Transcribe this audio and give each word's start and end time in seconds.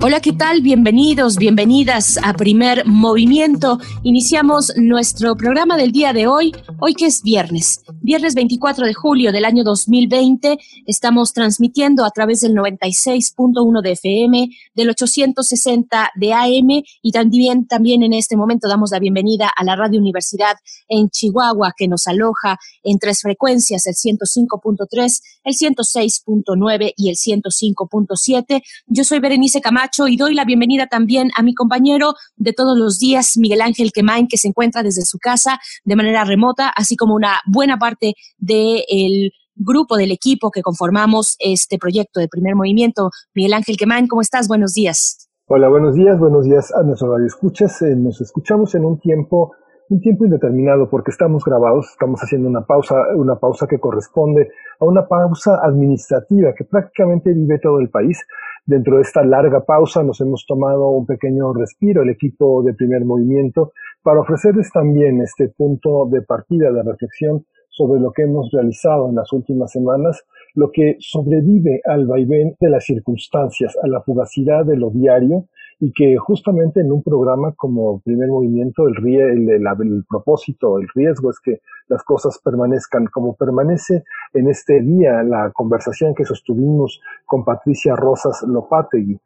Hola, 0.00 0.20
¿qué 0.20 0.32
tal? 0.32 0.62
Bienvenidos, 0.62 1.38
bienvenidas 1.38 2.20
a 2.22 2.32
Primer 2.32 2.86
Movimiento. 2.86 3.80
Iniciamos 4.04 4.72
nuestro 4.76 5.34
programa 5.34 5.76
del 5.76 5.90
día 5.90 6.12
de 6.12 6.28
hoy, 6.28 6.54
hoy 6.78 6.94
que 6.94 7.06
es 7.06 7.20
viernes, 7.22 7.82
viernes 8.00 8.36
24 8.36 8.86
de 8.86 8.94
julio 8.94 9.32
del 9.32 9.44
año 9.44 9.64
2020. 9.64 10.56
Estamos 10.86 11.32
transmitiendo 11.32 12.04
a 12.04 12.12
través 12.12 12.42
del 12.42 12.52
96.1 12.52 13.82
de 13.82 13.90
FM, 13.90 14.48
del 14.72 14.90
860 14.90 16.10
de 16.14 16.32
AM 16.32 16.82
y 17.02 17.10
también, 17.10 17.66
también 17.66 18.04
en 18.04 18.12
este 18.12 18.36
momento 18.36 18.68
damos 18.68 18.92
la 18.92 19.00
bienvenida 19.00 19.50
a 19.54 19.64
la 19.64 19.74
Radio 19.74 19.98
Universidad 19.98 20.54
en 20.86 21.10
Chihuahua 21.10 21.72
que 21.76 21.88
nos 21.88 22.06
aloja 22.06 22.56
en 22.84 23.00
tres 23.00 23.20
frecuencias, 23.20 23.84
el 23.88 23.94
105.3, 23.94 25.20
el 25.42 25.54
106.9 25.54 26.92
y 26.96 27.10
el 27.10 27.16
105.7. 27.16 28.62
Yo 28.86 29.02
soy 29.02 29.18
Berenice 29.18 29.60
Camacho 29.60 29.87
y 30.08 30.16
doy 30.16 30.34
la 30.34 30.44
bienvenida 30.44 30.86
también 30.86 31.30
a 31.36 31.42
mi 31.42 31.54
compañero 31.54 32.12
de 32.36 32.52
todos 32.52 32.78
los 32.78 32.98
días, 32.98 33.36
Miguel 33.36 33.62
Ángel 33.62 33.90
Quemain, 33.92 34.28
que 34.28 34.36
se 34.36 34.48
encuentra 34.48 34.82
desde 34.82 35.02
su 35.02 35.18
casa 35.18 35.58
de 35.84 35.96
manera 35.96 36.24
remota, 36.24 36.68
así 36.68 36.94
como 36.94 37.14
una 37.14 37.40
buena 37.46 37.78
parte 37.78 38.14
del 38.36 39.32
grupo, 39.54 39.96
del 39.96 40.12
equipo 40.12 40.50
que 40.50 40.62
conformamos 40.62 41.36
este 41.38 41.78
proyecto 41.78 42.20
de 42.20 42.28
primer 42.28 42.54
movimiento. 42.54 43.10
Miguel 43.34 43.54
Ángel 43.54 43.76
Quemain, 43.76 44.06
¿cómo 44.06 44.20
estás? 44.20 44.46
Buenos 44.46 44.74
días. 44.74 45.28
Hola, 45.46 45.68
buenos 45.68 45.94
días, 45.94 46.18
buenos 46.18 46.44
días 46.44 46.72
a 46.74 46.82
nuestros 46.82 47.10
radioescuchas. 47.10 47.82
Eh, 47.82 47.96
nos 47.96 48.20
escuchamos 48.20 48.74
en 48.74 48.84
un 48.84 49.00
tiempo 49.00 49.52
un 49.90 50.00
tiempo 50.00 50.24
indeterminado 50.24 50.88
porque 50.90 51.10
estamos 51.10 51.44
grabados, 51.44 51.88
estamos 51.90 52.20
haciendo 52.20 52.48
una 52.48 52.62
pausa, 52.66 52.94
una 53.16 53.36
pausa 53.36 53.66
que 53.66 53.78
corresponde 53.78 54.50
a 54.80 54.84
una 54.84 55.06
pausa 55.06 55.60
administrativa 55.62 56.52
que 56.56 56.64
prácticamente 56.64 57.32
vive 57.32 57.58
todo 57.58 57.80
el 57.80 57.88
país. 57.88 58.22
Dentro 58.68 58.96
de 58.96 59.02
esta 59.02 59.24
larga 59.24 59.64
pausa 59.64 60.02
nos 60.02 60.20
hemos 60.20 60.44
tomado 60.46 60.90
un 60.90 61.06
pequeño 61.06 61.54
respiro, 61.54 62.02
el 62.02 62.10
equipo 62.10 62.62
de 62.62 62.74
primer 62.74 63.02
movimiento, 63.02 63.72
para 64.02 64.20
ofrecerles 64.20 64.70
también 64.70 65.22
este 65.22 65.48
punto 65.48 66.06
de 66.10 66.20
partida 66.20 66.70
de 66.70 66.82
reflexión 66.82 67.46
sobre 67.70 67.98
lo 67.98 68.12
que 68.12 68.24
hemos 68.24 68.50
realizado 68.52 69.08
en 69.08 69.14
las 69.14 69.32
últimas 69.32 69.72
semanas, 69.72 70.22
lo 70.54 70.70
que 70.70 70.96
sobrevive 70.98 71.80
al 71.86 72.06
vaivén 72.06 72.56
de 72.60 72.68
las 72.68 72.84
circunstancias, 72.84 73.74
a 73.82 73.88
la 73.88 74.02
fugacidad 74.02 74.66
de 74.66 74.76
lo 74.76 74.90
diario, 74.90 75.46
y 75.80 75.92
que 75.92 76.16
justamente 76.16 76.80
en 76.80 76.90
un 76.90 77.02
programa 77.02 77.52
como 77.56 78.00
primer 78.00 78.28
movimiento 78.28 78.88
el, 78.88 78.96
el, 79.06 79.48
el, 79.48 80.04
propósito, 80.08 80.78
el 80.78 80.88
riesgo 80.94 81.30
es 81.30 81.38
que 81.40 81.60
las 81.88 82.02
cosas 82.02 82.40
permanezcan 82.42 83.06
como 83.06 83.36
permanece 83.36 84.04
en 84.34 84.48
este 84.48 84.80
día 84.80 85.22
la 85.22 85.50
conversación 85.52 86.14
que 86.14 86.24
sostuvimos 86.24 87.00
con 87.24 87.44
Patricia 87.44 87.94
Rosas 87.94 88.42
Lopategui. 88.46 89.18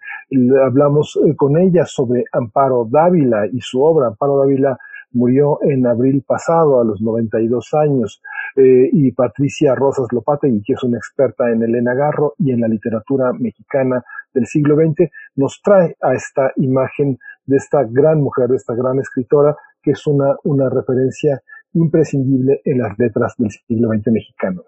Hablamos 0.65 1.19
eh, 1.27 1.35
con 1.35 1.57
ella 1.57 1.87
sobre 1.87 2.25
Amparo 2.33 2.87
Dávila 2.89 3.47
y 3.51 3.61
su 3.61 3.83
obra. 3.83 4.09
Amparo 4.09 4.39
Dávila 4.39 4.79
murió 5.13 5.59
en 5.63 5.87
abril 5.87 6.25
pasado 6.27 6.81
a 6.81 6.85
los 6.85 7.01
92 7.01 7.75
años, 7.75 8.23
eh, 8.57 8.91
y 8.93 9.13
Patricia 9.13 9.75
Rosas 9.75 10.07
Lopategui, 10.13 10.63
que 10.63 10.75
es 10.75 10.83
una 10.83 10.99
experta 10.99 11.51
en 11.51 11.63
Elena 11.63 11.95
Garro 11.95 12.35
y 12.39 12.53
en 12.53 12.61
la 12.61 12.69
literatura 12.69 13.33
mexicana 13.33 14.05
del 14.35 14.47
siglo 14.47 14.77
XX, 14.77 15.11
nos 15.37 15.61
trae 15.63 15.97
a 16.03 16.15
esta 16.15 16.53
imagen 16.57 17.19
de 17.47 17.57
esta 17.57 17.85
gran 17.85 18.21
mujer, 18.21 18.49
de 18.49 18.57
esta 18.57 18.75
gran 18.75 18.99
escritora, 18.99 19.57
que 19.83 19.93
es 19.93 20.07
una, 20.07 20.37
una 20.45 20.69
referencia 20.69 21.43
imprescindible 21.75 22.61
en 22.65 22.79
las 22.79 22.99
letras 22.99 23.35
del 23.39 23.51
siglo 23.51 23.89
XX 23.89 24.13
mexicano. 24.13 24.63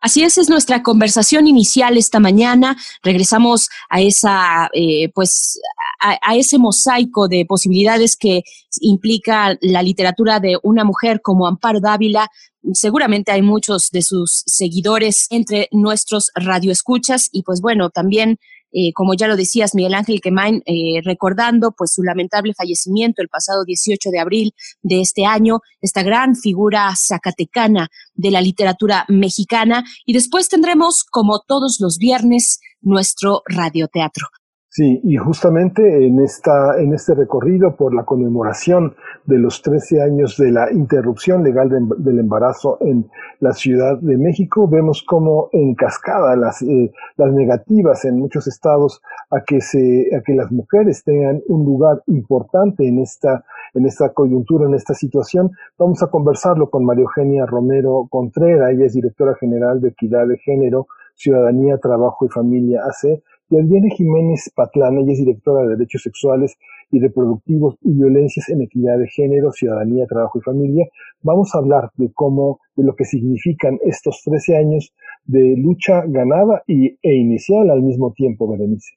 Así 0.00 0.22
es, 0.22 0.36
es 0.36 0.50
nuestra 0.50 0.82
conversación 0.82 1.46
inicial 1.46 1.96
esta 1.96 2.20
mañana. 2.20 2.76
Regresamos 3.02 3.70
a 3.88 4.02
esa, 4.02 4.68
eh, 4.74 5.10
pues, 5.14 5.58
a, 6.00 6.36
ese 6.36 6.58
mosaico 6.58 7.28
de 7.28 7.44
posibilidades 7.46 8.16
que 8.16 8.42
implica 8.80 9.56
la 9.60 9.82
literatura 9.82 10.40
de 10.40 10.58
una 10.62 10.84
mujer 10.84 11.20
como 11.22 11.46
Amparo 11.46 11.80
Dávila. 11.80 12.28
Seguramente 12.72 13.32
hay 13.32 13.42
muchos 13.42 13.90
de 13.90 14.02
sus 14.02 14.42
seguidores 14.46 15.26
entre 15.30 15.68
nuestros 15.72 16.30
radioescuchas 16.34 17.28
y, 17.32 17.42
pues, 17.42 17.60
bueno, 17.60 17.90
también 17.90 18.38
eh, 18.76 18.92
como 18.92 19.14
ya 19.14 19.28
lo 19.28 19.36
decías, 19.36 19.76
Miguel 19.76 19.94
Ángel 19.94 20.20
Quemain, 20.20 20.60
eh, 20.66 21.00
recordando 21.04 21.70
pues 21.70 21.92
su 21.92 22.02
lamentable 22.02 22.54
fallecimiento 22.54 23.22
el 23.22 23.28
pasado 23.28 23.64
18 23.64 24.10
de 24.10 24.18
abril 24.18 24.52
de 24.82 25.00
este 25.00 25.24
año, 25.26 25.60
esta 25.80 26.02
gran 26.02 26.34
figura 26.34 26.92
zacatecana 26.96 27.88
de 28.14 28.32
la 28.32 28.40
literatura 28.40 29.04
mexicana. 29.08 29.84
Y 30.04 30.12
después 30.12 30.48
tendremos, 30.48 31.04
como 31.04 31.40
todos 31.46 31.76
los 31.78 31.98
viernes, 31.98 32.58
nuestro 32.80 33.42
radioteatro. 33.46 34.26
Sí, 34.76 35.00
y 35.04 35.16
justamente 35.18 36.04
en, 36.04 36.18
esta, 36.18 36.80
en 36.80 36.94
este 36.94 37.14
recorrido 37.14 37.76
por 37.76 37.94
la 37.94 38.02
conmemoración 38.02 38.96
de 39.24 39.38
los 39.38 39.62
13 39.62 40.02
años 40.02 40.36
de 40.36 40.50
la 40.50 40.72
interrupción 40.72 41.44
legal 41.44 41.68
del 41.96 42.18
embarazo 42.18 42.78
en 42.80 43.08
la 43.38 43.52
Ciudad 43.52 43.96
de 43.98 44.18
México, 44.18 44.66
vemos 44.66 45.04
cómo 45.04 45.48
en 45.52 45.76
cascada 45.76 46.34
las, 46.34 46.60
eh, 46.62 46.90
las 47.16 47.32
negativas 47.32 48.04
en 48.04 48.18
muchos 48.18 48.48
estados 48.48 49.00
a 49.30 49.44
que, 49.44 49.60
se, 49.60 50.08
a 50.12 50.22
que 50.22 50.34
las 50.34 50.50
mujeres 50.50 51.04
tengan 51.04 51.40
un 51.46 51.64
lugar 51.64 52.02
importante 52.08 52.88
en 52.88 52.98
esta, 52.98 53.44
en 53.74 53.86
esta 53.86 54.12
coyuntura, 54.12 54.66
en 54.66 54.74
esta 54.74 54.94
situación. 54.94 55.52
Vamos 55.78 56.02
a 56.02 56.08
conversarlo 56.08 56.68
con 56.68 56.84
María 56.84 57.02
Eugenia 57.02 57.46
Romero 57.46 58.08
Contreras, 58.10 58.72
ella 58.72 58.86
es 58.86 58.94
directora 58.94 59.36
general 59.36 59.80
de 59.80 59.90
Equidad 59.90 60.26
de 60.26 60.36
Género, 60.38 60.88
Ciudadanía, 61.14 61.78
Trabajo 61.78 62.26
y 62.26 62.28
Familia 62.28 62.82
AC 62.82 63.22
y 63.54 63.56
Adriana 63.56 63.88
Jiménez 63.94 64.50
Patlán, 64.56 64.98
ella 64.98 65.12
es 65.12 65.18
directora 65.18 65.62
de 65.62 65.76
Derechos 65.76 66.02
Sexuales 66.02 66.56
y 66.90 66.98
Reproductivos 66.98 67.76
y 67.82 67.92
Violencias 67.92 68.48
en 68.48 68.62
Equidad 68.62 68.98
de 68.98 69.06
Género, 69.06 69.52
Ciudadanía, 69.52 70.06
Trabajo 70.06 70.40
y 70.40 70.42
Familia. 70.42 70.88
Vamos 71.22 71.54
a 71.54 71.58
hablar 71.58 71.90
de 71.96 72.10
cómo, 72.12 72.58
de 72.74 72.82
lo 72.82 72.96
que 72.96 73.04
significan 73.04 73.78
estos 73.84 74.22
13 74.24 74.56
años 74.56 74.92
de 75.24 75.54
lucha 75.56 76.02
ganada 76.08 76.64
y, 76.66 76.98
e 77.00 77.14
inicial 77.14 77.70
al 77.70 77.82
mismo 77.82 78.12
tiempo, 78.12 78.50
Berenice. 78.50 78.94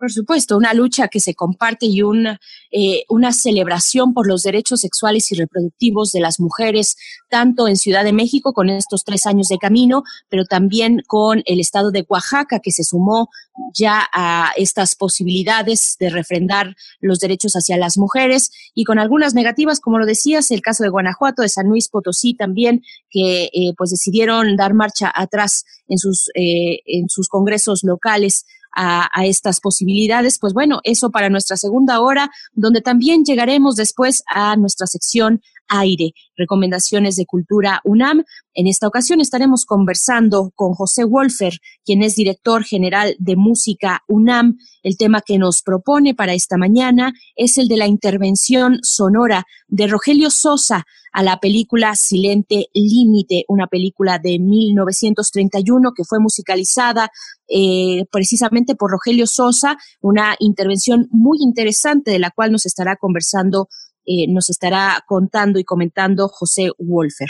Por 0.00 0.10
supuesto, 0.10 0.56
una 0.56 0.72
lucha 0.72 1.08
que 1.08 1.20
se 1.20 1.34
comparte 1.34 1.84
y 1.84 2.00
una, 2.00 2.40
eh, 2.70 3.04
una 3.10 3.34
celebración 3.34 4.14
por 4.14 4.26
los 4.26 4.42
derechos 4.42 4.80
sexuales 4.80 5.30
y 5.30 5.34
reproductivos 5.34 6.10
de 6.12 6.20
las 6.20 6.40
mujeres, 6.40 6.96
tanto 7.28 7.68
en 7.68 7.76
Ciudad 7.76 8.02
de 8.02 8.14
México 8.14 8.54
con 8.54 8.70
estos 8.70 9.04
tres 9.04 9.26
años 9.26 9.48
de 9.48 9.58
camino, 9.58 10.02
pero 10.30 10.46
también 10.46 11.02
con 11.06 11.42
el 11.44 11.60
estado 11.60 11.90
de 11.90 12.06
Oaxaca 12.08 12.60
que 12.60 12.72
se 12.72 12.82
sumó 12.82 13.28
ya 13.74 14.08
a 14.10 14.52
estas 14.56 14.96
posibilidades 14.96 15.96
de 16.00 16.08
refrendar 16.08 16.76
los 17.02 17.18
derechos 17.18 17.52
hacia 17.52 17.76
las 17.76 17.98
mujeres. 17.98 18.52
Y 18.74 18.84
con 18.84 18.98
algunas 18.98 19.34
negativas, 19.34 19.80
como 19.80 19.98
lo 19.98 20.06
decías, 20.06 20.50
el 20.50 20.62
caso 20.62 20.82
de 20.82 20.88
Guanajuato, 20.88 21.42
de 21.42 21.50
San 21.50 21.68
Luis 21.68 21.90
Potosí 21.90 22.32
también, 22.32 22.82
que 23.10 23.50
eh, 23.52 23.74
pues 23.76 23.90
decidieron 23.90 24.56
dar 24.56 24.72
marcha 24.72 25.12
atrás 25.14 25.66
en 25.88 25.98
sus, 25.98 26.30
eh, 26.34 26.80
en 26.86 27.10
sus 27.10 27.28
congresos 27.28 27.80
locales 27.84 28.46
a, 28.74 29.08
a, 29.12 29.26
estas 29.26 29.60
posibilidades. 29.60 30.38
Pues 30.38 30.52
bueno, 30.52 30.80
eso 30.84 31.10
para 31.10 31.28
nuestra 31.28 31.56
segunda 31.56 32.00
hora, 32.00 32.30
donde 32.52 32.80
también 32.80 33.24
llegaremos 33.24 33.76
después 33.76 34.22
a 34.26 34.56
nuestra 34.56 34.86
sección 34.86 35.42
aire, 35.70 36.12
recomendaciones 36.36 37.16
de 37.16 37.24
cultura 37.24 37.80
UNAM. 37.84 38.24
En 38.52 38.66
esta 38.66 38.86
ocasión 38.86 39.20
estaremos 39.20 39.64
conversando 39.64 40.52
con 40.54 40.74
José 40.74 41.04
Wolfer, 41.04 41.54
quien 41.84 42.02
es 42.02 42.16
director 42.16 42.64
general 42.64 43.16
de 43.18 43.36
música 43.36 44.02
UNAM. 44.08 44.56
El 44.82 44.96
tema 44.96 45.22
que 45.24 45.38
nos 45.38 45.62
propone 45.62 46.14
para 46.14 46.34
esta 46.34 46.58
mañana 46.58 47.12
es 47.36 47.56
el 47.56 47.68
de 47.68 47.76
la 47.76 47.86
intervención 47.86 48.78
sonora 48.82 49.44
de 49.68 49.86
Rogelio 49.86 50.30
Sosa 50.30 50.84
a 51.12 51.22
la 51.22 51.38
película 51.38 51.94
Silente 51.96 52.66
Límite, 52.72 53.44
una 53.48 53.66
película 53.66 54.18
de 54.18 54.38
1931 54.38 55.92
que 55.94 56.04
fue 56.04 56.20
musicalizada 56.20 57.10
eh, 57.48 58.04
precisamente 58.12 58.74
por 58.76 58.92
Rogelio 58.92 59.26
Sosa, 59.26 59.76
una 60.00 60.36
intervención 60.38 61.08
muy 61.10 61.38
interesante 61.40 62.10
de 62.10 62.18
la 62.18 62.30
cual 62.30 62.52
nos 62.52 62.66
estará 62.66 62.96
conversando 62.96 63.68
eh, 64.04 64.26
nos 64.28 64.50
estará 64.50 64.98
contando 65.06 65.58
y 65.58 65.64
comentando 65.64 66.28
José 66.28 66.70
Wolfer. 66.78 67.28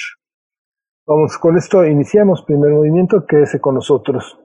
Vamos, 1.07 1.39
con 1.39 1.57
esto 1.57 1.85
iniciamos 1.85 2.43
primer 2.43 2.71
movimiento, 2.71 3.27
quédese 3.27 3.61
con 3.61 3.75
nosotros. 3.75 4.39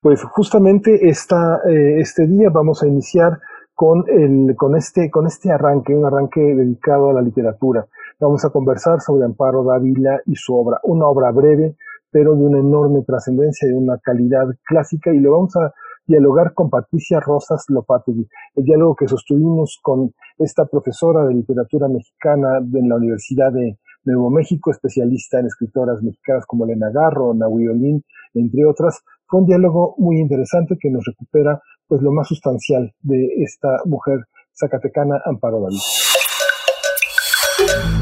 Pues 0.00 0.22
justamente 0.22 1.08
esta, 1.08 1.60
eh, 1.68 2.00
este 2.00 2.26
día 2.26 2.50
vamos 2.50 2.82
a 2.82 2.86
iniciar 2.86 3.40
con, 3.74 4.04
el, 4.08 4.54
con, 4.56 4.76
este, 4.76 5.10
con 5.10 5.26
este 5.26 5.50
arranque, 5.50 5.94
un 5.94 6.06
arranque 6.06 6.40
dedicado 6.40 7.10
a 7.10 7.14
la 7.14 7.22
literatura. 7.22 7.86
Vamos 8.20 8.44
a 8.44 8.50
conversar 8.50 9.00
sobre 9.00 9.24
Amparo 9.24 9.64
Dávila 9.64 10.20
y 10.26 10.36
su 10.36 10.54
obra, 10.54 10.78
una 10.84 11.06
obra 11.06 11.30
breve, 11.32 11.76
pero 12.10 12.34
de 12.36 12.44
una 12.44 12.60
enorme 12.60 13.02
trascendencia, 13.02 13.68
de 13.68 13.74
una 13.74 13.98
calidad 13.98 14.46
clásica, 14.64 15.12
y 15.12 15.18
lo 15.18 15.32
vamos 15.32 15.56
a 15.56 15.74
dialogar 16.06 16.54
con 16.54 16.70
Patricia 16.70 17.20
Rosas 17.20 17.64
Lopategui, 17.68 18.26
el 18.56 18.64
diálogo 18.64 18.94
que 18.96 19.08
sostuvimos 19.08 19.78
con 19.82 20.14
esta 20.38 20.66
profesora 20.66 21.24
de 21.26 21.34
literatura 21.34 21.88
mexicana 21.88 22.60
de 22.62 22.82
la 22.86 22.96
Universidad 22.96 23.52
de 23.52 23.78
Nuevo 24.04 24.30
México, 24.30 24.70
especialista 24.70 25.40
en 25.40 25.46
escritoras 25.46 26.02
mexicanas 26.02 26.44
como 26.46 26.64
Elena 26.64 26.90
Garro, 26.92 27.32
Nahui 27.34 27.68
Olin, 27.68 28.04
entre 28.34 28.66
otras. 28.66 29.00
Fue 29.26 29.40
un 29.40 29.46
diálogo 29.46 29.94
muy 29.98 30.18
interesante 30.18 30.76
que 30.78 30.90
nos 30.90 31.04
recupera 31.04 31.60
pues 31.88 32.02
lo 32.02 32.12
más 32.12 32.28
sustancial 32.28 32.92
de 33.00 33.26
esta 33.42 33.68
mujer 33.86 34.20
zacatecana 34.54 35.20
Amparo 35.24 35.60
David. 35.62 35.78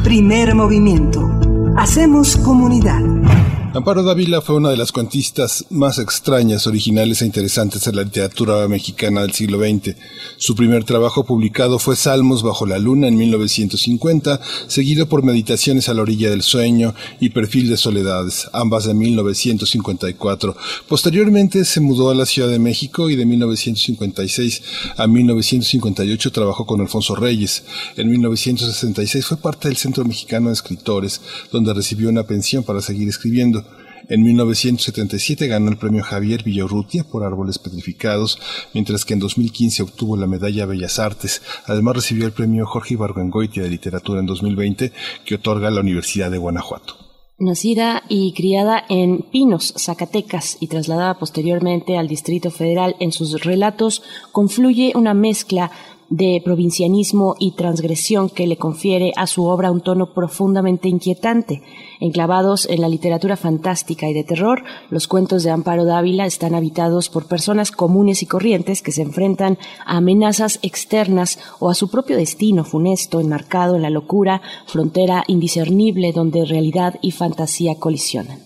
Primer 0.05 0.55
movimiento. 0.55 1.21
Hacemos 1.77 2.37
comunidad. 2.37 3.01
Amparo 3.75 4.03
Dávila 4.03 4.43
fue 4.43 4.57
una 4.57 4.69
de 4.69 4.77
las 4.77 4.93
cuentistas 4.93 5.65
más 5.71 5.99
extrañas, 5.99 6.67
originales 6.67 7.23
e 7.23 7.27
interesantes 7.27 7.83
de 7.85 7.93
la 7.93 8.03
literatura 8.03 8.69
mexicana 8.69 9.23
del 9.23 9.33
siglo 9.33 9.59
XX. 9.61 9.97
Su 10.37 10.55
primer 10.55 10.85
trabajo 10.85 11.25
publicado 11.25 11.79
fue 11.79 11.97
Salmos 11.97 12.43
bajo 12.43 12.67
la 12.67 12.79
luna 12.79 13.09
en 13.09 13.17
1950, 13.17 14.43
seguido 14.67 15.09
por 15.09 15.23
Meditaciones 15.23 15.89
a 15.89 15.95
la 15.95 16.03
orilla 16.03 16.29
del 16.29 16.43
sueño 16.43 16.95
y 17.19 17.31
Perfil 17.31 17.71
de 17.71 17.79
soledades, 17.79 18.47
ambas 18.53 18.85
de 18.85 18.93
1954. 18.93 20.55
Posteriormente 20.87 21.65
se 21.65 21.81
mudó 21.81 22.11
a 22.11 22.15
la 22.15 22.27
Ciudad 22.27 22.51
de 22.51 22.59
México 22.59 23.09
y 23.09 23.17
de 23.17 23.25
1956 23.25 24.63
a 24.99 25.07
1958 25.07 26.31
trabajó 26.31 26.67
con 26.67 26.83
Alfonso 26.83 27.15
Reyes. 27.15 27.65
En 27.97 28.11
1966 28.11 29.25
fue 29.25 29.39
parte 29.39 29.69
del 29.69 29.79
Centro 29.79 30.05
Mexicano 30.05 30.49
de 30.49 30.55
Escritores, 30.55 31.23
donde 31.51 31.62
recibió 31.65 32.09
una 32.09 32.25
pensión 32.25 32.65
para 32.65 32.81
seguir 32.81 33.09
escribiendo. 33.09 33.65
En 34.09 34.23
1977 34.25 35.47
ganó 35.47 35.71
el 35.71 35.79
premio 35.79 36.03
Javier 36.03 36.43
Villarrutia 36.43 37.05
por 37.05 37.23
Árboles 37.25 37.59
Petrificados, 37.59 38.39
mientras 38.75 39.05
que 39.05 39.15
en 39.15 39.21
2015 39.21 39.85
obtuvo 39.85 40.17
la 40.17 40.27
medalla 40.27 40.67
Bellas 40.67 40.99
Artes. 40.99 41.41
Además 41.67 41.97
recibió 41.97 42.27
el 42.27 42.33
premio 42.33 42.67
Jorge 42.67 42.95
Ibargüengoitia 42.95 43.63
de 43.63 43.71
Literatura 43.71 44.21
en 44.21 44.27
2020 44.27 44.93
que 45.25 45.35
otorga 45.37 45.71
la 45.71 45.81
Universidad 45.81 46.31
de 46.31 46.39
Guanajuato. 46.39 47.03
Nacida 47.39 48.05
y 48.09 48.35
criada 48.35 48.85
en 48.89 49.23
Pinos, 49.23 49.75
Zacatecas, 49.77 50.59
y 50.61 50.69
trasladada 50.69 51.19
posteriormente 51.19 51.99
al 51.99 52.07
Distrito 52.07 52.53
Federal, 52.53 52.95
en 53.01 53.11
sus 53.11 53.43
relatos 53.43 54.03
confluye 54.31 54.93
una 54.95 55.13
mezcla 55.13 55.73
de 56.13 56.43
provincianismo 56.45 57.37
y 57.39 57.53
transgresión 57.53 58.29
que 58.29 58.47
le 58.47 58.59
confiere 58.59 59.13
a 59.17 59.27
su 59.27 59.45
obra 59.47 59.71
un 59.71 59.81
tono 59.81 60.13
profundamente 60.13 60.89
inquietante. 60.89 61.63
Enclavados 62.01 62.69
en 62.69 62.83
la 62.83 62.89
literatura 62.91 63.39
fantástica 63.39 64.11
y 64.11 64.13
de 64.13 64.23
terror, 64.23 64.63
los 64.91 65.09
cuentos 65.09 65.43
de 65.43 65.51
Amparo 65.51 65.87
Dávila 65.87 66.27
están 66.27 66.55
habitados 66.55 67.09
por 67.09 67.29
personas 67.29 67.71
comunes 67.71 68.23
y 68.23 68.27
corrientes 68.27 68.83
que 68.83 68.93
se 68.93 69.01
enfrentan 69.01 69.57
a 69.87 69.97
amenazas 69.97 70.59
externas 70.61 71.39
o 71.61 71.71
a 71.71 71.75
su 71.75 71.91
propio 71.91 72.19
destino 72.19 72.65
funesto 72.65 73.19
enmarcado 73.19 73.77
en 73.77 73.83
la 73.83 73.91
locura, 73.91 74.43
frontera 74.67 75.25
indiscernible 75.29 76.13
donde 76.13 76.45
realidad 76.45 76.97
y 77.01 77.13
fantasía 77.13 77.77
colisionan. 77.77 78.39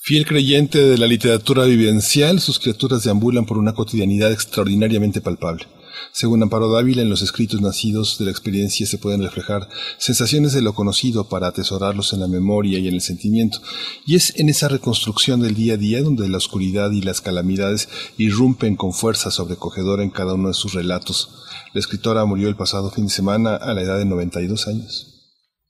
Fiel 0.00 0.24
creyente 0.24 0.78
de 0.78 0.98
la 0.98 1.08
literatura 1.08 1.64
vivencial, 1.64 2.38
sus 2.38 2.60
criaturas 2.60 3.02
deambulan 3.02 3.44
por 3.44 3.58
una 3.58 3.74
cotidianidad 3.74 4.30
extraordinariamente 4.30 5.20
palpable. 5.20 5.66
Según 6.12 6.42
Amparo 6.42 6.70
Dávila, 6.70 7.02
en 7.02 7.10
los 7.10 7.22
escritos 7.22 7.60
nacidos 7.60 8.18
de 8.18 8.24
la 8.26 8.30
experiencia 8.30 8.86
se 8.86 8.98
pueden 8.98 9.22
reflejar 9.22 9.68
sensaciones 9.98 10.52
de 10.52 10.62
lo 10.62 10.74
conocido 10.74 11.28
para 11.28 11.48
atesorarlos 11.48 12.12
en 12.12 12.20
la 12.20 12.28
memoria 12.28 12.78
y 12.78 12.88
en 12.88 12.94
el 12.94 13.00
sentimiento. 13.00 13.60
Y 14.06 14.16
es 14.16 14.34
en 14.36 14.48
esa 14.48 14.68
reconstrucción 14.68 15.40
del 15.40 15.54
día 15.54 15.74
a 15.74 15.76
día 15.76 16.02
donde 16.02 16.28
la 16.28 16.38
oscuridad 16.38 16.90
y 16.90 17.02
las 17.02 17.20
calamidades 17.20 17.88
irrumpen 18.16 18.76
con 18.76 18.92
fuerza 18.92 19.30
sobrecogedora 19.30 20.02
en 20.02 20.10
cada 20.10 20.34
uno 20.34 20.48
de 20.48 20.54
sus 20.54 20.74
relatos. 20.74 21.30
La 21.72 21.80
escritora 21.80 22.24
murió 22.24 22.48
el 22.48 22.56
pasado 22.56 22.90
fin 22.90 23.06
de 23.06 23.12
semana 23.12 23.56
a 23.56 23.74
la 23.74 23.82
edad 23.82 23.98
de 23.98 24.04
92 24.04 24.68
años. 24.68 25.07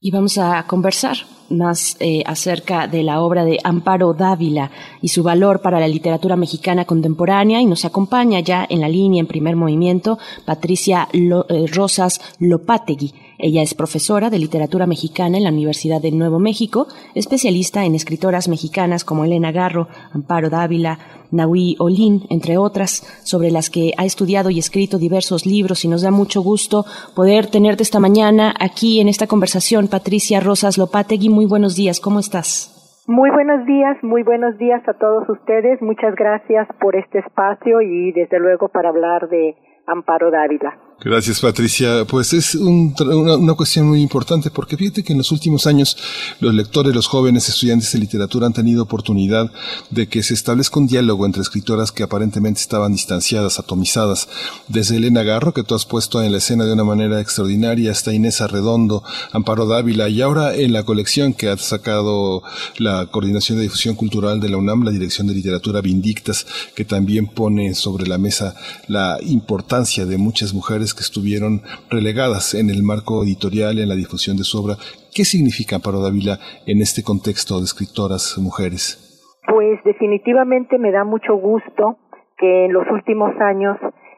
Y 0.00 0.12
vamos 0.12 0.38
a 0.38 0.64
conversar 0.68 1.16
más 1.50 1.96
eh, 1.98 2.22
acerca 2.24 2.86
de 2.86 3.02
la 3.02 3.20
obra 3.20 3.44
de 3.44 3.58
Amparo 3.64 4.14
Dávila 4.14 4.70
y 5.02 5.08
su 5.08 5.24
valor 5.24 5.60
para 5.60 5.80
la 5.80 5.88
literatura 5.88 6.36
mexicana 6.36 6.84
contemporánea 6.84 7.60
y 7.60 7.66
nos 7.66 7.84
acompaña 7.84 8.38
ya 8.38 8.64
en 8.68 8.80
la 8.80 8.88
línea 8.88 9.18
en 9.18 9.26
primer 9.26 9.56
movimiento 9.56 10.18
Patricia 10.44 11.08
eh, 11.12 11.66
Rosas 11.72 12.20
Lopategui. 12.38 13.12
Ella 13.38 13.62
es 13.62 13.74
profesora 13.74 14.30
de 14.30 14.38
literatura 14.40 14.86
mexicana 14.86 15.36
en 15.38 15.44
la 15.44 15.50
Universidad 15.50 16.02
de 16.02 16.10
Nuevo 16.10 16.40
México, 16.40 16.88
especialista 17.14 17.84
en 17.84 17.94
escritoras 17.94 18.48
mexicanas 18.48 19.04
como 19.04 19.24
Elena 19.24 19.52
Garro, 19.52 19.86
Amparo 20.12 20.50
Dávila, 20.50 20.98
Nahui 21.30 21.76
Olin, 21.78 22.22
entre 22.30 22.58
otras, 22.58 23.02
sobre 23.24 23.52
las 23.52 23.70
que 23.70 23.92
ha 23.96 24.04
estudiado 24.04 24.50
y 24.50 24.58
escrito 24.58 24.98
diversos 24.98 25.46
libros 25.46 25.84
y 25.84 25.88
nos 25.88 26.02
da 26.02 26.10
mucho 26.10 26.42
gusto 26.42 26.84
poder 27.14 27.46
tenerte 27.46 27.84
esta 27.84 28.00
mañana 28.00 28.54
aquí 28.58 29.00
en 29.00 29.08
esta 29.08 29.28
conversación. 29.28 29.86
Patricia 29.86 30.40
Rosas 30.40 30.76
Lopategui, 30.76 31.28
muy 31.28 31.46
buenos 31.46 31.76
días, 31.76 32.00
¿cómo 32.00 32.18
estás? 32.18 32.74
Muy 33.06 33.30
buenos 33.30 33.64
días, 33.66 33.96
muy 34.02 34.22
buenos 34.22 34.58
días 34.58 34.82
a 34.88 34.94
todos 34.94 35.28
ustedes. 35.28 35.80
Muchas 35.80 36.14
gracias 36.16 36.66
por 36.80 36.96
este 36.96 37.20
espacio 37.20 37.80
y 37.80 38.12
desde 38.12 38.38
luego 38.38 38.68
para 38.68 38.88
hablar 38.88 39.28
de 39.28 39.54
Amparo 39.86 40.30
Dávila. 40.30 40.87
Gracias, 41.00 41.38
Patricia. 41.38 42.04
Pues 42.06 42.32
es 42.32 42.56
una, 42.56 43.54
cuestión 43.54 43.86
muy 43.86 44.02
importante 44.02 44.50
porque 44.50 44.76
fíjate 44.76 45.04
que 45.04 45.12
en 45.12 45.18
los 45.18 45.30
últimos 45.30 45.68
años 45.68 45.96
los 46.40 46.52
lectores, 46.52 46.92
los 46.92 47.06
jóvenes 47.06 47.48
estudiantes 47.48 47.92
de 47.92 48.00
literatura 48.00 48.48
han 48.48 48.52
tenido 48.52 48.82
oportunidad 48.82 49.52
de 49.90 50.08
que 50.08 50.24
se 50.24 50.34
establezca 50.34 50.80
un 50.80 50.88
diálogo 50.88 51.24
entre 51.24 51.42
escritoras 51.42 51.92
que 51.92 52.02
aparentemente 52.02 52.60
estaban 52.60 52.94
distanciadas, 52.94 53.60
atomizadas. 53.60 54.28
Desde 54.66 54.96
Elena 54.96 55.22
Garro, 55.22 55.54
que 55.54 55.62
tú 55.62 55.76
has 55.76 55.86
puesto 55.86 56.20
en 56.20 56.32
la 56.32 56.38
escena 56.38 56.64
de 56.64 56.72
una 56.72 56.82
manera 56.82 57.20
extraordinaria, 57.20 57.92
hasta 57.92 58.12
Inés 58.12 58.40
Arredondo, 58.40 59.04
Amparo 59.30 59.66
Dávila 59.66 60.08
y 60.08 60.20
ahora 60.20 60.56
en 60.56 60.72
la 60.72 60.82
colección 60.82 61.32
que 61.32 61.48
ha 61.48 61.56
sacado 61.58 62.42
la 62.76 63.06
Coordinación 63.06 63.58
de 63.58 63.62
Difusión 63.62 63.94
Cultural 63.94 64.40
de 64.40 64.48
la 64.48 64.56
UNAM, 64.56 64.82
la 64.82 64.90
Dirección 64.90 65.28
de 65.28 65.34
Literatura 65.34 65.80
Vindictas, 65.80 66.44
que 66.74 66.84
también 66.84 67.28
pone 67.28 67.74
sobre 67.74 68.08
la 68.08 68.18
mesa 68.18 68.56
la 68.88 69.18
importancia 69.22 70.04
de 70.04 70.18
muchas 70.18 70.52
mujeres 70.52 70.87
que 70.94 71.02
estuvieron 71.02 71.62
relegadas 71.90 72.54
en 72.54 72.70
el 72.70 72.82
marco 72.82 73.22
editorial, 73.22 73.78
en 73.78 73.88
la 73.88 73.94
difusión 73.94 74.36
de 74.36 74.44
su 74.44 74.62
obra. 74.62 74.76
¿Qué 75.14 75.24
significa 75.24 75.76
Amparo 75.76 76.00
Dávila 76.00 76.38
en 76.66 76.80
este 76.80 77.02
contexto 77.02 77.58
de 77.58 77.64
escritoras 77.64 78.36
mujeres? 78.38 79.04
Pues 79.48 79.82
definitivamente 79.84 80.78
me 80.78 80.92
da 80.92 81.04
mucho 81.04 81.34
gusto 81.36 81.98
que 82.36 82.66
en 82.66 82.72
los 82.72 82.86
últimos 82.90 83.32
años 83.40 83.76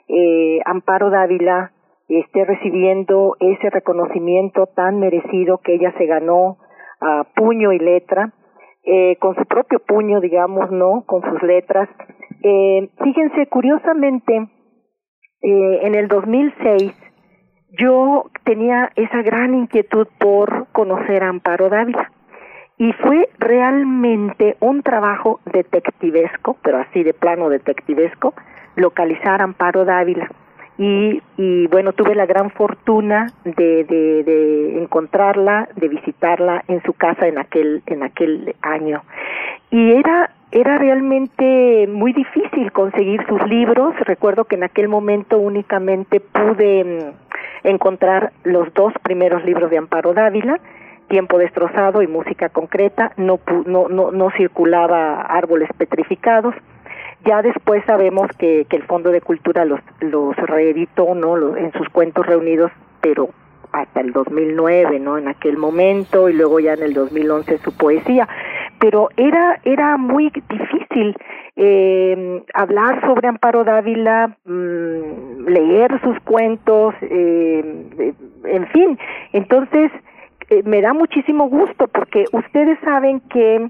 eh, 0.08 0.58
Amparo 0.64 1.10
Dávila 1.10 1.72
esté 2.08 2.44
recibiendo 2.44 3.36
ese 3.38 3.70
reconocimiento 3.70 4.66
tan 4.74 4.98
merecido 4.98 5.58
que 5.58 5.74
ella 5.74 5.94
se 5.96 6.06
ganó 6.06 6.58
a 7.00 7.24
puño 7.34 7.72
y 7.72 7.78
letra, 7.78 8.32
eh, 8.82 9.16
con 9.20 9.34
su 9.36 9.44
propio 9.46 9.78
puño, 9.80 10.20
digamos, 10.20 10.70
¿no? 10.70 11.04
Con 11.06 11.22
sus 11.22 11.42
letras. 11.42 11.88
Eh, 12.42 12.88
fíjense, 13.02 13.46
curiosamente, 13.46 14.48
eh, 15.42 15.80
en 15.82 15.94
el 15.94 16.08
2006 16.08 16.92
yo 17.78 18.30
tenía 18.44 18.90
esa 18.96 19.22
gran 19.22 19.54
inquietud 19.54 20.06
por 20.18 20.66
conocer 20.72 21.22
a 21.22 21.28
Amparo 21.28 21.68
Dávila 21.68 22.10
y 22.78 22.92
fue 22.94 23.28
realmente 23.38 24.56
un 24.60 24.82
trabajo 24.82 25.40
detectivesco, 25.44 26.56
pero 26.62 26.78
así 26.78 27.02
de 27.02 27.12
plano 27.12 27.50
detectivesco, 27.50 28.32
localizar 28.74 29.42
a 29.42 29.44
Amparo 29.44 29.84
Dávila. 29.84 30.30
Y, 30.78 31.22
y 31.36 31.66
bueno, 31.66 31.92
tuve 31.92 32.14
la 32.14 32.24
gran 32.24 32.50
fortuna 32.50 33.26
de, 33.44 33.84
de, 33.84 34.24
de 34.24 34.82
encontrarla, 34.82 35.68
de 35.76 35.88
visitarla 35.88 36.64
en 36.68 36.82
su 36.82 36.94
casa 36.94 37.28
en 37.28 37.36
aquel, 37.36 37.82
en 37.84 38.02
aquel 38.02 38.56
año. 38.62 39.02
Y 39.70 39.92
era 39.92 40.30
era 40.52 40.78
realmente 40.78 41.86
muy 41.88 42.12
difícil 42.12 42.72
conseguir 42.72 43.24
sus 43.28 43.42
libros. 43.46 43.94
Recuerdo 44.00 44.44
que 44.44 44.56
en 44.56 44.64
aquel 44.64 44.88
momento 44.88 45.38
únicamente 45.38 46.20
pude 46.20 46.84
mm, 46.84 47.68
encontrar 47.68 48.32
los 48.42 48.72
dos 48.74 48.92
primeros 49.02 49.44
libros 49.44 49.70
de 49.70 49.78
Amparo 49.78 50.12
Dávila, 50.12 50.58
Tiempo 51.08 51.38
destrozado 51.38 52.02
y 52.02 52.06
Música 52.06 52.48
concreta. 52.48 53.12
No, 53.16 53.40
no, 53.66 53.88
no, 53.88 54.10
no 54.10 54.30
circulaba 54.36 55.22
Árboles 55.22 55.68
petrificados. 55.76 56.54
Ya 57.24 57.42
después 57.42 57.84
sabemos 57.84 58.30
que, 58.38 58.66
que 58.68 58.76
el 58.76 58.84
Fondo 58.84 59.10
de 59.10 59.20
Cultura 59.20 59.64
los, 59.64 59.80
los 60.00 60.36
reeditó 60.36 61.14
¿no? 61.14 61.56
en 61.56 61.72
sus 61.72 61.88
cuentos 61.90 62.26
reunidos, 62.26 62.72
pero 63.00 63.30
hasta 63.72 64.00
el 64.00 64.12
2009, 64.12 64.98
¿no? 64.98 65.18
En 65.18 65.28
aquel 65.28 65.56
momento 65.56 66.28
y 66.28 66.32
luego 66.32 66.60
ya 66.60 66.74
en 66.74 66.82
el 66.82 66.94
2011 66.94 67.58
su 67.58 67.76
poesía 67.76 68.28
pero 68.80 69.08
era 69.16 69.60
era 69.64 69.96
muy 69.96 70.32
difícil 70.48 71.14
eh, 71.56 72.42
hablar 72.54 73.00
sobre 73.02 73.28
Amparo 73.28 73.64
Dávila, 73.64 74.36
mm, 74.46 75.46
leer 75.46 76.00
sus 76.02 76.18
cuentos, 76.20 76.94
eh, 77.02 78.14
en 78.44 78.66
fin. 78.68 78.98
Entonces, 79.32 79.92
eh, 80.48 80.62
me 80.64 80.80
da 80.80 80.94
muchísimo 80.94 81.48
gusto 81.48 81.86
porque 81.88 82.24
ustedes 82.32 82.78
saben 82.80 83.20
que 83.28 83.68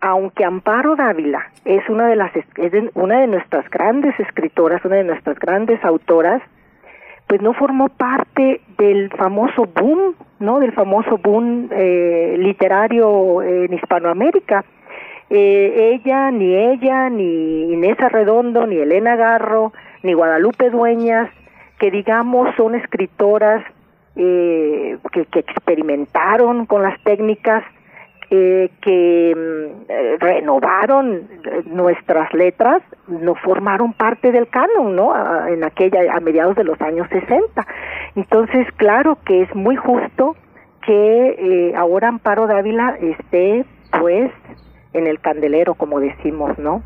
aunque 0.00 0.44
Amparo 0.44 0.96
Dávila 0.96 1.52
es 1.64 1.88
una 1.88 2.08
de 2.08 2.16
las 2.16 2.32
es 2.34 2.72
una 2.94 3.20
de 3.20 3.26
nuestras 3.28 3.68
grandes 3.70 4.18
escritoras, 4.18 4.84
una 4.84 4.96
de 4.96 5.04
nuestras 5.04 5.38
grandes 5.38 5.82
autoras, 5.84 6.42
pues 7.30 7.40
no 7.42 7.54
formó 7.54 7.88
parte 7.88 8.60
del 8.76 9.08
famoso 9.10 9.64
boom, 9.64 10.16
¿no? 10.40 10.58
Del 10.58 10.72
famoso 10.72 11.16
boom 11.16 11.68
eh, 11.70 12.34
literario 12.36 13.40
en 13.40 13.72
Hispanoamérica. 13.72 14.64
Eh, 15.30 15.92
ella, 15.94 16.32
ni 16.32 16.56
ella, 16.56 17.08
ni 17.08 17.72
Inés 17.72 18.00
Arredondo, 18.00 18.66
ni 18.66 18.78
Elena 18.78 19.14
Garro, 19.14 19.72
ni 20.02 20.12
Guadalupe 20.12 20.70
Dueñas, 20.70 21.30
que 21.78 21.92
digamos 21.92 22.52
son 22.56 22.74
escritoras 22.74 23.64
eh, 24.16 24.98
que, 25.12 25.24
que 25.26 25.38
experimentaron 25.38 26.66
con 26.66 26.82
las 26.82 27.00
técnicas 27.04 27.62
eh, 28.30 28.70
que 28.80 29.34
mm, 29.36 30.20
renovaron 30.20 31.28
nuestras 31.66 32.32
letras, 32.32 32.80
no 33.08 33.34
formaron 33.34 33.92
parte 33.92 34.30
del 34.30 34.48
canon, 34.48 34.94
¿no? 34.94 35.12
en 35.48 35.64
aquella, 35.64 36.14
a 36.14 36.20
mediados 36.20 36.54
de 36.54 36.62
los 36.62 36.80
años 36.80 37.08
60. 37.10 37.66
Entonces, 38.14 38.66
claro 38.76 39.18
que 39.24 39.42
es 39.42 39.54
muy 39.54 39.74
justo 39.74 40.36
que 40.86 41.70
eh, 41.70 41.74
ahora 41.76 42.08
Amparo 42.08 42.46
Dávila 42.46 42.96
esté, 43.00 43.64
pues, 43.98 44.30
en 44.92 45.06
el 45.06 45.20
candelero, 45.20 45.74
como 45.74 46.00
decimos, 46.00 46.58
¿no? 46.58 46.82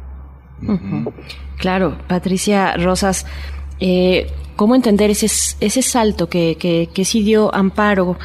Claro, 1.59 1.97
Patricia 2.09 2.75
Rosas, 2.77 3.27
eh, 3.81 4.27
¿cómo 4.57 4.75
entender 4.75 5.11
ese, 5.11 5.27
ese 5.27 5.83
salto 5.83 6.29
que, 6.29 6.57
que, 6.59 6.89
que 6.95 7.05
sí 7.05 7.23
dio 7.23 7.55
Amparo 7.55 8.17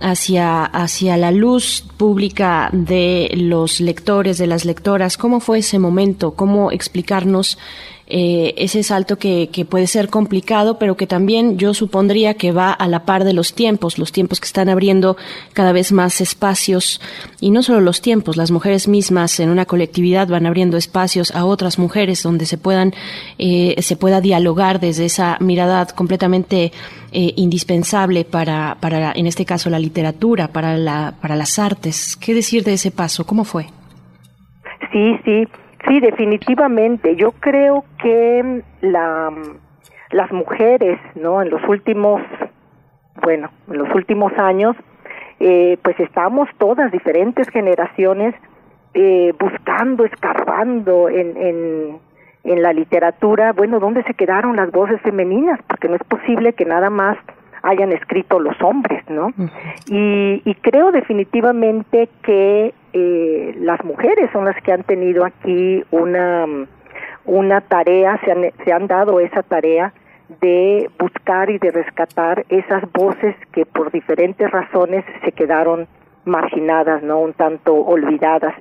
hacia, 0.00 0.64
hacia 0.64 1.16
la 1.16 1.30
luz 1.30 1.84
pública 1.96 2.70
de 2.72 3.30
los 3.34 3.80
lectores, 3.80 4.38
de 4.38 4.46
las 4.46 4.64
lectoras. 4.64 5.16
¿Cómo 5.16 5.40
fue 5.40 5.58
ese 5.58 5.78
momento? 5.78 6.32
¿Cómo 6.32 6.70
explicarnos 6.70 7.58
eh, 8.10 8.54
ese 8.56 8.82
salto 8.82 9.18
que, 9.18 9.50
que, 9.52 9.66
puede 9.66 9.86
ser 9.86 10.08
complicado, 10.08 10.78
pero 10.78 10.96
que 10.96 11.06
también 11.06 11.58
yo 11.58 11.74
supondría 11.74 12.34
que 12.34 12.52
va 12.52 12.72
a 12.72 12.88
la 12.88 13.04
par 13.04 13.24
de 13.24 13.34
los 13.34 13.54
tiempos, 13.54 13.98
los 13.98 14.12
tiempos 14.12 14.40
que 14.40 14.46
están 14.46 14.70
abriendo 14.70 15.18
cada 15.52 15.72
vez 15.72 15.92
más 15.92 16.22
espacios, 16.22 17.02
y 17.38 17.50
no 17.50 17.62
solo 17.62 17.80
los 17.82 18.00
tiempos, 18.00 18.38
las 18.38 18.50
mujeres 18.50 18.88
mismas 18.88 19.38
en 19.40 19.50
una 19.50 19.66
colectividad 19.66 20.26
van 20.26 20.46
abriendo 20.46 20.78
espacios 20.78 21.34
a 21.34 21.44
otras 21.44 21.78
mujeres 21.78 22.22
donde 22.22 22.46
se 22.46 22.56
puedan, 22.56 22.94
eh, 23.38 23.74
se 23.82 23.96
pueda 23.96 24.22
dialogar 24.22 24.80
desde 24.80 25.04
esa 25.04 25.36
mirada 25.40 25.84
completamente 25.86 26.72
eh, 27.12 27.32
indispensable 27.36 28.24
para, 28.24 28.78
para, 28.80 29.12
en 29.12 29.26
este 29.26 29.44
caso, 29.44 29.68
la 29.68 29.78
literatura, 29.78 30.48
para, 30.48 30.78
la, 30.78 31.14
para 31.20 31.36
las 31.36 31.58
artes. 31.58 32.16
¿Qué 32.16 32.32
decir 32.32 32.64
de 32.64 32.72
ese 32.72 32.90
paso? 32.90 33.26
¿Cómo 33.26 33.44
fue? 33.44 33.66
Sí, 34.92 35.16
sí. 35.26 35.67
Sí, 35.88 36.00
definitivamente. 36.00 37.16
Yo 37.16 37.32
creo 37.32 37.84
que 38.02 38.62
la, 38.82 39.32
las 40.10 40.32
mujeres, 40.32 41.00
¿no? 41.14 41.40
En 41.40 41.48
los 41.48 41.62
últimos, 41.66 42.20
bueno, 43.22 43.50
en 43.68 43.78
los 43.78 43.94
últimos 43.94 44.32
años, 44.36 44.76
eh, 45.40 45.78
pues 45.82 45.98
estamos 45.98 46.48
todas, 46.58 46.92
diferentes 46.92 47.48
generaciones, 47.48 48.34
eh, 48.92 49.32
buscando, 49.38 50.04
escarbando 50.04 51.08
en, 51.08 51.36
en, 51.36 51.98
en 52.44 52.62
la 52.62 52.72
literatura, 52.72 53.52
bueno, 53.52 53.80
¿dónde 53.80 54.02
se 54.04 54.14
quedaron 54.14 54.56
las 54.56 54.70
voces 54.70 55.00
femeninas? 55.02 55.60
Porque 55.66 55.88
no 55.88 55.96
es 55.96 56.04
posible 56.04 56.52
que 56.52 56.64
nada 56.64 56.90
más 56.90 57.16
hayan 57.68 57.92
escrito 57.92 58.40
los 58.40 58.60
hombres, 58.62 59.02
¿no? 59.08 59.32
y, 59.88 60.42
y, 60.44 60.54
creo 60.56 60.90
definitivamente 60.90 62.08
que 62.22 62.72
eh, 62.92 63.54
las 63.58 63.84
mujeres 63.84 64.30
son 64.32 64.46
las 64.46 64.56
que 64.62 64.72
han 64.72 64.82
tenido 64.84 65.24
aquí 65.24 65.84
una, 65.90 66.46
una 67.26 67.60
tarea, 67.60 68.18
se 68.24 68.32
han, 68.32 68.44
se 68.64 68.72
han 68.72 68.86
dado 68.86 69.20
esa 69.20 69.42
tarea 69.42 69.92
de 70.40 70.90
buscar 70.98 71.50
y 71.50 71.58
de 71.58 71.70
rescatar 71.70 72.44
esas 72.48 72.90
voces 72.92 73.34
que 73.52 73.66
por 73.66 73.90
diferentes 73.90 74.50
razones 74.50 75.04
se 75.24 75.32
quedaron 75.32 75.86
marginadas, 76.24 77.02
¿no? 77.02 77.20
Un 77.20 77.32
tanto 77.32 77.74
olvidadas. 77.74 78.54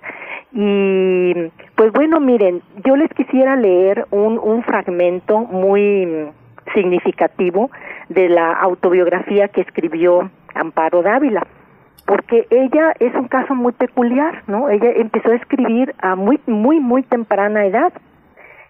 Y 0.53 1.33
pues 1.75 1.91
bueno, 1.91 2.19
miren, 2.19 2.61
yo 2.85 2.95
les 2.95 3.11
quisiera 3.13 3.55
leer 3.55 4.05
un, 4.11 4.39
un 4.39 4.63
fragmento 4.63 5.39
muy 5.39 6.29
significativo 6.73 7.69
de 8.09 8.29
la 8.29 8.53
autobiografía 8.53 9.47
que 9.49 9.61
escribió 9.61 10.29
Amparo 10.53 11.01
Dávila 11.01 11.45
porque 12.07 12.47
ella 12.49 12.93
es 12.99 13.13
un 13.15 13.27
caso 13.27 13.53
muy 13.53 13.73
peculiar, 13.73 14.41
¿no? 14.47 14.69
Ella 14.69 14.91
empezó 14.95 15.29
a 15.29 15.35
escribir 15.35 15.93
a 15.99 16.15
muy 16.15 16.39
muy 16.47 16.79
muy 16.79 17.03
temprana 17.03 17.65
edad. 17.65 17.91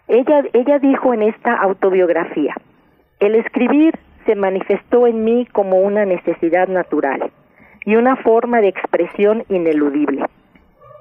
Ella 0.08 0.44
ella 0.54 0.80
dijo 0.80 1.14
en 1.14 1.22
esta 1.22 1.54
autobiografía, 1.54 2.56
el 3.20 3.36
escribir 3.36 3.94
se 4.26 4.36
manifestó 4.36 5.06
en 5.06 5.24
mí 5.24 5.46
como 5.52 5.80
una 5.80 6.04
necesidad 6.06 6.68
natural 6.68 7.32
y 7.86 7.96
una 7.96 8.16
forma 8.18 8.60
de 8.60 8.70
expresión 8.70 9.44
ineludible. 9.50 10.26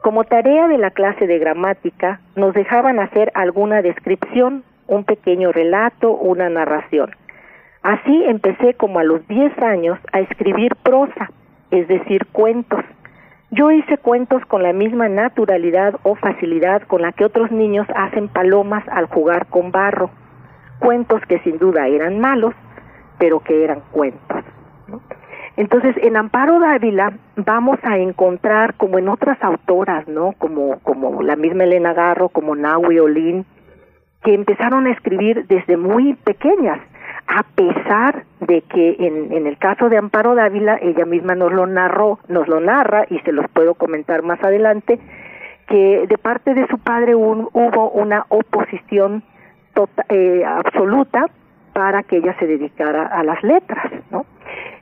Como 0.02 0.24
tarea 0.24 0.68
de 0.68 0.78
la 0.78 0.90
clase 0.90 1.26
de 1.26 1.38
gramática, 1.38 2.20
nos 2.36 2.54
dejaban 2.54 3.00
hacer 3.00 3.32
alguna 3.34 3.80
descripción, 3.82 4.62
un 4.86 5.04
pequeño 5.04 5.52
relato, 5.52 6.12
una 6.12 6.48
narración. 6.50 7.10
Así 7.82 8.24
empecé 8.24 8.74
como 8.74 8.98
a 8.98 9.04
los 9.04 9.26
10 9.28 9.58
años 9.62 9.98
a 10.12 10.20
escribir 10.20 10.74
prosa 10.82 11.30
es 11.70 11.88
decir, 11.88 12.26
cuentos. 12.32 12.84
Yo 13.50 13.70
hice 13.70 13.98
cuentos 13.98 14.44
con 14.46 14.62
la 14.62 14.72
misma 14.72 15.08
naturalidad 15.08 15.94
o 16.02 16.14
facilidad 16.16 16.82
con 16.82 17.02
la 17.02 17.12
que 17.12 17.24
otros 17.24 17.50
niños 17.50 17.86
hacen 17.94 18.28
palomas 18.28 18.84
al 18.88 19.06
jugar 19.06 19.46
con 19.46 19.70
barro. 19.70 20.10
Cuentos 20.78 21.20
que 21.28 21.38
sin 21.40 21.58
duda 21.58 21.86
eran 21.86 22.20
malos, 22.20 22.54
pero 23.18 23.40
que 23.40 23.64
eran 23.64 23.82
cuentos. 23.92 24.44
Entonces, 25.56 25.96
en 26.02 26.16
Amparo 26.16 26.60
Dávila 26.60 27.14
vamos 27.36 27.78
a 27.82 27.96
encontrar, 27.96 28.74
como 28.74 28.98
en 28.98 29.08
otras 29.08 29.42
autoras, 29.42 30.06
¿no? 30.06 30.32
Como, 30.32 30.80
como 30.80 31.22
la 31.22 31.34
misma 31.34 31.64
Elena 31.64 31.94
Garro, 31.94 32.28
como 32.28 32.54
Nahui 32.54 32.98
Olin, 32.98 33.46
que 34.22 34.34
empezaron 34.34 34.86
a 34.86 34.90
escribir 34.90 35.46
desde 35.46 35.78
muy 35.78 36.14
pequeñas 36.14 36.80
a 37.26 37.42
pesar 37.42 38.24
de 38.40 38.62
que 38.62 38.96
en, 38.98 39.46
el 39.46 39.58
caso 39.58 39.88
de 39.88 39.98
Amparo 39.98 40.34
Dávila, 40.34 40.78
ella 40.80 41.04
misma 41.04 41.34
nos 41.34 41.52
lo 41.52 41.66
narró, 41.66 42.18
nos 42.28 42.46
lo 42.48 42.60
narra 42.60 43.04
y 43.10 43.18
se 43.20 43.32
los 43.32 43.48
puedo 43.50 43.74
comentar 43.74 44.22
más 44.22 44.42
adelante, 44.42 44.98
que 45.68 46.06
de 46.06 46.18
parte 46.18 46.54
de 46.54 46.66
su 46.68 46.78
padre 46.78 47.14
hubo 47.14 47.90
una 47.90 48.26
oposición 48.28 49.24
tota, 49.74 50.04
eh, 50.08 50.44
absoluta 50.44 51.26
para 51.72 52.04
que 52.04 52.18
ella 52.18 52.34
se 52.38 52.46
dedicara 52.46 53.06
a 53.06 53.22
las 53.22 53.42
letras, 53.42 53.92
¿no? 54.10 54.24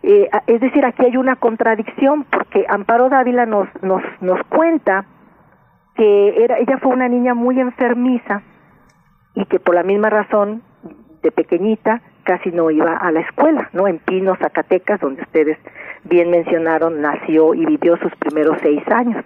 Eh, 0.03 0.29
es 0.47 0.61
decir, 0.61 0.85
aquí 0.85 1.07
hay 1.07 1.17
una 1.17 1.37
contradicción 1.37 2.25
porque 2.25 2.67
Amparo 2.69 3.09
Dávila 3.09 3.47
nos, 3.47 3.69
nos, 3.83 4.03
nos 4.21 4.39
cuenta 4.49 5.07
que 5.97 6.45
era, 6.45 6.59
ella 6.59 6.79
fue 6.79 6.93
una 6.93 7.09
niña 7.09 7.35
muy 7.35 7.59
enfermiza 7.59 8.43
y 9.35 9.47
que 9.47 9.59
por 9.59 9.75
la 9.75 9.83
misma 9.83 10.11
razón 10.11 10.63
de 11.23 11.33
pequeñita 11.33 12.03
casi 12.25 12.51
no 12.51 12.71
iba 12.71 12.97
a 12.97 13.13
la 13.13 13.21
escuela, 13.21 13.69
¿no? 13.73 13.87
En 13.87 13.99
Pino, 13.99 14.37
Zacatecas, 14.37 15.01
donde 15.01 15.23
ustedes 15.23 15.59
bien 16.05 16.31
mencionaron, 16.31 17.01
nació 17.01 17.55
y 17.55 17.65
vivió 17.65 17.97
sus 17.99 18.15
primeros 18.17 18.59
seis 18.63 18.83
años. 18.91 19.25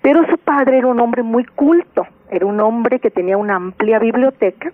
Pero 0.00 0.26
su 0.28 0.38
padre 0.38 0.78
era 0.78 0.88
un 0.88 1.00
hombre 1.00 1.22
muy 1.22 1.44
culto, 1.44 2.06
era 2.30 2.46
un 2.46 2.60
hombre 2.60 2.98
que 2.98 3.10
tenía 3.10 3.36
una 3.36 3.56
amplia 3.56 3.98
biblioteca 3.98 4.72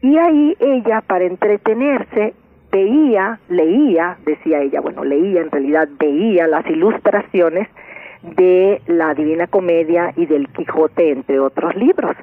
y 0.00 0.18
ahí 0.18 0.56
ella, 0.60 1.02
para 1.06 1.24
entretenerse, 1.24 2.34
veía, 2.70 3.40
leía, 3.48 4.18
decía 4.24 4.60
ella, 4.60 4.80
bueno, 4.80 5.04
leía, 5.04 5.40
en 5.40 5.50
realidad 5.50 5.88
veía 5.98 6.46
las 6.46 6.66
ilustraciones 6.66 7.68
de 8.22 8.82
la 8.86 9.14
Divina 9.14 9.46
Comedia 9.46 10.12
y 10.16 10.26
del 10.26 10.48
Quijote, 10.48 11.10
entre 11.10 11.40
otros 11.40 11.74
libros, 11.76 12.16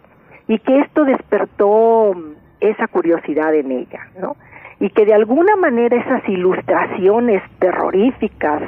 y 0.47 0.59
que 0.59 0.79
esto 0.79 1.05
despertó 1.05 2.13
esa 2.59 2.87
curiosidad 2.87 3.55
en 3.55 3.71
ella, 3.71 4.07
¿no? 4.19 4.35
Y 4.81 4.89
que 4.89 5.05
de 5.05 5.13
alguna 5.13 5.55
manera 5.55 5.95
esas 5.95 6.27
ilustraciones 6.27 7.43
terroríficas 7.59 8.63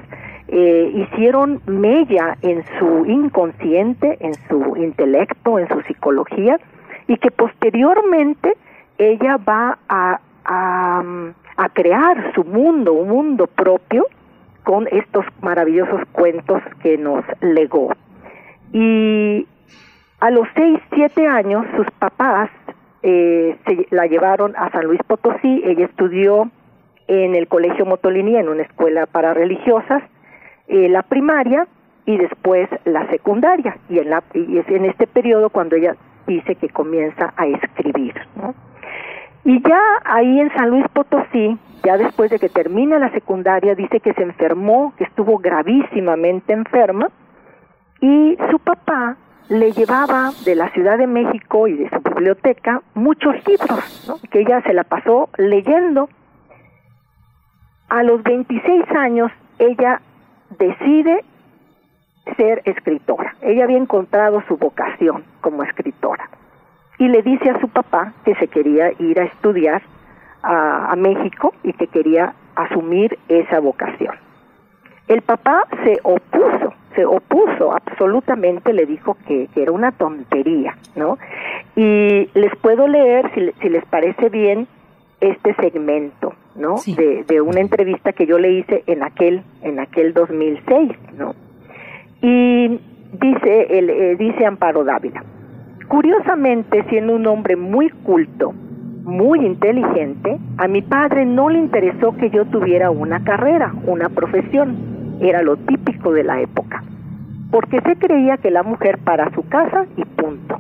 eh, 0.48 0.92
hicieron 0.94 1.60
mella 1.66 2.38
en 2.44 2.64
su 2.78 3.06
inconsciente, 3.08 4.18
en 4.20 4.36
su 4.48 4.78
intelecto, 4.78 5.58
en 5.58 5.68
su 5.68 5.82
psicología, 5.82 6.60
y 7.08 7.18
que 7.18 7.32
posteriormente 7.32 8.54
ella 9.00 9.38
va 9.38 9.80
a, 9.90 10.20
a, 10.46 11.04
a 11.58 11.70
crear 11.70 12.32
su 12.36 12.44
mundo, 12.44 12.94
un 12.94 13.10
mundo 13.10 13.48
propio, 13.48 14.06
con 14.64 14.88
estos 14.92 15.26
maravillosos 15.42 16.02
cuentos 16.12 16.62
que 16.84 16.96
nos 16.98 17.26
legó. 17.42 17.92
Y 18.72 19.48
A 20.20 20.30
los 20.30 20.48
seis, 20.56 20.80
siete 20.94 21.28
años, 21.28 21.66
sus 21.76 21.90
papás 22.00 22.50
eh, 23.04 23.58
se 23.66 23.88
la 23.92 24.08
llevaron 24.08 24.56
a 24.56 24.72
San 24.72 24.86
Luis 24.86 25.02
Potosí. 25.06 25.62
Ella 25.66 25.86
estudió 25.86 26.50
en 27.08 27.36
el 27.36 27.48
Colegio 27.48 27.86
Motolini, 27.86 28.38
en 28.38 28.48
una 28.48 28.64
escuela 28.64 29.06
para 29.06 29.34
religiosas, 29.34 30.02
eh, 30.68 30.88
la 30.88 31.04
primaria 31.04 31.68
y 32.06 32.18
después 32.18 32.70
la 32.86 33.08
secundaria. 33.10 33.78
Y, 33.90 34.00
en 34.00 34.10
la, 34.10 34.24
y 34.34 34.58
es 34.58 34.68
en 34.70 34.86
este 34.86 35.06
periodo 35.06 35.50
cuando 35.50 35.76
ella 35.76 35.96
dice 36.26 36.56
que 36.56 36.70
comienza 36.70 37.34
a 37.36 37.46
escribir. 37.46 38.16
Y 39.44 39.62
ya 39.62 39.82
ahí 40.06 40.40
en 40.40 40.54
San 40.54 40.70
Luis 40.70 40.86
Potosí, 40.94 41.58
ya 41.84 41.98
después 41.98 42.32
de 42.32 42.40
que 42.40 42.48
termina 42.48 42.98
la 43.00 43.12
secundaria, 43.12 43.76
dice 43.76 44.00
que 44.00 44.14
se 44.14 44.24
enfermó, 44.24 44.94
que 44.98 45.04
estuvo 45.04 45.38
gravísimamente 45.38 46.54
enferma, 46.54 47.10
y 48.00 48.38
su 48.50 48.60
papá 48.60 49.18
le 49.50 49.72
llevaba 49.72 50.32
de 50.46 50.56
la 50.56 50.70
Ciudad 50.70 50.98
de 50.98 51.08
México 51.08 51.68
y 51.68 51.74
de 51.74 51.90
su 51.90 52.00
biblioteca 52.00 52.82
muchos 52.94 53.36
libros, 53.48 54.22
que 54.32 54.42
ella 54.42 54.62
se 54.62 54.74
la 54.74 54.84
pasó 54.84 55.30
leyendo. 55.38 56.10
A 57.90 58.04
los 58.04 58.24
26 58.24 58.90
años, 58.92 59.32
ella 59.60 60.02
decide 60.58 61.24
ser 62.38 62.62
escritora. 62.66 63.36
Ella 63.42 63.66
había 63.66 63.78
encontrado 63.78 64.42
su 64.48 64.58
vocación 64.58 65.24
como 65.42 65.64
escritora 65.64 66.30
y 66.98 67.08
le 67.08 67.22
dice 67.22 67.50
a 67.50 67.60
su 67.60 67.68
papá 67.70 68.14
que 68.24 68.36
se 68.36 68.48
quería 68.48 68.92
ir 69.00 69.20
a 69.20 69.26
estudiar 69.26 69.82
a, 70.42 70.96
México 70.98 71.54
y 71.64 71.74
que 71.74 71.88
quería 71.88 72.34
asumir 72.56 73.18
esa 73.28 73.60
vocación. 73.60 74.16
El 75.08 75.22
papá 75.22 75.64
se 75.84 76.00
opuso, 76.04 76.74
se 76.96 77.06
opuso 77.06 77.74
absolutamente, 77.74 78.74
le 78.74 78.86
dijo 78.86 79.18
que, 79.28 79.50
era 79.56 79.72
una 79.72 79.92
tontería, 79.92 80.78
¿no? 80.96 81.18
Y 81.76 82.30
les 82.34 82.56
puedo 82.62 82.88
leer, 82.88 83.32
si, 83.34 83.52
si 83.62 83.70
les 83.70 83.86
parece 83.86 84.30
bien, 84.30 84.68
este 85.20 85.54
segmento, 85.56 86.34
¿no? 86.56 86.76
De, 86.86 87.24
de, 87.28 87.42
una 87.42 87.60
entrevista 87.60 88.14
que 88.14 88.26
yo 88.26 88.38
le 88.38 88.52
hice 88.52 88.84
en 88.88 89.04
aquel, 89.04 89.44
en 89.62 89.80
aquel 89.80 90.14
2006, 90.14 90.92
¿no? 91.18 91.36
Y 92.22 92.80
dice, 93.20 93.78
el, 93.78 93.90
eh, 93.90 94.16
dice 94.18 94.46
Amparo 94.46 94.84
Dávila, 94.84 95.24
Curiosamente, 95.88 96.84
siendo 96.90 97.16
un 97.16 97.28
hombre 97.28 97.56
muy 97.56 97.90
culto, 97.90 98.54
muy 99.04 99.46
inteligente, 99.46 100.40
a 100.58 100.68
mi 100.68 100.82
padre 100.82 101.26
no 101.26 101.50
le 101.50 101.60
interesó 101.60 102.16
que 102.16 102.30
yo 102.30 102.46
tuviera 102.46 102.90
una 102.90 103.24
carrera, 103.24 103.74
una 103.86 104.10
profesión. 104.10 104.93
Era 105.20 105.42
lo 105.42 105.58
típico 105.58 106.12
de 106.12 106.24
la 106.24 106.42
época. 106.42 106.84
Porque 107.52 107.82
se 107.82 107.96
creía 107.98 108.38
que 108.38 108.52
la 108.52 108.64
mujer 108.64 108.98
para 109.00 109.34
su 109.34 109.48
casa 109.48 109.86
y 109.96 110.06
punto. 110.06 110.58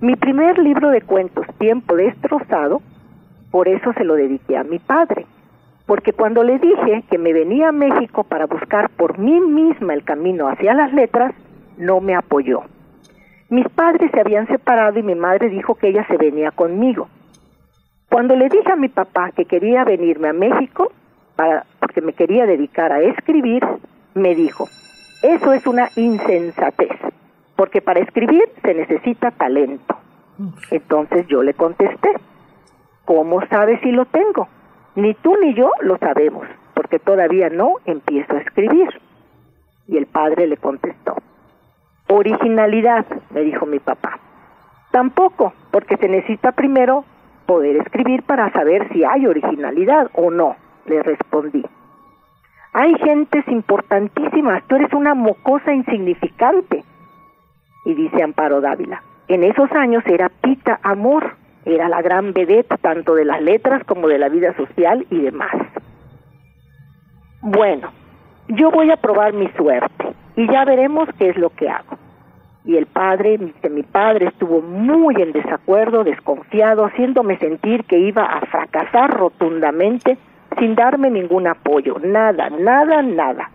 Mi 0.00 0.16
primer 0.16 0.58
libro 0.58 0.90
de 0.90 1.00
cuentos, 1.00 1.46
Tiempo 1.58 1.96
destrozado, 1.96 2.82
por 3.50 3.68
eso 3.68 3.92
se 3.94 4.04
lo 4.04 4.14
dediqué 4.14 4.56
a 4.56 4.64
mi 4.64 4.78
padre. 4.78 5.26
Porque 5.86 6.12
cuando 6.12 6.42
le 6.42 6.58
dije 6.58 7.04
que 7.10 7.18
me 7.18 7.32
venía 7.32 7.68
a 7.68 7.72
México 7.72 8.24
para 8.24 8.46
buscar 8.46 8.90
por 8.90 9.18
mí 9.18 9.40
misma 9.40 9.94
el 9.94 10.04
camino 10.04 10.48
hacia 10.48 10.74
las 10.74 10.92
letras, 10.92 11.34
no 11.78 12.00
me 12.00 12.14
apoyó. 12.14 12.62
Mis 13.50 13.68
padres 13.68 14.10
se 14.12 14.20
habían 14.20 14.46
separado 14.46 14.98
y 14.98 15.02
mi 15.02 15.14
madre 15.14 15.48
dijo 15.48 15.74
que 15.74 15.88
ella 15.88 16.06
se 16.08 16.16
venía 16.16 16.50
conmigo. 16.50 17.08
Cuando 18.10 18.36
le 18.36 18.48
dije 18.48 18.72
a 18.72 18.76
mi 18.76 18.88
papá 18.88 19.30
que 19.32 19.44
quería 19.44 19.84
venirme 19.84 20.28
a 20.28 20.32
México, 20.32 20.92
para, 21.36 21.64
porque 21.94 22.06
me 22.06 22.12
quería 22.12 22.44
dedicar 22.44 22.90
a 22.92 23.00
escribir, 23.02 23.64
me 24.14 24.34
dijo, 24.34 24.68
eso 25.22 25.52
es 25.52 25.64
una 25.64 25.90
insensatez, 25.94 26.90
porque 27.54 27.80
para 27.80 28.00
escribir 28.00 28.42
se 28.62 28.74
necesita 28.74 29.30
talento. 29.30 29.96
Entonces 30.72 31.24
yo 31.28 31.44
le 31.44 31.54
contesté, 31.54 32.10
¿cómo 33.04 33.46
sabes 33.46 33.80
si 33.82 33.92
lo 33.92 34.06
tengo? 34.06 34.48
Ni 34.96 35.14
tú 35.14 35.36
ni 35.40 35.54
yo 35.54 35.70
lo 35.82 35.96
sabemos, 35.98 36.48
porque 36.74 36.98
todavía 36.98 37.48
no 37.48 37.76
empiezo 37.84 38.34
a 38.34 38.40
escribir. 38.40 38.88
Y 39.86 39.96
el 39.96 40.06
padre 40.06 40.48
le 40.48 40.56
contestó, 40.56 41.14
Originalidad, 42.08 43.06
me 43.30 43.42
dijo 43.42 43.66
mi 43.66 43.78
papá. 43.78 44.18
Tampoco, 44.90 45.52
porque 45.70 45.96
se 45.96 46.08
necesita 46.08 46.50
primero 46.50 47.04
poder 47.46 47.76
escribir 47.76 48.24
para 48.24 48.50
saber 48.50 48.88
si 48.92 49.04
hay 49.04 49.28
originalidad 49.28 50.10
o 50.14 50.32
no, 50.32 50.56
le 50.86 51.02
respondí. 51.02 51.64
Hay 52.76 52.92
gentes 52.98 53.46
importantísimas, 53.46 54.64
tú 54.66 54.74
eres 54.74 54.92
una 54.92 55.14
mocosa 55.14 55.72
insignificante. 55.72 56.82
Y 57.84 57.94
dice 57.94 58.20
Amparo 58.20 58.60
Dávila, 58.60 59.00
en 59.28 59.44
esos 59.44 59.70
años 59.72 60.02
era 60.06 60.28
Pita 60.28 60.80
Amor, 60.82 61.36
era 61.64 61.88
la 61.88 62.02
gran 62.02 62.32
vedette 62.32 62.76
tanto 62.80 63.14
de 63.14 63.24
las 63.24 63.40
letras 63.40 63.84
como 63.84 64.08
de 64.08 64.18
la 64.18 64.28
vida 64.28 64.56
social 64.56 65.06
y 65.08 65.20
demás. 65.20 65.52
Bueno, 67.42 67.92
yo 68.48 68.72
voy 68.72 68.90
a 68.90 68.96
probar 68.96 69.34
mi 69.34 69.46
suerte 69.50 70.12
y 70.34 70.50
ya 70.50 70.64
veremos 70.64 71.08
qué 71.16 71.28
es 71.28 71.36
lo 71.36 71.50
que 71.50 71.68
hago. 71.68 71.96
Y 72.64 72.76
el 72.76 72.86
padre, 72.86 73.38
mi 73.70 73.82
padre 73.84 74.26
estuvo 74.26 74.62
muy 74.62 75.14
en 75.22 75.30
desacuerdo, 75.30 76.02
desconfiado, 76.02 76.86
haciéndome 76.86 77.38
sentir 77.38 77.84
que 77.84 78.00
iba 78.00 78.24
a 78.24 78.40
fracasar 78.46 79.10
rotundamente 79.10 80.18
sin 80.58 80.74
darme 80.74 81.10
ningún 81.10 81.46
apoyo, 81.46 81.98
nada, 82.02 82.50
nada, 82.50 83.02
nada. 83.02 83.50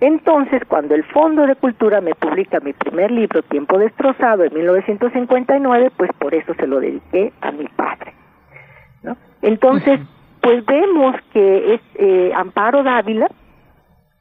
Entonces, 0.00 0.62
cuando 0.68 0.94
el 0.94 1.02
Fondo 1.04 1.46
de 1.46 1.56
Cultura 1.56 2.00
me 2.00 2.14
publica 2.14 2.60
mi 2.60 2.72
primer 2.72 3.10
libro, 3.10 3.42
Tiempo 3.42 3.78
Destrozado, 3.78 4.44
en 4.44 4.54
1959, 4.54 5.90
pues 5.96 6.10
por 6.18 6.34
eso 6.34 6.54
se 6.54 6.66
lo 6.66 6.78
dediqué 6.78 7.32
a 7.40 7.50
mi 7.50 7.66
padre. 7.66 8.12
¿no? 9.02 9.16
Entonces, 9.42 10.00
pues 10.40 10.64
vemos 10.64 11.16
que 11.32 11.74
es 11.74 11.80
eh, 11.96 12.32
Amparo 12.34 12.84
Dávila, 12.84 13.28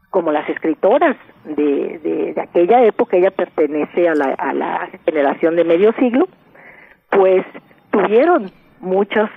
como 0.10 0.32
las 0.32 0.50
escritoras 0.50 1.16
de, 1.46 2.34
de, 2.36 2.42
aquella 2.42 2.84
época, 2.84 3.18
ella 3.18 3.30
pertenece 3.30 4.10
a 4.10 4.16
la, 4.16 4.34
a 4.34 4.54
la 4.54 4.90
generación 5.06 5.56
de 5.56 5.64
medio 5.64 5.94
siglo, 5.94 6.28
pues 7.12 7.46
tuvieron 7.92 8.50
muchas 8.80 9.30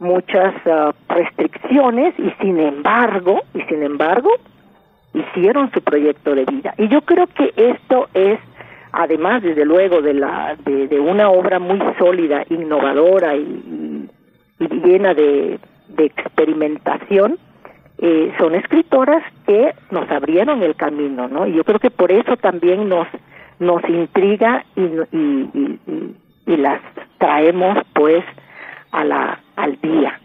muchas 0.00 0.54
ah, 0.66 0.92
restricciones 1.08 2.14
y 2.18 2.30
sin 2.42 2.58
embargo 2.58 3.42
y 3.54 3.60
sin 3.62 3.82
embargo 3.82 4.30
hicieron 5.12 5.70
su 5.72 5.82
proyecto 5.82 6.34
de 6.34 6.46
vida 6.46 6.74
y 6.78 6.88
yo 6.88 7.02
creo 7.02 7.26
que 7.26 7.52
esto 7.56 8.08
es 8.14 8.40
además 8.92 9.42
desde 9.42 9.64
luego 9.64 10.00
de 10.00 10.14
la 10.14 10.56
de, 10.64 10.88
de 10.88 10.98
una 10.98 11.28
obra 11.28 11.58
muy 11.58 11.80
sólida 11.98 12.44
innovadora 12.48 13.36
y, 13.36 14.08
y 14.58 14.68
llena 14.84 15.12
de, 15.14 15.58
de 15.88 16.04
experimentación 16.06 17.38
eh, 17.98 18.32
son 18.38 18.54
escritoras 18.54 19.22
que 19.46 19.74
nos 19.90 20.10
abrieron 20.10 20.62
el 20.62 20.74
camino, 20.74 21.28
¿no? 21.28 21.46
Y 21.46 21.52
yo 21.52 21.64
creo 21.64 21.78
que 21.78 21.90
por 21.90 22.10
eso 22.10 22.36
también 22.38 22.88
nos 22.88 23.06
nos 23.58 23.86
intriga 23.86 24.64
y, 24.74 24.80
y, 24.80 25.50
y, 25.52 26.14
y 26.46 26.56
las 26.56 26.80
traemos 27.18 27.76
pues 27.92 28.24
a 28.92 29.04
la 29.04 29.40
al 29.56 29.78
día. 29.80 30.20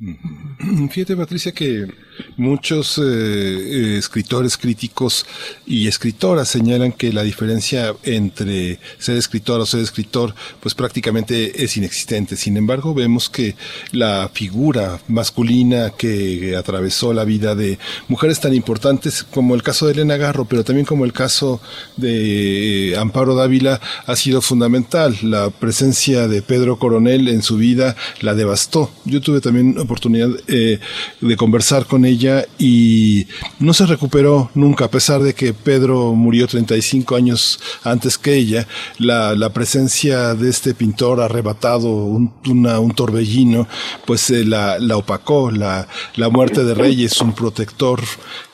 Fíjate, 0.90 1.16
Patricia, 1.16 1.50
que 1.50 1.88
muchos 2.36 2.98
eh, 2.98 3.02
eh, 3.02 3.96
escritores 3.98 4.56
críticos 4.56 5.26
y 5.66 5.88
escritoras 5.88 6.48
señalan 6.48 6.92
que 6.92 7.12
la 7.12 7.24
diferencia 7.24 7.94
entre 8.04 8.78
ser 8.98 9.16
escritor 9.16 9.60
o 9.60 9.66
ser 9.66 9.80
escritor, 9.80 10.34
pues 10.60 10.74
prácticamente 10.74 11.64
es 11.64 11.76
inexistente. 11.76 12.36
Sin 12.36 12.56
embargo, 12.56 12.94
vemos 12.94 13.28
que 13.28 13.56
la 13.90 14.30
figura 14.32 15.00
masculina 15.08 15.90
que 15.90 16.54
atravesó 16.56 17.12
la 17.12 17.24
vida 17.24 17.56
de 17.56 17.78
mujeres 18.06 18.40
tan 18.40 18.54
importantes 18.54 19.24
como 19.24 19.56
el 19.56 19.64
caso 19.64 19.86
de 19.86 19.94
Elena 19.94 20.16
Garro, 20.16 20.44
pero 20.44 20.62
también 20.62 20.86
como 20.86 21.06
el 21.06 21.12
caso 21.12 21.60
de 21.96 22.90
eh, 22.92 22.96
Amparo 22.96 23.34
Dávila, 23.34 23.80
ha 24.06 24.14
sido 24.14 24.42
fundamental. 24.42 25.16
La 25.22 25.50
presencia 25.50 26.28
de 26.28 26.40
Pedro 26.42 26.78
Coronel 26.78 27.26
en 27.26 27.42
su 27.42 27.56
vida 27.56 27.96
la 28.20 28.34
devastó. 28.34 28.92
Yo 29.04 29.20
tuve 29.20 29.40
también 29.40 29.87
oportunidad 29.88 30.28
eh, 30.48 30.78
de 31.20 31.36
conversar 31.36 31.86
con 31.86 32.04
ella 32.04 32.44
y 32.58 33.26
no 33.58 33.72
se 33.72 33.86
recuperó 33.86 34.50
nunca, 34.54 34.84
a 34.84 34.90
pesar 34.90 35.22
de 35.22 35.34
que 35.34 35.54
Pedro 35.54 36.12
murió 36.14 36.46
35 36.46 37.16
años 37.16 37.58
antes 37.82 38.18
que 38.18 38.34
ella. 38.34 38.68
La, 38.98 39.34
la 39.34 39.50
presencia 39.50 40.34
de 40.34 40.50
este 40.50 40.74
pintor 40.74 41.20
arrebatado, 41.20 41.88
un, 41.88 42.32
un 42.46 42.94
torbellino, 42.94 43.66
pues 44.06 44.30
eh, 44.30 44.44
la, 44.44 44.78
la, 44.78 44.96
opacó. 44.98 45.50
La, 45.50 45.88
la 46.16 46.28
muerte 46.28 46.64
de 46.64 46.74
Reyes, 46.74 47.20
un 47.22 47.34
protector, 47.34 48.00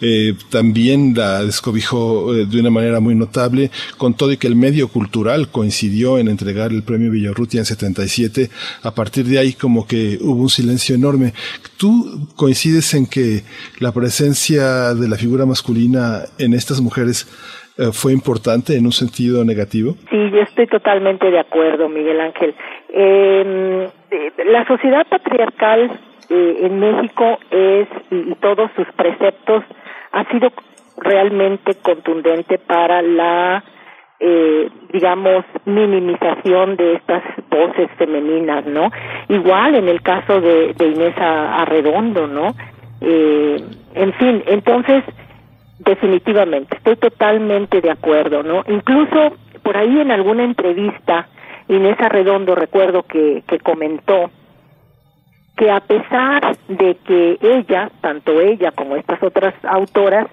eh, 0.00 0.36
también 0.50 1.14
la 1.16 1.44
descobijó 1.44 2.32
de 2.32 2.60
una 2.60 2.70
manera 2.70 3.00
muy 3.00 3.14
notable, 3.16 3.72
con 3.96 4.14
todo 4.14 4.30
y 4.30 4.36
que 4.36 4.46
el 4.46 4.56
medio 4.56 4.88
cultural 4.88 5.48
coincidió 5.50 6.18
en 6.18 6.28
entregar 6.28 6.70
el 6.70 6.84
premio 6.84 7.10
Villarrutia 7.10 7.60
en 7.60 7.66
77. 7.66 8.50
A 8.82 8.94
partir 8.94 9.26
de 9.26 9.38
ahí 9.38 9.52
como 9.54 9.86
que 9.86 10.18
hubo 10.20 10.42
un 10.42 10.50
silencio 10.50 10.94
enorme 10.94 11.23
¿Tú 11.78 12.28
coincides 12.36 12.94
en 12.94 13.06
que 13.06 13.42
la 13.80 13.92
presencia 13.92 14.94
de 14.94 15.08
la 15.08 15.16
figura 15.16 15.46
masculina 15.46 16.22
en 16.38 16.54
estas 16.54 16.80
mujeres 16.80 17.26
eh, 17.76 17.90
fue 17.92 18.12
importante 18.12 18.76
en 18.76 18.86
un 18.86 18.92
sentido 18.92 19.44
negativo? 19.44 19.96
Sí, 20.10 20.30
yo 20.30 20.42
estoy 20.42 20.66
totalmente 20.68 21.30
de 21.30 21.40
acuerdo, 21.40 21.88
Miguel 21.88 22.20
Ángel. 22.20 22.54
Em, 22.88 23.88
la 24.46 24.64
sociedad 24.66 25.06
patriarcal 25.08 25.90
eh, 26.30 26.56
en 26.62 26.78
México 26.78 27.38
es, 27.50 27.88
y, 28.10 28.34
todos 28.36 28.70
sus 28.76 28.86
preceptos, 28.96 29.64
ha 30.12 30.24
sido 30.30 30.52
realmente 30.98 31.74
contundente 31.82 32.58
para 32.58 33.02
la, 33.02 33.64
eh, 34.20 34.68
digamos, 34.92 35.44
minimización 35.64 36.76
de 36.76 36.94
estas 36.94 37.22
voces 37.50 37.90
femeninas, 37.98 38.64
¿no? 38.66 38.90
Igual 39.28 39.74
en 39.74 39.88
el 39.88 40.02
caso 40.02 40.40
de, 40.40 40.72
de 40.74 40.86
Inés 40.88 41.14
Arredondo, 41.18 42.26
¿no? 42.26 42.54
Eh, 43.00 43.56
en 43.94 44.12
fin, 44.14 44.42
entonces, 44.46 45.04
definitivamente, 45.78 46.76
estoy 46.76 46.96
totalmente 46.96 47.80
de 47.80 47.90
acuerdo, 47.90 48.42
¿no? 48.42 48.62
Incluso 48.68 49.36
por 49.62 49.76
ahí 49.76 50.00
en 50.00 50.10
alguna 50.10 50.44
entrevista, 50.44 51.28
Inés 51.68 52.00
Arredondo 52.00 52.54
recuerdo 52.54 53.02
que, 53.02 53.42
que 53.46 53.58
comentó 53.58 54.30
que 55.56 55.70
a 55.70 55.80
pesar 55.80 56.56
de 56.68 56.96
que 57.06 57.38
ella, 57.40 57.90
tanto 58.00 58.40
ella 58.40 58.72
como 58.72 58.96
estas 58.96 59.22
otras 59.22 59.54
autoras, 59.64 60.26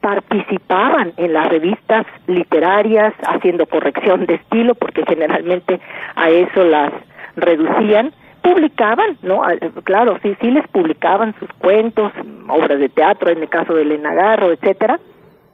participaban 0.00 1.12
en 1.16 1.32
las 1.32 1.48
revistas 1.48 2.06
literarias 2.26 3.12
haciendo 3.26 3.66
corrección 3.66 4.26
de 4.26 4.34
estilo, 4.34 4.74
porque 4.74 5.04
generalmente 5.06 5.80
a 6.14 6.30
eso 6.30 6.64
las 6.64 6.92
reducían, 7.36 8.12
publicaban, 8.42 9.18
¿no? 9.22 9.42
Claro, 9.84 10.18
sí, 10.22 10.34
sí 10.40 10.50
les 10.50 10.66
publicaban 10.68 11.34
sus 11.38 11.50
cuentos, 11.58 12.12
obras 12.48 12.78
de 12.78 12.88
teatro, 12.88 13.30
en 13.30 13.42
el 13.42 13.48
caso 13.48 13.74
de 13.74 13.82
Elena 13.82 14.14
Garro, 14.14 14.52
etcétera, 14.52 14.98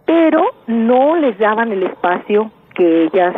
pero 0.04 0.44
no 0.68 1.16
les 1.16 1.36
daban 1.38 1.72
el 1.72 1.82
espacio 1.82 2.52
que 2.74 3.04
ellas 3.04 3.34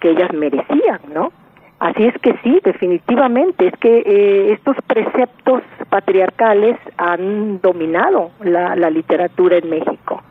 que 0.00 0.10
ellas 0.10 0.30
merecían, 0.34 1.00
¿no? 1.14 1.32
Así 1.78 2.04
es 2.04 2.14
que 2.22 2.32
sí, 2.42 2.58
definitivamente, 2.64 3.68
es 3.68 3.74
que 3.78 3.98
eh, 3.98 4.52
estos 4.52 4.76
preceptos 4.86 5.62
patriarcales 5.90 6.78
han 6.96 7.60
dominado 7.60 8.30
la, 8.40 8.74
la 8.76 8.88
literatura 8.88 9.58
en 9.58 9.68
México. 9.68 10.22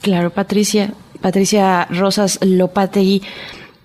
Claro, 0.00 0.30
Patricia, 0.30 0.92
Patricia 1.20 1.86
Rosas 1.90 2.38
Lopategui. 2.44 3.22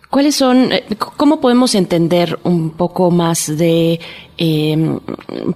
¿Cuáles 0.09 0.35
son, 0.35 0.71
eh, 0.71 0.85
cómo 0.97 1.41
podemos 1.41 1.75
entender 1.75 2.39
un 2.43 2.69
poco 2.69 3.11
más 3.11 3.57
de, 3.57 3.99
em, 4.37 4.99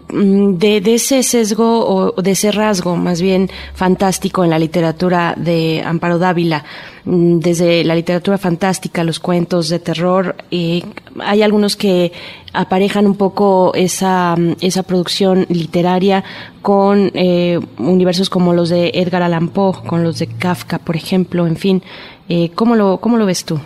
de, 0.09 0.93
ese 0.93 1.23
sesgo 1.23 1.85
o 1.87 2.21
de 2.21 2.31
ese 2.31 2.51
rasgo 2.51 2.97
más 2.97 3.21
bien 3.21 3.49
fantástico 3.73 4.43
en 4.43 4.49
la 4.49 4.59
literatura 4.59 5.35
de 5.37 5.81
Amparo 5.85 6.19
Dávila? 6.19 6.65
Mm, 7.05 7.39
desde 7.39 7.85
la 7.85 7.95
literatura 7.95 8.37
fantástica, 8.37 9.05
los 9.05 9.19
cuentos 9.19 9.69
de 9.69 9.79
terror, 9.79 10.35
eh, 10.51 10.83
hay 11.19 11.43
algunos 11.43 11.77
que 11.77 12.11
aparejan 12.51 13.07
un 13.07 13.15
poco 13.15 13.71
esa, 13.73 14.35
esa 14.59 14.83
producción 14.83 15.45
literaria 15.47 16.25
con 16.61 17.09
eh, 17.13 17.57
universos 17.77 18.29
como 18.29 18.53
los 18.53 18.67
de 18.67 18.91
Edgar 18.95 19.23
Allan 19.23 19.47
Poe, 19.47 19.81
con 19.87 20.03
los 20.03 20.19
de 20.19 20.27
Kafka, 20.27 20.77
por 20.79 20.97
ejemplo, 20.97 21.47
en 21.47 21.55
fin. 21.55 21.81
Eh, 22.27 22.51
¿cómo, 22.53 22.75
lo, 22.75 22.99
¿Cómo 22.99 23.17
lo 23.17 23.25
ves 23.25 23.45
tú? 23.45 23.59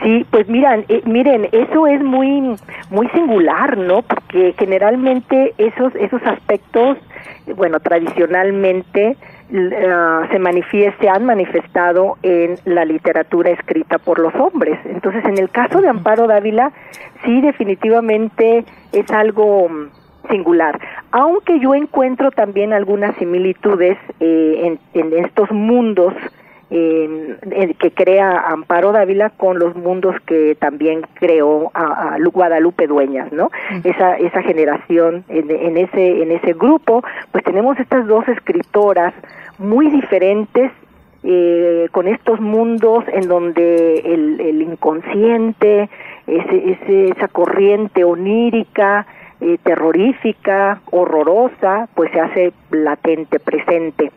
Sí, 0.00 0.26
pues 0.30 0.48
miran, 0.48 0.84
eh, 0.88 1.02
miren, 1.04 1.48
eso 1.52 1.86
es 1.86 2.02
muy 2.02 2.56
muy 2.90 3.08
singular, 3.08 3.76
¿no? 3.76 4.02
Porque 4.02 4.54
generalmente 4.58 5.52
esos 5.58 5.94
esos 5.96 6.22
aspectos, 6.24 6.96
bueno, 7.56 7.78
tradicionalmente 7.78 9.16
eh, 9.50 9.92
se 10.30 10.38
manifieste, 10.38 11.10
han 11.10 11.26
manifestado 11.26 12.16
en 12.22 12.54
la 12.64 12.86
literatura 12.86 13.50
escrita 13.50 13.98
por 13.98 14.18
los 14.18 14.34
hombres. 14.34 14.78
Entonces, 14.86 15.24
en 15.26 15.36
el 15.36 15.50
caso 15.50 15.82
de 15.82 15.88
Amparo 15.88 16.26
Dávila, 16.26 16.72
sí 17.24 17.42
definitivamente 17.42 18.64
es 18.92 19.10
algo 19.10 19.68
mm, 19.68 20.30
singular, 20.30 20.80
aunque 21.10 21.60
yo 21.60 21.74
encuentro 21.74 22.30
también 22.30 22.72
algunas 22.72 23.14
similitudes 23.16 23.98
eh, 24.20 24.78
en, 24.94 25.02
en 25.12 25.24
estos 25.24 25.50
mundos 25.50 26.14
que 26.72 27.90
crea 27.94 28.44
Amparo 28.48 28.92
Dávila 28.92 29.30
con 29.30 29.58
los 29.58 29.76
mundos 29.76 30.16
que 30.26 30.56
también 30.58 31.02
creó 31.14 31.70
a, 31.74 32.16
Guadalupe 32.32 32.86
Dueñas, 32.86 33.30
¿no? 33.32 33.50
Esa 33.84 34.16
esa 34.16 34.42
generación 34.42 35.24
en, 35.28 35.76
ese 35.76 36.22
en 36.22 36.32
ese 36.32 36.54
grupo, 36.54 37.02
pues 37.30 37.44
tenemos 37.44 37.78
estas 37.78 38.06
dos 38.06 38.26
escritoras 38.28 39.12
muy 39.58 39.90
diferentes 39.90 40.72
eh, 41.24 41.88
con 41.92 42.08
estos 42.08 42.40
mundos 42.40 43.04
en 43.12 43.28
donde 43.28 43.98
el, 43.98 44.40
el 44.40 44.62
inconsciente, 44.62 45.88
ese, 46.26 46.70
ese, 46.72 47.08
esa 47.10 47.28
corriente 47.28 48.02
onírica, 48.02 49.06
eh, 49.40 49.58
terrorífica, 49.62 50.80
horrorosa, 50.90 51.88
pues 51.94 52.10
se 52.12 52.20
hace 52.20 52.52
latente, 52.70 53.40
presente. 53.40 54.12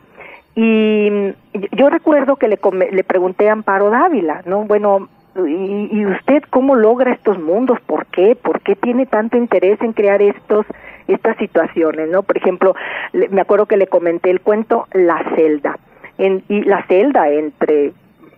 Y 0.55 1.33
yo 1.73 1.89
recuerdo 1.89 2.37
que 2.37 2.47
le, 2.47 2.59
le 2.91 3.03
pregunté 3.03 3.49
a 3.49 3.53
Amparo 3.53 3.89
Dávila, 3.89 4.41
¿no? 4.45 4.63
Bueno, 4.63 5.09
¿y, 5.35 5.89
¿y, 5.91 6.05
usted 6.05 6.43
cómo 6.49 6.75
logra 6.75 7.11
estos 7.11 7.37
mundos? 7.39 7.79
¿Por 7.81 8.05
qué? 8.07 8.35
¿Por 8.35 8.61
qué 8.61 8.75
tiene 8.75 9.05
tanto 9.05 9.37
interés 9.37 9.81
en 9.81 9.93
crear 9.93 10.21
estos 10.21 10.65
estas 11.07 11.37
situaciones, 11.37 12.09
¿no? 12.09 12.23
Por 12.23 12.37
ejemplo, 12.37 12.75
me 13.13 13.41
acuerdo 13.41 13.65
que 13.65 13.77
le 13.77 13.87
comenté 13.87 14.31
el 14.31 14.41
cuento 14.41 14.87
La 14.93 15.23
celda, 15.35 15.77
en, 16.17 16.43
y 16.49 16.63
la 16.63 16.85
celda 16.87 17.29
entre 17.29 17.93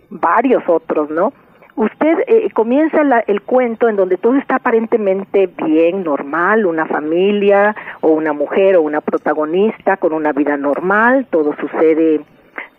varios 0.09 0.63
otros, 0.67 1.09
¿no? 1.09 1.33
Usted 1.77 2.23
eh, 2.25 2.49
comienza 2.53 3.01
el 3.27 3.41
cuento 3.41 3.87
en 3.87 3.95
donde 3.95 4.17
todo 4.17 4.35
está 4.35 4.55
aparentemente 4.55 5.47
bien, 5.63 6.03
normal, 6.03 6.65
una 6.65 6.87
familia 6.87 7.75
o 8.01 8.09
una 8.09 8.33
mujer 8.33 8.75
o 8.75 8.81
una 8.81 8.99
protagonista 8.99 9.95
con 9.97 10.11
una 10.11 10.33
vida 10.33 10.57
normal, 10.57 11.27
todo 11.29 11.55
sucede, 11.55 12.21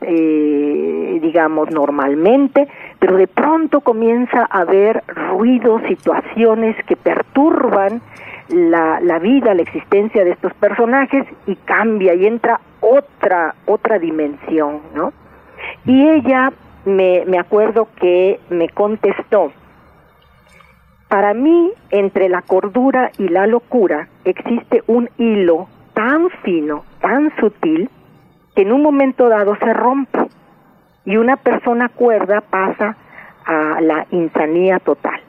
eh, 0.01 1.19
digamos, 1.23 1.71
normalmente, 1.71 2.67
pero 2.99 3.17
de 3.17 3.29
pronto 3.29 3.83
comienza 3.83 4.49
a 4.51 4.63
haber 4.63 5.05
ruidos, 5.07 5.81
situaciones 5.87 6.77
que 6.85 6.97
perturban 6.97 8.03
la, 8.49 8.99
la 9.01 9.21
vida, 9.21 9.55
la 9.55 9.63
existencia 9.63 10.25
de 10.25 10.33
estos 10.33 10.53
personajes 10.55 11.25
y 11.47 11.55
cambia 11.55 12.15
y 12.15 12.27
entra 12.27 12.59
otra, 12.81 13.55
otra 13.65 14.01
dimensión, 14.01 14.81
¿no? 14.93 15.13
Y 15.85 16.09
ella 16.09 16.53
me, 16.85 17.39
acuerdo 17.39 17.89
que 18.01 18.41
me 18.51 18.69
contestó, 18.69 19.53
para 21.09 21.33
mí, 21.33 21.73
entre 21.91 22.29
la 22.29 22.43
cordura 22.43 23.11
y 23.19 23.29
la 23.29 23.47
locura 23.47 24.09
existe 24.25 24.83
un 24.87 25.09
hilo 25.17 25.69
tan 25.95 26.29
fino, 26.45 26.85
tan 27.01 27.35
sutil, 27.37 27.89
que 28.55 28.63
en 28.63 28.73
un 28.73 28.83
momento 28.83 29.29
dado 29.29 29.57
se 29.57 29.73
rompe 29.73 30.19
y 31.07 31.17
una 31.17 31.37
persona 31.37 31.89
cuerda 31.89 32.43
pasa 32.43 32.97
a 33.47 33.81
la 33.81 34.07
insanía 34.11 34.79
total, 34.81 35.21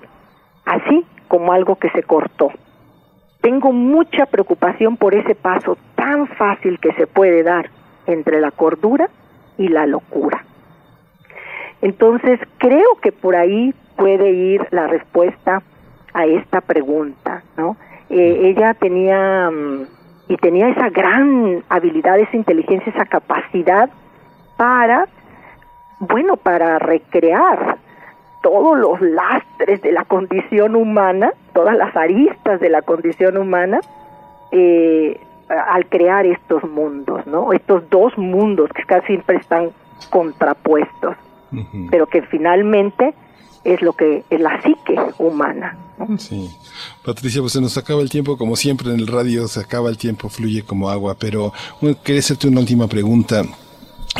así 0.65 1.05
como 1.29 1.53
algo 1.53 1.77
que 1.77 1.89
se 1.91 2.03
cortó. 2.03 2.51
Tengo 3.39 3.71
mucha 3.71 4.25
preocupación 4.25 4.97
por 4.97 5.15
ese 5.15 5.35
paso 5.35 5.77
tan 5.95 6.27
fácil 6.27 6.79
que 6.79 6.91
se 6.93 7.07
puede 7.07 7.43
dar 7.43 7.69
entre 8.05 8.41
la 8.41 8.51
cordura 8.51 9.09
y 9.57 9.69
la 9.69 9.85
locura. 9.85 10.43
Entonces, 11.81 12.39
creo 12.57 12.95
que 13.01 13.11
por 13.11 13.35
ahí 13.35 13.73
puede 13.95 14.31
ir 14.31 14.65
la 14.71 14.87
respuesta 14.87 15.61
a 16.13 16.25
esta 16.25 16.61
pregunta, 16.61 17.43
¿no? 17.57 17.77
Eh, 18.09 18.49
ella 18.49 18.73
tenía 18.73 19.49
mm, 19.51 19.85
y 20.29 20.37
tenía 20.37 20.69
esa 20.69 20.89
gran 20.89 21.63
habilidad, 21.69 22.19
esa 22.19 22.35
inteligencia, 22.35 22.91
esa 22.91 23.05
capacidad 23.05 23.89
para, 24.57 25.07
bueno, 25.99 26.35
para 26.37 26.79
recrear 26.79 27.77
todos 28.41 28.77
los 28.77 28.99
lastres 29.01 29.81
de 29.81 29.91
la 29.91 30.05
condición 30.05 30.75
humana, 30.75 31.33
todas 31.53 31.75
las 31.75 31.95
aristas 31.95 32.59
de 32.59 32.69
la 32.69 32.81
condición 32.81 33.37
humana, 33.37 33.79
eh, 34.51 35.19
al 35.49 35.85
crear 35.87 36.25
estos 36.25 36.63
mundos, 36.63 37.25
¿no? 37.27 37.53
Estos 37.53 37.89
dos 37.89 38.17
mundos 38.17 38.69
que 38.73 38.83
casi 38.83 39.07
siempre 39.07 39.37
están 39.37 39.69
contrapuestos 40.09 41.15
pero 41.89 42.07
que 42.07 42.21
finalmente 42.23 43.13
es 43.63 43.81
lo 43.81 43.93
que 43.93 44.23
es 44.29 44.39
la 44.39 44.61
psique 44.61 44.95
humana. 45.17 45.77
Sí. 46.17 46.49
Patricia, 47.03 47.41
pues 47.41 47.53
se 47.53 47.61
nos 47.61 47.77
acaba 47.77 48.01
el 48.01 48.09
tiempo, 48.09 48.37
como 48.37 48.55
siempre 48.55 48.89
en 48.93 48.99
el 48.99 49.07
radio 49.07 49.47
se 49.47 49.59
acaba 49.59 49.89
el 49.89 49.97
tiempo, 49.97 50.29
fluye 50.29 50.63
como 50.63 50.89
agua, 50.89 51.15
pero 51.19 51.51
quería 52.03 52.19
hacerte 52.19 52.47
una 52.47 52.61
última 52.61 52.87
pregunta. 52.87 53.43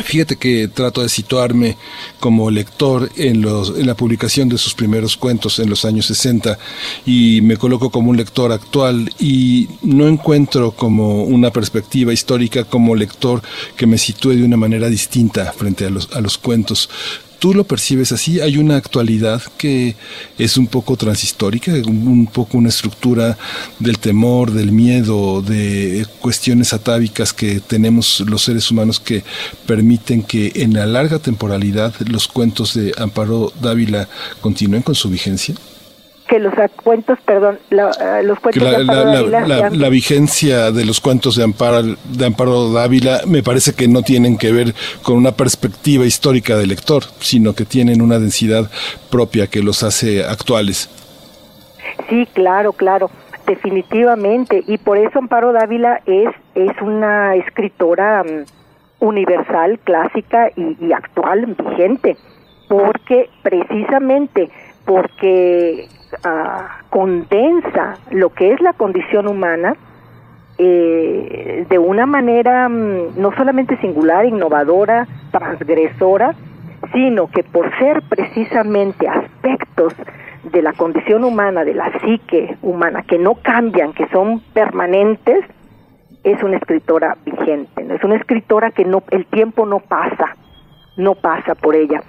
Fíjate 0.04 0.36
que 0.36 0.68
trato 0.68 1.02
de 1.02 1.08
situarme 1.08 1.76
como 2.18 2.50
lector 2.50 3.10
en, 3.16 3.42
los, 3.42 3.76
la 3.78 3.94
publicación 3.94 4.48
de 4.48 4.58
sus 4.58 4.74
primeros 4.74 5.16
cuentos 5.16 5.58
en 5.58 5.70
los 5.70 5.84
años 5.84 6.06
60 6.06 6.58
y 7.06 7.40
me 7.42 7.56
coloco 7.56 7.90
como 7.90 8.10
un 8.10 8.16
lector 8.16 8.52
actual 8.52 9.12
y 9.18 9.68
no 9.82 10.08
encuentro 10.08 10.72
como 10.72 11.24
una 11.24 11.50
perspectiva 11.50 12.12
histórica 12.12 12.64
como 12.64 12.94
lector 12.94 13.42
que 13.76 13.86
me 13.86 13.98
sitúe 13.98 14.30
de 14.30 14.44
una 14.44 14.56
manera 14.56 14.88
distinta 14.88 15.52
frente 15.52 15.86
a 15.86 16.20
los 16.20 16.38
cuentos 16.38 16.88
tú 17.40 17.54
lo 17.54 17.64
percibes 17.64 18.12
así, 18.12 18.38
hay 18.38 18.58
una 18.58 18.76
actualidad 18.76 19.42
que 19.56 19.96
es 20.38 20.56
un 20.56 20.68
poco 20.68 20.96
transhistórica, 20.96 21.72
un 21.72 22.28
poco 22.32 22.58
una 22.58 22.68
estructura 22.68 23.36
del 23.78 23.98
temor, 23.98 24.52
del 24.52 24.70
miedo, 24.70 25.42
de 25.42 26.06
cuestiones 26.20 26.72
atávicas 26.72 27.32
que 27.32 27.60
tenemos 27.60 28.20
los 28.20 28.42
seres 28.42 28.70
humanos 28.70 29.00
que 29.00 29.24
permiten 29.66 30.22
que 30.22 30.52
en 30.56 30.74
la 30.74 30.86
larga 30.86 31.18
temporalidad 31.18 31.94
los 32.06 32.28
cuentos 32.28 32.74
de 32.74 32.92
Amparo 32.98 33.52
Dávila 33.60 34.06
continúen 34.42 34.82
con 34.82 34.94
su 34.94 35.08
vigencia 35.08 35.54
que 36.30 36.38
los 36.38 36.54
cuentos, 36.84 37.18
perdón, 37.24 37.58
eh, 37.70 38.22
los 38.22 38.38
cuentos 38.38 38.62
de 38.62 38.76
Amparo 38.76 39.04
Dávila, 39.04 39.68
la, 39.70 39.88
vigencia 39.88 40.70
de 40.70 40.84
los 40.84 41.00
cuentos 41.00 41.34
de 41.34 41.42
Amparo, 41.42 41.82
de 41.82 42.24
Amparo 42.24 42.70
Dávila 42.70 43.22
me 43.26 43.42
parece 43.42 43.74
que 43.74 43.88
no 43.88 44.02
tienen 44.02 44.38
que 44.38 44.52
ver 44.52 44.72
con 45.02 45.16
una 45.16 45.32
perspectiva 45.32 46.06
histórica 46.06 46.56
del 46.56 46.68
lector, 46.68 47.02
sino 47.18 47.52
que 47.52 47.64
tienen 47.64 48.00
una 48.00 48.20
densidad 48.20 48.70
propia 49.10 49.48
que 49.48 49.60
los 49.60 49.82
hace 49.82 50.24
actuales. 50.24 50.88
Sí, 52.08 52.28
claro, 52.32 52.74
claro, 52.74 53.10
definitivamente, 53.44 54.62
y 54.68 54.78
por 54.78 54.98
eso 54.98 55.18
Amparo 55.18 55.52
Dávila 55.52 56.00
es, 56.06 56.28
es 56.54 56.80
una 56.80 57.34
escritora 57.34 58.22
mm, 58.22 59.04
universal, 59.04 59.80
clásica 59.82 60.48
y, 60.54 60.76
y 60.80 60.92
actual, 60.92 61.56
vigente, 61.58 62.16
porque 62.68 63.28
precisamente 63.42 64.48
porque 64.84 65.88
condensa 66.90 67.96
lo 68.10 68.30
que 68.30 68.52
es 68.52 68.60
la 68.60 68.72
condición 68.72 69.28
humana 69.28 69.74
eh, 70.58 71.64
de 71.70 71.78
una 71.78 72.04
manera 72.04 72.68
mm, 72.68 73.18
no 73.18 73.32
solamente 73.34 73.78
singular, 73.78 74.26
innovadora, 74.26 75.06
transgresora, 75.30 76.34
sino 76.92 77.28
que 77.28 77.42
por 77.42 77.70
ser 77.78 78.02
precisamente 78.02 79.08
aspectos 79.08 79.94
de 80.52 80.60
la 80.60 80.74
condición 80.74 81.24
humana, 81.24 81.64
de 81.64 81.74
la 81.74 81.90
psique 82.00 82.58
humana, 82.60 83.04
que 83.04 83.18
no 83.18 83.36
cambian, 83.36 83.94
que 83.94 84.06
son 84.08 84.40
permanentes, 84.52 85.44
es 86.24 86.42
una 86.42 86.56
escritora 86.56 87.16
vigente, 87.24 87.86
es 87.94 88.04
una 88.04 88.16
escritora 88.16 88.70
que 88.70 88.84
no, 88.84 89.02
el 89.10 89.24
tiempo 89.26 89.64
no 89.64 89.80
pasa, 89.80 90.36
no 90.96 91.14
pasa 91.14 91.54
por 91.54 91.74
ella. 91.74 92.02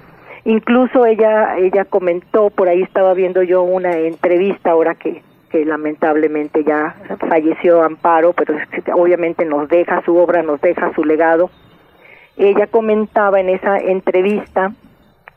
Incluso 0.45 1.05
ella, 1.05 1.57
ella 1.57 1.85
comentó, 1.85 2.49
por 2.49 2.67
ahí 2.67 2.81
estaba 2.81 3.13
viendo 3.13 3.43
yo 3.43 3.61
una 3.61 3.97
entrevista 3.97 4.71
ahora 4.71 4.95
que, 4.95 5.21
lamentablemente 5.53 6.63
ya 6.63 6.95
falleció 7.29 7.83
Amparo, 7.83 8.33
pero 8.33 8.55
obviamente 8.95 9.43
nos 9.43 9.67
deja 9.67 10.01
su 10.03 10.15
obra, 10.15 10.41
nos 10.43 10.61
deja 10.61 10.93
su 10.93 11.03
legado. 11.03 11.49
Ella 12.37 12.67
comentaba 12.67 13.41
en 13.41 13.49
esa 13.49 13.77
entrevista 13.77 14.71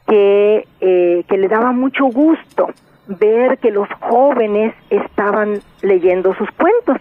que, 0.06 0.66
eh, 0.80 1.24
que 1.28 1.36
le 1.36 1.48
daba 1.48 1.72
mucho 1.72 2.04
gusto 2.06 2.68
ver 3.08 3.58
que 3.58 3.72
los 3.72 3.88
jóvenes 4.00 4.72
estaban 4.88 5.60
leyendo 5.82 6.32
sus 6.34 6.50
cuentos, 6.52 6.96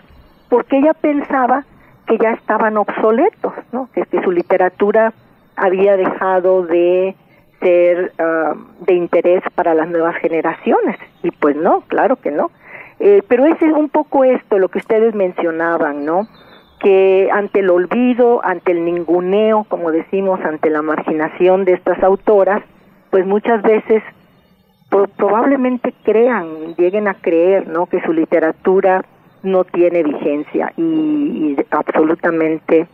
porque 0.49 0.79
ella 0.79 0.93
pensaba 0.93 1.63
que 2.07 2.17
ya 2.17 2.31
estaban 2.31 2.77
obsoletos, 2.77 3.53
¿no? 3.71 3.89
que 3.93 4.05
su 4.23 4.31
literatura 4.31 5.13
había 5.55 5.95
dejado 5.95 6.63
de 6.63 7.15
ser 7.63 8.11
ah, 8.19 8.53
de 8.81 8.93
interés 8.93 9.41
para 9.55 9.73
las 9.73 9.89
nuevas 9.89 10.15
generaciones. 10.17 10.97
Y 11.23 11.31
pues 11.31 11.55
no, 11.55 11.81
claro 11.87 12.17
que 12.17 12.31
no. 12.31 12.51
Eh, 12.99 13.23
pero 13.27 13.45
es 13.45 13.61
un 13.61 13.89
poco 13.89 14.23
esto 14.23 14.59
lo 14.59 14.69
que 14.69 14.79
ustedes 14.79 15.15
mencionaban, 15.15 16.05
¿no? 16.05 16.27
Que 16.79 17.29
ante 17.31 17.61
el 17.61 17.69
olvido, 17.69 18.45
ante 18.45 18.73
el 18.73 18.85
ninguneo, 18.85 19.65
como 19.67 19.91
decimos, 19.91 20.39
ante 20.41 20.69
la 20.69 20.81
marginación 20.81 21.65
de 21.65 21.73
estas 21.73 22.03
autoras, 22.03 22.61
pues 23.09 23.25
muchas 23.25 23.61
veces 23.63 24.03
probablemente 25.17 25.93
crean, 26.03 26.75
lleguen 26.75 27.07
a 27.07 27.15
creer, 27.15 27.67
¿no? 27.67 27.87
Que 27.87 28.01
su 28.01 28.13
literatura 28.13 29.03
no 29.41 29.63
tiene 29.63 30.03
vigencia 30.03 30.71
y 30.77 31.55
absolutamente 31.71 32.87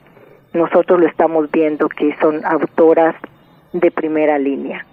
nosotros 0.53 0.99
lo 0.99 1.07
estamos 1.07 1.51
viendo 1.51 1.89
que 1.89 2.15
son 2.19 2.43
autoras 2.45 3.15
de 3.73 3.91
primera 3.91 4.37
línea. 4.37 4.85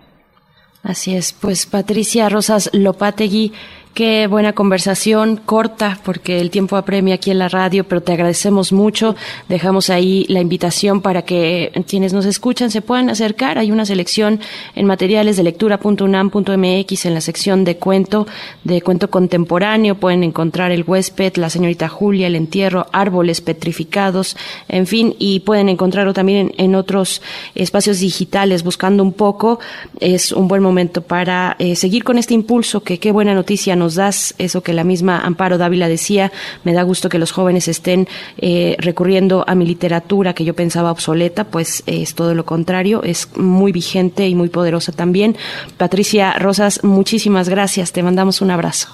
Así 0.83 1.17
es, 1.17 1.33
pues 1.33 1.67
Patricia 1.67 2.29
Rosas 2.29 2.71
Lopategui, 2.73 3.53
Qué 3.97 4.27
buena 4.27 4.53
conversación, 4.53 5.41
corta, 5.43 5.99
porque 6.05 6.39
el 6.39 6.51
tiempo 6.51 6.77
apremia 6.77 7.15
aquí 7.15 7.31
en 7.31 7.39
la 7.39 7.49
radio, 7.49 7.85
pero 7.85 8.03
te 8.03 8.13
agradecemos 8.13 8.71
mucho. 8.71 9.17
Dejamos 9.49 9.89
ahí 9.89 10.27
la 10.29 10.43
invitación 10.43 11.01
para 11.01 11.23
que 11.23 11.73
quienes 11.89 12.13
nos 12.13 12.27
escuchan 12.27 12.71
se 12.71 12.83
puedan 12.83 13.09
acercar. 13.09 13.57
Hay 13.57 13.73
una 13.73 13.87
selección 13.87 14.39
en 14.75 14.85
materiales 14.85 15.39
de 15.39 15.45
lectura.unam.mx 15.45 17.07
en 17.07 17.15
la 17.15 17.23
sección 17.23 17.65
de 17.65 17.79
cuento, 17.79 18.27
de 18.65 18.83
cuento 18.83 19.09
contemporáneo. 19.09 19.95
Pueden 19.95 20.25
encontrar 20.25 20.73
el 20.73 20.85
huésped, 20.87 21.37
la 21.37 21.49
señorita 21.49 21.89
Julia, 21.89 22.27
el 22.27 22.37
entierro, 22.37 22.89
árboles 22.93 23.41
petrificados, 23.41 24.37
en 24.69 24.87
fin, 24.87 25.17
y 25.19 25.41
pueden 25.41 25.71
encontrarlo 25.71 26.13
también 26.13 26.53
en, 26.59 26.75
otros 26.75 27.23
espacios 27.55 28.01
digitales, 28.01 28.63
buscando 28.63 29.03
un 29.03 29.15
poco. 29.15 29.59
Es 30.01 30.33
un 30.33 30.49
buen 30.49 30.63
momento 30.63 31.01
para 31.01 31.57
eh, 31.59 31.77
seguir 31.77 32.05
con 32.05 32.19
este 32.19 32.35
impulso, 32.35 32.83
que 32.83 32.99
qué 32.99 33.11
buena 33.11 33.33
noticia 33.33 33.75
nos 33.75 33.86
nos 33.87 33.95
das 33.95 34.35
eso 34.39 34.65
que 34.65 34.73
la 34.73 34.83
misma 34.83 35.21
Amparo 35.21 35.59
Dávila 35.59 35.87
decía, 35.87 36.33
me 36.65 36.73
da 36.73 36.83
gusto 36.83 37.09
que 37.09 37.21
los 37.21 37.31
jóvenes 37.31 37.69
estén 37.69 38.09
eh, 38.37 38.75
recurriendo 38.81 39.45
a 39.47 39.55
mi 39.55 39.65
literatura 39.65 40.35
que 40.35 40.45
yo 40.45 40.55
pensaba 40.55 40.91
obsoleta, 40.91 41.45
pues 41.45 41.85
es 41.87 42.17
todo 42.17 42.35
lo 42.35 42.45
contrario, 42.45 43.05
es 43.05 43.31
muy 43.39 43.71
vigente 43.71 44.27
y 44.27 44.35
muy 44.35 44.49
poderosa 44.49 44.91
también. 44.91 45.37
Patricia 45.79 46.33
Rosas, 46.33 46.83
muchísimas 46.83 47.49
gracias, 47.49 47.93
te 47.93 48.03
mandamos 48.03 48.41
un 48.41 48.51
abrazo. 48.51 48.89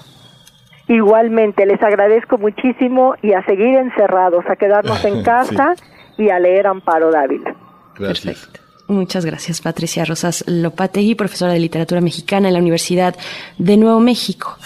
Igualmente, 0.89 1.65
les 1.65 1.83
agradezco 1.83 2.37
muchísimo 2.37 3.15
y 3.23 3.33
a 3.33 3.43
seguir 3.47 3.79
encerrados, 3.79 4.45
a 4.47 4.57
quedarnos 4.57 5.03
en 5.07 5.23
casa 5.23 5.75
y 6.19 6.29
a 6.29 6.39
leer 6.39 6.67
Amparo 6.67 7.11
Dávila. 7.11 7.55
Gracias. 7.99 8.62
Muchas 8.93 9.25
gracias, 9.25 9.61
Patricia 9.61 10.05
Rosas 10.05 10.45
Lopategui, 10.47 11.15
profesora 11.15 11.53
de 11.53 11.61
literatura 11.61 12.01
mexicana 12.01 12.49
en 12.49 12.55
la 12.55 12.61
Universidad 12.61 13.17
de 13.59 13.77
Nuevo 13.77 14.01
México. 14.01 14.57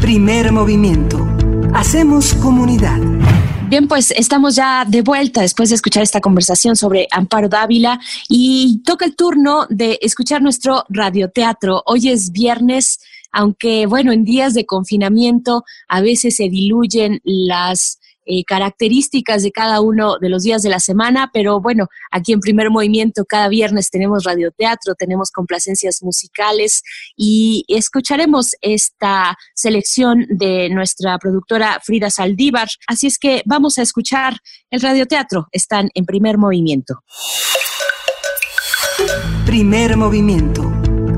Primer 0.00 0.52
movimiento. 0.52 1.26
Hacemos 1.74 2.34
comunidad. 2.34 2.98
Bien, 3.68 3.88
pues 3.88 4.12
estamos 4.12 4.54
ya 4.54 4.84
de 4.86 5.02
vuelta 5.02 5.40
después 5.40 5.70
de 5.70 5.74
escuchar 5.74 6.02
esta 6.02 6.20
conversación 6.20 6.76
sobre 6.76 7.08
Amparo 7.10 7.48
Dávila 7.48 7.98
y 8.28 8.80
toca 8.84 9.04
el 9.04 9.16
turno 9.16 9.66
de 9.68 9.98
escuchar 10.02 10.42
nuestro 10.42 10.84
radioteatro. 10.88 11.82
Hoy 11.86 12.10
es 12.10 12.30
viernes, 12.30 13.00
aunque 13.32 13.86
bueno, 13.86 14.12
en 14.12 14.24
días 14.24 14.54
de 14.54 14.66
confinamiento 14.66 15.64
a 15.88 16.00
veces 16.00 16.36
se 16.36 16.48
diluyen 16.48 17.20
las 17.24 17.98
eh, 18.26 18.44
características 18.44 19.42
de 19.42 19.52
cada 19.52 19.80
uno 19.80 20.18
de 20.18 20.28
los 20.28 20.42
días 20.42 20.62
de 20.62 20.68
la 20.68 20.80
semana, 20.80 21.30
pero 21.32 21.60
bueno, 21.60 21.86
aquí 22.10 22.32
en 22.32 22.40
primer 22.40 22.70
movimiento 22.70 23.24
cada 23.24 23.48
viernes 23.48 23.88
tenemos 23.90 24.24
radioteatro, 24.24 24.94
tenemos 24.94 25.30
complacencias 25.30 26.02
musicales 26.02 26.82
y 27.16 27.64
escucharemos 27.68 28.56
esta 28.60 29.36
selección 29.54 30.26
de 30.28 30.68
nuestra 30.70 31.18
productora 31.18 31.80
Frida 31.84 32.10
Saldívar. 32.10 32.68
Así 32.86 33.06
es 33.06 33.18
que 33.18 33.42
vamos 33.46 33.78
a 33.78 33.82
escuchar 33.82 34.36
el 34.70 34.80
radioteatro, 34.80 35.46
están 35.52 35.90
en 35.94 36.04
primer 36.04 36.36
movimiento. 36.36 37.04
Primer 39.46 39.96
movimiento. 39.96 40.68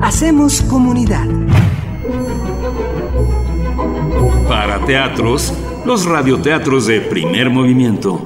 Hacemos 0.01 0.61
comunidad. 0.61 1.27
Para 4.47 4.83
teatros 4.85 5.53
los 5.85 6.05
radioteatros 6.05 6.87
de 6.87 7.01
primer 7.01 7.49
movimiento. 7.49 8.21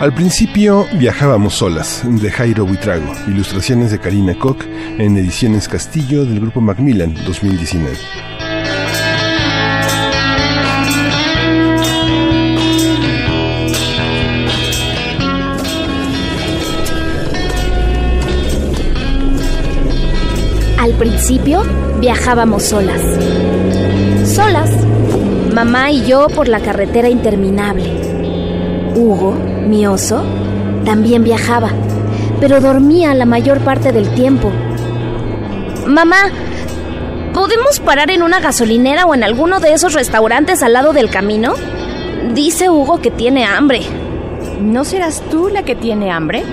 Al 0.00 0.12
principio 0.12 0.86
viajábamos 0.98 1.54
solas, 1.54 2.02
de 2.04 2.30
Jairo 2.30 2.66
Buitrago, 2.66 3.10
ilustraciones 3.26 3.90
de 3.90 3.98
Karina 3.98 4.38
Koch 4.38 4.62
en 4.98 5.16
Ediciones 5.16 5.66
Castillo 5.66 6.26
del 6.26 6.40
Grupo 6.40 6.60
Macmillan 6.60 7.14
2019. 7.24 8.33
Al 20.84 20.92
principio 20.92 21.62
viajábamos 21.98 22.62
solas. 22.62 23.00
Solas. 24.26 24.70
Mamá 25.54 25.90
y 25.90 26.04
yo 26.04 26.26
por 26.26 26.46
la 26.46 26.60
carretera 26.60 27.08
interminable. 27.08 27.84
Hugo, 28.94 29.34
mi 29.66 29.86
oso, 29.86 30.22
también 30.84 31.24
viajaba, 31.24 31.70
pero 32.38 32.60
dormía 32.60 33.14
la 33.14 33.24
mayor 33.24 33.60
parte 33.60 33.92
del 33.92 34.10
tiempo. 34.10 34.52
Mamá, 35.86 36.18
¿podemos 37.32 37.80
parar 37.80 38.10
en 38.10 38.22
una 38.22 38.40
gasolinera 38.40 39.06
o 39.06 39.14
en 39.14 39.24
alguno 39.24 39.60
de 39.60 39.72
esos 39.72 39.94
restaurantes 39.94 40.62
al 40.62 40.74
lado 40.74 40.92
del 40.92 41.08
camino? 41.08 41.54
Dice 42.34 42.68
Hugo 42.68 43.00
que 43.00 43.10
tiene 43.10 43.46
hambre. 43.46 43.80
¿No 44.60 44.84
serás 44.84 45.22
tú 45.30 45.48
la 45.48 45.62
que 45.62 45.76
tiene 45.76 46.10
hambre? 46.10 46.44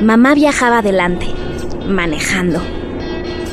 Mamá 0.00 0.36
viajaba 0.36 0.78
adelante, 0.78 1.26
manejando. 1.88 2.60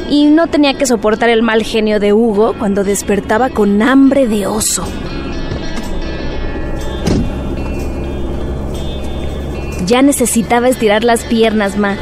Y 0.09 0.27
no 0.27 0.47
tenía 0.47 0.75
que 0.75 0.85
soportar 0.85 1.29
el 1.29 1.41
mal 1.41 1.63
genio 1.63 1.99
de 1.99 2.13
Hugo 2.13 2.53
cuando 2.57 2.83
despertaba 2.83 3.49
con 3.49 3.81
hambre 3.81 4.27
de 4.27 4.47
oso. 4.47 4.85
Ya 9.85 10.01
necesitaba 10.01 10.67
estirar 10.67 11.03
las 11.03 11.23
piernas, 11.23 11.77
ma. 11.77 11.95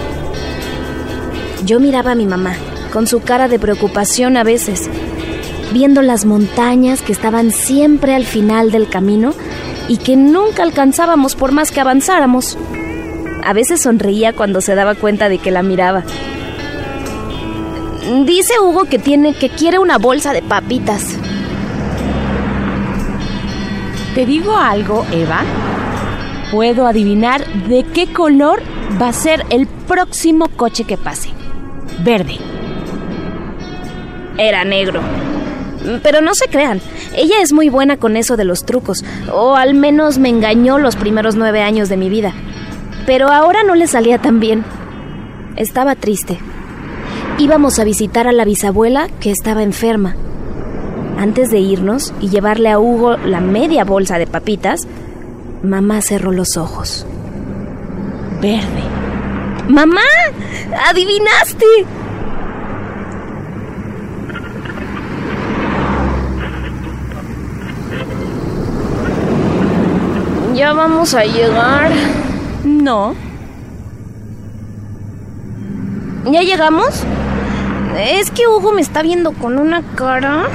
Yo 1.65 1.79
miraba 1.79 2.11
a 2.11 2.15
mi 2.15 2.25
mamá, 2.25 2.55
con 2.91 3.07
su 3.07 3.21
cara 3.21 3.47
de 3.47 3.59
preocupación 3.59 4.37
a 4.37 4.43
veces, 4.43 4.89
viendo 5.73 6.01
las 6.01 6.25
montañas 6.25 7.01
que 7.01 7.11
estaban 7.11 7.51
siempre 7.51 8.15
al 8.15 8.25
final 8.25 8.71
del 8.71 8.87
camino 8.89 9.33
y 9.87 9.97
que 9.97 10.15
nunca 10.15 10.63
alcanzábamos 10.63 11.35
por 11.35 11.51
más 11.51 11.71
que 11.71 11.81
avanzáramos. 11.81 12.57
A 13.43 13.53
veces 13.53 13.81
sonreía 13.81 14.33
cuando 14.33 14.61
se 14.61 14.75
daba 14.75 14.95
cuenta 14.95 15.27
de 15.27 15.37
que 15.37 15.51
la 15.51 15.63
miraba. 15.63 16.03
Dice 18.25 18.59
Hugo 18.59 18.83
que 18.83 18.99
tiene 18.99 19.33
que 19.33 19.49
quiere 19.49 19.79
una 19.79 19.97
bolsa 19.97 20.33
de 20.33 20.41
papitas. 20.41 21.17
¿Te 24.13 24.25
digo 24.25 24.57
algo, 24.57 25.05
Eva? 25.11 25.41
Puedo 26.51 26.85
adivinar 26.85 27.45
de 27.67 27.83
qué 27.83 28.11
color 28.11 28.61
va 29.01 29.07
a 29.07 29.13
ser 29.13 29.45
el 29.49 29.67
próximo 29.67 30.49
coche 30.49 30.83
que 30.83 30.97
pase. 30.97 31.29
Verde. 32.03 32.37
Era 34.37 34.65
negro. 34.65 35.01
Pero 36.03 36.21
no 36.21 36.35
se 36.35 36.47
crean, 36.47 36.81
ella 37.15 37.41
es 37.41 37.53
muy 37.53 37.69
buena 37.69 37.97
con 37.97 38.17
eso 38.17 38.37
de 38.37 38.45
los 38.45 38.65
trucos, 38.65 39.03
o 39.31 39.55
al 39.55 39.73
menos 39.73 40.17
me 40.17 40.29
engañó 40.29 40.77
los 40.77 40.95
primeros 40.95 41.35
nueve 41.35 41.61
años 41.61 41.89
de 41.89 41.97
mi 41.97 42.09
vida. 42.09 42.33
Pero 43.05 43.29
ahora 43.31 43.63
no 43.63 43.75
le 43.75 43.87
salía 43.87 44.17
tan 44.17 44.39
bien. 44.39 44.63
Estaba 45.55 45.95
triste. 45.95 46.39
Íbamos 47.39 47.79
a 47.79 47.83
visitar 47.83 48.27
a 48.27 48.31
la 48.31 48.45
bisabuela 48.45 49.09
que 49.19 49.31
estaba 49.31 49.63
enferma. 49.63 50.15
Antes 51.17 51.49
de 51.49 51.59
irnos 51.59 52.13
y 52.21 52.29
llevarle 52.29 52.69
a 52.69 52.79
Hugo 52.79 53.17
la 53.17 53.41
media 53.41 53.83
bolsa 53.83 54.19
de 54.19 54.27
papitas, 54.27 54.87
mamá 55.63 56.01
cerró 56.01 56.31
los 56.31 56.57
ojos. 56.57 57.07
Verde. 58.39 58.83
¡Mamá! 59.67 60.01
¡Adivinaste! 60.89 61.65
Ya 70.53 70.73
vamos 70.73 71.13
a 71.15 71.23
llegar. 71.23 71.91
No. 72.63 73.15
¿Ya 76.31 76.41
llegamos? 76.41 77.03
Es 77.97 78.31
que 78.31 78.47
Hugo 78.47 78.71
me 78.71 78.81
está 78.81 79.01
viendo 79.01 79.33
con 79.33 79.59
una 79.59 79.81
cara. 79.95 80.47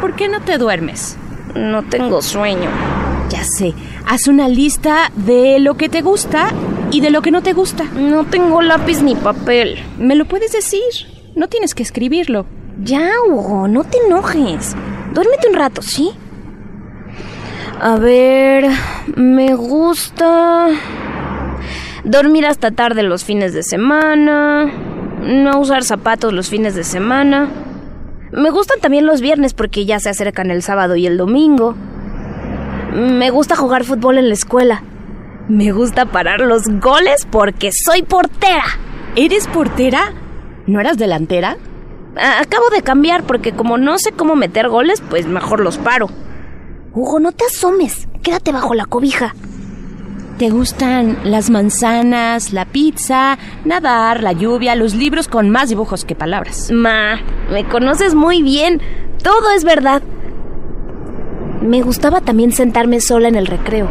¿Por 0.00 0.14
qué 0.14 0.28
no 0.28 0.40
te 0.40 0.58
duermes? 0.58 1.16
No 1.54 1.84
tengo 1.84 2.22
sueño. 2.22 2.68
Ya 3.30 3.44
sé. 3.44 3.74
Haz 4.06 4.28
una 4.28 4.48
lista 4.48 5.10
de 5.14 5.58
lo 5.58 5.76
que 5.76 5.88
te 5.88 6.02
gusta 6.02 6.48
y 6.90 7.00
de 7.00 7.10
lo 7.10 7.22
que 7.22 7.30
no 7.30 7.42
te 7.42 7.52
gusta. 7.52 7.84
No 7.84 8.24
tengo 8.24 8.62
lápiz 8.62 9.00
ni 9.02 9.14
papel. 9.14 9.78
Me 9.98 10.14
lo 10.14 10.26
puedes 10.26 10.52
decir. 10.52 10.82
No 11.34 11.48
tienes 11.48 11.74
que 11.74 11.82
escribirlo. 11.82 12.46
Ya, 12.82 13.10
Hugo, 13.28 13.68
no 13.68 13.84
te 13.84 13.98
enojes. 14.06 14.74
Duérmete 15.12 15.48
un 15.48 15.54
rato, 15.54 15.82
¿sí? 15.82 16.10
A 17.80 17.96
ver, 17.96 18.70
me 19.16 19.54
gusta 19.54 20.68
dormir 22.04 22.46
hasta 22.46 22.70
tarde 22.70 23.02
los 23.02 23.24
fines 23.24 23.52
de 23.52 23.62
semana, 23.62 24.70
no 25.26 25.60
usar 25.60 25.84
zapatos 25.84 26.32
los 26.32 26.48
fines 26.48 26.74
de 26.74 26.84
semana. 26.84 27.48
Me 28.32 28.50
gustan 28.50 28.80
también 28.80 29.06
los 29.06 29.20
viernes 29.20 29.54
porque 29.54 29.84
ya 29.84 29.98
se 30.00 30.10
acercan 30.10 30.50
el 30.50 30.62
sábado 30.62 30.96
y 30.96 31.06
el 31.06 31.16
domingo. 31.16 31.74
Me 32.92 33.30
gusta 33.30 33.56
jugar 33.56 33.84
fútbol 33.84 34.18
en 34.18 34.28
la 34.28 34.34
escuela. 34.34 34.82
Me 35.48 35.70
gusta 35.72 36.06
parar 36.06 36.40
los 36.40 36.62
goles 36.80 37.26
porque 37.30 37.70
soy 37.72 38.02
portera. 38.02 38.64
¿Eres 39.14 39.46
portera? 39.48 40.12
¿No 40.66 40.80
eras 40.80 40.98
delantera? 40.98 41.56
Acabo 42.16 42.68
de 42.70 42.82
cambiar 42.82 43.24
porque 43.24 43.52
como 43.52 43.78
no 43.78 43.98
sé 43.98 44.12
cómo 44.12 44.34
meter 44.36 44.68
goles, 44.68 45.02
pues 45.08 45.26
mejor 45.26 45.60
los 45.60 45.78
paro. 45.78 46.08
Hugo, 46.92 47.20
no 47.20 47.32
te 47.32 47.44
asomes. 47.44 48.08
Quédate 48.22 48.52
bajo 48.52 48.74
la 48.74 48.86
cobija. 48.86 49.34
¿Te 50.38 50.50
gustan 50.50 51.16
las 51.24 51.48
manzanas, 51.48 52.52
la 52.52 52.66
pizza, 52.66 53.38
nadar, 53.64 54.22
la 54.22 54.32
lluvia, 54.32 54.74
los 54.74 54.94
libros 54.94 55.28
con 55.28 55.48
más 55.48 55.70
dibujos 55.70 56.04
que 56.04 56.14
palabras? 56.14 56.70
Ma, 56.70 57.18
me 57.50 57.66
conoces 57.66 58.14
muy 58.14 58.42
bien. 58.42 58.82
Todo 59.22 59.50
es 59.56 59.64
verdad. 59.64 60.02
Me 61.62 61.80
gustaba 61.80 62.20
también 62.20 62.52
sentarme 62.52 63.00
sola 63.00 63.28
en 63.28 63.34
el 63.34 63.46
recreo, 63.46 63.88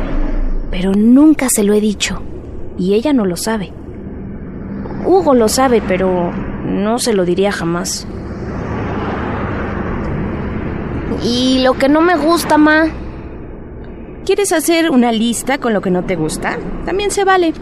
pero 0.70 0.92
nunca 0.92 1.48
se 1.50 1.64
lo 1.64 1.74
he 1.74 1.82
dicho. 1.82 2.22
Y 2.78 2.94
ella 2.94 3.12
no 3.12 3.26
lo 3.26 3.38
sabe. 3.38 3.74
Hugo 5.04 5.34
lo 5.34 5.50
sabe, 5.50 5.82
pero 5.88 6.32
no 6.64 7.00
se 7.00 7.14
lo 7.14 7.26
diría 7.26 7.52
jamás. 7.52 8.06
Y 11.24 11.64
lo 11.64 11.74
que 11.74 11.90
no 11.90 12.02
me 12.02 12.16
gusta, 12.18 12.60
ma. 12.60 12.86
¿Quieres 14.26 14.52
hacer 14.54 14.90
una 14.90 15.12
lista 15.12 15.60
con 15.60 15.74
lo 15.74 15.82
que 15.82 15.92
no 15.92 16.04
te 16.04 16.16
gusta? 16.16 16.58
También 16.84 17.12
se 17.12 17.24
vale. 17.24 17.54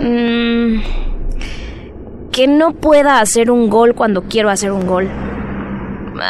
Mm, 0.00 0.80
que 2.32 2.46
no 2.48 2.72
pueda 2.72 3.20
hacer 3.20 3.50
un 3.50 3.68
gol 3.68 3.94
cuando 3.94 4.22
quiero 4.22 4.48
hacer 4.48 4.72
un 4.72 4.86
gol. 4.86 5.06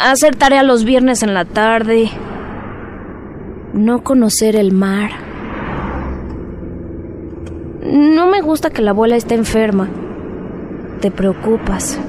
Hacer 0.05 0.35
tarea 0.35 0.65
los 0.65 0.83
viernes 0.83 1.23
en 1.23 1.33
la 1.33 1.45
tarde. 1.45 2.11
No 3.73 4.03
conocer 4.03 4.57
el 4.57 4.73
mar. 4.73 5.11
No 7.85 8.27
me 8.27 8.41
gusta 8.41 8.71
que 8.71 8.83
la 8.83 8.91
abuela 8.91 9.15
esté 9.15 9.37
enferma. 9.37 9.89
Te 11.01 11.13
preocupas. 11.13 12.01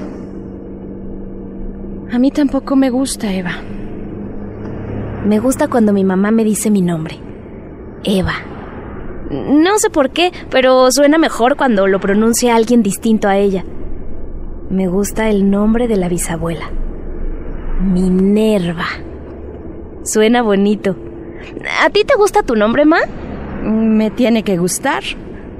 A 2.10 2.18
mí 2.18 2.32
tampoco 2.32 2.74
me 2.74 2.90
gusta, 2.90 3.32
Eva. 3.32 3.52
Me 5.26 5.40
gusta 5.40 5.66
cuando 5.66 5.92
mi 5.92 6.04
mamá 6.04 6.30
me 6.30 6.44
dice 6.44 6.70
mi 6.70 6.82
nombre. 6.82 7.18
Eva. 8.04 8.34
No 9.28 9.76
sé 9.78 9.90
por 9.90 10.10
qué, 10.10 10.30
pero 10.50 10.92
suena 10.92 11.18
mejor 11.18 11.56
cuando 11.56 11.88
lo 11.88 11.98
pronuncia 11.98 12.54
alguien 12.54 12.84
distinto 12.84 13.26
a 13.26 13.36
ella. 13.36 13.64
Me 14.70 14.86
gusta 14.86 15.28
el 15.28 15.50
nombre 15.50 15.88
de 15.88 15.96
la 15.96 16.08
bisabuela. 16.08 16.70
Minerva. 17.80 18.86
Suena 20.04 20.42
bonito. 20.42 20.94
¿A 21.84 21.90
ti 21.90 22.04
te 22.04 22.14
gusta 22.14 22.44
tu 22.44 22.54
nombre, 22.54 22.84
Ma? 22.84 23.00
Me 23.64 24.12
tiene 24.12 24.44
que 24.44 24.58
gustar. 24.58 25.02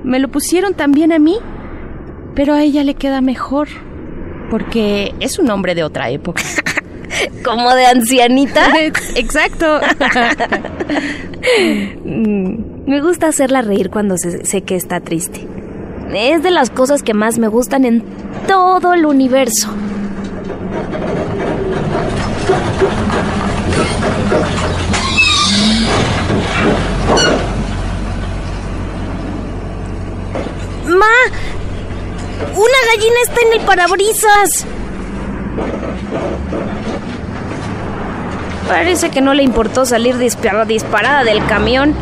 Me 0.04 0.20
lo 0.20 0.28
pusieron 0.28 0.74
también 0.74 1.12
a 1.12 1.18
mí, 1.18 1.38
pero 2.36 2.54
a 2.54 2.62
ella 2.62 2.84
le 2.84 2.94
queda 2.94 3.20
mejor, 3.20 3.66
porque 4.48 5.12
es 5.18 5.40
un 5.40 5.46
nombre 5.46 5.74
de 5.74 5.82
otra 5.82 6.08
época. 6.10 6.44
¿Como 7.44 7.74
de 7.74 7.86
ancianita? 7.86 8.70
Exacto. 9.14 9.80
me 12.86 13.00
gusta 13.00 13.28
hacerla 13.28 13.62
reír 13.62 13.90
cuando 13.90 14.16
sé 14.18 14.62
que 14.62 14.76
está 14.76 15.00
triste. 15.00 15.46
Es 16.12 16.42
de 16.42 16.50
las 16.50 16.70
cosas 16.70 17.02
que 17.02 17.14
más 17.14 17.38
me 17.38 17.48
gustan 17.48 17.84
en 17.84 18.04
todo 18.46 18.94
el 18.94 19.06
universo. 19.06 19.68
¡Ma! 30.86 31.16
¡Una 32.54 32.78
gallina 32.94 33.16
está 33.24 33.40
en 33.40 33.60
el 33.60 33.66
parabrisas! 33.66 34.66
Parece 38.68 39.10
que 39.10 39.20
no 39.20 39.34
le 39.34 39.42
importó 39.42 39.86
salir 39.86 40.16
disparada 40.18 41.24
del 41.24 41.44
camión. 41.46 41.94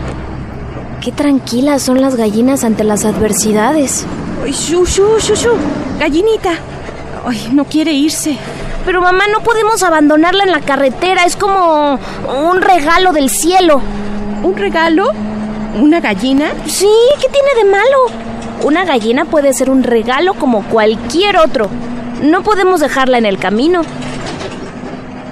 Qué 1.03 1.13
tranquilas 1.13 1.83
son 1.83 2.01
las 2.01 2.17
gallinas 2.17 2.65
ante 2.65 2.85
las 2.85 3.05
adversidades. 3.05 4.07
¡Shu, 4.47 4.87
shu, 4.87 5.19
shu, 5.19 5.35
shu! 5.35 5.51
Gallinita, 5.99 6.53
Ay, 7.27 7.51
no 7.53 7.65
quiere 7.65 7.93
irse. 7.93 8.37
Pero 8.85 9.01
mamá, 9.01 9.25
no 9.33 9.41
podemos 9.41 9.83
abandonarla 9.83 10.45
en 10.45 10.51
la 10.51 10.61
carretera. 10.61 11.25
Es 11.25 11.37
como 11.37 11.99
un 12.49 12.61
regalo 12.61 13.13
del 13.13 13.31
cielo. 13.31 13.81
¿Un 14.43 14.57
regalo? 14.57 15.09
¿Una 15.81 16.01
gallina? 16.01 16.53
Sí, 16.67 16.91
¿qué 17.21 17.29
tiene 17.29 17.55
de 17.57 17.71
malo? 17.71 17.99
Una 18.63 18.85
gallina 18.85 19.25
puede 19.25 19.55
ser 19.55 19.71
un 19.71 19.83
regalo 19.83 20.35
como 20.35 20.63
cualquier 20.65 21.39
otro. 21.39 21.69
No 22.23 22.43
podemos 22.43 22.81
dejarla 22.81 23.19
en 23.19 23.27
el 23.27 23.39
camino. 23.39 23.83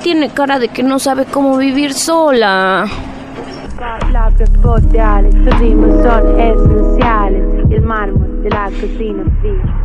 Tiene 0.03 0.31
cara 0.31 0.59
de 0.59 0.69
que 0.69 0.83
no 0.83 0.99
sabe 0.99 1.27
cómo 1.27 1.57
vivir 1.57 1.95
sola. 1.95 2.87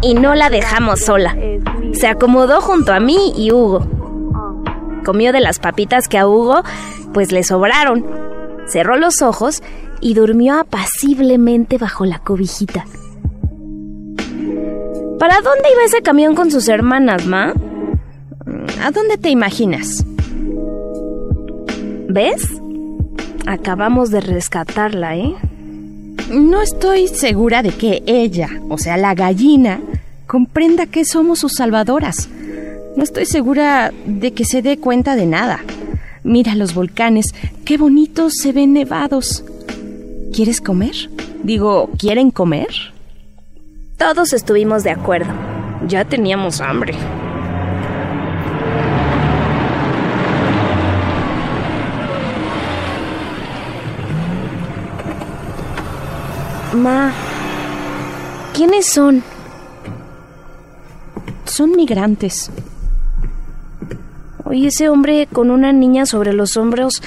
Y 0.01 0.13
no 0.15 0.35
la 0.35 0.49
dejamos 0.49 1.01
sola. 1.01 1.35
Se 1.93 2.07
acomodó 2.07 2.61
junto 2.61 2.93
a 2.93 2.99
mí 2.99 3.33
y 3.37 3.51
Hugo. 3.51 3.85
Comió 5.05 5.31
de 5.31 5.39
las 5.39 5.59
papitas 5.59 6.07
que 6.07 6.17
a 6.17 6.27
Hugo 6.27 6.63
pues 7.13 7.31
le 7.31 7.43
sobraron. 7.43 8.05
Cerró 8.65 8.97
los 8.97 9.21
ojos 9.21 9.61
y 10.01 10.15
durmió 10.15 10.59
apaciblemente 10.59 11.77
bajo 11.77 12.05
la 12.05 12.19
cobijita. 12.19 12.85
¿Para 15.19 15.41
dónde 15.41 15.71
iba 15.71 15.83
ese 15.85 16.01
camión 16.01 16.35
con 16.35 16.51
sus 16.51 16.67
hermanas, 16.67 17.25
Ma? 17.25 17.53
¿A 18.83 18.91
dónde 18.91 19.17
te 19.17 19.29
imaginas? 19.29 20.05
¿Ves? 22.09 22.61
Acabamos 23.45 24.11
de 24.11 24.21
rescatarla, 24.21 25.17
¿eh? 25.17 25.35
No 26.31 26.61
estoy 26.61 27.07
segura 27.07 27.61
de 27.63 27.71
que 27.71 28.03
ella, 28.05 28.49
o 28.69 28.77
sea, 28.77 28.97
la 28.97 29.13
gallina, 29.13 29.79
comprenda 30.25 30.85
que 30.85 31.05
somos 31.05 31.39
sus 31.39 31.53
salvadoras. 31.53 32.29
No 32.95 33.03
estoy 33.03 33.25
segura 33.25 33.93
de 34.05 34.33
que 34.33 34.45
se 34.45 34.61
dé 34.61 34.77
cuenta 34.77 35.15
de 35.15 35.25
nada. 35.25 35.59
Mira 36.23 36.55
los 36.55 36.73
volcanes, 36.73 37.33
qué 37.65 37.77
bonitos 37.77 38.35
se 38.35 38.51
ven 38.51 38.73
nevados. 38.73 39.43
¿Quieres 40.33 40.61
comer? 40.61 41.09
Digo, 41.43 41.89
¿quieren 41.97 42.31
comer? 42.31 42.67
Todos 43.97 44.33
estuvimos 44.33 44.83
de 44.83 44.91
acuerdo. 44.91 45.31
Ya 45.87 46.05
teníamos 46.05 46.61
hambre. 46.61 46.93
¿Quiénes 58.53 58.85
son? 58.85 59.23
Son 61.45 61.71
migrantes. 61.75 62.51
Oye, 64.43 64.67
ese 64.67 64.89
hombre 64.89 65.27
con 65.31 65.51
una 65.51 65.73
niña 65.73 66.05
sobre 66.05 66.33
los 66.33 66.57
hombros 66.57 67.01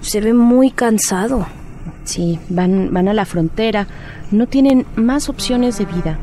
se 0.00 0.20
ve 0.20 0.34
muy 0.34 0.70
cansado. 0.70 1.46
Sí, 2.04 2.38
van, 2.48 2.92
van 2.92 3.08
a 3.08 3.14
la 3.14 3.24
frontera. 3.24 3.86
No 4.30 4.46
tienen 4.46 4.86
más 4.96 5.28
opciones 5.28 5.78
de 5.78 5.86
vida. 5.86 6.18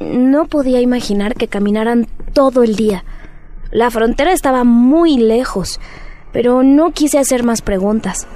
No 0.00 0.46
podía 0.46 0.80
imaginar 0.80 1.34
que 1.34 1.48
caminaran 1.48 2.06
todo 2.32 2.62
el 2.62 2.76
día. 2.76 3.04
La 3.70 3.90
frontera 3.90 4.32
estaba 4.32 4.64
muy 4.64 5.16
lejos, 5.16 5.80
pero 6.32 6.62
no 6.62 6.92
quise 6.92 7.18
hacer 7.18 7.42
más 7.42 7.62
preguntas. 7.62 8.26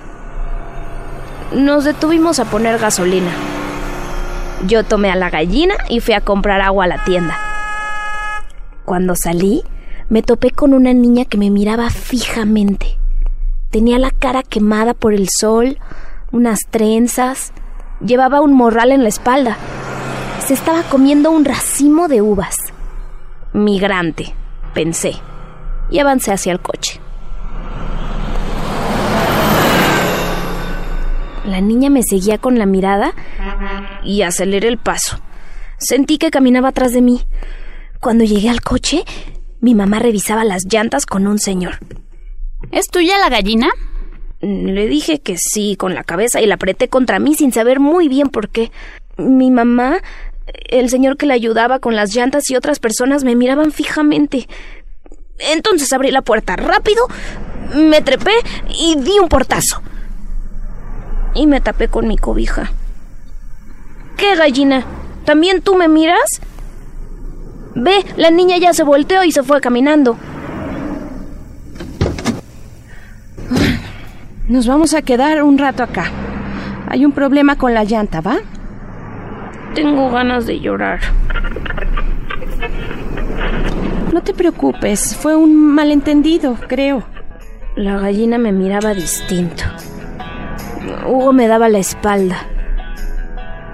Nos 1.53 1.85
detuvimos 1.85 2.41
a 2.41 2.45
poner 2.47 2.79
gasolina. 2.79 3.31
Yo 4.67 4.83
tomé 4.83 5.13
a 5.13 5.17
la 5.17 5.31
gallina 5.31 5.75
y 5.89 6.01
fui 6.01 6.15
a 6.15 6.21
comprar 6.21 6.61
agua 6.61 6.85
a 6.85 6.89
la 6.89 7.05
tienda. 7.05 7.39
Cuando 8.85 9.15
salí, 9.15 9.63
me 10.09 10.23
topé 10.23 10.51
con 10.51 10.75
una 10.75 10.93
niña 10.93 11.25
que 11.25 11.39
me 11.39 11.51
miraba 11.51 11.89
fijamente. 11.91 12.99
Tenía 13.71 13.99
la 14.01 14.11
cara 14.11 14.43
quemada 14.43 14.93
por 14.93 15.15
el 15.15 15.29
sol, 15.29 15.79
unas 16.33 16.61
trenzas, 16.69 17.53
llevaba 18.05 18.41
un 18.41 18.53
morral 18.53 18.91
en 18.91 19.05
la 19.05 19.09
espalda. 19.09 19.57
Se 20.45 20.53
estaba 20.53 20.83
comiendo 20.83 21.31
un 21.31 21.45
racimo 21.45 22.09
de 22.09 22.23
uvas. 22.23 22.57
Migrante, 23.53 24.35
pensé, 24.75 25.15
y 25.91 26.01
avancé 26.01 26.33
hacia 26.33 26.53
el 26.53 26.61
coche. 26.61 27.01
La 31.47 31.61
niña 31.61 31.91
me 31.91 32.03
seguía 32.03 32.39
con 32.39 32.59
la 32.59 32.67
mirada 32.67 33.15
y 34.03 34.23
aceleré 34.23 34.67
el 34.67 34.79
paso. 34.79 35.21
Sentí 35.79 36.19
que 36.19 36.31
caminaba 36.31 36.69
atrás 36.69 36.93
de 36.93 37.03
mí. 37.03 37.23
Cuando 38.01 38.25
llegué 38.25 38.49
al 38.49 38.63
coche, 38.63 39.05
mi 39.61 39.75
mamá 39.75 40.01
revisaba 40.01 40.45
las 40.45 40.65
llantas 40.65 41.07
con 41.07 41.27
un 41.27 41.39
señor. 41.39 41.79
¿Es 42.73 42.89
tuya 42.89 43.19
la 43.19 43.29
gallina? 43.29 43.69
Le 44.41 44.87
dije 44.89 45.21
que 45.21 45.37
sí 45.39 45.77
con 45.77 45.95
la 45.95 46.03
cabeza 46.03 46.41
y 46.41 46.47
la 46.47 46.57
apreté 46.57 46.89
contra 46.89 47.21
mí 47.21 47.35
sin 47.35 47.53
saber 47.53 47.79
muy 47.79 48.09
bien 48.09 48.29
por 48.29 48.49
qué. 48.49 48.73
Mi 49.17 49.53
mamá, 49.53 49.99
el 50.69 50.91
señor 50.91 51.17
que 51.17 51.27
la 51.27 51.35
ayudaba 51.35 51.79
con 51.79 51.95
las 51.95 52.15
llantas 52.15 52.51
y 52.51 52.57
otras 52.57 52.81
personas 52.81 53.23
me 53.23 53.37
miraban 53.37 53.71
fijamente. 53.71 54.49
Entonces 55.39 55.93
abrí 55.93 56.11
la 56.11 56.23
puerta 56.23 56.57
rápido, 56.57 57.07
me 57.75 58.01
trepé 58.01 58.33
y 58.69 58.97
di 58.97 59.19
un 59.21 59.29
portazo 59.29 59.81
y 61.37 61.47
me 61.47 61.61
tapé 61.61 61.89
con 61.89 62.09
mi 62.09 62.17
cobija. 62.17 62.71
¿Qué 64.17 64.35
gallina? 64.35 64.85
¿También 65.25 65.61
tú 65.61 65.75
me 65.75 65.89
miras? 65.89 66.41
Ve, 67.75 68.05
la 68.17 68.31
niña 68.31 68.57
ya 68.57 68.73
se 68.73 68.83
volteó 68.83 69.23
y 69.25 69.33
se 69.33 69.43
fue 69.43 69.61
caminando. 69.61 70.17
Nos 74.49 74.67
vamos 74.67 74.95
a 74.95 75.03
quedar 75.03 75.43
un 75.43 75.59
rato 75.59 75.83
acá. 75.83 76.11
Hay 76.89 77.05
un 77.05 77.13
problema 77.13 77.57
con 77.57 77.75
la 77.75 77.85
llanta, 77.85 78.21
¿va? 78.21 78.37
Tengo 79.75 80.11
ganas 80.11 80.47
de 80.47 80.61
llorar. 80.61 81.01
No 84.13 84.23
te 84.23 84.33
preocupes, 84.33 85.15
fue 85.15 85.37
un 85.37 85.55
malentendido, 85.55 86.57
creo. 86.69 87.03
La 87.75 87.99
gallina 87.99 88.39
me 88.39 88.53
miraba 88.53 88.95
distinto. 88.95 89.65
Hugo 91.07 91.33
me 91.33 91.49
daba 91.49 91.69
la 91.69 91.79
espalda. 91.79 92.47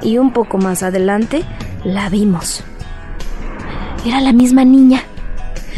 Y 0.00 0.18
un 0.18 0.32
poco 0.32 0.58
más 0.58 0.82
adelante 0.82 1.44
la 1.84 2.08
vimos. 2.08 2.62
Era 4.04 4.20
la 4.20 4.32
misma 4.32 4.64
niña. 4.64 5.02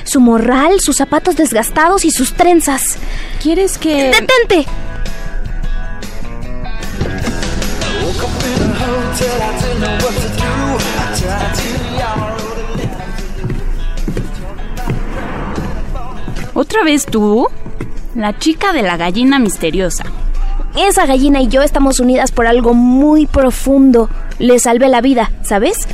Su 0.05 0.21
morral, 0.21 0.81
sus 0.81 0.97
zapatos 0.97 1.37
desgastados 1.37 2.05
y 2.05 2.11
sus 2.11 2.35
trenzas. 2.35 2.99
¿Quieres 3.43 3.79
que... 3.79 4.11
¡Detente! 4.11 4.67
¿Otra 16.55 16.85
vez 16.85 17.05
tú? 17.07 17.49
La 18.15 18.39
chica 18.39 18.73
de 18.73 18.83
la 18.83 18.97
gallina 18.97 19.39
misteriosa. 19.39 20.05
Esa 20.77 21.07
gallina 21.07 21.41
y 21.41 21.49
yo 21.49 21.63
estamos 21.63 22.01
unidas 22.01 22.33
por 22.33 22.47
algo 22.47 22.75
muy 22.75 23.27
profundo. 23.27 24.11
Le 24.39 24.59
salvé 24.59 24.89
la 24.89 25.01
vida, 25.01 25.31
¿sabes? 25.43 25.87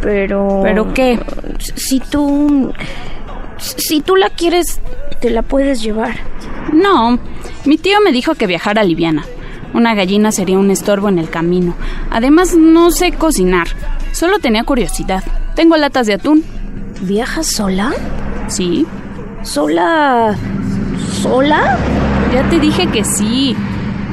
Pero... 0.00 0.60
¿Pero 0.62 0.94
qué? 0.94 1.20
Si 1.58 2.00
tú... 2.00 2.72
Si 3.58 4.00
tú 4.00 4.16
la 4.16 4.30
quieres, 4.30 4.80
te 5.20 5.30
la 5.30 5.42
puedes 5.42 5.82
llevar. 5.82 6.16
No, 6.72 7.18
mi 7.64 7.78
tío 7.78 8.00
me 8.02 8.12
dijo 8.12 8.34
que 8.34 8.46
viajara 8.46 8.84
liviana. 8.84 9.24
Una 9.74 9.94
gallina 9.94 10.32
sería 10.32 10.58
un 10.58 10.70
estorbo 10.70 11.08
en 11.08 11.18
el 11.18 11.28
camino. 11.28 11.74
Además, 12.10 12.54
no 12.54 12.90
sé 12.90 13.12
cocinar. 13.12 13.66
Solo 14.12 14.38
tenía 14.38 14.64
curiosidad. 14.64 15.22
Tengo 15.54 15.76
latas 15.76 16.06
de 16.06 16.14
atún. 16.14 16.44
¿Viajas 17.02 17.46
sola? 17.46 17.92
Sí. 18.48 18.86
¿Sola? 19.42 20.34
¿Sola? 21.22 21.78
Ya 22.32 22.48
te 22.50 22.60
dije 22.60 22.86
que 22.88 23.04
sí. 23.04 23.56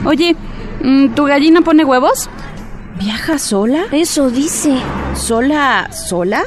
Oye, 0.05 0.35
mm, 0.81 1.09
¿tu 1.09 1.25
gallina 1.25 1.61
pone 1.61 1.83
huevos? 1.83 2.29
¿Viaja 2.97 3.37
sola? 3.37 3.83
Eso 3.91 4.29
dice. 4.29 4.77
¿Sola? 5.13 5.89
¿Sola? 5.91 6.43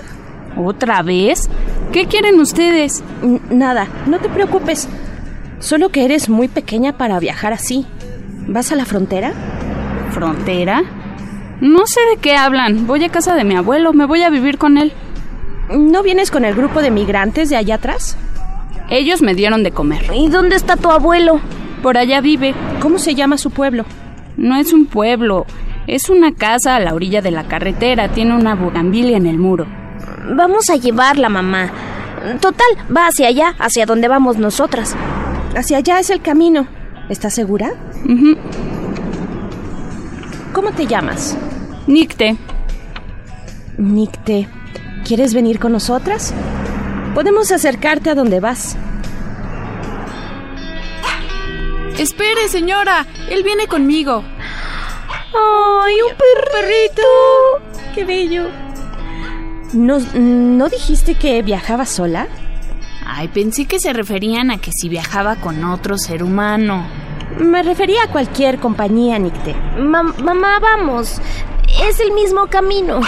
¿Otra 0.57 1.03
vez? 1.03 1.51
¿Qué 1.93 2.07
quieren 2.07 2.41
ustedes? 2.41 3.05
N 3.23 3.41
nada, 3.51 3.87
no 4.07 4.19
te 4.19 4.29
preocupes. 4.29 4.89
Solo 5.59 5.91
que 5.91 6.05
eres 6.05 6.29
muy 6.29 6.49
pequeña 6.49 6.97
para 6.97 7.19
viajar 7.21 7.53
así. 7.53 7.87
¿Vas 8.49 8.73
a 8.73 8.77
la 8.77 8.87
frontera? 8.87 9.33
¿Frontera? 10.13 10.83
No 11.61 11.87
sé 11.87 12.01
de 12.15 12.17
qué 12.21 12.37
hablan. 12.37 12.87
Voy 12.87 13.05
a 13.05 13.11
casa 13.11 13.35
de 13.35 13.45
mi 13.45 13.57
abuelo, 13.57 13.93
me 13.93 14.07
voy 14.07 14.23
a 14.23 14.31
vivir 14.31 14.57
con 14.57 14.79
él. 14.79 14.93
¿No 15.71 16.03
vienes 16.03 16.31
con 16.31 16.45
el 16.45 16.55
grupo 16.55 16.81
de 16.81 16.91
migrantes 16.91 17.51
de 17.51 17.57
allá 17.57 17.75
atrás? 17.77 18.17
Ellos 18.91 19.23
me 19.23 19.35
dieron 19.35 19.63
de 19.63 19.73
comer. 19.73 20.05
¿Y 20.15 20.29
dónde 20.29 20.57
está 20.57 20.77
tu 20.77 20.91
abuelo? 20.91 21.41
Por 21.83 21.99
allá 21.99 22.21
vive. 22.21 22.55
¿Cómo 22.81 22.99
se 22.99 23.15
llama 23.15 23.37
su 23.37 23.51
pueblo? 23.51 23.85
No 24.37 24.57
es 24.57 24.73
un 24.73 24.87
pueblo. 24.87 25.47
Es 25.87 26.09
una 26.09 26.33
casa 26.33 26.77
a 26.77 26.81
la 26.81 26.95
orilla 26.95 27.21
de 27.21 27.31
la 27.31 27.45
carretera. 27.45 28.09
Tiene 28.09 28.35
una 28.35 28.55
bugambilia 28.55 29.17
en 29.17 29.27
el 29.27 29.39
muro. 29.39 29.67
Vamos 30.35 30.71
a 30.71 30.77
llevarla, 30.77 31.29
mamá. 31.29 31.71
Total, 32.41 32.67
va 32.95 33.07
hacia 33.07 33.29
allá, 33.29 33.55
hacia 33.59 33.87
donde 33.87 34.09
vamos 34.09 34.37
nosotras. 34.39 34.97
Hacia 35.57 35.79
allá 35.79 35.99
es 35.99 36.11
el 36.11 36.21
camino. 36.21 36.67
¿Estás 37.09 37.35
segura? 37.35 37.73
¿Cómo 40.53 40.73
te 40.73 40.87
llamas? 40.87 41.37
Nicte. 41.87 42.37
Nicte. 43.79 44.49
¿Quieres 45.05 45.35
venir 45.35 45.59
con 45.59 45.73
nosotras? 45.73 46.35
Podemos 47.17 47.51
acercarte 47.51 48.11
a 48.11 48.15
donde 48.15 48.41
vas. 48.41 48.77
Espere, 51.97 52.47
señora. 52.51 53.07
Él 53.31 53.43
viene 53.43 53.67
conmigo. 53.67 54.23
¡Ay, 55.33 55.95
un 56.03 56.15
perrito! 56.15 57.03
¡Qué 57.95 58.05
bello! 58.05 58.51
¿No, 59.73 59.99
¿No 60.13 60.69
dijiste 60.69 61.15
que 61.15 61.41
viajaba 61.41 61.87
sola? 61.87 62.29
Ay, 63.07 63.29
pensé 63.29 63.65
que 63.65 63.81
se 63.81 63.95
referían 63.95 64.51
a 64.51 64.59
que 64.59 64.71
si 64.71 64.91
viajaba 64.91 65.37
con 65.37 65.65
otro 65.65 65.97
ser 65.97 66.23
humano. 66.23 66.87
Me 67.39 67.63
refería 67.63 68.03
a 68.05 68.13
cualquier 68.13 68.59
compañía, 68.59 69.19
Nicte. 69.19 69.57
mamá, 69.79 70.59
vamos. 70.61 71.19
Es 71.83 71.99
el 71.99 72.13
mismo 72.13 72.49
camino. 72.49 73.01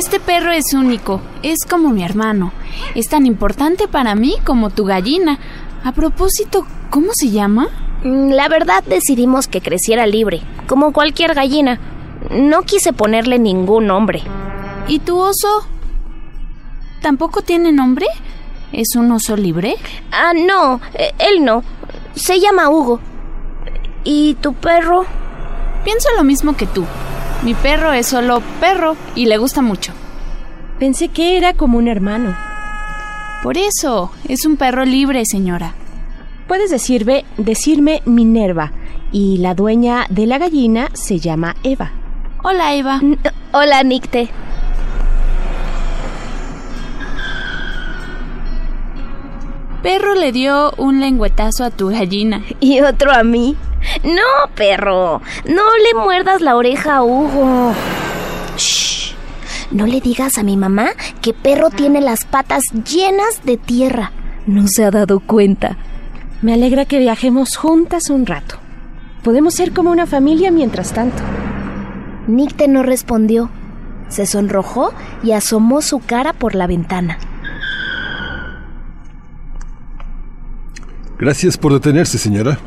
Este 0.00 0.18
perro 0.18 0.50
es 0.50 0.72
único, 0.72 1.20
es 1.42 1.66
como 1.68 1.90
mi 1.90 2.02
hermano. 2.02 2.52
Es 2.94 3.10
tan 3.10 3.26
importante 3.26 3.86
para 3.86 4.14
mí 4.14 4.36
como 4.46 4.70
tu 4.70 4.86
gallina. 4.86 5.38
A 5.84 5.92
propósito, 5.92 6.66
¿cómo 6.88 7.10
se 7.12 7.28
llama? 7.28 7.68
Mm, 8.02 8.30
la 8.30 8.48
verdad 8.48 8.82
decidimos 8.82 9.46
que 9.46 9.60
creciera 9.60 10.06
libre, 10.06 10.40
como 10.66 10.94
cualquier 10.94 11.34
gallina. 11.34 11.78
No 12.30 12.62
quise 12.62 12.94
ponerle 12.94 13.38
ningún 13.38 13.88
nombre. 13.88 14.22
¿Y 14.88 15.00
tu 15.00 15.18
oso? 15.18 15.66
¿Tampoco 17.02 17.42
tiene 17.42 17.70
nombre? 17.70 18.06
¿Es 18.72 18.96
un 18.96 19.12
oso 19.12 19.36
libre? 19.36 19.76
Ah, 20.12 20.32
no, 20.34 20.80
eh, 20.94 21.12
él 21.18 21.44
no. 21.44 21.62
Se 22.14 22.40
llama 22.40 22.70
Hugo. 22.70 23.00
¿Y 24.04 24.32
tu 24.40 24.54
perro? 24.54 25.04
Pienso 25.84 26.08
lo 26.16 26.24
mismo 26.24 26.56
que 26.56 26.64
tú. 26.64 26.86
Mi 27.42 27.54
perro 27.54 27.92
es 27.92 28.06
solo 28.06 28.42
perro 28.60 28.96
y 29.14 29.24
le 29.24 29.38
gusta 29.38 29.62
mucho. 29.62 29.92
Pensé 30.78 31.08
que 31.08 31.38
era 31.38 31.54
como 31.54 31.78
un 31.78 31.88
hermano. 31.88 32.36
Por 33.42 33.56
eso, 33.56 34.12
es 34.28 34.44
un 34.44 34.58
perro 34.58 34.84
libre, 34.84 35.24
señora. 35.24 35.74
Puedes 36.46 36.70
decirme, 36.70 37.24
decirme 37.38 38.02
Minerva, 38.04 38.72
y 39.10 39.38
la 39.38 39.54
dueña 39.54 40.06
de 40.10 40.26
la 40.26 40.36
gallina 40.36 40.90
se 40.92 41.18
llama 41.18 41.56
Eva. 41.62 41.92
Hola, 42.42 42.74
Eva. 42.74 43.00
hola, 43.52 43.82
Nicte. 43.84 44.28
Perro 49.82 50.14
le 50.14 50.30
dio 50.30 50.72
un 50.76 51.00
lengüetazo 51.00 51.64
a 51.64 51.70
tu 51.70 51.88
gallina. 51.88 52.42
Y 52.60 52.80
otro 52.82 53.12
a 53.12 53.22
mí. 53.22 53.56
No, 54.04 54.54
perro. 54.54 55.20
No 55.46 55.62
le 55.76 55.94
muerdas 55.94 56.40
la 56.40 56.56
oreja 56.56 56.96
a 56.96 57.02
Hugo. 57.02 57.72
Shh. 58.56 59.14
No 59.70 59.86
le 59.86 60.00
digas 60.00 60.38
a 60.38 60.42
mi 60.42 60.56
mamá 60.56 60.90
que 61.22 61.32
perro 61.32 61.70
tiene 61.70 62.00
las 62.00 62.24
patas 62.24 62.62
llenas 62.72 63.44
de 63.44 63.56
tierra. 63.56 64.12
No 64.46 64.66
se 64.66 64.84
ha 64.84 64.90
dado 64.90 65.20
cuenta. 65.20 65.76
Me 66.42 66.54
alegra 66.54 66.86
que 66.86 66.98
viajemos 66.98 67.56
juntas 67.56 68.10
un 68.10 68.26
rato. 68.26 68.56
Podemos 69.22 69.54
ser 69.54 69.72
como 69.72 69.90
una 69.90 70.06
familia 70.06 70.50
mientras 70.50 70.92
tanto. 70.92 71.22
Nicte 72.26 72.68
no 72.68 72.82
respondió. 72.82 73.50
Se 74.08 74.26
sonrojó 74.26 74.92
y 75.22 75.32
asomó 75.32 75.82
su 75.82 76.00
cara 76.00 76.32
por 76.32 76.54
la 76.54 76.66
ventana. 76.66 77.18
Gracias 81.18 81.58
por 81.58 81.74
detenerse, 81.74 82.18
señora. 82.18 82.58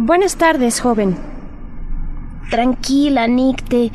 Buenas 0.00 0.36
tardes, 0.36 0.80
joven. 0.80 1.16
Tranquila, 2.50 3.26
Nicte. 3.26 3.90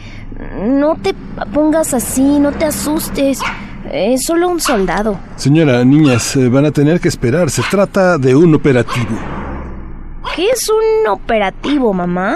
No 0.60 0.98
te 0.98 1.14
pongas 1.54 1.94
así, 1.94 2.40
no 2.40 2.52
te 2.52 2.66
asustes. 2.66 3.40
Es 3.90 4.26
solo 4.26 4.50
un 4.50 4.60
soldado. 4.60 5.18
Señora, 5.38 5.86
niñas, 5.86 6.36
eh, 6.36 6.50
van 6.50 6.66
a 6.66 6.72
tener 6.72 7.00
que 7.00 7.08
esperar. 7.08 7.50
Se 7.50 7.62
trata 7.72 8.18
de 8.18 8.36
un 8.36 8.54
operativo. 8.54 9.18
¿Qué 10.36 10.50
es 10.50 10.70
un 10.70 11.08
operativo, 11.10 11.94
mamá? 11.94 12.36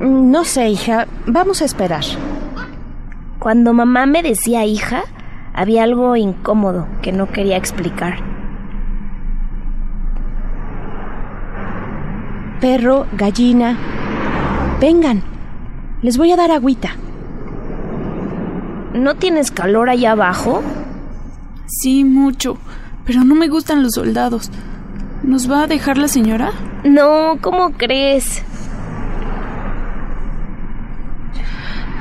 No 0.00 0.44
sé, 0.44 0.68
hija. 0.68 1.06
Vamos 1.28 1.62
a 1.62 1.66
esperar. 1.66 2.02
Cuando 3.38 3.72
mamá 3.74 4.06
me 4.06 4.24
decía 4.24 4.64
hija, 4.64 5.04
había 5.54 5.84
algo 5.84 6.16
incómodo 6.16 6.88
que 7.00 7.12
no 7.12 7.30
quería 7.30 7.56
explicar. 7.58 8.41
Perro, 12.62 13.08
gallina. 13.14 13.76
Vengan, 14.80 15.20
les 16.00 16.16
voy 16.16 16.30
a 16.30 16.36
dar 16.36 16.52
agüita. 16.52 16.90
¿No 18.94 19.16
tienes 19.16 19.50
calor 19.50 19.90
allá 19.90 20.12
abajo? 20.12 20.62
Sí, 21.66 22.04
mucho, 22.04 22.58
pero 23.04 23.24
no 23.24 23.34
me 23.34 23.48
gustan 23.48 23.82
los 23.82 23.94
soldados. 23.94 24.48
¿Nos 25.24 25.50
va 25.50 25.64
a 25.64 25.66
dejar 25.66 25.98
la 25.98 26.06
señora? 26.06 26.52
No, 26.84 27.36
¿cómo 27.40 27.72
crees? 27.72 28.44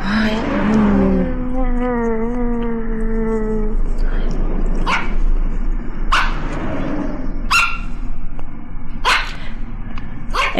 Ay, 0.06 0.38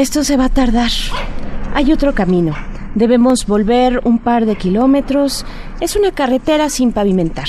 Esto 0.02 0.24
se 0.24 0.36
va 0.36 0.46
a 0.46 0.50
tardar. 0.50 0.90
Hay 1.76 1.94
otro 1.94 2.16
camino. 2.16 2.56
Debemos 2.96 3.46
volver 3.46 4.02
un 4.04 4.18
par 4.18 4.48
de 4.48 4.56
kilómetros. 4.56 5.46
Es 5.80 5.96
una 5.96 6.12
carretera 6.12 6.72
sin 6.72 6.92
pavimentar. 6.92 7.48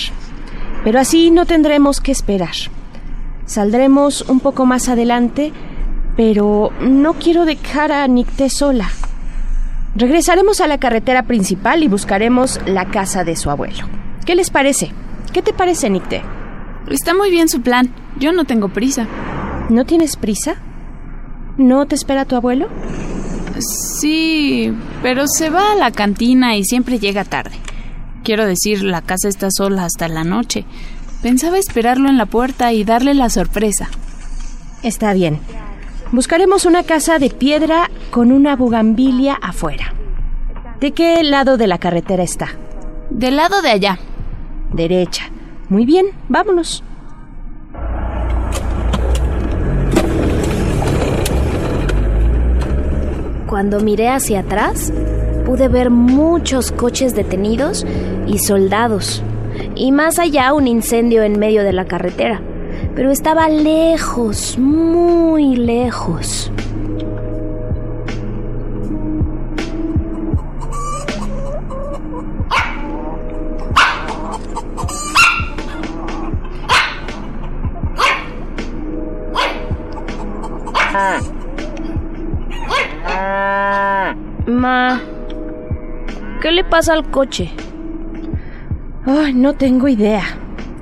Pero 0.84 1.00
así 1.00 1.30
no 1.30 1.46
tendremos 1.46 2.02
que 2.02 2.12
esperar. 2.12 2.52
Saldremos 3.46 4.28
un 4.28 4.40
poco 4.40 4.66
más 4.66 4.90
adelante, 4.90 5.50
pero 6.14 6.72
no 6.82 7.14
quiero 7.14 7.46
dejar 7.46 7.90
a 7.90 8.06
Nicté 8.06 8.50
sola. 8.50 8.90
Regresaremos 9.94 10.60
a 10.60 10.66
la 10.66 10.76
carretera 10.76 11.22
principal 11.22 11.82
y 11.82 11.88
buscaremos 11.88 12.60
la 12.66 12.90
casa 12.90 13.24
de 13.24 13.34
su 13.34 13.48
abuelo. 13.48 13.86
¿Qué 14.26 14.34
les 14.34 14.50
parece? 14.50 14.92
¿Qué 15.32 15.40
te 15.40 15.54
parece, 15.54 15.88
Nicté? 15.88 16.20
Está 16.90 17.14
muy 17.14 17.30
bien 17.30 17.48
su 17.48 17.62
plan. 17.62 17.94
Yo 18.18 18.34
no 18.34 18.44
tengo 18.44 18.68
prisa. 18.68 19.06
¿No 19.70 19.86
tienes 19.86 20.16
prisa? 20.16 20.56
¿No 21.56 21.86
te 21.86 21.94
espera 21.94 22.24
tu 22.24 22.36
abuelo? 22.36 22.68
Sí, 23.58 24.72
pero 25.02 25.26
se 25.26 25.50
va 25.50 25.72
a 25.72 25.76
la 25.76 25.90
cantina 25.90 26.56
y 26.56 26.64
siempre 26.64 26.98
llega 26.98 27.24
tarde. 27.24 27.56
Quiero 28.24 28.46
decir, 28.46 28.82
la 28.82 29.02
casa 29.02 29.28
está 29.28 29.50
sola 29.50 29.84
hasta 29.84 30.08
la 30.08 30.24
noche. 30.24 30.64
Pensaba 31.22 31.58
esperarlo 31.58 32.08
en 32.08 32.18
la 32.18 32.26
puerta 32.26 32.72
y 32.72 32.84
darle 32.84 33.14
la 33.14 33.30
sorpresa. 33.30 33.88
Está 34.82 35.12
bien. 35.12 35.38
Buscaremos 36.10 36.66
una 36.66 36.82
casa 36.82 37.18
de 37.18 37.30
piedra 37.30 37.90
con 38.10 38.32
una 38.32 38.56
bugambilia 38.56 39.34
afuera. 39.34 39.94
¿De 40.80 40.92
qué 40.92 41.22
lado 41.22 41.56
de 41.56 41.66
la 41.66 41.78
carretera 41.78 42.22
está? 42.22 42.48
Del 43.10 43.36
lado 43.36 43.62
de 43.62 43.70
allá. 43.70 43.98
Derecha. 44.72 45.30
Muy 45.68 45.86
bien, 45.86 46.06
vámonos. 46.28 46.82
Cuando 53.52 53.80
miré 53.80 54.08
hacia 54.08 54.40
atrás, 54.40 54.90
pude 55.44 55.68
ver 55.68 55.90
muchos 55.90 56.72
coches 56.72 57.14
detenidos 57.14 57.84
y 58.26 58.38
soldados, 58.38 59.22
y 59.74 59.92
más 59.92 60.18
allá 60.18 60.54
un 60.54 60.66
incendio 60.66 61.22
en 61.22 61.38
medio 61.38 61.62
de 61.62 61.74
la 61.74 61.84
carretera, 61.84 62.40
pero 62.94 63.10
estaba 63.10 63.50
lejos, 63.50 64.56
muy 64.56 65.54
lejos. 65.54 66.50
¿Qué 86.52 86.56
le 86.56 86.64
pasa 86.64 86.92
al 86.92 87.10
coche? 87.10 87.50
Ay, 89.06 89.32
no 89.32 89.54
tengo 89.54 89.88
idea. 89.88 90.22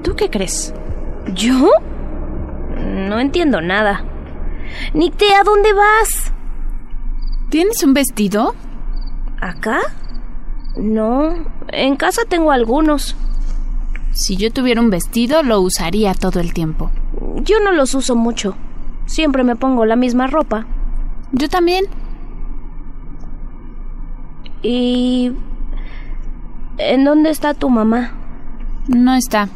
¿Tú 0.02 0.16
qué 0.16 0.28
crees? 0.28 0.74
¿Yo? 1.32 1.70
No 2.76 3.20
entiendo 3.20 3.60
nada. 3.60 4.04
Nicte, 4.94 5.32
¿a 5.32 5.44
dónde 5.44 5.72
vas? 5.72 6.32
¿Tienes 7.50 7.84
un 7.84 7.94
vestido? 7.94 8.56
¿Acá? 9.40 9.78
No, 10.76 11.36
en 11.68 11.94
casa 11.94 12.22
tengo 12.28 12.50
algunos. 12.50 13.14
Si 14.10 14.36
yo 14.36 14.52
tuviera 14.52 14.80
un 14.80 14.90
vestido, 14.90 15.44
lo 15.44 15.60
usaría 15.60 16.14
todo 16.14 16.40
el 16.40 16.52
tiempo. 16.52 16.90
Yo 17.44 17.60
no 17.60 17.70
los 17.70 17.94
uso 17.94 18.16
mucho. 18.16 18.56
Siempre 19.06 19.44
me 19.44 19.54
pongo 19.54 19.84
la 19.84 19.94
misma 19.94 20.26
ropa. 20.26 20.66
Yo 21.30 21.48
también. 21.48 21.84
¿Y... 24.62 25.32
¿En 26.82 27.04
dónde 27.04 27.28
está 27.28 27.52
tu 27.52 27.68
mamá? 27.68 28.12
No 28.88 29.14
está. 29.14 29.50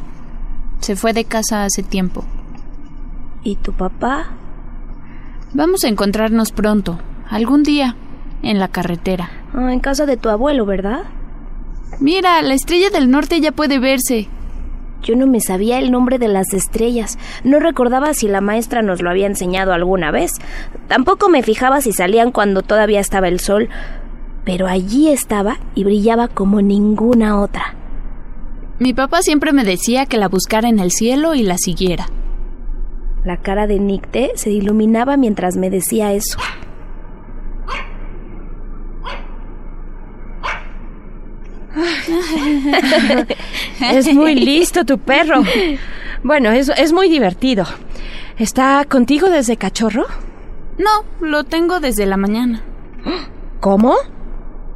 Se 0.80 0.94
fue 0.94 1.14
de 1.14 1.24
casa 1.24 1.64
hace 1.64 1.82
tiempo. 1.82 2.22
¿Y 3.42 3.56
tu 3.56 3.72
papá? 3.72 4.26
Vamos 5.54 5.84
a 5.84 5.88
encontrarnos 5.88 6.52
pronto, 6.52 6.98
algún 7.30 7.62
día, 7.62 7.96
en 8.42 8.58
la 8.58 8.68
carretera. 8.68 9.30
Ah, 9.54 9.72
en 9.72 9.80
casa 9.80 10.04
de 10.04 10.18
tu 10.18 10.28
abuelo, 10.28 10.66
¿verdad? 10.66 11.04
Mira, 11.98 12.42
la 12.42 12.52
estrella 12.52 12.90
del 12.90 13.10
norte 13.10 13.40
ya 13.40 13.52
puede 13.52 13.78
verse. 13.78 14.28
Yo 15.02 15.16
no 15.16 15.26
me 15.26 15.40
sabía 15.40 15.78
el 15.78 15.90
nombre 15.90 16.18
de 16.18 16.28
las 16.28 16.52
estrellas. 16.52 17.18
No 17.42 17.58
recordaba 17.58 18.12
si 18.12 18.28
la 18.28 18.42
maestra 18.42 18.82
nos 18.82 19.00
lo 19.00 19.08
había 19.08 19.26
enseñado 19.26 19.72
alguna 19.72 20.10
vez. 20.10 20.32
Tampoco 20.88 21.30
me 21.30 21.42
fijaba 21.42 21.80
si 21.80 21.92
salían 21.92 22.32
cuando 22.32 22.60
todavía 22.60 23.00
estaba 23.00 23.28
el 23.28 23.40
sol. 23.40 23.70
Pero 24.44 24.66
allí 24.66 25.10
estaba 25.10 25.58
y 25.74 25.84
brillaba 25.84 26.28
como 26.28 26.60
ninguna 26.60 27.40
otra. 27.40 27.74
Mi 28.78 28.92
papá 28.92 29.22
siempre 29.22 29.52
me 29.52 29.64
decía 29.64 30.06
que 30.06 30.18
la 30.18 30.28
buscara 30.28 30.68
en 30.68 30.78
el 30.78 30.90
cielo 30.90 31.34
y 31.34 31.42
la 31.42 31.58
siguiera. 31.58 32.08
La 33.24 33.38
cara 33.38 33.66
de 33.66 33.78
Nicte 33.78 34.32
se 34.34 34.50
iluminaba 34.50 35.16
mientras 35.16 35.56
me 35.56 35.70
decía 35.70 36.12
eso. 36.12 36.38
es 43.92 44.12
muy 44.12 44.34
listo 44.34 44.84
tu 44.84 44.98
perro. 44.98 45.42
Bueno, 46.22 46.50
es, 46.50 46.70
es 46.76 46.92
muy 46.92 47.08
divertido. 47.08 47.64
¿Está 48.38 48.84
contigo 48.84 49.30
desde 49.30 49.56
cachorro? 49.56 50.04
No, 50.78 51.26
lo 51.26 51.44
tengo 51.44 51.80
desde 51.80 52.06
la 52.06 52.16
mañana. 52.16 52.62
¿Cómo? 53.60 53.94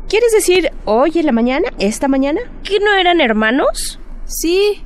¿Quieres 0.08 0.32
decir 0.32 0.70
hoy 0.86 1.12
en 1.16 1.26
la 1.26 1.32
mañana? 1.32 1.68
¿Esta 1.78 2.08
mañana? 2.08 2.40
¿Que 2.64 2.80
no 2.80 2.94
eran 2.94 3.20
hermanos? 3.20 4.00
Sí, 4.24 4.82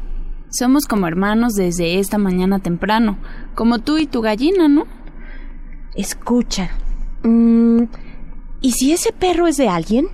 somos 0.50 0.86
como 0.86 1.06
hermanos 1.06 1.54
desde 1.54 2.00
esta 2.00 2.18
mañana 2.18 2.58
temprano, 2.58 3.18
como 3.54 3.78
tú 3.78 3.98
y 3.98 4.06
tu 4.06 4.20
gallina, 4.20 4.66
¿no? 4.68 4.86
Escucha. 5.94 6.70
mm, 7.22 7.84
¿Y 8.60 8.72
si 8.72 8.92
ese 8.92 9.12
perro 9.12 9.46
es 9.46 9.56
de 9.56 9.68
alguien? 9.68 10.08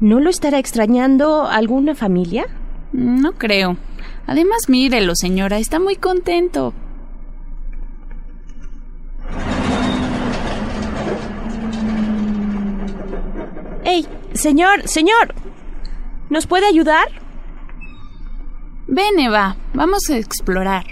¿No 0.00 0.20
lo 0.20 0.30
estará 0.30 0.58
extrañando 0.58 1.46
alguna 1.46 1.94
familia? 1.94 2.46
No 2.92 3.32
creo. 3.32 3.76
Además, 4.26 4.68
mírelo, 4.68 5.14
señora, 5.16 5.58
está 5.58 5.80
muy 5.80 5.96
contento. 5.96 6.72
¡Ey! 13.84 14.06
Señor, 14.32 14.88
señor. 14.88 15.34
¿Nos 16.30 16.46
puede 16.46 16.66
ayudar? 16.66 17.06
Ven, 18.86 19.18
Eva, 19.18 19.56
vamos 19.72 20.08
a 20.10 20.16
explorar. 20.16 20.86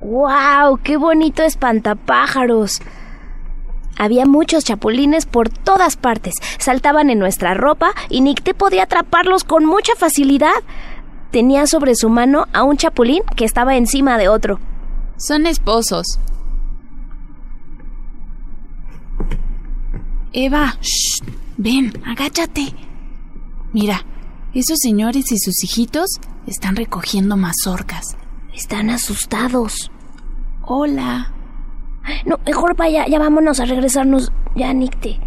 ¡Guau! 0.00 0.78
¡Qué 0.78 0.96
bonito 0.96 1.42
espantapájaros! 1.42 2.80
Había 3.98 4.24
muchos 4.24 4.64
chapulines 4.64 5.26
por 5.26 5.50
todas 5.50 5.96
partes. 5.96 6.34
Saltaban 6.58 7.10
en 7.10 7.18
nuestra 7.18 7.52
ropa 7.54 7.92
y 8.08 8.22
Nicté 8.22 8.54
podía 8.54 8.84
atraparlos 8.84 9.44
con 9.44 9.66
mucha 9.66 9.94
facilidad. 9.94 10.54
Tenía 11.30 11.66
sobre 11.66 11.94
su 11.94 12.08
mano 12.08 12.46
a 12.52 12.62
un 12.62 12.78
chapulín 12.78 13.22
que 13.36 13.44
estaba 13.44 13.76
encima 13.76 14.16
de 14.16 14.28
otro. 14.28 14.58
Son 15.18 15.46
esposos. 15.46 16.18
Eva, 20.32 20.76
shh, 20.80 21.22
ven, 21.56 21.92
agáchate. 22.06 22.72
Mira, 23.72 24.04
esos 24.54 24.78
señores 24.80 25.32
y 25.32 25.38
sus 25.38 25.64
hijitos 25.64 26.20
están 26.46 26.76
recogiendo 26.76 27.36
mazorcas. 27.36 28.16
Están 28.54 28.90
asustados. 28.90 29.90
Hola. 30.62 31.32
No, 32.26 32.38
mejor 32.46 32.76
vaya, 32.76 33.06
ya 33.08 33.18
vámonos 33.18 33.58
a 33.58 33.64
regresarnos 33.64 34.30
ya, 34.54 34.72
Nicte. 34.72 35.18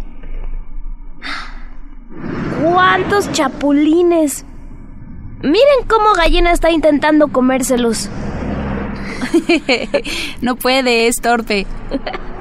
¡Cuántos 2.62 3.30
chapulines! 3.32 4.46
Miren 5.42 5.86
cómo 5.86 6.14
Gallina 6.14 6.52
está 6.52 6.70
intentando 6.70 7.28
comérselos. 7.28 8.08
no 10.40 10.56
puede, 10.56 11.08
es 11.08 11.16
torpe. 11.16 11.66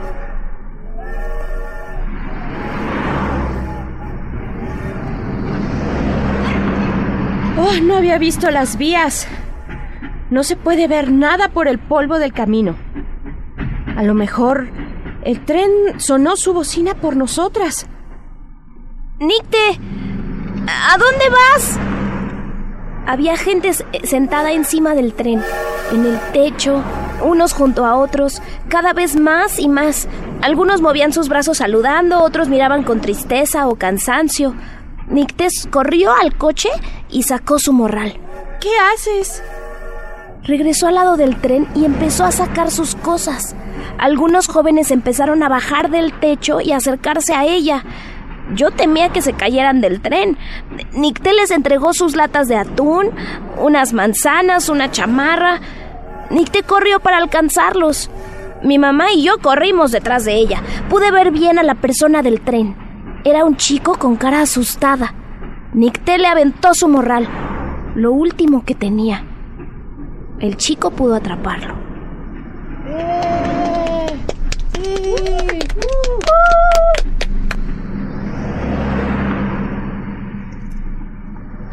Oh, 7.58 7.74
no 7.84 7.95
había 7.95 8.18
visto 8.18 8.49
las 8.49 8.78
vías. 8.78 9.28
No 10.30 10.43
se 10.43 10.56
puede 10.56 10.88
ver 10.88 11.12
nada 11.12 11.49
por 11.49 11.68
el 11.68 11.78
polvo 11.78 12.18
del 12.18 12.34
camino. 12.34 12.76
A 13.95 14.04
lo 14.04 14.16
mejor 14.16 14.70
el 15.24 15.45
tren 15.45 15.70
sonó 15.97 16.36
su 16.36 16.54
bocina 16.54 16.95
por 16.95 17.16
nosotras. 17.16 17.86
Nicte, 19.20 19.80
¿a 20.68 20.97
dónde 20.97 21.30
vas? 21.30 21.80
Había 23.06 23.38
gente 23.38 23.72
sentada 24.04 24.51
encima 24.51 24.95
del 24.95 25.14
tren, 25.14 25.41
en 25.91 26.06
el 26.06 26.20
techo, 26.32 26.82
unos 27.24 27.54
junto 27.54 27.86
a 27.86 27.95
otros, 27.97 28.41
cada 28.70 28.93
vez 28.93 29.16
más 29.16 29.60
y 29.60 29.68
más. 29.68 30.08
Algunos 30.41 30.82
movían 30.82 31.14
sus 31.14 31.30
brazos 31.30 31.60
saludando, 31.60 32.24
otros 32.24 32.49
miraban 32.49 32.84
con 32.84 32.99
tristeza 32.99 33.68
o 33.68 33.76
cansancio. 33.76 34.56
Nictes 35.08 35.68
corrió 35.70 36.14
al 36.14 36.36
coche 36.38 36.70
y 37.10 37.24
sacó 37.24 37.60
su 37.60 37.74
morral. 37.74 38.20
¿Qué 38.62 38.70
haces? 38.93 39.43
Regresó 40.43 40.88
al 40.88 40.95
lado 40.95 41.18
del 41.18 41.38
tren 41.38 41.68
y 41.76 41.86
empezó 41.86 42.26
a 42.26 42.32
sacar 42.32 42.72
sus 42.72 42.95
cosas. 42.95 43.56
Algunos 43.97 44.47
jóvenes 44.47 44.91
empezaron 44.91 45.43
a 45.43 45.49
bajar 45.49 45.89
del 45.89 46.14
techo 46.14 46.62
y 46.62 46.72
acercarse 46.72 47.34
a 47.34 47.45
ella. 47.45 47.84
Yo 48.54 48.72
temía 48.72 49.10
que 49.10 49.22
se 49.22 49.34
cayeran 49.34 49.82
del 49.82 50.01
tren. 50.01 50.38
Nicté 50.93 51.34
les 51.34 51.51
entregó 51.51 51.93
sus 51.93 52.16
latas 52.16 52.47
de 52.47 52.58
atún, 52.58 53.12
unas 53.58 53.93
manzanas, 53.93 54.68
una 54.68 54.91
chamarra. 54.91 55.62
Nicté 56.30 56.64
corrió 56.64 56.99
para 56.99 57.18
alcanzarlos. 57.18 58.10
Mi 58.64 58.80
mamá 58.80 59.12
y 59.14 59.24
yo 59.24 59.39
corrimos 59.39 59.91
detrás 59.91 60.26
de 60.26 60.36
ella. 60.36 60.62
Pude 60.89 61.12
ver 61.12 61.32
bien 61.32 61.58
a 61.58 61.64
la 61.64 61.76
persona 61.76 62.22
del 62.22 62.41
tren. 62.41 62.82
Era 63.24 63.45
un 63.45 63.55
chico 63.55 63.97
con 63.97 64.15
cara 64.15 64.41
asustada. 64.41 65.13
Nicté 65.74 66.17
le 66.17 66.28
aventó 66.28 66.74
su 66.74 66.88
morral, 66.88 67.28
lo 67.95 68.11
último 68.11 68.63
que 68.65 68.76
tenía. 68.76 69.24
El 70.39 70.57
chico 70.57 70.91
pudo 70.91 71.15
atraparlo. 71.15 71.74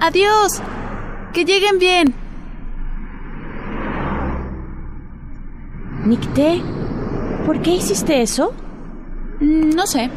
Adiós. 0.01 0.63
Que 1.33 1.45
lleguen 1.45 1.79
bien. 1.79 2.15
Nicté, 6.05 6.61
¿por 7.47 7.61
qué 7.63 7.73
hiciste 7.75 8.23
eso? 8.23 8.53
Mm, 9.41 9.71
No 9.77 9.87
sé, 9.87 10.11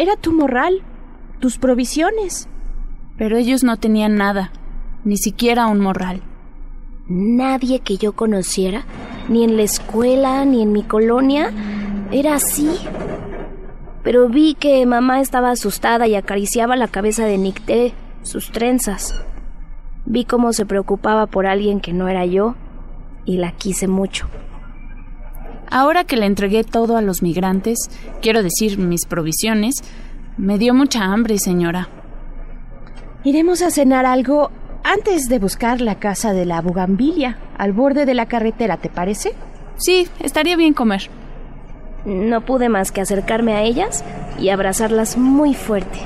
Era 0.00 0.16
tu 0.16 0.32
morral, 0.32 0.80
tus 1.40 1.58
provisiones. 1.58 2.48
pero 3.18 3.36
ellos 3.36 3.62
no 3.62 3.76
tenían 3.76 4.16
nada, 4.16 4.50
ni 5.04 5.18
siquiera 5.18 5.66
un 5.66 5.78
morral. 5.78 6.22
Nadie 7.06 7.80
que 7.80 7.98
yo 7.98 8.12
conociera, 8.12 8.86
ni 9.28 9.44
en 9.44 9.58
la 9.58 9.62
escuela, 9.62 10.46
ni 10.46 10.62
en 10.62 10.72
mi 10.72 10.84
colonia, 10.84 11.52
era 12.10 12.36
así. 12.36 12.70
Pero 14.02 14.30
vi 14.30 14.54
que 14.54 14.86
mamá 14.86 15.20
estaba 15.20 15.50
asustada 15.50 16.06
y 16.06 16.14
acariciaba 16.14 16.76
la 16.76 16.88
cabeza 16.88 17.26
de 17.26 17.36
Nicté, 17.36 17.92
sus 18.22 18.52
trenzas. 18.52 19.22
Vi 20.06 20.24
cómo 20.24 20.54
se 20.54 20.64
preocupaba 20.64 21.26
por 21.26 21.44
alguien 21.44 21.80
que 21.80 21.92
no 21.92 22.08
era 22.08 22.24
yo 22.24 22.54
y 23.26 23.36
la 23.36 23.52
quise 23.52 23.86
mucho. 23.86 24.28
Ahora 25.70 26.04
que 26.04 26.16
le 26.16 26.26
entregué 26.26 26.64
todo 26.64 26.96
a 26.96 27.02
los 27.02 27.22
migrantes, 27.22 27.78
quiero 28.20 28.42
decir 28.42 28.78
mis 28.78 29.06
provisiones, 29.06 29.76
me 30.36 30.58
dio 30.58 30.74
mucha 30.74 31.04
hambre, 31.04 31.38
señora. 31.38 31.88
Iremos 33.22 33.62
a 33.62 33.70
cenar 33.70 34.04
algo 34.06 34.50
antes 34.82 35.28
de 35.28 35.38
buscar 35.38 35.80
la 35.80 35.96
casa 35.96 36.32
de 36.32 36.46
la 36.46 36.60
bugambilia, 36.60 37.38
al 37.56 37.72
borde 37.72 38.06
de 38.06 38.14
la 38.14 38.26
carretera, 38.26 38.78
¿te 38.78 38.88
parece? 38.88 39.32
Sí, 39.76 40.08
estaría 40.20 40.56
bien 40.56 40.74
comer. 40.74 41.08
No 42.04 42.40
pude 42.44 42.68
más 42.68 42.90
que 42.90 43.02
acercarme 43.02 43.52
a 43.54 43.62
ellas 43.62 44.02
y 44.40 44.48
abrazarlas 44.48 45.18
muy 45.18 45.54
fuerte. 45.54 45.98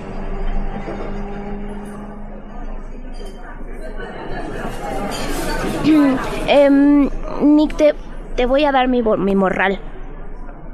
eh, 6.49 6.71
Nick, 7.43 7.77
te, 7.77 7.95
te, 8.37 8.47
voy 8.47 8.65
a 8.65 8.73
dar 8.73 8.89
mi, 8.89 9.03
mi 9.03 9.35
morral. 9.35 9.81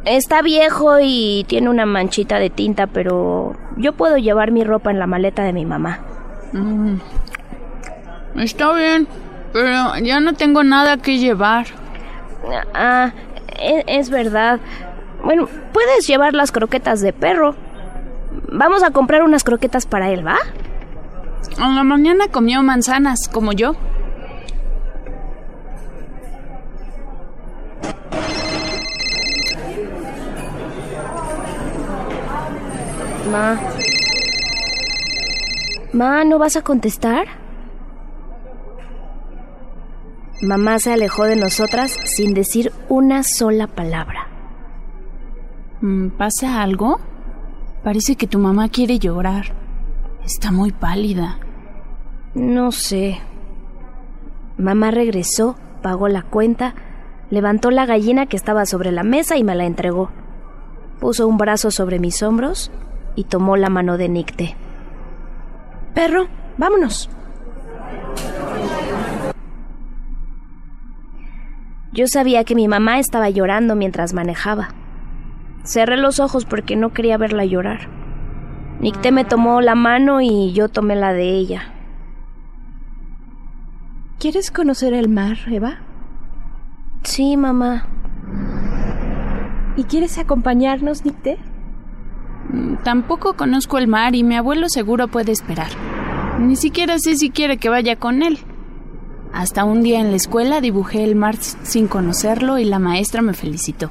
Está 0.05 0.43
viejo 0.43 0.99
y 1.03 1.45
tiene 1.47 1.69
una 1.69 1.85
manchita 1.87 2.39
de 2.39 2.49
tinta, 2.49 2.87
pero 2.87 3.55
yo 3.77 3.93
puedo 3.93 4.17
llevar 4.17 4.51
mi 4.51 4.65
ropa 4.65 4.91
en 4.91 4.99
la 4.99 5.07
maleta 5.07 5.43
de 5.43 5.53
mi 5.53 5.67
mamá. 5.67 6.01
Mm. 6.53 6.97
Está 8.37 8.73
bien, 8.73 9.07
pero 9.53 9.99
ya 10.03 10.21
no 10.21 10.33
tengo 10.33 10.65
nada 10.65 10.97
que 10.97 11.19
llevar. 11.19 11.67
Ah, 12.75 13.13
es, 13.59 13.85
es 13.87 14.11
verdad. 14.11 14.61
Bueno, 15.23 15.49
puedes 15.73 16.07
llevar 16.07 16.33
las 16.33 16.51
croquetas 16.53 17.01
de 17.01 17.13
perro. 17.13 17.55
Vamos 18.51 18.83
a 18.83 18.91
comprar 18.91 19.23
unas 19.23 19.45
croquetas 19.45 19.85
para 19.87 20.11
él, 20.11 20.27
¿va? 20.27 20.39
En 21.59 21.77
la 21.77 21.85
mañana 21.85 22.29
comió 22.29 22.63
manzanas, 22.63 23.29
como 23.29 23.53
yo. 23.53 23.75
Ma. 33.31 33.61
Ma, 35.93 36.24
¿no 36.24 36.39
vas 36.39 36.57
a 36.57 36.62
contestar? 36.62 37.26
Mamá 40.43 40.78
se 40.78 40.93
alejó 40.93 41.24
de 41.24 41.37
nosotras 41.37 41.93
sin 41.93 42.35
decir 42.35 42.72
una 42.89 43.22
sola 43.22 43.66
palabra. 43.68 44.26
¿Pasa 46.18 46.62
algo? 46.62 46.99
Parece 47.85 48.16
que 48.16 48.26
tu 48.26 48.39
mamá 48.39 48.68
quiere 48.68 48.99
llorar. 48.99 49.53
Está 50.24 50.51
muy 50.51 50.72
pálida. 50.72 51.39
No 52.35 52.72
sé. 52.72 53.20
Mamá 54.59 54.91
regresó, 54.91 55.57
pagó 55.83 56.09
la 56.09 56.22
cuenta, 56.22 56.74
levantó 57.31 57.70
la 57.70 57.87
gallina 57.87 58.26
que 58.26 58.37
estaba 58.37 58.66
sobre 58.66 58.93
la 58.93 59.05
mesa 59.05 59.37
y 59.37 59.45
me 59.45 59.55
la 59.55 59.66
entregó. 59.66 60.11
Puso 61.01 61.28
un 61.28 61.39
brazo 61.39 61.70
sobre 61.70 61.99
mis 61.99 62.22
hombros 62.22 62.70
y 63.21 63.25
tomó 63.25 63.59
la 63.59 63.68
mano 63.68 63.99
de 63.99 64.09
Nicte. 64.09 64.57
Perro, 65.95 66.29
vámonos. 66.57 67.11
Yo 71.93 72.07
sabía 72.07 72.45
que 72.45 72.55
mi 72.55 72.66
mamá 72.66 72.99
estaba 72.99 73.29
llorando 73.29 73.77
mientras 73.77 74.14
manejaba. 74.14 74.71
Cerré 75.64 75.99
los 75.99 76.18
ojos 76.18 76.47
porque 76.47 76.77
no 76.77 76.95
quería 76.95 77.18
verla 77.18 77.45
llorar. 77.45 77.91
Nicte 78.81 79.12
me 79.12 79.27
tomó 79.27 79.61
la 79.61 79.75
mano 79.75 80.23
y 80.23 80.55
yo 80.55 80.71
tomé 80.71 80.97
la 80.97 81.12
de 81.12 81.29
ella. 81.29 81.75
¿Quieres 84.18 84.51
conocer 84.51 84.95
el 84.95 85.11
mar, 85.11 85.37
Eva? 85.47 85.81
Sí, 87.03 87.37
mamá. 87.37 87.87
¿Y 89.77 89.85
quieres 89.85 90.16
acompañarnos, 90.16 91.05
Nicte? 91.05 91.39
Tampoco 92.85 93.35
conozco 93.35 93.79
el 93.79 93.89
mar 93.89 94.15
y 94.15 94.23
mi 94.23 94.37
abuelo 94.37 94.69
seguro 94.69 95.09
puede 95.09 95.33
esperar. 95.33 95.71
Ni 96.39 96.57
siquiera 96.57 96.99
sé 96.99 97.17
si 97.17 97.31
quiere 97.31 97.59
que 97.59 97.69
vaya 97.69 97.97
con 97.97 98.23
él. 98.23 98.39
Hasta 99.33 99.65
un 99.65 99.83
día 99.83 100.01
en 100.01 100.11
la 100.11 100.17
escuela 100.17 100.61
dibujé 100.61 101.05
el 101.05 101.15
mar 101.15 101.37
sin 101.37 101.87
conocerlo 101.87 102.59
y 102.59 102.65
la 102.65 102.79
maestra 102.79 103.23
me 103.23 103.35
felicitó. 103.35 103.91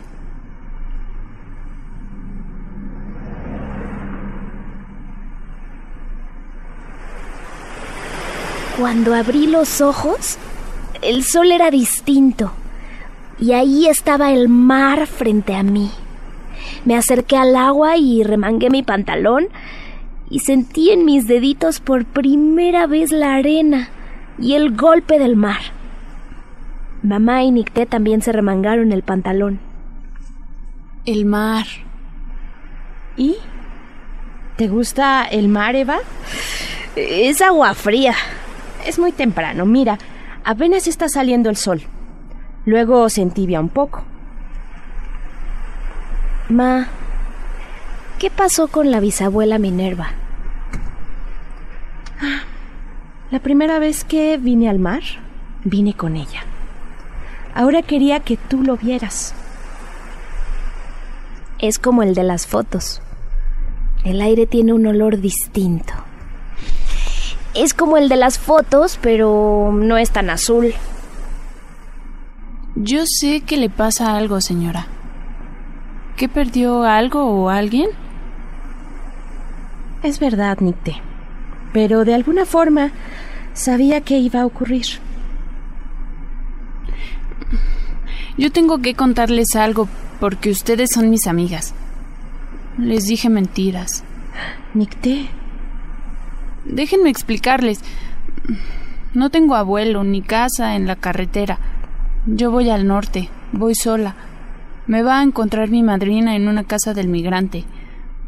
Cuando 8.78 9.14
abrí 9.14 9.47
los 9.47 9.82
ojos, 9.82 10.38
el 11.01 11.24
sol 11.24 11.51
era 11.51 11.70
distinto 11.70 12.51
y 13.39 13.51
ahí 13.53 13.88
estaba 13.88 14.32
el 14.32 14.49
mar 14.49 15.05
frente 15.05 15.55
a 15.55 15.64
mí. 15.64 15.91
Me 16.86 16.95
acerqué 16.95 17.38
al 17.38 17.55
agua 17.55 17.97
y 17.97 18.23
remangué 18.23 18.69
mi 18.69 18.84
pantalón 18.84 19.47
y 20.30 20.39
sentí 20.39 20.91
en 20.91 21.05
mis 21.05 21.27
deditos 21.27 21.80
por 21.80 22.05
primera 22.05 22.88
vez 22.88 23.11
la 23.11 23.36
arena 23.36 23.89
y 24.38 24.53
el 24.53 24.75
golpe 24.75 25.19
del 25.19 25.36
mar. 25.36 25.59
Mamá 27.01 27.43
y 27.43 27.51
Nicté 27.51 27.86
también 27.86 28.21
se 28.21 28.32
remangaron 28.32 28.91
el 28.91 29.03
pantalón. 29.03 29.59
El 31.05 31.25
mar. 31.25 31.65
¿Y? 33.17 33.36
¿Te 34.57 34.67
gusta 34.67 35.23
el 35.23 35.47
mar, 35.47 35.75
Eva? 35.75 35.99
Es 36.95 37.41
agua 37.41 37.73
fría. 37.73 38.15
Es 38.86 38.99
muy 38.99 39.11
temprano, 39.11 39.65
mira, 39.65 39.97
apenas 40.43 40.88
está 40.88 41.09
saliendo 41.09 41.49
el 41.49 41.55
sol. 41.55 41.82
Luego 42.65 43.09
se 43.09 43.21
entibia 43.21 43.59
un 43.59 43.69
poco. 43.69 44.03
Ma, 46.49 46.87
¿qué 48.17 48.31
pasó 48.31 48.69
con 48.69 48.89
la 48.89 48.99
bisabuela 48.99 49.59
Minerva? 49.59 50.09
La 53.29 53.37
primera 53.37 53.77
vez 53.77 54.03
que 54.03 54.37
vine 54.37 54.67
al 54.67 54.79
mar, 54.79 55.03
vine 55.63 55.93
con 55.93 56.15
ella. 56.15 56.41
Ahora 57.53 57.83
quería 57.83 58.21
que 58.21 58.35
tú 58.35 58.63
lo 58.63 58.77
vieras. 58.77 59.35
Es 61.59 61.77
como 61.77 62.01
el 62.01 62.15
de 62.15 62.23
las 62.23 62.47
fotos. 62.47 63.03
El 64.03 64.19
aire 64.19 64.47
tiene 64.47 64.73
un 64.73 64.87
olor 64.87 65.19
distinto. 65.19 65.93
Es 67.53 67.75
como 67.75 67.97
el 67.97 68.09
de 68.09 68.15
las 68.15 68.39
fotos, 68.39 68.97
pero 68.99 69.69
no 69.71 69.97
es 69.97 70.09
tan 70.09 70.31
azul. 70.31 70.73
Yo 72.75 73.03
sé 73.05 73.41
que 73.41 73.57
le 73.57 73.69
pasa 73.69 74.17
algo, 74.17 74.41
señora. 74.41 74.87
¿Que 76.20 76.28
perdió 76.28 76.84
algo 76.84 77.24
o 77.24 77.49
alguien? 77.49 77.91
Es 80.03 80.20
verdad, 80.20 80.57
Nicte. 80.59 80.97
Pero 81.72 82.03
de 82.03 82.13
alguna 82.13 82.45
forma 82.45 82.91
sabía 83.53 84.01
que 84.01 84.17
iba 84.17 84.41
a 84.41 84.45
ocurrir. 84.45 84.86
Yo 88.38 88.51
tengo 88.51 88.80
que 88.80 88.95
contarles 88.95 89.55
algo 89.55 89.88
porque 90.20 90.49
ustedes 90.49 90.89
son 90.91 91.09
mis 91.09 91.26
amigas. 91.26 91.74
Les 92.78 93.05
dije 93.05 93.30
mentiras. 93.30 94.03
Nicte. 94.74 95.30
Déjenme 96.65 97.09
explicarles. 97.11 97.80
No 99.13 99.30
tengo 99.30 99.55
abuelo 99.55 100.03
ni 100.03 100.22
casa 100.22 100.76
en 100.76 100.86
la 100.86 100.97
carretera. 100.97 101.59
Yo 102.26 102.51
voy 102.51 102.70
al 102.70 102.88
norte, 102.88 103.30
voy 103.53 103.74
sola. 103.74 104.17
Me 104.89 105.03
va 105.03 105.19
a 105.19 105.23
encontrar 105.23 105.69
mi 105.69 105.83
madrina 105.83 106.35
en 106.35 106.47
una 106.47 106.63
casa 106.63 106.95
del 106.95 107.09
migrante. 107.09 107.63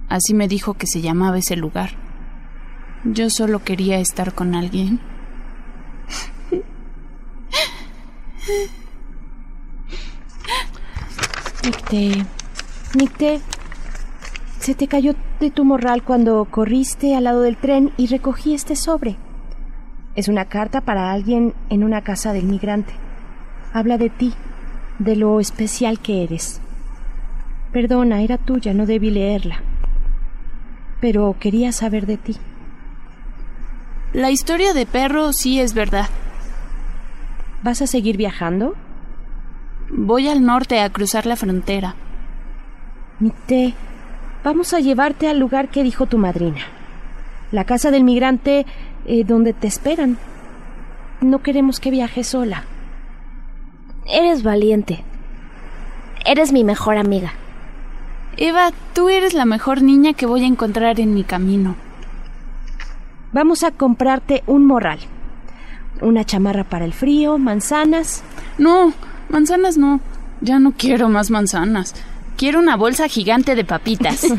Así 0.10 0.36
me 0.36 0.48
dijo 0.48 0.76
que 0.76 0.86
se 0.86 1.02
llamaba 1.02 1.40
ese 1.40 1.56
lugar. 1.56 1.90
Yo 3.04 3.32
solo 3.32 3.64
quería 3.64 3.98
estar 3.98 4.36
con 4.36 4.54
alguien. 4.54 5.00
Nicte. 11.64 12.26
Nicte. 12.94 13.42
Se 14.60 14.76
te 14.76 14.88
cayó 14.88 15.16
de 15.40 15.50
tu 15.50 15.66
morral 15.66 16.04
cuando 16.04 16.46
corriste 16.46 17.16
al 17.16 17.24
lado 17.24 17.42
del 17.42 17.58
tren 17.58 17.92
y 17.98 18.06
recogí 18.06 18.54
este 18.54 18.76
sobre. 18.76 19.16
Es 20.16 20.28
una 20.28 20.46
carta 20.46 20.82
para 20.82 21.12
alguien 21.12 21.56
en 21.72 21.84
una 21.84 22.04
casa 22.04 22.34
del 22.34 22.46
migrante. 22.46 22.94
Habla 23.74 23.98
de 23.98 24.12
ti, 24.12 24.36
de 25.04 25.16
lo 25.16 25.40
especial 25.40 26.00
que 26.00 26.24
eres. 26.24 26.62
Perdona, 27.74 28.22
era 28.22 28.38
tuya, 28.38 28.74
no 28.74 28.86
debí 28.86 29.10
leerla. 29.10 29.62
Pero 31.00 31.36
quería 31.40 31.72
saber 31.72 32.06
de 32.06 32.18
ti. 32.18 32.38
La 34.14 34.30
historia 34.30 34.74
de 34.74 34.86
perro 34.86 35.34
sí 35.34 35.60
es 35.60 35.74
verdad. 35.74 36.08
¿Vas 37.64 37.82
a 37.82 37.88
seguir 37.88 38.18
viajando? 38.18 38.76
Voy 39.90 40.28
al 40.28 40.46
norte 40.46 40.80
a 40.80 40.90
cruzar 40.90 41.26
la 41.26 41.36
frontera. 41.36 41.96
Nicte, 43.20 43.74
vamos 44.44 44.74
a 44.74 44.80
llevarte 44.80 45.28
al 45.28 45.40
lugar 45.40 45.70
que 45.70 45.84
dijo 45.84 46.06
tu 46.06 46.18
madrina. 46.18 46.62
La 47.52 47.66
casa 47.66 47.90
del 47.90 48.04
migrante 48.04 48.66
eh, 49.06 49.24
donde 49.24 49.54
te 49.54 49.68
esperan. 49.68 50.18
No 51.22 51.42
queremos 51.42 51.80
que 51.80 51.90
viajes 51.90 52.28
sola. 52.28 52.66
Eres 54.06 54.44
valiente. 54.44 55.04
Eres 56.26 56.52
mi 56.52 56.64
mejor 56.64 56.98
amiga. 56.98 57.34
Eva, 58.38 58.72
tú 58.94 59.10
eres 59.10 59.34
la 59.34 59.46
mejor 59.46 59.82
niña 59.82 60.14
que 60.14 60.26
voy 60.26 60.44
a 60.44 60.48
encontrar 60.48 61.00
en 61.00 61.14
mi 61.14 61.24
camino. 61.24 61.76
Vamos 63.34 63.64
a 63.64 63.72
comprarte 63.72 64.44
un 64.48 64.66
morral. 64.66 65.00
Una 66.02 66.24
chamarra 66.26 66.64
para 66.64 66.86
el 66.86 66.94
frío, 66.94 67.38
manzanas. 67.38 68.24
No, 68.58 68.94
manzanas 69.30 69.78
no. 69.78 70.00
Ya 70.42 70.60
no 70.60 70.72
quiero 70.72 71.08
más 71.10 71.30
manzanas. 71.30 71.94
Quiero 72.38 72.60
una 72.60 72.76
bolsa 72.76 73.08
gigante 73.08 73.56
de 73.56 73.64
papitas. 73.64 74.24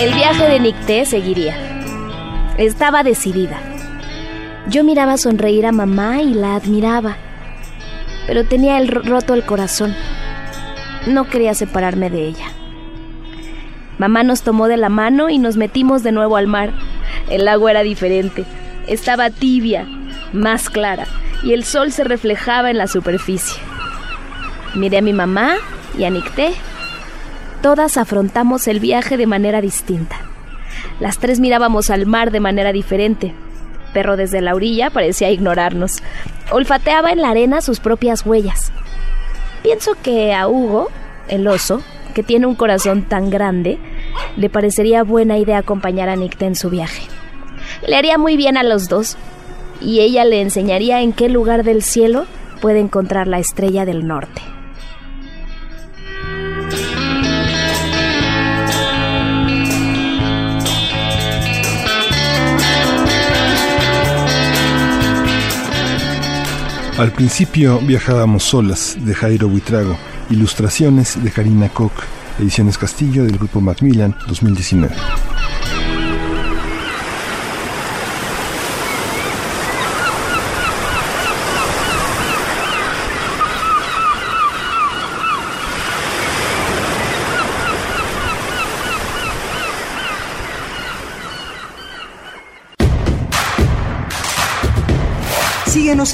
El 0.00 0.12
viaje 0.12 0.44
de 0.44 0.60
Nicté 0.60 1.06
seguiría. 1.06 1.56
Estaba 2.58 3.02
decidida. 3.02 3.75
Yo 4.68 4.82
miraba 4.82 5.16
sonreír 5.16 5.64
a 5.64 5.70
mamá 5.70 6.20
y 6.22 6.34
la 6.34 6.56
admiraba, 6.56 7.16
pero 8.26 8.44
tenía 8.44 8.78
el 8.78 8.88
roto 8.88 9.34
el 9.34 9.44
corazón. 9.44 9.94
No 11.06 11.28
quería 11.28 11.54
separarme 11.54 12.10
de 12.10 12.26
ella. 12.26 12.46
Mamá 13.98 14.24
nos 14.24 14.42
tomó 14.42 14.66
de 14.66 14.76
la 14.76 14.88
mano 14.88 15.30
y 15.30 15.38
nos 15.38 15.56
metimos 15.56 16.02
de 16.02 16.10
nuevo 16.10 16.36
al 16.36 16.48
mar. 16.48 16.72
El 17.30 17.46
agua 17.46 17.70
era 17.70 17.82
diferente. 17.82 18.44
Estaba 18.88 19.30
tibia, 19.30 19.86
más 20.32 20.68
clara, 20.68 21.06
y 21.44 21.52
el 21.52 21.62
sol 21.62 21.92
se 21.92 22.02
reflejaba 22.02 22.70
en 22.70 22.78
la 22.78 22.88
superficie. 22.88 23.62
Miré 24.74 24.98
a 24.98 25.02
mi 25.02 25.12
mamá 25.12 25.54
y 25.96 26.04
a 26.04 26.10
Nicté. 26.10 26.52
Todas 27.62 27.96
afrontamos 27.96 28.66
el 28.66 28.80
viaje 28.80 29.16
de 29.16 29.26
manera 29.26 29.60
distinta. 29.60 30.16
Las 30.98 31.18
tres 31.18 31.38
mirábamos 31.38 31.88
al 31.88 32.06
mar 32.06 32.32
de 32.32 32.40
manera 32.40 32.72
diferente. 32.72 33.32
Perro 33.92 34.16
desde 34.16 34.40
la 34.40 34.54
orilla 34.54 34.90
parecía 34.90 35.30
ignorarnos. 35.30 36.02
Olfateaba 36.50 37.12
en 37.12 37.22
la 37.22 37.30
arena 37.30 37.60
sus 37.60 37.80
propias 37.80 38.24
huellas. 38.26 38.72
Pienso 39.62 39.92
que 40.02 40.34
a 40.34 40.48
Hugo, 40.48 40.88
el 41.28 41.46
oso, 41.48 41.82
que 42.14 42.22
tiene 42.22 42.46
un 42.46 42.54
corazón 42.54 43.02
tan 43.02 43.30
grande, 43.30 43.78
le 44.36 44.48
parecería 44.48 45.02
buena 45.02 45.38
idea 45.38 45.58
acompañar 45.58 46.08
a 46.08 46.16
Nicté 46.16 46.46
en 46.46 46.54
su 46.54 46.70
viaje. 46.70 47.02
Le 47.86 47.96
haría 47.96 48.16
muy 48.16 48.36
bien 48.36 48.56
a 48.56 48.62
los 48.62 48.88
dos, 48.88 49.16
y 49.80 50.00
ella 50.00 50.24
le 50.24 50.40
enseñaría 50.40 51.02
en 51.02 51.12
qué 51.12 51.28
lugar 51.28 51.64
del 51.64 51.82
cielo 51.82 52.26
puede 52.60 52.80
encontrar 52.80 53.26
la 53.26 53.38
estrella 53.38 53.84
del 53.84 54.06
norte. 54.06 54.40
Al 66.98 67.12
principio 67.12 67.78
viajábamos 67.80 68.42
solas, 68.44 68.96
de 68.98 69.14
Jairo 69.14 69.50
Buitrago, 69.50 69.98
ilustraciones 70.30 71.22
de 71.22 71.30
Karina 71.30 71.68
Koch, 71.68 71.92
ediciones 72.38 72.78
Castillo 72.78 73.24
del 73.24 73.36
grupo 73.36 73.60
Macmillan 73.60 74.16
2019. 74.26 74.94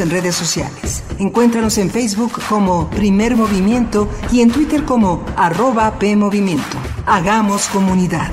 En 0.03 0.11
redes 0.11 0.34
sociales. 0.34 1.03
Encuéntranos 1.18 1.78
en 1.78 1.90
Facebook 1.90 2.32
como 2.48 2.90
Primer 2.90 3.36
Movimiento 3.36 4.09
y 4.30 4.40
en 4.40 4.50
Twitter 4.50 4.84
como 4.84 5.24
arroba 5.36 5.98
PMovimiento. 5.98 6.76
Hagamos 7.07 7.66
comunidad. 7.68 8.30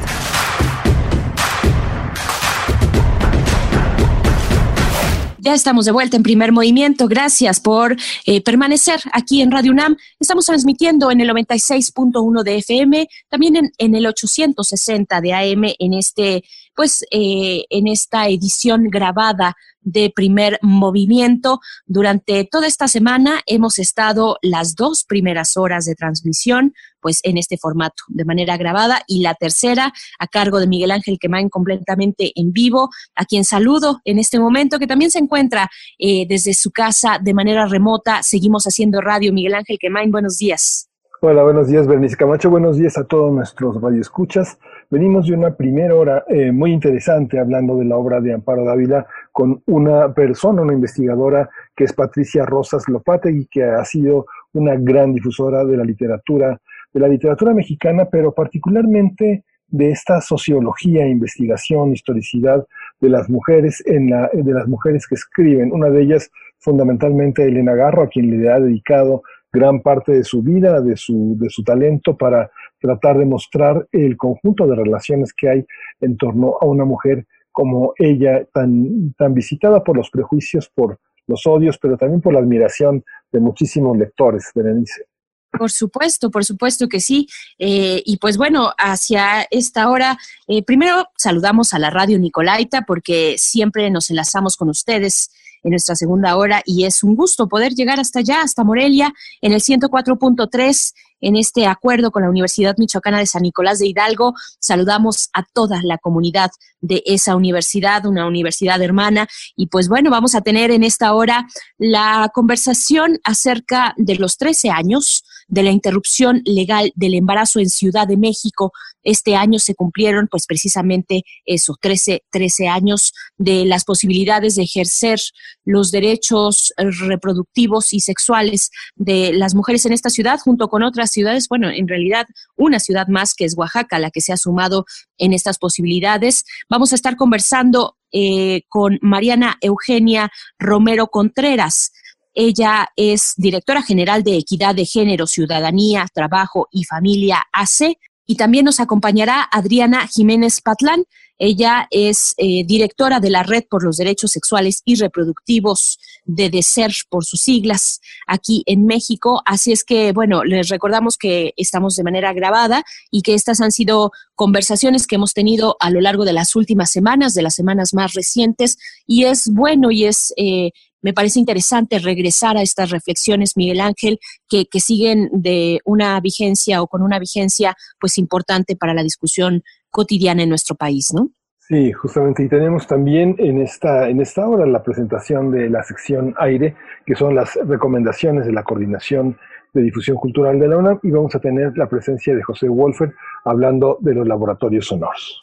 Ya 5.41 5.53
estamos 5.53 5.85
de 5.85 5.91
vuelta 5.91 6.17
en 6.17 6.23
primer 6.23 6.51
movimiento. 6.51 7.07
Gracias 7.07 7.61
por 7.61 7.95
eh, 8.25 8.41
permanecer 8.41 8.99
aquí 9.13 9.41
en 9.41 9.51
Radio 9.51 9.71
UNAM. 9.71 9.95
Estamos 10.19 10.45
transmitiendo 10.45 11.11
en 11.11 11.21
el 11.21 11.29
96.1 11.29 12.43
de 12.43 12.57
FM, 12.57 13.07
también 13.29 13.55
en, 13.55 13.71
en, 13.77 13.95
el 13.95 14.05
860 14.05 15.21
de 15.21 15.33
AM 15.33 15.63
en 15.79 15.93
este, 15.93 16.43
pues, 16.79 17.03
eh, 17.11 17.65
en 17.71 17.89
esta 17.89 18.29
edición 18.29 18.85
grabada 18.85 19.57
de 19.81 20.13
primer 20.15 20.59
movimiento. 20.61 21.59
Durante 21.85 22.47
toda 22.49 22.67
esta 22.67 22.87
semana 22.87 23.41
hemos 23.47 23.79
estado 23.79 24.37
las 24.41 24.75
dos 24.75 25.03
primeras 25.03 25.57
horas 25.57 25.83
de 25.83 25.95
transmisión, 25.95 26.73
pues 27.01 27.19
en 27.23 27.37
este 27.37 27.57
formato, 27.57 28.01
de 28.07 28.23
manera 28.23 28.55
grabada, 28.55 29.01
y 29.07 29.21
la 29.23 29.33
tercera 29.33 29.91
a 30.19 30.27
cargo 30.27 30.61
de 30.61 30.67
Miguel 30.67 30.91
Ángel 30.91 31.19
Quemain 31.19 31.49
completamente 31.49 32.31
en 32.35 32.53
vivo, 32.53 32.87
a 33.13 33.25
quien 33.25 33.43
saludo 33.43 33.99
en 34.05 34.17
este 34.17 34.39
momento, 34.39 34.79
que 34.79 34.87
también 34.87 35.11
se 35.11 35.19
encuentra 35.19 35.69
eh, 35.97 36.25
desde 36.29 36.53
su 36.53 36.71
casa 36.71 37.19
de 37.21 37.33
manera 37.33 37.65
remota. 37.65 38.23
Seguimos 38.23 38.63
haciendo 38.63 39.01
radio. 39.01 39.33
Miguel 39.33 39.55
Ángel 39.55 39.79
Quemain, 39.81 40.11
buenos 40.11 40.37
días. 40.37 40.89
Hola, 41.19 41.43
buenos 41.43 41.67
días, 41.67 41.85
Bernice 41.85 42.15
Camacho. 42.15 42.49
Buenos 42.49 42.77
días 42.77 42.97
a 42.97 43.03
todos 43.03 43.33
nuestros 43.33 43.81
radioescuchas. 43.81 44.57
Venimos 44.91 45.27
de 45.27 45.35
una 45.35 45.55
primera 45.55 45.93
hora 45.93 46.23
eh, 46.27 46.51
muy 46.51 46.71
interesante 46.71 47.37
hablando 47.37 47.77
de 47.77 47.85
la 47.85 47.95
obra 47.95 48.19
de 48.21 48.33
Amparo 48.33 48.65
Dávila 48.65 49.05
con 49.31 49.61
una 49.67 50.11
persona, 50.15 50.63
una 50.63 50.73
investigadora 50.73 51.47
que 51.75 51.83
es 51.83 51.93
Patricia 51.93 52.43
Rosas 52.43 52.89
Lopate 52.89 53.31
y 53.31 53.45
que 53.45 53.63
ha 53.63 53.85
sido 53.85 54.25
una 54.53 54.75
gran 54.77 55.13
difusora 55.13 55.63
de 55.63 55.77
la 55.77 55.83
literatura, 55.83 56.59
de 56.91 56.99
la 56.99 57.07
literatura 57.07 57.53
mexicana, 57.53 58.05
pero 58.05 58.33
particularmente 58.33 59.43
de 59.67 59.91
esta 59.91 60.21
sociología, 60.21 61.07
investigación, 61.07 61.93
historicidad 61.93 62.65
de 62.99 63.09
las 63.09 63.29
mujeres 63.29 63.83
en 63.85 64.09
la, 64.09 64.27
de 64.33 64.53
las 64.53 64.67
mujeres 64.67 65.05
que 65.07 65.13
escriben. 65.13 65.71
Una 65.71 65.91
de 65.91 66.01
ellas, 66.01 66.31
fundamentalmente 66.57 67.45
Elena 67.45 67.75
Garro, 67.75 68.01
a 68.01 68.09
quien 68.09 68.41
le 68.41 68.49
ha 68.51 68.59
dedicado 68.59 69.21
gran 69.53 69.81
parte 69.81 70.13
de 70.13 70.23
su 70.23 70.41
vida, 70.41 70.81
de 70.81 70.97
su, 70.97 71.35
de 71.39 71.49
su 71.51 71.63
talento 71.63 72.17
para 72.17 72.49
tratar 72.79 73.17
de 73.17 73.25
mostrar 73.25 73.87
el 73.91 74.17
conjunto 74.17 74.67
de 74.67 74.75
relaciones 74.75 75.33
que 75.33 75.49
hay 75.49 75.65
en 76.01 76.17
torno 76.17 76.55
a 76.59 76.65
una 76.65 76.85
mujer 76.85 77.25
como 77.51 77.93
ella, 77.97 78.45
tan, 78.53 79.13
tan 79.17 79.33
visitada 79.33 79.83
por 79.83 79.97
los 79.97 80.09
prejuicios, 80.09 80.69
por 80.69 80.99
los 81.27 81.45
odios, 81.45 81.77
pero 81.77 81.97
también 81.97 82.21
por 82.21 82.33
la 82.33 82.39
admiración 82.39 83.03
de 83.31 83.39
muchísimos 83.39 83.97
lectores, 83.97 84.49
Berenice. 84.55 85.05
Por 85.51 85.71
supuesto, 85.71 86.29
por 86.29 86.45
supuesto 86.45 86.87
que 86.87 86.99
sí. 86.99 87.27
Eh, 87.57 88.01
y 88.05 88.17
pues 88.17 88.37
bueno, 88.37 88.71
hacia 88.77 89.47
esta 89.49 89.89
hora, 89.89 90.17
eh, 90.47 90.63
primero 90.63 91.07
saludamos 91.17 91.73
a 91.73 91.79
la 91.79 91.89
radio 91.89 92.19
Nicolaita 92.19 92.83
porque 92.83 93.35
siempre 93.37 93.89
nos 93.89 94.09
enlazamos 94.09 94.55
con 94.55 94.69
ustedes 94.69 95.31
en 95.63 95.71
nuestra 95.71 95.95
segunda 95.95 96.35
hora 96.37 96.61
y 96.65 96.85
es 96.85 97.03
un 97.03 97.15
gusto 97.15 97.47
poder 97.47 97.73
llegar 97.73 97.99
hasta 97.99 98.19
allá, 98.19 98.41
hasta 98.41 98.63
Morelia, 98.63 99.13
en 99.41 99.53
el 99.53 99.61
104.3 99.61 100.93
en 101.21 101.35
este 101.35 101.67
acuerdo 101.67 102.11
con 102.11 102.23
la 102.23 102.29
Universidad 102.29 102.75
Michoacana 102.77 103.19
de 103.19 103.25
San 103.25 103.43
Nicolás 103.43 103.79
de 103.79 103.87
Hidalgo. 103.87 104.33
Saludamos 104.59 105.29
a 105.33 105.43
toda 105.43 105.81
la 105.83 105.97
comunidad 105.97 106.51
de 106.81 107.03
esa 107.05 107.35
universidad, 107.35 108.05
una 108.05 108.27
universidad 108.27 108.81
hermana. 108.81 109.27
Y 109.55 109.67
pues 109.67 109.89
bueno, 109.89 110.09
vamos 110.09 110.35
a 110.35 110.41
tener 110.41 110.71
en 110.71 110.83
esta 110.83 111.13
hora 111.13 111.47
la 111.77 112.29
conversación 112.33 113.19
acerca 113.23 113.93
de 113.97 114.15
los 114.15 114.37
13 114.37 114.69
años 114.69 115.25
de 115.49 115.63
la 115.63 115.71
interrupción 115.71 116.41
legal 116.45 116.91
del 116.95 117.15
embarazo 117.15 117.59
en 117.59 117.69
Ciudad 117.69 118.07
de 118.07 118.17
México. 118.17 118.71
Este 119.03 119.35
año 119.35 119.59
se 119.59 119.75
cumplieron 119.75 120.27
pues 120.29 120.45
precisamente 120.45 121.23
esos 121.45 121.77
13, 121.81 122.23
13 122.31 122.67
años 122.67 123.13
de 123.37 123.65
las 123.65 123.83
posibilidades 123.83 124.55
de 124.55 124.63
ejercer 124.63 125.19
los 125.65 125.91
derechos 125.91 126.73
reproductivos 126.77 127.93
y 127.93 127.99
sexuales 127.99 128.69
de 128.95 129.33
las 129.33 129.55
mujeres 129.55 129.85
en 129.85 129.93
esta 129.93 130.09
ciudad 130.09 130.39
junto 130.39 130.67
con 130.67 130.83
otras 130.83 131.11
ciudades. 131.11 131.47
Bueno, 131.49 131.69
en 131.69 131.87
realidad 131.87 132.27
una 132.55 132.79
ciudad 132.79 133.07
más 133.07 133.33
que 133.33 133.45
es 133.45 133.57
Oaxaca 133.57 133.99
la 133.99 134.11
que 134.11 134.21
se 134.21 134.33
ha 134.33 134.37
sumado 134.37 134.85
en 135.17 135.33
estas 135.33 135.57
posibilidades. 135.57 136.45
Vamos 136.69 136.91
a 136.91 136.95
estar 136.95 137.15
conversando 137.15 137.97
eh, 138.11 138.63
con 138.69 138.97
Mariana 139.01 139.57
Eugenia 139.61 140.31
Romero 140.57 141.07
Contreras. 141.07 141.91
Ella 142.33 142.89
es 142.95 143.33
directora 143.37 143.81
general 143.81 144.23
de 144.23 144.37
Equidad 144.37 144.75
de 144.75 144.85
Género, 144.85 145.27
Ciudadanía, 145.27 146.07
Trabajo 146.13 146.67
y 146.71 146.83
Familia 146.83 147.45
AC. 147.51 147.97
Y 148.25 148.35
también 148.35 148.65
nos 148.65 148.79
acompañará 148.79 149.47
Adriana 149.51 150.07
Jiménez 150.07 150.61
Patlán. 150.61 151.03
Ella 151.39 151.87
es 151.89 152.35
eh, 152.37 152.65
directora 152.65 153.21
de 153.21 153.29
la 153.29 153.43
Red 153.43 153.63
por 153.69 153.83
los 153.83 153.95
Derechos 153.95 154.31
Sexuales 154.31 154.81
y 154.83 154.95
Reproductivos 154.95 155.97
de 156.25 156.49
DESER 156.49 156.91
por 157.09 157.23
sus 157.23 157.41
siglas 157.41 158.01
aquí 158.27 158.61
en 158.65 158.85
México. 158.85 159.41
Así 159.45 159.71
es 159.71 159.85
que, 159.85 160.11
bueno, 160.11 160.43
les 160.43 160.67
recordamos 160.67 161.17
que 161.17 161.53
estamos 161.55 161.95
de 161.95 162.03
manera 162.03 162.33
grabada 162.33 162.83
y 163.09 163.21
que 163.21 163.33
estas 163.33 163.61
han 163.61 163.71
sido 163.71 164.11
conversaciones 164.35 165.07
que 165.07 165.15
hemos 165.15 165.33
tenido 165.33 165.77
a 165.79 165.89
lo 165.89 166.01
largo 166.01 166.25
de 166.25 166.33
las 166.33 166.55
últimas 166.57 166.91
semanas, 166.91 167.33
de 167.33 167.41
las 167.41 167.55
semanas 167.55 167.93
más 167.93 168.13
recientes. 168.13 168.77
Y 169.07 169.23
es 169.23 169.49
bueno 169.49 169.91
y 169.91 170.05
es 170.05 170.33
eh, 170.35 170.71
me 171.01 171.13
parece 171.13 171.39
interesante 171.39 171.99
regresar 171.99 172.57
a 172.57 172.61
estas 172.61 172.91
reflexiones, 172.91 173.55
Miguel 173.55 173.81
Ángel, 173.81 174.19
que, 174.47 174.65
que, 174.65 174.79
siguen 174.79 175.29
de 175.31 175.79
una 175.85 176.19
vigencia 176.19 176.81
o 176.81 176.87
con 176.87 177.01
una 177.01 177.19
vigencia 177.19 177.75
pues 177.99 178.17
importante 178.17 178.75
para 178.75 178.93
la 178.93 179.03
discusión 179.03 179.63
cotidiana 179.89 180.43
en 180.43 180.49
nuestro 180.49 180.75
país, 180.75 181.09
¿no? 181.13 181.31
Sí, 181.69 181.91
justamente. 181.91 182.43
Y 182.43 182.49
tenemos 182.49 182.87
también 182.87 183.35
en 183.37 183.61
esta, 183.61 184.09
en 184.09 184.19
esta 184.21 184.47
hora 184.47 184.65
la 184.65 184.81
presentación 184.81 185.51
de 185.51 185.69
la 185.69 185.83
sección 185.83 186.33
aire, 186.39 186.75
que 187.05 187.15
son 187.15 187.35
las 187.35 187.53
recomendaciones 187.63 188.47
de 188.47 188.53
la 188.53 188.63
Coordinación 188.63 189.37
de 189.71 189.83
Difusión 189.83 190.17
Cultural 190.17 190.59
de 190.59 190.67
la 190.67 190.77
UNAM, 190.77 190.99
y 191.03 191.11
vamos 191.11 191.35
a 191.35 191.39
tener 191.39 191.77
la 191.77 191.87
presencia 191.87 192.33
de 192.33 192.41
José 192.41 192.67
Wolfer 192.67 193.13
hablando 193.45 193.99
de 194.01 194.15
los 194.15 194.27
laboratorios 194.27 194.87
sonoros. 194.87 195.39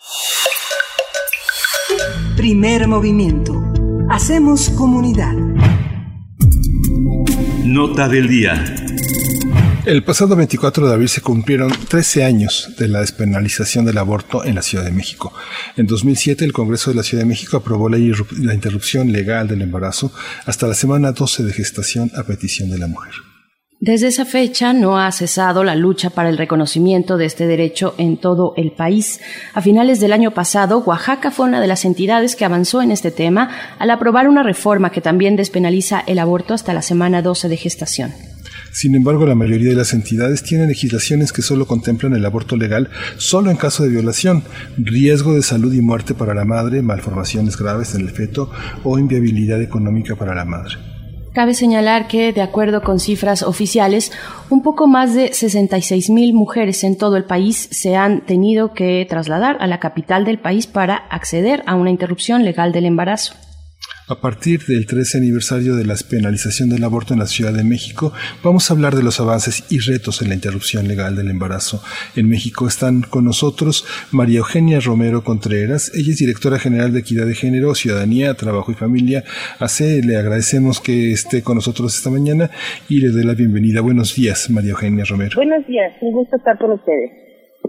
Primer 2.37 2.89
movimiento. 2.89 3.76
Hacemos 4.09 4.71
comunidad. 4.71 5.35
Nota 7.65 8.09
del 8.09 8.29
día. 8.29 8.65
El 9.85 10.05
pasado 10.05 10.37
24 10.37 10.87
de 10.87 10.95
abril 10.95 11.09
se 11.09 11.21
cumplieron 11.21 11.73
13 11.89 12.25
años 12.25 12.75
de 12.79 12.87
la 12.87 13.01
despenalización 13.01 13.85
del 13.85 13.99
aborto 13.99 14.45
en 14.45 14.55
la 14.55 14.63
Ciudad 14.63 14.85
de 14.85 14.93
México. 14.93 15.33
En 15.77 15.87
2007 15.87 16.45
el 16.45 16.53
Congreso 16.53 16.91
de 16.91 16.97
la 16.97 17.03
Ciudad 17.03 17.25
de 17.25 17.29
México 17.29 17.57
aprobó 17.57 17.89
la, 17.89 17.99
la 17.99 18.55
interrupción 18.55 19.11
legal 19.11 19.49
del 19.49 19.63
embarazo 19.63 20.13
hasta 20.45 20.69
la 20.69 20.75
semana 20.75 21.11
12 21.11 21.43
de 21.43 21.53
gestación 21.53 22.13
a 22.17 22.23
petición 22.23 22.71
de 22.71 22.79
la 22.79 22.87
mujer. 22.87 23.13
Desde 23.79 24.07
esa 24.07 24.25
fecha 24.25 24.73
no 24.73 24.99
ha 24.99 25.13
cesado 25.13 25.63
la 25.63 25.75
lucha 25.75 26.09
para 26.09 26.31
el 26.31 26.39
reconocimiento 26.39 27.19
de 27.19 27.27
este 27.27 27.47
derecho 27.47 27.95
en 27.99 28.17
todo 28.17 28.55
el 28.57 28.73
país. 28.73 29.21
A 29.53 29.61
finales 29.61 30.01
del 30.01 30.15
año 30.15 30.31
pasado, 30.31 30.79
Oaxaca 30.79 31.31
fue 31.31 31.47
una 31.47 31.61
de 31.61 31.67
las 31.67 31.85
entidades 31.85 32.37
que 32.37 32.47
avanzó 32.47 32.81
en 32.81 32.91
este 32.91 33.11
tema 33.11 33.51
al 33.79 33.91
aprobar 33.91 34.29
una 34.29 34.43
reforma 34.43 34.91
que 34.91 35.03
también 35.03 35.37
despenaliza 35.37 36.03
el 36.07 36.19
aborto 36.19 36.55
hasta 36.55 36.73
la 36.73 36.81
semana 36.81 37.21
12 37.21 37.51
de 37.51 37.57
gestación. 37.59 38.15
Sin 38.73 38.95
embargo, 38.95 39.27
la 39.27 39.35
mayoría 39.35 39.69
de 39.69 39.77
las 39.77 39.93
entidades 39.93 40.43
tienen 40.43 40.69
legislaciones 40.69 41.31
que 41.31 41.43
solo 41.43 41.67
contemplan 41.67 42.15
el 42.15 42.25
aborto 42.25 42.57
legal 42.57 42.89
solo 43.19 43.51
en 43.51 43.59
caso 43.59 43.83
de 43.83 43.91
violación, 43.91 44.43
riesgo 44.79 45.35
de 45.35 45.43
salud 45.43 45.75
y 45.75 45.83
muerte 45.83 46.15
para 46.15 46.35
la 46.35 46.47
madre, 46.47 46.81
malformaciones 46.81 47.59
graves 47.59 47.95
en 47.95 48.01
el 48.01 48.11
feto 48.11 48.51
o 48.85 48.99
inviabilidad 48.99 49.61
económica 49.61 50.17
para 50.17 50.35
la 50.35 50.47
madre. 50.47 50.96
Cabe 51.37 51.53
señalar 51.53 52.09
que, 52.09 52.33
de 52.33 52.41
acuerdo 52.41 52.81
con 52.83 52.99
cifras 52.99 53.43
oficiales, 53.43 54.11
un 54.49 54.63
poco 54.63 54.87
más 54.87 55.13
de 55.13 55.35
66 55.35 56.09
mil 56.09 56.33
mujeres 56.33 56.83
en 56.83 56.97
todo 56.97 57.19
el 57.19 57.25
país 57.25 57.69
se 57.71 57.95
han 57.95 58.23
tenido 58.23 58.73
que 58.73 59.07
trasladar 59.07 59.59
a 59.61 59.67
la 59.67 59.79
capital 59.79 60.25
del 60.25 60.39
país 60.39 60.67
para 60.67 60.97
acceder 60.97 61.63
a 61.67 61.75
una 61.75 61.91
interrupción 61.91 62.43
legal 62.43 62.73
del 62.73 62.87
embarazo. 62.87 63.35
A 64.09 64.15
partir 64.15 64.61
del 64.67 64.87
13 64.87 65.19
aniversario 65.19 65.75
de 65.75 65.85
la 65.85 65.97
penalización 66.09 66.69
del 66.69 66.85
aborto 66.85 67.13
en 67.13 67.19
la 67.19 67.27
Ciudad 67.27 67.53
de 67.53 67.65
México, 67.65 68.13
vamos 68.45 68.71
a 68.71 68.75
hablar 68.75 68.95
de 68.95 69.03
los 69.03 69.19
avances 69.19 69.65
y 69.69 69.81
retos 69.81 70.23
en 70.23 70.29
la 70.29 70.37
interrupción 70.37 70.87
legal 70.87 71.17
del 71.17 71.29
embarazo. 71.29 71.83
En 72.15 72.29
México 72.29 72.69
están 72.69 73.03
con 73.03 73.25
nosotros 73.25 73.85
María 74.13 74.39
Eugenia 74.39 74.79
Romero 74.79 75.25
Contreras. 75.25 75.91
Ella 75.93 76.13
es 76.13 76.19
directora 76.19 76.61
general 76.61 76.93
de 76.93 77.01
Equidad 77.01 77.27
de 77.27 77.35
Género, 77.35 77.75
Ciudadanía, 77.75 78.35
Trabajo 78.35 78.71
y 78.71 78.77
Familia. 78.77 79.25
AC, 79.59 80.05
le 80.05 80.17
agradecemos 80.17 80.81
que 80.81 81.11
esté 81.11 81.43
con 81.43 81.57
nosotros 81.57 81.97
esta 81.97 82.09
mañana 82.09 82.49
y 82.89 83.01
le 83.01 83.09
doy 83.09 83.25
la 83.25 83.35
bienvenida. 83.35 83.81
Buenos 83.81 84.15
días, 84.15 84.49
María 84.51 84.71
Eugenia 84.71 85.05
Romero. 85.05 85.33
Buenos 85.35 85.67
días, 85.67 85.95
un 86.01 86.13
gusto 86.13 86.37
estar 86.37 86.57
con 86.59 86.71
ustedes. 86.71 87.26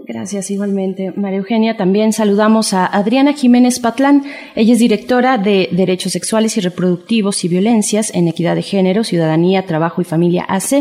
Gracias, 0.08 0.50
igualmente. 0.50 1.12
María 1.16 1.36
Eugenia, 1.36 1.76
también 1.76 2.14
saludamos 2.14 2.72
a 2.72 2.86
Adriana 2.86 3.34
Jiménez 3.34 3.78
Patlán. 3.78 4.22
Ella 4.56 4.72
es 4.72 4.78
directora 4.78 5.36
de 5.36 5.68
Derechos 5.70 6.12
Sexuales 6.12 6.56
y 6.56 6.62
Reproductivos 6.62 7.44
y 7.44 7.48
Violencias 7.48 8.14
en 8.14 8.26
Equidad 8.26 8.54
de 8.54 8.62
Género, 8.62 9.04
Ciudadanía, 9.04 9.66
Trabajo 9.66 10.00
y 10.00 10.04
Familia 10.04 10.46
AC. 10.48 10.72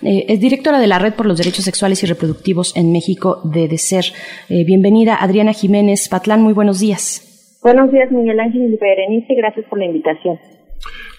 Eh, 0.00 0.24
es 0.28 0.40
directora 0.40 0.78
de 0.78 0.86
la 0.86 0.98
Red 0.98 1.12
por 1.12 1.26
los 1.26 1.36
Derechos 1.36 1.66
Sexuales 1.66 2.02
y 2.02 2.06
Reproductivos 2.06 2.74
en 2.74 2.90
México 2.90 3.42
de 3.44 3.68
DECER. 3.68 4.04
Eh, 4.48 4.64
bienvenida, 4.64 5.14
Adriana 5.20 5.52
Jiménez 5.52 6.08
Patlán. 6.08 6.42
Muy 6.42 6.54
buenos 6.54 6.80
días. 6.80 7.58
Buenos 7.62 7.92
días, 7.92 8.10
Miguel 8.10 8.40
Ángel 8.40 8.62
y 8.62 8.78
Berenice. 8.78 9.34
Gracias 9.34 9.66
por 9.68 9.78
la 9.78 9.84
invitación. 9.84 10.38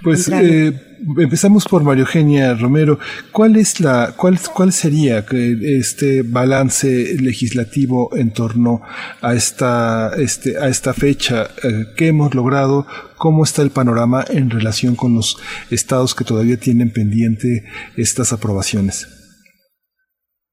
Pues 0.03 0.29
eh, 0.29 0.73
empezamos 1.19 1.67
por 1.67 1.83
María 1.83 2.01
Eugenia 2.01 2.55
Romero. 2.55 2.97
¿Cuál 3.31 3.55
es 3.55 3.79
la, 3.79 4.13
cuál, 4.17 4.37
cuál 4.55 4.71
sería 4.71 5.23
este 5.29 6.23
balance 6.23 6.87
legislativo 7.21 8.09
en 8.15 8.33
torno 8.33 8.81
a 9.21 9.33
esta, 9.33 10.11
este, 10.17 10.57
a 10.57 10.67
esta 10.67 10.93
fecha? 10.93 11.43
Eh, 11.63 11.93
¿Qué 11.95 12.07
hemos 12.07 12.33
logrado? 12.33 12.85
¿Cómo 13.17 13.43
está 13.43 13.61
el 13.61 13.69
panorama 13.69 14.23
en 14.27 14.49
relación 14.49 14.95
con 14.95 15.13
los 15.13 15.37
estados 15.69 16.15
que 16.15 16.25
todavía 16.25 16.57
tienen 16.57 16.91
pendiente 16.91 17.63
estas 17.95 18.33
aprobaciones? 18.33 19.05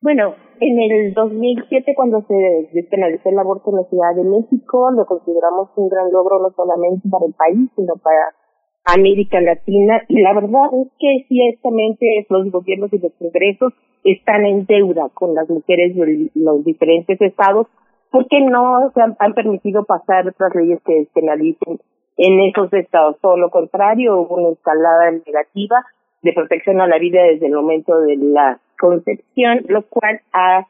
Bueno, 0.03 0.35
en 0.61 0.79
el 0.79 1.15
2007, 1.15 1.93
cuando 1.97 2.25
se 2.27 2.35
despenalizó 2.73 3.31
el 3.31 3.39
aborto 3.39 3.71
en 3.71 3.77
la 3.77 3.89
Ciudad 3.89 4.15
de 4.15 4.25
México, 4.25 4.91
lo 4.91 5.07
consideramos 5.07 5.71
un 5.77 5.89
gran 5.89 6.11
logro 6.13 6.39
no 6.41 6.51
solamente 6.55 7.09
para 7.09 7.27
el 7.27 7.35
país, 7.35 7.71
sino 7.75 7.95
para 7.97 8.35
América 8.85 9.41
Latina 9.41 10.03
y 10.09 10.21
la 10.21 10.33
verdad 10.33 10.71
es 10.81 10.89
que 10.99 11.27
ciertamente 11.29 12.27
los 12.31 12.51
gobiernos 12.51 12.93
y 12.93 12.99
los 12.99 13.13
congresos 13.19 13.73
están 14.05 14.47
en 14.47 14.65
deuda 14.67 15.09
con 15.13 15.35
las 15.35 15.49
mujeres 15.49 15.95
de 15.95 16.31
los 16.35 16.65
diferentes 16.65 17.21
estados 17.21 17.67
porque 18.11 18.41
no 18.41 18.91
se 18.95 19.03
han, 19.03 19.35
permitido 19.35 19.85
pasar 19.85 20.29
otras 20.29 20.55
leyes 20.55 20.81
que 20.85 20.95
despenalicen 20.95 21.79
en 22.17 22.41
esos 22.41 22.73
estados. 22.73 23.17
Todo 23.21 23.37
lo 23.37 23.51
contrario, 23.51 24.17
hubo 24.17 24.37
una 24.37 24.55
escalada 24.55 25.11
negativa 25.11 25.85
de 26.23 26.33
protección 26.33 26.81
a 26.81 26.87
la 26.87 26.99
vida 26.99 27.23
desde 27.23 27.47
el 27.47 27.53
momento 27.53 28.01
de 28.01 28.17
la 28.17 28.61
concepción, 28.79 29.65
lo 29.69 29.83
cual 29.83 30.21
ha 30.33 30.67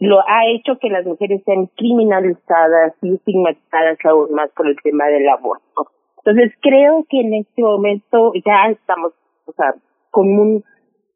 lo 0.00 0.20
ha 0.20 0.46
hecho 0.46 0.78
que 0.78 0.90
las 0.90 1.04
mujeres 1.04 1.42
sean 1.44 1.66
criminalizadas 1.76 2.94
y 3.02 3.14
estigmatizadas 3.14 3.98
aún 4.04 4.32
más 4.32 4.48
por 4.52 4.68
el 4.68 4.76
tema 4.80 5.06
del 5.06 5.28
aborto. 5.28 5.90
Entonces 6.28 6.52
creo 6.60 7.06
que 7.08 7.20
en 7.20 7.32
este 7.32 7.62
momento 7.62 8.32
ya 8.44 8.70
estamos, 8.70 9.12
o 9.46 9.52
sea, 9.52 9.74
con 10.10 10.28
un 10.28 10.64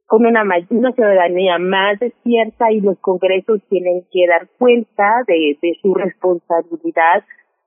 con 0.07 0.25
una, 0.25 0.43
una 0.71 0.93
ciudadanía 0.93 1.59
más 1.59 1.99
despierta 1.99 2.73
y 2.73 2.81
los 2.81 2.99
congresos 2.99 3.61
tienen 3.69 4.05
que 4.11 4.27
dar 4.27 4.49
cuenta 4.59 5.23
de, 5.27 5.59
de 5.61 5.75
su 5.83 5.95
responsabilidad 5.95 7.25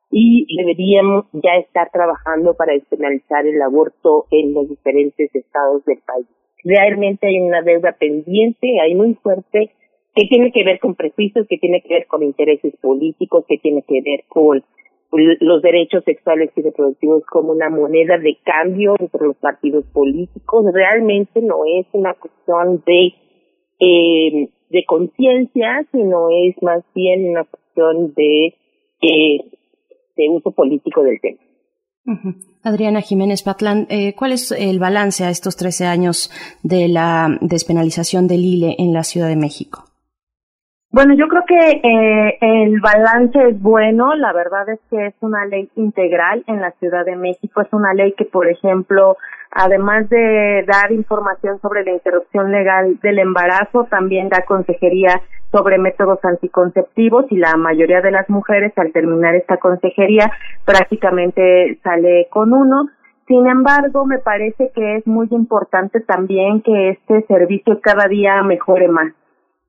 y 0.10 0.46
deberíamos 0.58 1.26
ya 1.34 1.56
estar 1.58 1.90
trabajando 1.92 2.56
para 2.56 2.74
despenalizar 2.74 3.46
el 3.46 3.62
aborto 3.62 4.26
en 4.32 4.54
los 4.54 4.68
diferentes 4.70 5.34
estados 5.34 5.86
del 5.86 6.00
país. 6.06 6.28
Realmente 6.64 7.28
hay 7.28 7.42
una 7.42 7.62
deuda 7.62 7.92
pendiente, 7.94 8.80
hay 8.80 8.96
muy 8.96 9.14
fuerte, 9.16 9.72
que 10.16 10.26
tiene 10.28 10.52
que 10.52 10.64
ver 10.64 10.80
con 10.80 10.96
prejuicios, 10.96 11.48
que 11.48 11.58
tiene 11.58 11.82
que 11.82 11.94
ver 11.94 12.08
con 12.08 12.24
intereses 12.24 12.76
políticos, 12.78 13.46
que 13.48 13.58
tiene 13.58 13.84
que 13.88 14.02
ver 14.02 14.24
con 14.30 14.64
los 15.12 15.62
derechos 15.62 16.04
sexuales 16.04 16.52
y 16.56 16.62
reproductivos 16.62 17.24
como 17.26 17.52
una 17.54 17.70
moneda 17.70 18.18
de 18.18 18.38
cambio 18.44 18.96
entre 19.00 19.28
los 19.28 19.38
partidos 19.38 19.86
políticos. 19.94 20.66
Realmente 20.74 21.42
no 21.42 21.64
es 21.66 21.86
una 21.94 22.14
cuestión 22.16 22.84
de, 22.86 23.14
eh, 23.80 24.50
de 24.70 24.86
conciencia, 24.86 25.86
sino 25.92 26.30
es 26.30 26.62
más 26.62 26.84
bien 26.94 27.30
una 27.30 27.46
cuestión 27.46 28.14
de, 28.14 28.56
eh, 29.02 29.40
de 30.18 30.30
uso 30.30 30.52
político 30.52 31.04
del 31.04 31.20
tema. 31.22 31.40
Adriana 32.62 33.02
Jiménez 33.02 33.42
Patlán, 33.42 33.88
eh, 33.90 34.14
¿cuál 34.16 34.32
es 34.32 34.52
el 34.52 34.80
balance 34.80 35.24
a 35.24 35.32
estos 35.32 35.56
13 35.56 35.86
años 35.86 36.32
de 36.62 36.88
la 36.88 37.36
despenalización 37.42 38.28
del 38.28 38.46
ILE 38.46 38.76
en 38.78 38.94
la 38.94 39.04
Ciudad 39.04 39.28
de 39.28 39.36
México? 39.36 39.85
Bueno, 40.96 41.14
yo 41.14 41.28
creo 41.28 41.44
que 41.46 41.82
eh, 41.84 42.38
el 42.40 42.80
balance 42.80 43.38
es 43.50 43.62
bueno. 43.62 44.16
La 44.16 44.32
verdad 44.32 44.70
es 44.70 44.80
que 44.90 45.08
es 45.08 45.14
una 45.20 45.46
ley 45.46 45.70
integral 45.76 46.46
en 46.48 46.62
la 46.62 46.72
Ciudad 46.80 47.04
de 47.04 47.18
México. 47.18 47.60
Es 47.60 47.68
una 47.74 47.94
ley 47.94 48.14
que, 48.14 48.24
por 48.24 48.48
ejemplo, 48.48 49.18
además 49.52 50.08
de 50.08 50.64
dar 50.66 50.94
información 50.94 51.60
sobre 51.60 51.84
la 51.84 51.92
interrupción 51.92 52.50
legal 52.50 52.98
del 53.02 53.20
embarazo, 53.20 53.84
también 53.92 54.30
da 54.30 54.46
consejería 54.46 55.22
sobre 55.52 55.80
métodos 55.80 56.24
anticonceptivos 56.24 57.26
y 57.30 57.36
la 57.36 57.58
mayoría 57.58 58.00
de 58.00 58.12
las 58.12 58.30
mujeres 58.30 58.72
al 58.78 58.94
terminar 58.94 59.36
esta 59.36 59.58
consejería 59.58 60.32
prácticamente 60.64 61.78
sale 61.84 62.30
con 62.30 62.54
uno. 62.54 62.88
Sin 63.28 63.46
embargo, 63.48 64.06
me 64.06 64.20
parece 64.20 64.72
que 64.74 64.96
es 64.96 65.06
muy 65.06 65.28
importante 65.32 66.00
también 66.00 66.62
que 66.62 66.92
este 66.92 67.24
servicio 67.24 67.82
cada 67.82 68.08
día 68.08 68.42
mejore 68.44 68.88
más 68.88 69.12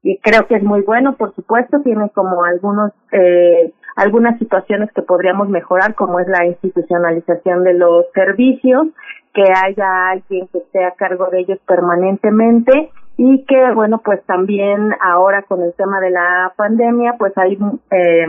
y 0.07 0.19
creo 0.19 0.47
que 0.47 0.55
es 0.55 0.63
muy 0.63 0.83
bueno, 0.83 1.17
por 1.17 1.35
supuesto, 1.35 1.81
tiene 1.83 2.11
como 2.11 2.45
algunos 2.45 2.93
eh, 3.11 3.73
algunas 3.97 4.39
situaciones 4.39 4.93
que 4.93 5.03
podríamos 5.03 5.49
mejorar, 5.49 5.97
como 5.97 6.21
es 6.21 6.29
la 6.29 6.47
institucionalización 6.47 7.65
de 7.65 7.75
los 7.75 8.05
servicios, 8.15 8.87
que 9.35 9.43
haya 9.43 10.11
alguien 10.11 10.47
que 10.53 10.59
esté 10.59 10.85
a 10.85 10.93
cargo 10.93 11.27
de 11.31 11.41
ellos 11.41 11.59
permanentemente 11.67 12.91
y 13.17 13.45
que, 13.47 13.73
bueno, 13.75 14.01
pues 14.05 14.23
también 14.27 14.95
ahora 15.01 15.43
con 15.43 15.63
el 15.63 15.73
tema 15.75 15.99
de 15.99 16.11
la 16.11 16.53
pandemia, 16.57 17.15
pues 17.19 17.37
hay 17.37 17.59
eh, 17.91 18.27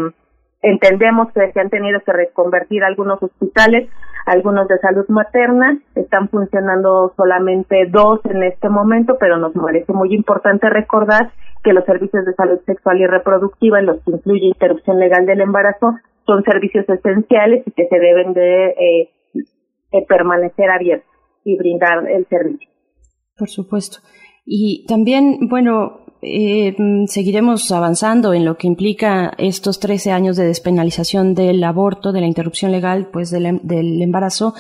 entendemos 0.64 1.32
que 1.32 1.52
se 1.52 1.60
han 1.60 1.70
tenido 1.70 2.00
que 2.00 2.12
reconvertir 2.12 2.84
algunos 2.84 3.22
hospitales, 3.22 3.90
algunos 4.26 4.68
de 4.68 4.80
salud 4.80 5.06
materna, 5.10 5.78
están 5.96 6.28
funcionando 6.30 7.14
solamente 7.16 7.86
dos 7.90 8.20
en 8.26 8.42
este 8.44 8.68
momento, 8.68 9.18
pero 9.20 9.38
nos 9.38 9.54
parece 9.54 9.94
muy 9.94 10.16
importante 10.16 10.70
recordar 10.70 11.30
que 11.68 11.74
los 11.74 11.84
servicios 11.84 12.26
de 12.26 12.34
salud 12.34 12.59
sexual 12.65 13.01
y 13.01 13.07
reproductiva, 13.07 13.80
en 13.80 13.88
los 13.88 13.97
que 14.03 14.11
incluye 14.11 14.45
interrupción 14.45 14.99
legal 14.99 15.26
del 15.26 15.41
embarazo, 15.41 15.95
son 16.26 16.41
servicios 16.43 16.86
esenciales 16.88 17.68
y 17.68 17.72
que 17.72 17.88
se 17.89 17.99
deben 17.99 18.32
de, 18.34 18.68
eh, 18.70 20.05
permanecer 20.07 20.70
abiertos 20.70 21.11
y 21.43 21.57
brindar 21.57 22.09
el 22.09 22.26
servicio. 22.28 22.70
Por 23.38 23.49
supuesto. 23.49 23.97
Y 24.45 24.86
también, 24.88 25.49
bueno, 25.49 26.05
eh, 26.22 26.74
seguiremos 27.07 27.70
avanzando 27.74 28.34
en 28.34 28.45
lo 28.45 28.55
que 28.55 28.68
implica 28.68 29.34
estos 29.38 29.82
13 29.82 30.11
años 30.11 30.38
de 30.38 30.45
despenalización 30.45 31.34
del 31.34 31.61
aborto, 31.65 32.13
de 32.13 32.22
la 32.22 32.28
interrupción 32.28 32.72
legal, 32.72 33.09
pues 33.11 33.30
del, 33.30 33.45
em, 33.45 33.59
del 33.63 34.01
embarazo, 34.01 34.53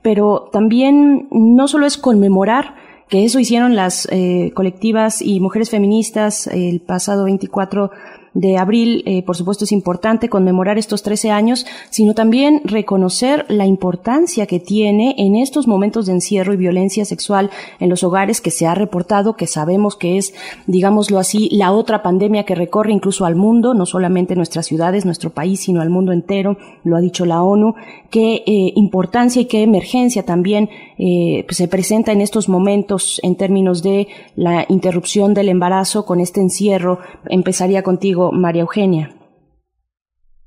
pero 0.00 0.48
también 0.52 1.26
no 1.32 1.66
solo 1.66 1.86
es 1.86 1.98
conmemorar 1.98 2.81
que 3.12 3.26
eso 3.26 3.38
hicieron 3.38 3.76
las 3.76 4.08
eh, 4.10 4.52
colectivas 4.54 5.20
y 5.20 5.38
mujeres 5.38 5.68
feministas 5.68 6.46
el 6.46 6.80
pasado 6.80 7.24
24 7.24 7.90
de 8.34 8.56
abril, 8.56 9.02
eh, 9.06 9.22
por 9.22 9.36
supuesto, 9.36 9.64
es 9.64 9.72
importante 9.72 10.28
conmemorar 10.28 10.78
estos 10.78 11.02
13 11.02 11.30
años, 11.30 11.66
sino 11.90 12.14
también 12.14 12.62
reconocer 12.64 13.44
la 13.48 13.66
importancia 13.66 14.46
que 14.46 14.60
tiene 14.60 15.14
en 15.18 15.36
estos 15.36 15.66
momentos 15.68 16.06
de 16.06 16.12
encierro 16.12 16.54
y 16.54 16.56
violencia 16.56 17.04
sexual 17.04 17.50
en 17.78 17.90
los 17.90 18.04
hogares 18.04 18.40
que 18.40 18.50
se 18.50 18.66
ha 18.66 18.74
reportado, 18.74 19.36
que 19.36 19.46
sabemos 19.46 19.96
que 19.96 20.16
es, 20.16 20.34
digámoslo 20.66 21.18
así, 21.18 21.48
la 21.52 21.72
otra 21.72 22.02
pandemia 22.02 22.44
que 22.44 22.54
recorre 22.54 22.92
incluso 22.92 23.24
al 23.24 23.36
mundo, 23.36 23.74
no 23.74 23.86
solamente 23.86 24.36
nuestras 24.36 24.66
ciudades, 24.66 25.04
nuestro 25.04 25.30
país, 25.30 25.60
sino 25.60 25.80
al 25.80 25.90
mundo 25.90 26.12
entero, 26.12 26.56
lo 26.84 26.96
ha 26.96 27.00
dicho 27.00 27.26
la 27.26 27.42
ONU, 27.42 27.74
qué 28.10 28.42
eh, 28.46 28.72
importancia 28.76 29.42
y 29.42 29.46
qué 29.46 29.62
emergencia 29.62 30.24
también 30.24 30.70
eh, 30.98 31.44
pues, 31.46 31.56
se 31.56 31.66
presenta 31.66 32.12
en 32.12 32.20
estos 32.20 32.48
momentos 32.48 33.20
en 33.22 33.36
términos 33.36 33.82
de 33.82 34.06
la 34.36 34.66
interrupción 34.68 35.34
del 35.34 35.48
embarazo 35.48 36.04
con 36.04 36.20
este 36.20 36.40
encierro. 36.40 37.00
Empezaría 37.28 37.82
contigo, 37.82 38.21
María 38.30 38.62
Eugenia. 38.62 39.10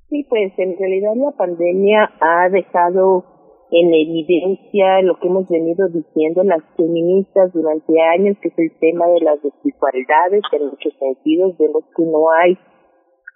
Sí, 0.09 0.25
pues 0.29 0.53
en 0.57 0.77
realidad 0.77 1.13
la 1.15 1.31
pandemia 1.31 2.11
ha 2.21 2.47
dejado 2.49 3.25
en 3.71 3.93
evidencia 3.93 5.01
lo 5.01 5.19
que 5.19 5.27
hemos 5.27 5.49
venido 5.49 5.89
diciendo 5.89 6.43
las 6.43 6.63
feministas 6.77 7.51
durante 7.51 7.99
años, 7.99 8.37
que 8.41 8.49
es 8.49 8.57
el 8.57 8.71
tema 8.79 9.07
de 9.07 9.21
las 9.21 9.41
desigualdades 9.41 10.43
en 10.51 10.67
muchos 10.67 10.93
sentidos. 10.99 11.57
Vemos 11.57 11.83
que 11.97 12.03
no 12.03 12.31
hay 12.31 12.57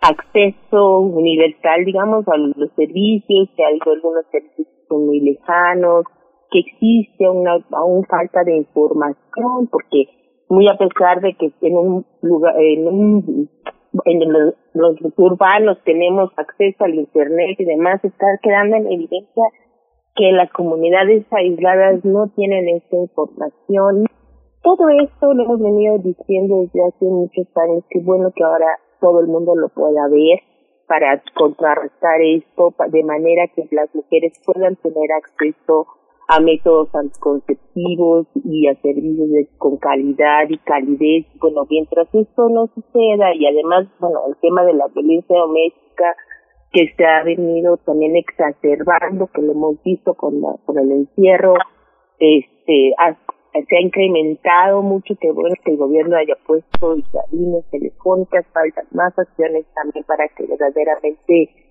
acceso 0.02 1.00
universal, 1.00 1.84
digamos, 1.84 2.28
a 2.28 2.38
los 2.38 2.72
servicios, 2.76 3.50
que 3.58 3.66
hay 3.66 3.80
algunos 3.86 4.26
servicios 4.32 4.68
son 4.88 5.06
muy 5.06 5.20
lejanos, 5.20 6.06
que 6.52 6.60
existe 6.60 7.30
una 7.30 7.58
aún 7.72 8.04
falta 8.06 8.44
de 8.44 8.58
información, 8.58 9.68
porque 9.72 10.08
muy 10.50 10.68
a 10.68 10.78
pesar 10.78 11.22
de 11.22 11.36
que 11.36 11.52
en 11.62 11.78
un 11.78 12.06
lugar, 12.22 12.56
en 12.60 12.88
un 12.88 13.50
en 14.06 14.32
los, 14.32 14.54
los 14.74 14.96
urbanos 15.18 15.78
tenemos 15.84 16.32
acceso 16.38 16.84
al 16.84 16.96
internet 16.96 17.56
y 17.60 17.66
demás, 17.66 18.04
está 18.04 18.26
quedando 18.42 18.78
en 18.78 18.88
evidencia 18.88 19.44
que 20.16 20.32
las 20.32 20.52
comunidades 20.52 21.26
aisladas 21.32 22.04
no 22.04 22.28
tienen 22.36 22.68
esta 22.70 22.98
información. 22.98 24.06
Todo 24.62 24.90
esto 24.90 25.34
lo 25.34 25.44
hemos 25.44 25.62
venido 25.62 25.98
diciendo 26.00 26.62
desde 26.62 26.86
hace 26.86 27.06
muchos 27.06 27.48
años, 27.56 27.84
que 27.90 28.00
bueno 28.02 28.32
que 28.36 28.44
ahora 28.44 28.68
todo 29.00 29.22
el 29.22 29.28
mundo 29.28 29.56
lo 29.56 29.70
pueda 29.70 30.08
ver 30.10 30.40
para 30.88 31.22
contrarrestar 31.36 32.20
esto, 32.22 32.74
de 32.90 33.04
manera 33.04 33.48
que 33.56 33.68
las 33.72 33.94
mujeres 33.94 34.34
puedan 34.46 34.76
tener 34.78 35.12
acceso 35.14 35.88
a 36.32 36.40
métodos 36.40 36.94
anticonceptivos 36.94 38.28
y 38.46 38.68
a 38.68 38.76
servicios 38.82 39.32
de, 39.32 39.48
con 39.58 39.78
calidad 39.78 40.48
y 40.48 40.60
calidez. 40.60 41.26
Bueno, 41.42 41.66
mientras 41.68 42.08
esto 42.14 42.50
no 42.50 42.68
suceda 42.68 43.34
y 43.34 43.48
además, 43.48 43.88
bueno, 44.00 44.20
el 44.28 44.36
tema 44.38 44.64
de 44.64 44.74
la 44.74 44.88
violencia 44.90 45.40
doméstica 45.40 46.16
que 46.72 46.94
se 46.96 47.04
ha 47.04 47.24
venido 47.24 47.78
también 47.78 48.16
exacerbando, 48.16 49.26
que 49.34 49.42
lo 49.42 49.54
hemos 49.54 49.82
visto 49.84 50.14
con, 50.14 50.40
la, 50.40 50.56
con 50.66 50.78
el 50.78 50.92
encierro, 50.92 51.56
este, 52.20 52.94
se 53.68 53.76
ha 53.76 53.82
incrementado 53.82 54.84
mucho, 54.84 55.16
que 55.20 55.32
bueno 55.32 55.56
que 55.66 55.72
el 55.72 55.78
gobierno 55.78 56.16
haya 56.16 56.36
puesto 56.46 56.96
líneas 57.32 57.66
telefónicas, 57.72 58.46
faltan 58.54 58.86
más 58.92 59.18
acciones 59.18 59.66
también 59.74 60.06
para 60.06 60.28
que 60.28 60.46
verdaderamente 60.46 61.69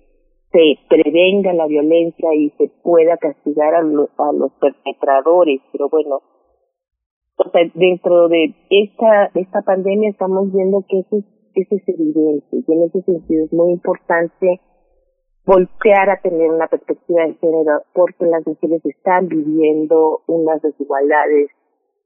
se 0.51 0.79
prevenga 0.89 1.53
la 1.53 1.67
violencia 1.67 2.33
y 2.33 2.49
se 2.57 2.71
pueda 2.81 3.17
castigar 3.17 3.75
a, 3.75 3.79
a 3.79 4.33
los 4.33 4.51
perpetradores, 4.59 5.61
pero 5.71 5.89
bueno, 5.89 6.21
o 7.37 7.49
sea, 7.51 7.61
dentro 7.73 8.27
de 8.27 8.55
esta, 8.69 9.31
esta 9.35 9.61
pandemia 9.61 10.09
estamos 10.09 10.51
viendo 10.51 10.83
que 10.87 10.99
eso, 10.99 11.23
eso 11.53 11.75
es 11.75 11.83
evidente 11.87 12.47
y 12.51 12.73
en 12.73 12.83
ese 12.83 13.01
sentido 13.03 13.45
es 13.45 13.53
muy 13.53 13.73
importante 13.73 14.59
voltear 15.45 16.09
a 16.09 16.21
tener 16.21 16.49
una 16.49 16.67
perspectiva 16.67 17.25
de 17.25 17.35
género 17.35 17.83
porque 17.93 18.25
las 18.25 18.45
mujeres 18.45 18.85
están 18.85 19.27
viviendo 19.27 20.21
unas 20.27 20.61
desigualdades 20.61 21.49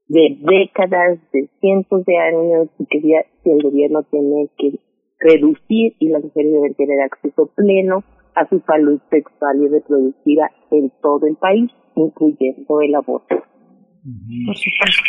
de 0.08 0.38
décadas, 0.42 1.18
de 1.32 1.50
cientos 1.60 2.06
de 2.06 2.18
años 2.18 2.68
y 2.78 2.86
que 2.86 3.26
el 3.46 3.64
gobierno 3.64 4.04
tiene 4.04 4.50
que 4.58 4.80
reducir 5.20 5.96
y 6.00 6.10
las 6.10 6.24
mujeres 6.24 6.52
deben 6.52 6.74
tener 6.76 7.02
acceso 7.02 7.50
pleno 7.56 8.04
a 8.36 8.48
su 8.50 8.60
salud 8.62 9.00
sexual 9.10 9.62
y 9.62 9.68
reproductiva 9.68 10.50
en 10.72 10.92
todo 11.02 11.26
el 11.28 11.36
país, 11.36 11.72
incluyendo 11.96 12.82
el 12.82 12.96
aborto. 12.96 13.44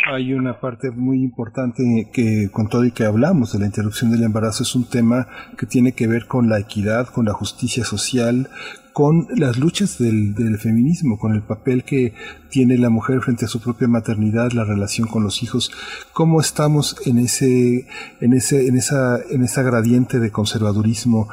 Hay 0.07 0.33
una 0.33 0.61
parte 0.61 0.89
muy 0.89 1.21
importante 1.21 2.09
que 2.13 2.49
con 2.49 2.69
todo 2.69 2.85
y 2.85 2.91
que 2.91 3.03
hablamos 3.03 3.51
de 3.51 3.59
la 3.59 3.65
interrupción 3.65 4.09
del 4.11 4.23
embarazo 4.23 4.63
es 4.63 4.73
un 4.73 4.89
tema 4.89 5.27
que 5.57 5.65
tiene 5.65 5.91
que 5.91 6.07
ver 6.07 6.27
con 6.27 6.47
la 6.47 6.59
equidad, 6.59 7.07
con 7.07 7.25
la 7.25 7.33
justicia 7.33 7.83
social, 7.83 8.47
con 8.93 9.27
las 9.35 9.57
luchas 9.57 9.97
del, 9.97 10.33
del, 10.33 10.57
feminismo, 10.57 11.19
con 11.19 11.33
el 11.33 11.41
papel 11.43 11.83
que 11.83 12.13
tiene 12.49 12.77
la 12.77 12.89
mujer 12.89 13.19
frente 13.19 13.43
a 13.43 13.49
su 13.49 13.59
propia 13.59 13.89
maternidad, 13.89 14.53
la 14.53 14.63
relación 14.63 15.09
con 15.09 15.21
los 15.21 15.43
hijos, 15.43 15.73
cómo 16.13 16.39
estamos 16.39 16.95
en 17.05 17.19
ese, 17.19 17.87
en 18.21 18.31
ese, 18.31 18.67
en 18.67 18.77
esa, 18.77 19.19
en 19.29 19.43
esa 19.43 19.63
gradiente 19.63 20.21
de 20.21 20.31
conservadurismo 20.31 21.27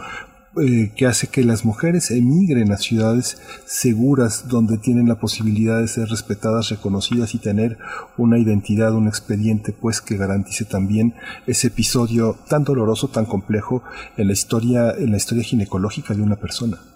eh, 0.61 0.93
que 0.95 1.07
hace 1.07 1.29
que 1.29 1.45
las 1.45 1.65
mujeres 1.65 2.11
emigren 2.11 2.73
a 2.73 2.77
ciudades 2.77 3.39
seguras 3.65 4.49
donde 4.49 4.77
tienen 4.77 5.09
la 5.09 5.19
posibilidad 5.19 5.81
de 5.81 5.89
ser 5.89 6.09
respetadas, 6.09 6.69
reconocidas 6.69 7.35
y 7.35 7.39
tener 7.39 7.79
una 8.19 8.39
identidad, 8.39 8.93
un 8.93 9.09
expediente 9.09 9.73
pues 9.73 10.03
que 10.03 10.19
garantice 10.19 10.67
también 10.67 11.15
ese 11.47 11.69
episodio 11.69 12.37
tan 12.49 12.65
doloroso, 12.65 13.09
tan 13.09 13.25
complejo 13.25 13.83
en 14.19 14.27
la 14.27 14.35
historia, 14.35 14.91
en 14.91 15.13
la 15.13 15.17
historia 15.17 15.43
ginecológica 15.43 16.13
de 16.13 16.21
una 16.21 16.37
persona. 16.37 16.92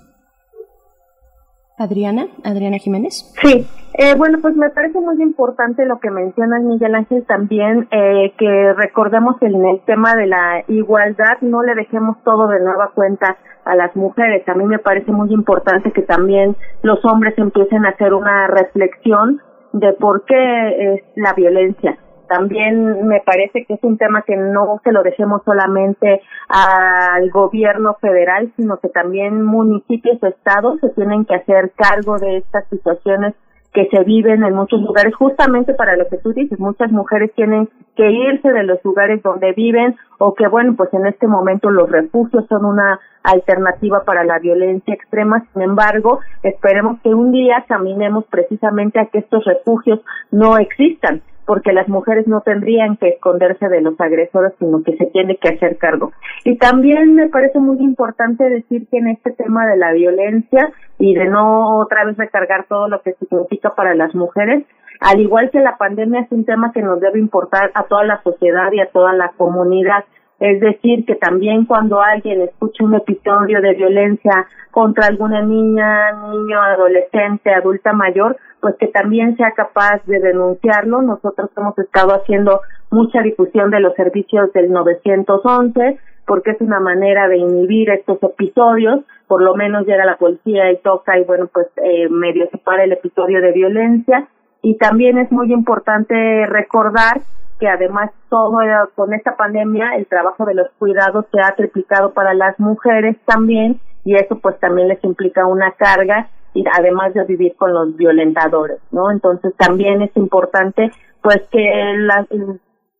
Adriana, 1.78 2.26
Adriana 2.42 2.78
Jiménez. 2.78 3.34
Sí, 3.42 3.66
eh, 3.94 4.14
bueno, 4.16 4.38
pues 4.40 4.56
me 4.56 4.70
parece 4.70 4.98
muy 5.00 5.22
importante 5.22 5.84
lo 5.84 5.98
que 5.98 6.10
menciona 6.10 6.58
Miguel 6.58 6.94
Ángel 6.94 7.24
también, 7.26 7.86
eh, 7.90 8.32
que 8.38 8.72
recordemos 8.74 9.38
que 9.38 9.46
en 9.46 9.64
el 9.64 9.80
tema 9.84 10.14
de 10.14 10.26
la 10.26 10.64
igualdad 10.68 11.38
no 11.42 11.62
le 11.62 11.74
dejemos 11.74 12.16
todo 12.24 12.48
de 12.48 12.60
nueva 12.60 12.92
cuenta 12.94 13.36
a 13.64 13.76
las 13.76 13.94
mujeres. 13.94 14.48
A 14.48 14.54
mí 14.54 14.64
me 14.64 14.78
parece 14.78 15.12
muy 15.12 15.32
importante 15.32 15.92
que 15.92 16.02
también 16.02 16.56
los 16.82 17.04
hombres 17.04 17.34
empiecen 17.36 17.84
a 17.84 17.90
hacer 17.90 18.14
una 18.14 18.46
reflexión 18.46 19.42
de 19.72 19.92
por 19.92 20.24
qué 20.24 20.94
es 20.94 21.02
la 21.16 21.34
violencia 21.34 21.98
también 22.28 23.06
me 23.06 23.20
parece 23.20 23.64
que 23.64 23.74
es 23.74 23.82
un 23.82 23.98
tema 23.98 24.22
que 24.22 24.36
no 24.36 24.80
se 24.84 24.92
lo 24.92 25.02
dejemos 25.02 25.42
solamente 25.44 26.22
al 26.48 27.30
gobierno 27.30 27.94
federal, 28.00 28.52
sino 28.56 28.78
que 28.78 28.88
también 28.88 29.44
municipios 29.44 30.22
o 30.22 30.26
estados 30.26 30.80
se 30.80 30.90
tienen 30.90 31.24
que 31.24 31.34
hacer 31.34 31.72
cargo 31.76 32.18
de 32.18 32.38
estas 32.38 32.68
situaciones 32.68 33.34
que 33.76 33.88
se 33.88 34.04
viven 34.04 34.42
en 34.42 34.54
muchos 34.54 34.80
lugares, 34.80 35.14
justamente 35.14 35.74
para 35.74 35.96
lo 35.96 36.08
que 36.08 36.16
tú 36.16 36.32
dices, 36.32 36.58
muchas 36.58 36.90
mujeres 36.90 37.30
tienen 37.34 37.68
que 37.94 38.10
irse 38.10 38.50
de 38.50 38.62
los 38.62 38.82
lugares 38.82 39.22
donde 39.22 39.52
viven 39.52 39.96
o 40.16 40.34
que, 40.34 40.48
bueno, 40.48 40.74
pues 40.76 40.88
en 40.94 41.04
este 41.04 41.26
momento 41.26 41.68
los 41.68 41.90
refugios 41.90 42.46
son 42.48 42.64
una 42.64 42.98
alternativa 43.22 44.02
para 44.04 44.24
la 44.24 44.38
violencia 44.38 44.94
extrema. 44.94 45.44
Sin 45.52 45.60
embargo, 45.60 46.20
esperemos 46.42 47.00
que 47.02 47.10
un 47.10 47.32
día 47.32 47.66
caminemos 47.68 48.24
precisamente 48.30 48.98
a 48.98 49.06
que 49.06 49.18
estos 49.18 49.44
refugios 49.44 50.00
no 50.30 50.56
existan 50.56 51.20
porque 51.46 51.72
las 51.72 51.88
mujeres 51.88 52.26
no 52.26 52.40
tendrían 52.40 52.96
que 52.96 53.08
esconderse 53.08 53.68
de 53.68 53.80
los 53.80 53.98
agresores, 54.00 54.52
sino 54.58 54.82
que 54.82 54.96
se 54.96 55.06
tiene 55.06 55.36
que 55.36 55.50
hacer 55.50 55.78
cargo. 55.78 56.12
Y 56.44 56.58
también 56.58 57.14
me 57.14 57.28
parece 57.28 57.58
muy 57.60 57.78
importante 57.78 58.44
decir 58.44 58.88
que 58.90 58.98
en 58.98 59.08
este 59.08 59.30
tema 59.32 59.66
de 59.66 59.76
la 59.76 59.92
violencia 59.92 60.72
y 60.98 61.14
de 61.14 61.26
no 61.26 61.78
otra 61.78 62.04
vez 62.04 62.16
recargar 62.16 62.66
todo 62.68 62.88
lo 62.88 63.00
que 63.02 63.14
significa 63.14 63.74
para 63.74 63.94
las 63.94 64.14
mujeres, 64.14 64.64
al 65.00 65.20
igual 65.20 65.50
que 65.50 65.60
la 65.60 65.76
pandemia 65.76 66.22
es 66.22 66.32
un 66.32 66.44
tema 66.44 66.72
que 66.72 66.82
nos 66.82 67.00
debe 67.00 67.18
importar 67.18 67.70
a 67.74 67.84
toda 67.84 68.04
la 68.04 68.22
sociedad 68.22 68.72
y 68.72 68.80
a 68.80 68.90
toda 68.90 69.12
la 69.12 69.32
comunidad. 69.36 70.04
Es 70.38 70.60
decir, 70.60 71.06
que 71.06 71.14
también 71.14 71.64
cuando 71.64 72.00
alguien 72.00 72.42
escucha 72.42 72.84
un 72.84 72.94
episodio 72.94 73.60
de 73.62 73.74
violencia 73.74 74.46
contra 74.70 75.06
alguna 75.06 75.40
niña, 75.40 76.12
niño, 76.30 76.60
adolescente, 76.60 77.54
adulta 77.54 77.92
mayor, 77.94 78.36
pues 78.60 78.74
que 78.78 78.88
también 78.88 79.36
sea 79.36 79.52
capaz 79.52 80.04
de 80.04 80.20
denunciarlo. 80.20 81.00
Nosotros 81.00 81.50
hemos 81.56 81.78
estado 81.78 82.12
haciendo 82.12 82.60
mucha 82.90 83.22
difusión 83.22 83.70
de 83.70 83.80
los 83.80 83.94
servicios 83.94 84.52
del 84.52 84.70
911 84.70 85.98
porque 86.26 86.50
es 86.50 86.60
una 86.60 86.80
manera 86.80 87.28
de 87.28 87.38
inhibir 87.38 87.88
estos 87.90 88.20
episodios, 88.22 89.04
por 89.28 89.42
lo 89.42 89.54
menos 89.54 89.86
llega 89.86 90.04
la 90.04 90.16
policía 90.16 90.72
y 90.72 90.78
toca 90.78 91.18
y 91.18 91.24
bueno, 91.24 91.48
pues 91.52 91.68
eh, 91.76 92.08
medio 92.10 92.48
se 92.50 92.58
para 92.58 92.84
el 92.84 92.92
episodio 92.92 93.40
de 93.40 93.52
violencia. 93.52 94.28
Y 94.60 94.76
también 94.76 95.18
es 95.18 95.30
muy 95.30 95.52
importante 95.52 96.44
recordar 96.46 97.20
que 97.58 97.68
además 97.68 98.10
todo 98.28 98.58
con 98.94 99.14
esta 99.14 99.36
pandemia 99.36 99.96
el 99.96 100.06
trabajo 100.06 100.44
de 100.44 100.54
los 100.54 100.70
cuidados 100.78 101.26
se 101.32 101.40
ha 101.40 101.54
triplicado 101.54 102.12
para 102.12 102.34
las 102.34 102.58
mujeres 102.58 103.16
también 103.24 103.80
y 104.04 104.14
eso 104.14 104.38
pues 104.38 104.58
también 104.60 104.88
les 104.88 105.02
implica 105.04 105.46
una 105.46 105.72
carga 105.72 106.28
y 106.54 106.64
además 106.72 107.12
de 107.12 107.24
vivir 107.24 107.54
con 107.56 107.72
los 107.74 107.96
violentadores, 107.96 108.78
¿no? 108.90 109.10
Entonces 109.10 109.54
también 109.56 110.00
es 110.02 110.16
importante 110.16 110.90
pues 111.22 111.42
que 111.50 111.94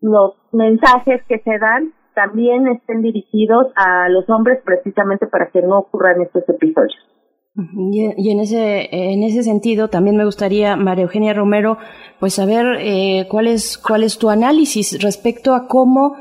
los 0.00 0.34
mensajes 0.52 1.22
que 1.28 1.38
se 1.38 1.58
dan 1.58 1.92
también 2.14 2.66
estén 2.68 3.02
dirigidos 3.02 3.72
a 3.76 4.08
los 4.08 4.28
hombres 4.30 4.60
precisamente 4.64 5.26
para 5.26 5.46
que 5.50 5.62
no 5.62 5.78
ocurran 5.78 6.22
estos 6.22 6.48
episodios. 6.48 6.96
Y 7.58 8.30
en 8.30 8.40
ese, 8.40 8.88
en 8.92 9.22
ese 9.22 9.42
sentido, 9.42 9.88
también 9.88 10.16
me 10.16 10.26
gustaría, 10.26 10.76
María 10.76 11.04
Eugenia 11.04 11.32
Romero, 11.32 11.78
pues 12.20 12.34
saber 12.34 12.66
eh, 12.80 13.26
cuál, 13.30 13.46
es, 13.46 13.78
cuál 13.78 14.02
es 14.02 14.18
tu 14.18 14.28
análisis 14.28 15.02
respecto 15.02 15.54
a 15.54 15.66
cómo, 15.66 16.16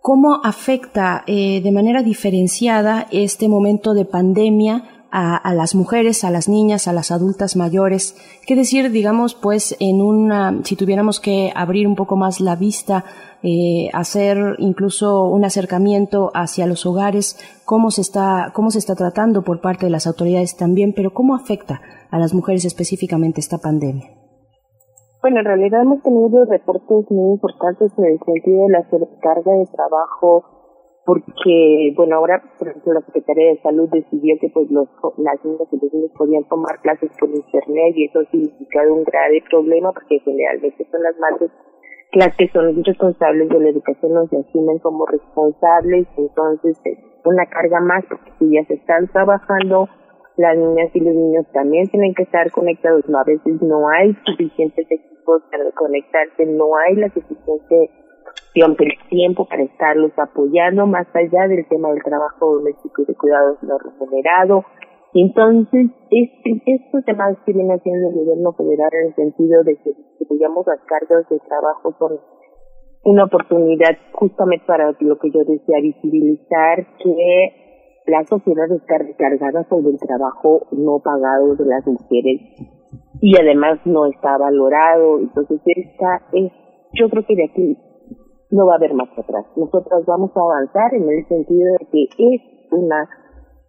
cómo 0.00 0.40
afecta 0.42 1.22
eh, 1.28 1.60
de 1.62 1.70
manera 1.70 2.02
diferenciada 2.02 3.06
este 3.12 3.48
momento 3.48 3.94
de 3.94 4.04
pandemia 4.04 4.93
a, 5.16 5.36
a, 5.36 5.54
las 5.54 5.76
mujeres, 5.76 6.24
a 6.24 6.30
las 6.30 6.48
niñas, 6.48 6.88
a 6.88 6.92
las 6.92 7.12
adultas 7.12 7.54
mayores. 7.54 8.16
¿Qué 8.46 8.56
decir, 8.56 8.90
digamos, 8.90 9.34
pues, 9.34 9.76
en 9.78 10.02
una, 10.02 10.60
si 10.64 10.74
tuviéramos 10.74 11.20
que 11.20 11.52
abrir 11.54 11.86
un 11.86 11.94
poco 11.94 12.16
más 12.16 12.40
la 12.40 12.56
vista 12.56 13.04
eh, 13.46 13.90
hacer 13.92 14.56
incluso 14.56 15.24
un 15.24 15.44
acercamiento 15.44 16.30
hacia 16.32 16.66
los 16.66 16.86
hogares, 16.86 17.36
cómo 17.66 17.90
se 17.90 18.00
está, 18.00 18.52
cómo 18.54 18.70
se 18.70 18.78
está 18.78 18.94
tratando 18.94 19.42
por 19.42 19.60
parte 19.60 19.84
de 19.84 19.90
las 19.90 20.06
autoridades 20.06 20.56
también, 20.56 20.94
pero 20.96 21.12
cómo 21.12 21.34
afecta 21.34 21.82
a 22.10 22.18
las 22.18 22.32
mujeres 22.32 22.64
específicamente 22.64 23.40
esta 23.40 23.58
pandemia. 23.58 24.08
Bueno, 25.20 25.40
en 25.40 25.44
realidad 25.44 25.82
hemos 25.82 26.02
tenido 26.02 26.46
reportes 26.46 27.10
muy 27.10 27.34
importantes 27.34 27.92
en 27.98 28.04
el 28.06 28.18
sentido 28.24 28.66
de 28.66 28.72
la 28.72 28.88
sobrecarga 28.88 29.52
de 29.52 29.66
trabajo, 29.66 30.53
porque, 31.06 31.92
bueno, 31.96 32.16
ahora, 32.16 32.42
por 32.58 32.68
ejemplo, 32.68 32.94
la 32.94 33.02
Secretaría 33.02 33.50
de 33.50 33.60
Salud 33.62 33.88
decidió 33.90 34.36
que 34.40 34.48
pues 34.48 34.70
los, 34.70 34.88
las 35.18 35.44
niñas 35.44 35.68
y 35.70 35.78
los 35.78 35.92
niños 35.92 36.10
podían 36.16 36.44
tomar 36.44 36.80
clases 36.80 37.10
por 37.20 37.28
internet 37.28 37.92
y 37.94 38.06
eso 38.06 38.20
ha 38.20 38.30
significado 38.30 38.94
un 38.94 39.04
grave 39.04 39.42
problema 39.50 39.92
porque 39.92 40.18
generalmente 40.20 40.86
son 40.90 41.02
las 41.02 41.18
madres 41.18 41.50
las 42.14 42.34
que 42.36 42.48
son 42.48 42.84
responsables 42.84 43.48
de 43.48 43.60
la 43.60 43.68
educación 43.70 44.14
no 44.14 44.26
se 44.28 44.38
asumen 44.38 44.78
como 44.78 45.04
responsables, 45.06 46.06
entonces 46.16 46.78
es 46.84 46.98
una 47.24 47.46
carga 47.46 47.80
más 47.80 48.04
porque 48.08 48.30
si 48.38 48.52
ya 48.52 48.64
se 48.66 48.74
están 48.74 49.08
trabajando, 49.08 49.88
las 50.36 50.56
niñas 50.56 50.90
y 50.94 51.00
los 51.00 51.14
niños 51.14 51.46
también 51.52 51.88
tienen 51.88 52.14
que 52.14 52.22
estar 52.22 52.50
conectados, 52.50 53.08
no 53.08 53.18
a 53.18 53.24
veces 53.24 53.60
no 53.62 53.88
hay 53.88 54.16
suficientes 54.26 54.86
equipos 54.90 55.42
para 55.50 55.70
conectarse, 55.72 56.46
no 56.46 56.76
hay 56.76 56.96
la 56.96 57.08
suficiente 57.08 57.90
el 58.54 59.08
tiempo 59.10 59.46
para 59.46 59.62
estarlos 59.62 60.12
apoyando 60.16 60.86
más 60.86 61.06
allá 61.14 61.48
del 61.48 61.66
tema 61.68 61.90
del 61.90 62.02
trabajo 62.02 62.54
doméstico 62.54 63.02
y 63.02 63.06
de 63.06 63.14
cuidados 63.14 63.62
no 63.62 63.78
remunerado, 63.78 64.64
entonces, 65.14 65.90
este, 66.10 66.62
estos 66.66 67.04
temas 67.04 67.38
que 67.46 67.52
viene 67.52 67.74
haciendo 67.74 68.08
el 68.08 68.16
gobierno 68.16 68.52
federal 68.52 68.90
en 68.92 69.06
el 69.06 69.14
sentido 69.14 69.62
de 69.62 69.76
que 69.76 69.92
distribuyamos 69.92 70.66
las 70.66 70.80
cargas 70.86 71.28
de 71.28 71.38
trabajo 71.38 71.94
son 72.00 72.18
una 73.04 73.24
oportunidad 73.24 73.96
justamente 74.12 74.64
para 74.66 74.90
lo 74.98 75.18
que 75.18 75.30
yo 75.30 75.44
decía, 75.44 75.78
visibilizar 75.80 76.84
que 76.98 78.02
la 78.06 78.24
sociedad 78.24 78.70
está 78.72 78.98
recargada 78.98 79.62
sobre 79.68 79.90
el 79.90 79.98
trabajo 80.00 80.66
no 80.72 80.98
pagado 80.98 81.54
de 81.54 81.64
las 81.64 81.86
mujeres 81.86 82.40
y 83.20 83.40
además 83.40 83.78
no 83.84 84.06
está 84.06 84.36
valorado. 84.36 85.20
Entonces, 85.20 85.60
esta 85.64 86.22
es, 86.32 86.50
yo 86.92 87.08
creo 87.08 87.24
que 87.24 87.36
de 87.36 87.44
aquí 87.44 87.78
no 88.54 88.66
va 88.66 88.74
a 88.74 88.76
haber 88.76 88.94
más 88.94 89.08
atrás. 89.18 89.44
Nosotros 89.56 90.06
vamos 90.06 90.30
a 90.36 90.40
avanzar 90.40 90.94
en 90.94 91.08
el 91.08 91.26
sentido 91.26 91.72
de 91.80 91.86
que 91.90 92.02
es 92.04 92.40
una 92.70 93.08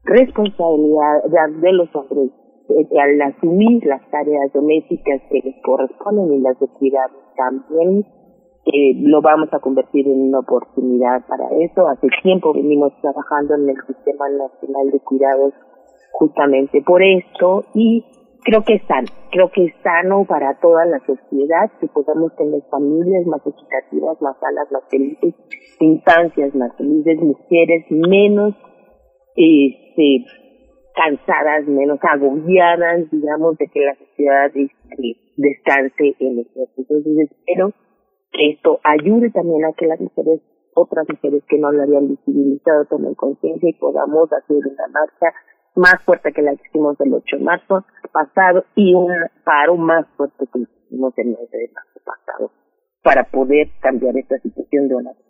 responsabilidad 0.03 1.23
de 1.25 1.73
los 1.73 1.89
hombres 1.95 2.29
eh, 2.69 2.99
al 2.99 3.21
asumir 3.21 3.83
las 3.85 4.07
tareas 4.11 4.53
domésticas 4.53 5.21
que 5.29 5.41
les 5.43 5.55
corresponden 5.63 6.33
y 6.33 6.39
las 6.39 6.59
de 6.59 6.67
cuidar 6.67 7.09
también 7.35 8.05
eh, 8.65 8.93
lo 9.01 9.21
vamos 9.21 9.49
a 9.53 9.59
convertir 9.59 10.07
en 10.07 10.29
una 10.29 10.39
oportunidad 10.39 11.25
para 11.27 11.49
eso. 11.59 11.87
Hace 11.87 12.07
tiempo 12.21 12.53
venimos 12.53 12.93
trabajando 13.01 13.55
en 13.55 13.69
el 13.69 13.77
Sistema 13.87 14.29
Nacional 14.29 14.91
de 14.91 14.99
Cuidados 14.99 15.53
justamente 16.13 16.81
por 16.85 17.01
esto 17.01 17.65
y 17.73 18.03
creo 18.45 18.63
que 18.63 18.75
es 18.75 18.83
sano, 18.87 19.07
creo 19.31 19.49
que 19.51 19.65
es 19.65 19.73
sano 19.81 20.23
para 20.25 20.57
toda 20.59 20.85
la 20.85 20.99
sociedad 20.99 21.71
que 21.81 21.87
podamos 21.87 22.33
tener 22.35 22.61
familias 22.69 23.25
más 23.25 23.41
equitativas, 23.45 24.21
más 24.21 24.37
sanas, 24.39 24.71
más 24.71 24.83
felices, 24.89 25.33
infancias 25.79 26.53
más 26.55 26.71
felices, 26.77 27.17
mujeres 27.19 27.85
menos 27.89 28.53
este, 29.35 30.25
cansadas, 30.93 31.67
menos 31.67 31.99
agobiadas, 32.01 33.09
digamos, 33.11 33.57
de 33.57 33.67
que 33.67 33.79
la 33.81 33.95
sociedad 33.95 34.51
este, 34.53 35.17
descanse 35.37 36.15
en 36.19 36.39
eso. 36.39 36.69
Entonces 36.77 37.29
espero 37.31 37.73
que 38.31 38.51
esto 38.51 38.79
ayude 38.83 39.31
también 39.31 39.65
a 39.65 39.73
que 39.73 39.87
las 39.87 39.99
mujeres, 39.99 40.41
otras 40.75 41.07
mujeres 41.09 41.43
que 41.49 41.57
no 41.57 41.71
lo 41.71 41.81
habían 41.81 42.09
visibilizado, 42.09 42.85
tomen 42.85 43.15
conciencia 43.15 43.69
y 43.69 43.73
podamos 43.73 44.31
hacer 44.31 44.57
una 44.57 44.87
marcha 44.87 45.33
más 45.75 46.01
fuerte 46.03 46.31
que 46.31 46.41
la 46.41 46.55
que 46.55 46.67
hicimos 46.67 46.99
el 46.99 47.13
8 47.13 47.37
de 47.37 47.43
marzo 47.43 47.85
pasado 48.11 48.63
y 48.75 48.93
un 48.93 49.11
paro 49.43 49.75
más 49.75 50.05
fuerte 50.15 50.45
que 50.51 50.59
hicimos 50.59 51.13
el 51.17 51.31
9 51.31 51.47
de 51.51 51.71
marzo 51.73 51.99
pasado 52.05 52.51
para 53.03 53.23
poder 53.25 53.69
cambiar 53.81 54.17
esta 54.17 54.37
situación 54.39 54.87
de 54.87 54.95
una 54.95 55.11
vez. 55.11 55.25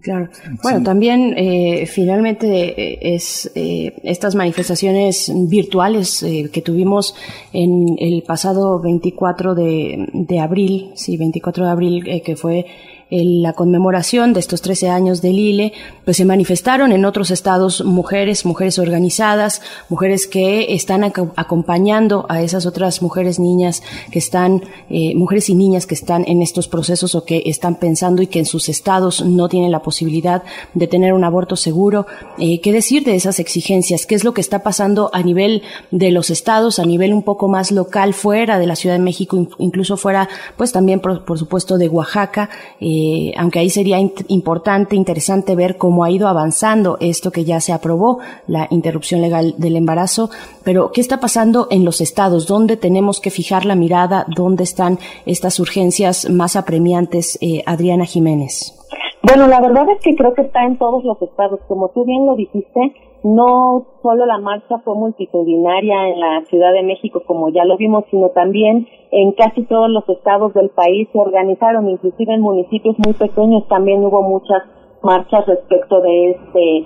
Claro. 0.00 0.30
Bueno, 0.62 0.82
también 0.82 1.34
eh, 1.36 1.84
finalmente 1.86 2.46
eh, 2.48 2.98
es 3.14 3.52
eh, 3.54 3.92
estas 4.02 4.34
manifestaciones 4.34 5.30
virtuales 5.46 6.22
eh, 6.22 6.48
que 6.50 6.62
tuvimos 6.62 7.14
en 7.52 7.96
el 7.98 8.22
pasado 8.22 8.80
24 8.80 9.54
de, 9.54 10.08
de 10.14 10.40
abril, 10.40 10.92
sí, 10.94 11.18
24 11.18 11.66
de 11.66 11.70
abril, 11.70 12.08
eh, 12.08 12.22
que 12.22 12.34
fue 12.34 12.64
la 13.12 13.52
conmemoración 13.52 14.32
de 14.32 14.40
estos 14.40 14.62
13 14.62 14.88
años 14.88 15.20
del 15.20 15.38
ILE, 15.38 15.74
pues 16.06 16.16
se 16.16 16.24
manifestaron 16.24 16.92
en 16.92 17.04
otros 17.04 17.30
estados 17.30 17.84
mujeres, 17.84 18.46
mujeres 18.46 18.78
organizadas, 18.78 19.60
mujeres 19.90 20.26
que 20.26 20.72
están 20.72 21.04
acompañando 21.04 22.24
a 22.30 22.40
esas 22.40 22.64
otras 22.64 23.02
mujeres, 23.02 23.38
niñas 23.38 23.82
que 24.10 24.18
están, 24.18 24.62
eh, 24.88 25.14
mujeres 25.14 25.50
y 25.50 25.54
niñas 25.54 25.86
que 25.86 25.94
están 25.94 26.24
en 26.26 26.40
estos 26.40 26.68
procesos 26.68 27.14
o 27.14 27.26
que 27.26 27.42
están 27.44 27.74
pensando 27.74 28.22
y 28.22 28.28
que 28.28 28.38
en 28.38 28.46
sus 28.46 28.70
estados 28.70 29.22
no 29.22 29.46
tienen 29.50 29.72
la 29.72 29.82
posibilidad 29.82 30.42
de 30.72 30.86
tener 30.86 31.12
un 31.12 31.24
aborto 31.24 31.54
seguro. 31.54 32.06
Eh, 32.38 32.62
¿Qué 32.62 32.72
decir 32.72 33.04
de 33.04 33.14
esas 33.14 33.40
exigencias? 33.40 34.06
¿Qué 34.06 34.14
es 34.14 34.24
lo 34.24 34.32
que 34.32 34.40
está 34.40 34.62
pasando 34.62 35.10
a 35.12 35.22
nivel 35.22 35.62
de 35.90 36.12
los 36.12 36.30
estados, 36.30 36.78
a 36.78 36.86
nivel 36.86 37.12
un 37.12 37.22
poco 37.22 37.46
más 37.48 37.72
local, 37.72 38.14
fuera 38.14 38.58
de 38.58 38.66
la 38.66 38.76
Ciudad 38.76 38.96
de 38.96 39.02
México, 39.02 39.48
incluso 39.58 39.98
fuera, 39.98 40.30
pues 40.56 40.72
también, 40.72 41.00
por, 41.00 41.26
por 41.26 41.38
supuesto, 41.38 41.76
de 41.76 41.88
Oaxaca? 41.88 42.48
Eh, 42.80 43.01
eh, 43.02 43.34
aunque 43.36 43.58
ahí 43.58 43.68
sería 43.68 43.98
importante, 44.28 44.94
interesante 44.94 45.56
ver 45.56 45.76
cómo 45.76 46.04
ha 46.04 46.10
ido 46.10 46.28
avanzando 46.28 46.98
esto 47.00 47.32
que 47.32 47.44
ya 47.44 47.60
se 47.60 47.72
aprobó, 47.72 48.20
la 48.46 48.68
interrupción 48.70 49.20
legal 49.20 49.54
del 49.58 49.74
embarazo, 49.76 50.30
pero 50.64 50.92
¿qué 50.92 51.00
está 51.00 51.18
pasando 51.18 51.66
en 51.70 51.84
los 51.84 52.00
estados? 52.00 52.46
¿Dónde 52.46 52.76
tenemos 52.76 53.20
que 53.20 53.30
fijar 53.30 53.64
la 53.64 53.74
mirada? 53.74 54.24
¿Dónde 54.36 54.62
están 54.62 54.98
estas 55.26 55.58
urgencias 55.58 56.30
más 56.30 56.54
apremiantes, 56.54 57.38
eh, 57.40 57.62
Adriana 57.66 58.04
Jiménez? 58.04 58.78
Bueno, 59.22 59.48
la 59.48 59.60
verdad 59.60 59.86
es 59.90 60.00
que 60.02 60.14
creo 60.14 60.34
que 60.34 60.42
está 60.42 60.64
en 60.64 60.78
todos 60.78 61.04
los 61.04 61.20
estados. 61.22 61.60
Como 61.66 61.88
tú 61.88 62.04
bien 62.04 62.26
lo 62.26 62.36
dijiste, 62.36 62.94
no 63.24 63.86
solo 64.02 64.26
la 64.26 64.38
marcha 64.38 64.78
fue 64.78 64.94
multitudinaria 64.94 66.08
en 66.08 66.20
la 66.20 66.44
Ciudad 66.46 66.72
de 66.72 66.82
México, 66.82 67.22
como 67.26 67.50
ya 67.50 67.64
lo 67.64 67.76
vimos, 67.76 68.04
sino 68.10 68.30
también 68.30 68.88
en 69.10 69.32
casi 69.32 69.62
todos 69.64 69.88
los 69.88 70.08
estados 70.08 70.52
del 70.54 70.70
país 70.70 71.08
se 71.12 71.18
organizaron, 71.18 71.88
inclusive 71.88 72.34
en 72.34 72.40
municipios 72.40 72.96
muy 72.98 73.14
pequeños 73.14 73.66
también 73.68 74.04
hubo 74.04 74.22
muchas 74.22 74.62
marchas 75.02 75.46
respecto 75.46 76.00
de 76.00 76.30
este 76.30 76.84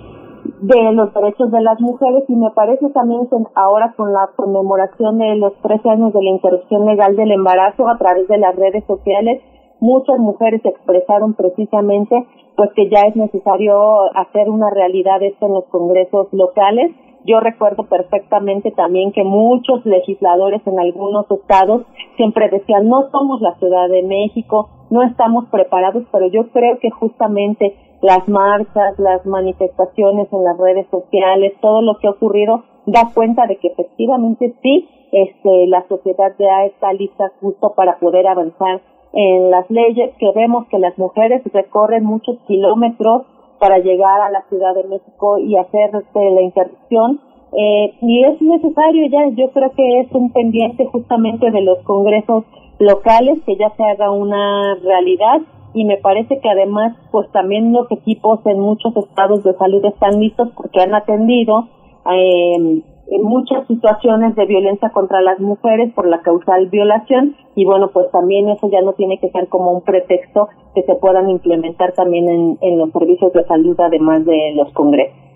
de 0.61 0.91
los 0.93 1.13
derechos 1.13 1.51
de 1.51 1.61
las 1.61 1.79
mujeres. 1.81 2.23
Y 2.27 2.35
me 2.35 2.51
parece 2.51 2.89
también 2.89 3.27
ahora 3.55 3.93
con 3.97 4.13
la 4.13 4.29
conmemoración 4.35 5.17
de 5.17 5.35
los 5.35 5.53
13 5.61 5.89
años 5.89 6.13
de 6.13 6.23
la 6.23 6.29
interrupción 6.29 6.85
legal 6.85 7.15
del 7.15 7.31
embarazo 7.31 7.87
a 7.87 7.97
través 7.97 8.27
de 8.27 8.37
las 8.37 8.55
redes 8.55 8.83
sociales 8.85 9.41
muchas 9.79 10.19
mujeres 10.19 10.61
expresaron 10.63 11.33
precisamente 11.33 12.25
pues 12.55 12.71
que 12.75 12.89
ya 12.89 13.01
es 13.01 13.15
necesario 13.15 14.01
hacer 14.15 14.49
una 14.49 14.69
realidad 14.71 15.21
esto 15.21 15.45
en 15.45 15.53
los 15.53 15.65
congresos 15.65 16.27
locales. 16.31 16.91
Yo 17.23 17.39
recuerdo 17.39 17.83
perfectamente 17.87 18.71
también 18.71 19.11
que 19.11 19.23
muchos 19.23 19.85
legisladores 19.85 20.65
en 20.65 20.79
algunos 20.79 21.29
estados 21.29 21.83
siempre 22.15 22.49
decían, 22.49 22.87
no 22.89 23.09
somos 23.11 23.41
la 23.41 23.55
Ciudad 23.59 23.89
de 23.89 24.01
México, 24.01 24.69
no 24.89 25.03
estamos 25.03 25.45
preparados, 25.49 26.03
pero 26.11 26.27
yo 26.27 26.49
creo 26.51 26.79
que 26.79 26.89
justamente 26.89 27.75
las 28.01 28.27
marchas, 28.27 28.97
las 28.97 29.25
manifestaciones 29.25 30.31
en 30.31 30.43
las 30.43 30.57
redes 30.57 30.87
sociales, 30.89 31.53
todo 31.61 31.81
lo 31.81 31.97
que 31.97 32.07
ha 32.07 32.11
ocurrido 32.11 32.63
da 32.85 33.11
cuenta 33.13 33.45
de 33.47 33.57
que 33.57 33.67
efectivamente 33.67 34.55
sí, 34.61 34.87
este, 35.11 35.67
la 35.67 35.85
sociedad 35.87 36.33
ya 36.39 36.65
está 36.65 36.93
lista 36.93 37.31
justo 37.39 37.73
para 37.75 37.99
poder 37.99 38.27
avanzar 38.27 38.81
en 39.19 39.49
las 39.49 39.67
leyes, 39.71 40.13
que 40.19 40.31
vemos 40.35 40.67
que 40.67 40.77
las 40.77 40.95
mujeres 40.99 41.41
recorren 41.51 42.05
muchos 42.05 42.37
kilómetros 42.47 43.23
para 43.59 43.79
llegar 43.79 44.21
a 44.21 44.29
la 44.29 44.43
Ciudad 44.47 44.75
de 44.75 44.83
México 44.83 45.39
y 45.39 45.57
hacer 45.57 45.89
este, 45.95 46.29
la 46.29 46.41
interdicción. 46.41 47.19
Eh, 47.51 47.95
y 47.99 48.23
es 48.25 48.39
necesario 48.39 49.07
ya, 49.09 49.27
yo 49.35 49.49
creo 49.53 49.71
que 49.71 50.01
es 50.01 50.11
un 50.11 50.31
pendiente 50.31 50.85
justamente 50.85 51.49
de 51.49 51.61
los 51.61 51.79
congresos 51.79 52.43
locales 52.77 53.39
que 53.47 53.55
ya 53.55 53.71
se 53.75 53.83
haga 53.83 54.11
una 54.11 54.75
realidad 54.83 55.41
y 55.73 55.85
me 55.85 55.97
parece 55.97 56.39
que 56.39 56.49
además 56.49 56.95
pues 57.11 57.27
también 57.31 57.73
los 57.73 57.91
equipos 57.91 58.39
en 58.45 58.59
muchos 58.59 58.95
estados 58.97 59.43
de 59.43 59.53
salud 59.55 59.83
están 59.85 60.19
listos 60.19 60.49
porque 60.55 60.81
han 60.81 60.93
atendido 60.93 61.69
eh, 62.13 62.83
en 63.09 63.23
muchas 63.23 63.65
situaciones 63.67 64.35
de 64.35 64.45
violencia 64.45 64.89
contra 64.89 65.21
las 65.21 65.39
mujeres 65.39 65.93
por 65.93 66.07
la 66.07 66.21
causal 66.21 66.69
violación 66.69 67.35
y 67.55 67.65
bueno 67.65 67.91
pues 67.91 68.11
también 68.11 68.49
eso 68.49 68.69
ya 68.69 68.81
no 68.81 68.93
tiene 68.93 69.19
que 69.19 69.29
ser 69.29 69.47
como 69.47 69.71
un 69.71 69.81
pretexto 69.81 70.49
que 70.75 70.83
se 70.83 70.95
puedan 70.95 71.29
implementar 71.29 71.93
también 71.93 72.27
en, 72.27 72.57
en 72.61 72.77
los 72.77 72.91
servicios 72.91 73.31
de 73.33 73.45
salud 73.45 73.75
además 73.79 74.25
de 74.25 74.53
los 74.55 74.71
congresos. 74.73 75.27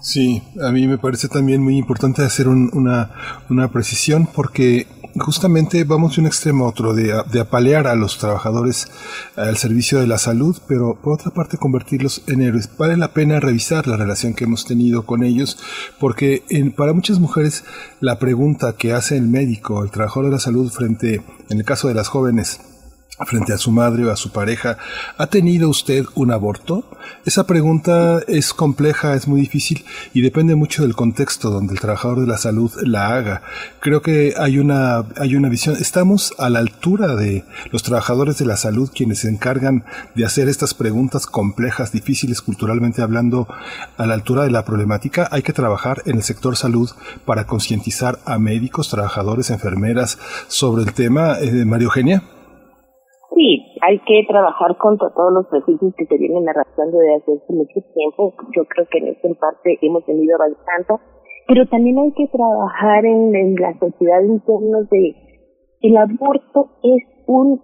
Sí, 0.00 0.42
a 0.62 0.70
mí 0.70 0.86
me 0.86 0.98
parece 0.98 1.28
también 1.28 1.62
muy 1.62 1.76
importante 1.76 2.22
hacer 2.22 2.46
una, 2.48 3.10
una 3.50 3.68
precisión 3.68 4.28
porque 4.34 4.86
justamente 5.16 5.84
vamos 5.84 6.16
de 6.16 6.22
un 6.22 6.26
extremo 6.26 6.64
a 6.64 6.68
otro, 6.68 6.94
de, 6.94 7.12
apalear 7.40 7.86
a 7.86 7.94
los 7.94 8.18
trabajadores 8.18 8.88
al 9.36 9.56
servicio 9.56 10.00
de 10.00 10.06
la 10.06 10.18
salud, 10.18 10.56
pero 10.66 10.98
por 11.00 11.14
otra 11.14 11.30
parte 11.30 11.58
convertirlos 11.58 12.22
en 12.26 12.42
héroes. 12.42 12.68
Vale 12.76 12.96
la 12.96 13.12
pena 13.12 13.40
revisar 13.40 13.86
la 13.86 13.96
relación 13.96 14.34
que 14.34 14.44
hemos 14.44 14.64
tenido 14.64 15.06
con 15.06 15.24
ellos, 15.24 15.58
porque 15.98 16.42
en, 16.50 16.72
para 16.72 16.92
muchas 16.92 17.18
mujeres 17.18 17.64
la 18.00 18.18
pregunta 18.18 18.74
que 18.74 18.92
hace 18.92 19.16
el 19.16 19.28
médico, 19.28 19.82
el 19.82 19.90
trabajador 19.90 20.26
de 20.26 20.32
la 20.32 20.40
salud 20.40 20.70
frente, 20.70 21.22
en 21.48 21.58
el 21.58 21.64
caso 21.64 21.88
de 21.88 21.94
las 21.94 22.08
jóvenes, 22.08 22.60
frente 23.26 23.52
a 23.52 23.58
su 23.58 23.70
madre 23.70 24.04
o 24.04 24.12
a 24.12 24.16
su 24.16 24.30
pareja, 24.30 24.78
¿ha 25.16 25.26
tenido 25.26 25.68
usted 25.68 26.04
un 26.14 26.30
aborto? 26.30 26.84
Esa 27.24 27.46
pregunta 27.46 28.20
es 28.26 28.52
compleja, 28.52 29.14
es 29.14 29.26
muy 29.28 29.40
difícil 29.40 29.84
y 30.14 30.20
depende 30.20 30.54
mucho 30.54 30.82
del 30.82 30.94
contexto 30.94 31.50
donde 31.50 31.74
el 31.74 31.80
trabajador 31.80 32.20
de 32.20 32.26
la 32.26 32.38
salud 32.38 32.70
la 32.82 33.14
haga. 33.14 33.42
Creo 33.80 34.02
que 34.02 34.34
hay 34.36 34.58
una, 34.58 35.04
hay 35.16 35.36
una 35.36 35.48
visión, 35.48 35.76
estamos 35.80 36.34
a 36.38 36.48
la 36.48 36.60
altura 36.60 37.16
de 37.16 37.44
los 37.70 37.82
trabajadores 37.82 38.38
de 38.38 38.46
la 38.46 38.56
salud 38.56 38.90
quienes 38.94 39.20
se 39.20 39.28
encargan 39.28 39.84
de 40.14 40.24
hacer 40.24 40.48
estas 40.48 40.74
preguntas 40.74 41.26
complejas, 41.26 41.92
difíciles 41.92 42.40
culturalmente 42.40 43.02
hablando, 43.02 43.48
a 43.96 44.06
la 44.06 44.14
altura 44.14 44.44
de 44.44 44.50
la 44.50 44.64
problemática. 44.64 45.28
Hay 45.30 45.42
que 45.42 45.52
trabajar 45.52 46.02
en 46.06 46.16
el 46.16 46.22
sector 46.22 46.56
salud 46.56 46.90
para 47.24 47.46
concientizar 47.46 48.18
a 48.24 48.38
médicos, 48.38 48.88
trabajadores, 48.88 49.50
enfermeras 49.50 50.18
sobre 50.48 50.82
el 50.82 50.92
tema. 50.92 51.38
Eh, 51.40 51.64
María 51.64 51.86
Eugenia. 51.86 52.37
Sí, 53.38 53.62
hay 53.82 54.00
que 54.00 54.26
trabajar 54.26 54.76
contra 54.78 55.10
todos 55.14 55.32
los 55.32 55.46
prejuicios 55.46 55.94
que 55.96 56.06
se 56.06 56.18
vienen 56.18 56.48
arrastrando 56.48 56.98
desde 56.98 57.14
hace 57.14 57.52
mucho 57.52 57.80
tiempo. 57.94 58.34
Yo 58.50 58.64
creo 58.64 58.84
que 58.90 58.98
en 58.98 59.06
esta 59.14 59.28
parte 59.38 59.78
hemos 59.80 60.04
venido 60.06 60.34
avanzando, 60.34 60.98
pero 61.46 61.64
también 61.68 62.00
hay 62.00 62.10
que 62.14 62.26
trabajar 62.26 63.06
en, 63.06 63.54
la 63.54 63.78
sociedad 63.78 64.24
en 64.24 64.40
términos 64.40 64.90
de 64.90 65.14
el 65.82 65.96
aborto 65.96 66.66
es 66.82 67.04
un 67.28 67.62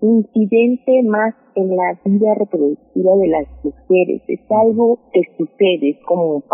incidente 0.00 1.02
más 1.04 1.34
en 1.56 1.76
la 1.76 2.00
vida 2.06 2.34
reproductiva 2.34 3.12
de 3.16 3.28
las 3.28 3.46
mujeres. 3.62 4.22
Es 4.28 4.40
algo 4.50 4.98
que 5.12 5.20
sucede, 5.36 5.90
es 5.90 6.04
como 6.06 6.36
un 6.36 6.44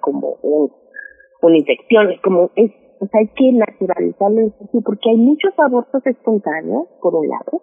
como 0.00 0.36
un, 0.42 1.56
infección, 1.56 2.14
como 2.22 2.50
es 2.54 2.70
pues 2.98 3.10
hay 3.14 3.28
que 3.28 3.52
naturalizarlo 3.52 4.52
porque 4.84 5.10
hay 5.10 5.16
muchos 5.16 5.52
abortos 5.58 6.04
espontáneos, 6.06 6.88
por 7.00 7.14
un 7.14 7.28
lado. 7.28 7.60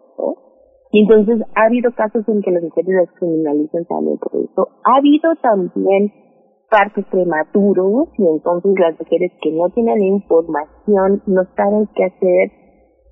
Y 0.92 1.02
entonces 1.02 1.42
ha 1.56 1.66
habido 1.66 1.92
casos 1.94 2.28
en 2.28 2.42
que 2.42 2.52
las 2.52 2.64
mujeres 2.64 2.94
las 2.94 3.12
criminalizan 3.18 3.86
también 3.86 4.18
por 4.18 4.32
eso. 4.36 4.70
Ha 4.84 4.98
habido 4.98 5.34
también 5.42 6.12
partos 6.70 7.06
prematuros 7.10 8.10
y 8.18 8.28
entonces 8.28 8.74
las 8.78 9.00
mujeres 9.00 9.32
que 9.42 9.52
no 9.52 9.70
tienen 9.70 10.02
información 10.04 11.22
no 11.26 11.44
saben 11.56 11.90
qué 11.96 12.04
hacer 12.06 12.52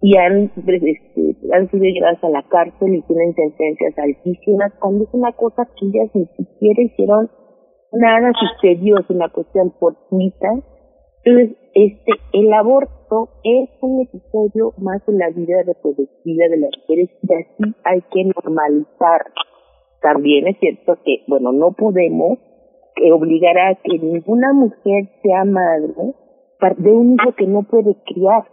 y 0.04 0.18
han, 0.18 0.52
pues, 0.54 0.82
este, 0.82 1.38
han 1.54 1.70
sido 1.70 1.84
llevadas 1.84 2.24
a 2.24 2.30
la 2.30 2.44
cárcel 2.44 2.96
y 2.96 3.02
tienen 3.04 3.34
sentencias 3.34 3.98
altísimas 3.98 4.74
cuando 4.80 5.04
es 5.04 5.14
una 5.14 5.32
cosa 5.34 5.68
que 5.78 5.86
ellas 5.86 6.10
ni 6.14 6.26
siquiera 6.38 6.82
hicieron 6.82 7.30
nada 7.94 8.32
sucedió, 8.34 8.98
es 9.00 9.10
una 9.10 9.30
cuestión 9.30 9.74
fortuita 9.80 10.50
entonces, 11.24 11.58
este, 11.74 12.12
el 12.34 12.52
aborto 12.54 13.30
es 13.44 13.70
un 13.82 14.02
episodio 14.02 14.74
más 14.78 15.02
en 15.08 15.18
la 15.18 15.30
vida 15.30 15.64
reproductiva 15.66 16.48
de 16.50 16.58
las 16.58 16.72
mujeres 16.82 17.10
y 17.22 17.34
así 17.34 17.76
hay 17.84 18.02
que 18.12 18.26
normalizar. 18.26 19.22
También 20.02 20.48
es 20.48 20.58
cierto 20.60 20.98
que, 21.06 21.24
bueno, 21.28 21.52
no 21.52 21.72
podemos 21.74 22.40
obligar 23.14 23.58
a 23.58 23.76
que 23.76 24.00
ninguna 24.00 24.54
mujer 24.54 25.10
sea 25.24 25.46
madre 25.46 26.14
de 26.78 26.92
un 26.92 27.14
hijo 27.14 27.34
que 27.36 27.48
no 27.48 27.64
puede 27.64 27.96
criar. 28.06 28.44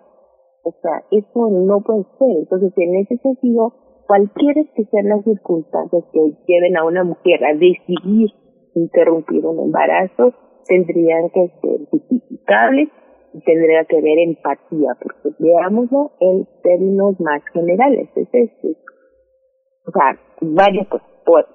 O 0.62 0.72
sea, 0.80 1.02
eso 1.10 1.50
no 1.50 1.80
puede 1.82 2.04
ser. 2.18 2.36
Entonces, 2.38 2.72
en 2.76 2.94
ese 2.96 3.16
sentido, 3.18 3.74
cualquiera 4.06 4.62
que 4.74 4.84
sean 4.84 5.08
las 5.08 5.24
circunstancias 5.24 6.04
que 6.12 6.20
lleven 6.46 6.76
a 6.76 6.84
una 6.84 7.04
mujer 7.04 7.44
a 7.44 7.54
decidir 7.54 8.30
interrumpir 8.74 9.44
un 9.44 9.60
embarazo, 9.60 10.34
tendrían 10.66 11.30
que 11.30 11.48
ser 11.60 11.88
justificables 11.90 12.88
tendría 13.44 13.84
que 13.84 13.98
haber 13.98 14.18
empatía, 14.18 14.96
porque 15.00 15.36
veámoslo 15.38 16.12
en 16.20 16.46
términos 16.62 17.18
más 17.20 17.42
generales. 17.52 18.08
Es 18.14 18.28
este. 18.32 18.76
O 19.86 19.90
sea, 19.90 20.18
varias 20.40 20.88
cosas. 20.88 21.06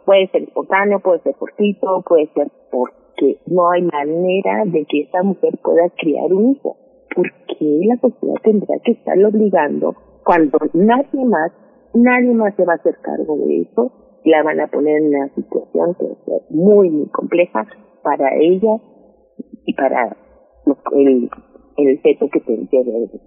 puede 0.05 0.27
ser 0.27 0.43
espontáneo, 0.43 0.99
puede 0.99 1.19
ser 1.19 1.35
fortuito, 1.35 2.03
puede 2.07 2.27
ser 2.33 2.47
porque 2.71 3.39
no 3.47 3.69
hay 3.69 3.83
manera 3.83 4.63
de 4.65 4.85
que 4.85 5.01
esa 5.01 5.23
mujer 5.23 5.57
pueda 5.63 5.89
criar 5.97 6.31
un 6.33 6.51
hijo. 6.51 6.77
¿Por 7.15 7.29
qué 7.47 7.79
la 7.87 7.97
sociedad 7.97 8.41
tendrá 8.43 8.75
que 8.83 8.93
estarlo 8.93 9.29
obligando 9.29 9.95
cuando 10.25 10.57
nadie 10.73 11.25
más, 11.25 11.51
nadie 11.93 12.33
más 12.33 12.55
se 12.55 12.65
va 12.65 12.73
a 12.73 12.77
hacer 12.77 12.97
cargo 13.01 13.37
de 13.37 13.61
eso? 13.61 13.91
La 14.25 14.41
van 14.41 14.59
a 14.61 14.67
poner 14.67 14.97
en 14.97 15.07
una 15.09 15.29
situación 15.35 15.95
que 15.95 16.05
es 16.05 16.51
muy, 16.51 16.89
muy 16.89 17.07
compleja 17.09 17.67
para 18.03 18.35
ella 18.39 18.79
y 19.65 19.73
para 19.73 20.15
el, 20.93 21.29
el 21.77 21.99
feto 21.99 22.29
que 22.29 22.39
te 22.39 22.51
dentro. 22.51 23.19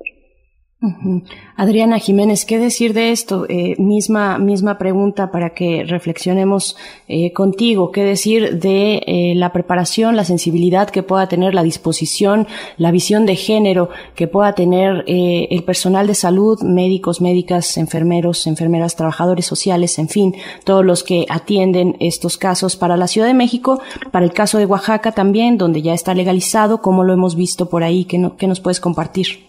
Adriana 1.57 1.99
Jiménez, 1.99 2.45
¿qué 2.45 2.59
decir 2.59 2.93
de 2.93 3.11
esto? 3.11 3.47
Eh, 3.49 3.77
misma, 3.79 4.37
misma 4.37 4.77
pregunta 4.77 5.31
para 5.31 5.55
que 5.55 5.85
reflexionemos 5.85 6.77
eh, 7.09 7.33
contigo. 7.33 7.91
¿Qué 7.91 8.05
decir 8.05 8.59
de 8.59 9.03
eh, 9.07 9.33
la 9.37 9.53
preparación, 9.53 10.17
la 10.17 10.27
sensibilidad 10.27 10.91
que 10.91 11.03
pueda 11.03 11.29
tener, 11.29 11.55
la 11.55 11.63
disposición, 11.63 12.47
la 12.77 12.91
visión 12.91 13.25
de 13.25 13.37
género 13.37 13.89
que 14.15 14.29
pueda 14.29 14.55
tener 14.55 15.05
el 15.07 15.65
personal 15.65 16.07
de 16.07 16.15
salud, 16.15 16.61
médicos, 16.63 17.23
médicas, 17.23 17.79
enfermeros, 17.79 18.47
enfermeras, 18.47 18.97
trabajadores 18.97 19.47
sociales, 19.47 19.99
en 19.99 20.09
fin, 20.09 20.35
todos 20.65 20.85
los 20.85 21.05
que 21.05 21.25
atienden 21.31 21.97
estos 22.01 22.37
casos 22.37 22.77
para 22.77 22.99
la 22.99 23.09
Ciudad 23.09 23.29
de 23.29 23.35
México, 23.35 23.81
para 24.11 24.27
el 24.27 24.33
caso 24.33 24.59
de 24.59 24.67
Oaxaca 24.67 25.13
también, 25.13 25.57
donde 25.57 25.81
ya 25.81 25.95
está 25.95 26.13
legalizado, 26.15 26.83
como 26.83 27.03
lo 27.03 27.15
hemos 27.15 27.35
visto 27.35 27.71
por 27.71 27.83
ahí, 27.83 28.05
¿qué, 28.05 28.19
no, 28.19 28.37
qué 28.37 28.47
nos 28.47 28.61
puedes 28.61 28.81
compartir? 28.81 29.46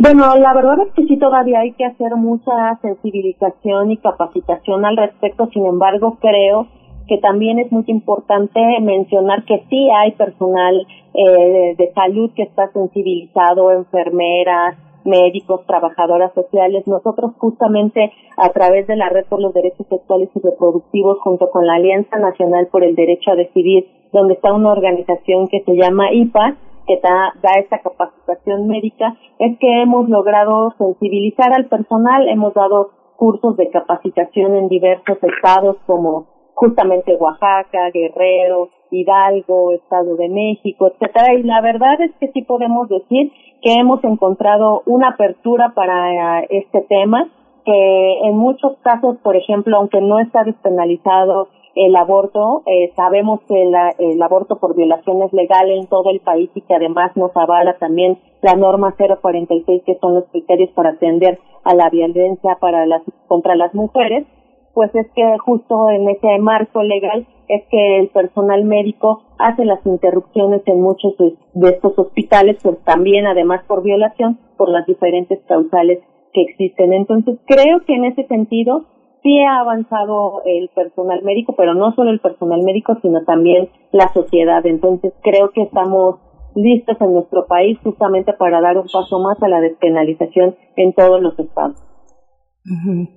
Bueno, 0.00 0.36
la 0.36 0.54
verdad 0.54 0.78
es 0.86 0.92
que 0.94 1.06
sí 1.06 1.16
todavía 1.18 1.60
hay 1.60 1.72
que 1.72 1.84
hacer 1.84 2.14
mucha 2.14 2.78
sensibilización 2.82 3.90
y 3.90 3.96
capacitación 3.96 4.84
al 4.84 4.96
respecto, 4.96 5.48
sin 5.52 5.66
embargo 5.66 6.18
creo 6.20 6.68
que 7.08 7.18
también 7.18 7.58
es 7.58 7.72
muy 7.72 7.84
importante 7.88 8.60
mencionar 8.80 9.44
que 9.44 9.64
sí 9.68 9.88
hay 9.90 10.12
personal 10.12 10.86
eh, 11.14 11.74
de 11.76 11.92
salud 11.94 12.30
que 12.36 12.42
está 12.42 12.70
sensibilizado, 12.72 13.72
enfermeras, 13.72 14.76
médicos, 15.04 15.66
trabajadoras 15.66 16.32
sociales. 16.34 16.86
Nosotros 16.86 17.32
justamente 17.38 18.12
a 18.36 18.50
través 18.50 18.86
de 18.86 18.96
la 18.96 19.08
Red 19.08 19.24
por 19.26 19.40
los 19.40 19.54
Derechos 19.54 19.86
Sexuales 19.88 20.28
y 20.34 20.40
Reproductivos 20.40 21.18
junto 21.22 21.50
con 21.50 21.66
la 21.66 21.74
Alianza 21.74 22.18
Nacional 22.18 22.68
por 22.70 22.84
el 22.84 22.94
Derecho 22.94 23.32
a 23.32 23.36
Decidir, 23.36 23.88
donde 24.12 24.34
está 24.34 24.52
una 24.52 24.70
organización 24.70 25.48
que 25.48 25.62
se 25.64 25.74
llama 25.74 26.12
IPA, 26.12 26.56
que 26.88 26.98
da, 27.00 27.34
da 27.42 27.60
esta 27.60 27.78
capacitación 27.80 28.66
médica 28.66 29.14
es 29.38 29.58
que 29.58 29.82
hemos 29.82 30.08
logrado 30.08 30.74
sensibilizar 30.78 31.52
al 31.52 31.66
personal, 31.66 32.26
hemos 32.28 32.54
dado 32.54 32.90
cursos 33.16 33.56
de 33.56 33.68
capacitación 33.68 34.56
en 34.56 34.68
diversos 34.68 35.18
estados 35.22 35.76
como 35.86 36.26
justamente 36.54 37.14
Oaxaca, 37.16 37.90
Guerrero, 37.92 38.70
Hidalgo, 38.90 39.72
Estado 39.72 40.16
de 40.16 40.28
México, 40.28 40.88
etcétera. 40.88 41.34
Y 41.34 41.42
la 41.42 41.60
verdad 41.60 42.00
es 42.00 42.12
que 42.18 42.28
sí 42.32 42.42
podemos 42.42 42.88
decir 42.88 43.30
que 43.62 43.74
hemos 43.74 44.02
encontrado 44.02 44.82
una 44.86 45.10
apertura 45.10 45.72
para 45.74 46.40
este 46.48 46.80
tema, 46.88 47.28
que 47.64 48.20
en 48.24 48.36
muchos 48.36 48.78
casos, 48.82 49.18
por 49.18 49.36
ejemplo, 49.36 49.76
aunque 49.76 50.00
no 50.00 50.18
está 50.20 50.42
despenalizado 50.44 51.48
el 51.86 51.94
aborto, 51.94 52.62
eh, 52.66 52.92
sabemos 52.96 53.40
que 53.46 53.62
el 53.62 54.22
aborto 54.22 54.58
por 54.58 54.74
violación 54.74 55.22
es 55.22 55.32
legal 55.32 55.70
en 55.70 55.86
todo 55.86 56.10
el 56.10 56.18
país 56.20 56.50
y 56.54 56.60
que 56.62 56.74
además 56.74 57.16
nos 57.16 57.30
avala 57.36 57.78
también 57.78 58.18
la 58.42 58.54
norma 58.54 58.96
046, 58.96 59.82
que 59.86 59.98
son 60.00 60.14
los 60.14 60.24
criterios 60.30 60.70
para 60.70 60.90
atender 60.90 61.38
a 61.62 61.74
la 61.74 61.88
violencia 61.88 62.58
para 62.60 62.84
las, 62.84 63.02
contra 63.28 63.54
las 63.54 63.74
mujeres, 63.74 64.26
pues 64.74 64.92
es 64.94 65.06
que 65.14 65.38
justo 65.38 65.90
en 65.90 66.08
ese 66.08 66.38
marco 66.40 66.82
legal 66.82 67.26
es 67.48 67.62
que 67.70 67.98
el 67.98 68.08
personal 68.08 68.64
médico 68.64 69.22
hace 69.38 69.64
las 69.64 69.84
interrupciones 69.86 70.62
en 70.66 70.80
muchos 70.80 71.16
de 71.16 71.68
estos 71.68 71.96
hospitales, 71.96 72.58
pues 72.62 72.82
también 72.84 73.26
además 73.26 73.62
por 73.68 73.84
violación, 73.84 74.38
por 74.56 74.68
las 74.68 74.84
diferentes 74.86 75.38
causales 75.46 76.00
que 76.32 76.42
existen. 76.42 76.92
Entonces 76.92 77.38
creo 77.46 77.80
que 77.86 77.94
en 77.94 78.04
ese 78.04 78.26
sentido 78.26 78.84
sí 79.22 79.40
ha 79.40 79.60
avanzado 79.60 80.42
el 80.44 80.68
personal 80.74 81.22
médico, 81.22 81.54
pero 81.56 81.74
no 81.74 81.94
solo 81.94 82.10
el 82.10 82.20
personal 82.20 82.62
médico, 82.62 82.96
sino 83.02 83.24
también 83.24 83.68
la 83.92 84.12
sociedad. 84.12 84.64
Entonces 84.66 85.12
creo 85.22 85.50
que 85.50 85.62
estamos 85.62 86.16
listos 86.54 86.96
en 87.00 87.14
nuestro 87.14 87.46
país 87.46 87.78
justamente 87.82 88.32
para 88.32 88.60
dar 88.60 88.78
un 88.78 88.86
paso 88.92 89.18
más 89.20 89.40
a 89.42 89.48
la 89.48 89.60
despenalización 89.60 90.56
en 90.76 90.92
todos 90.92 91.20
los 91.20 91.38
estados. 91.38 91.76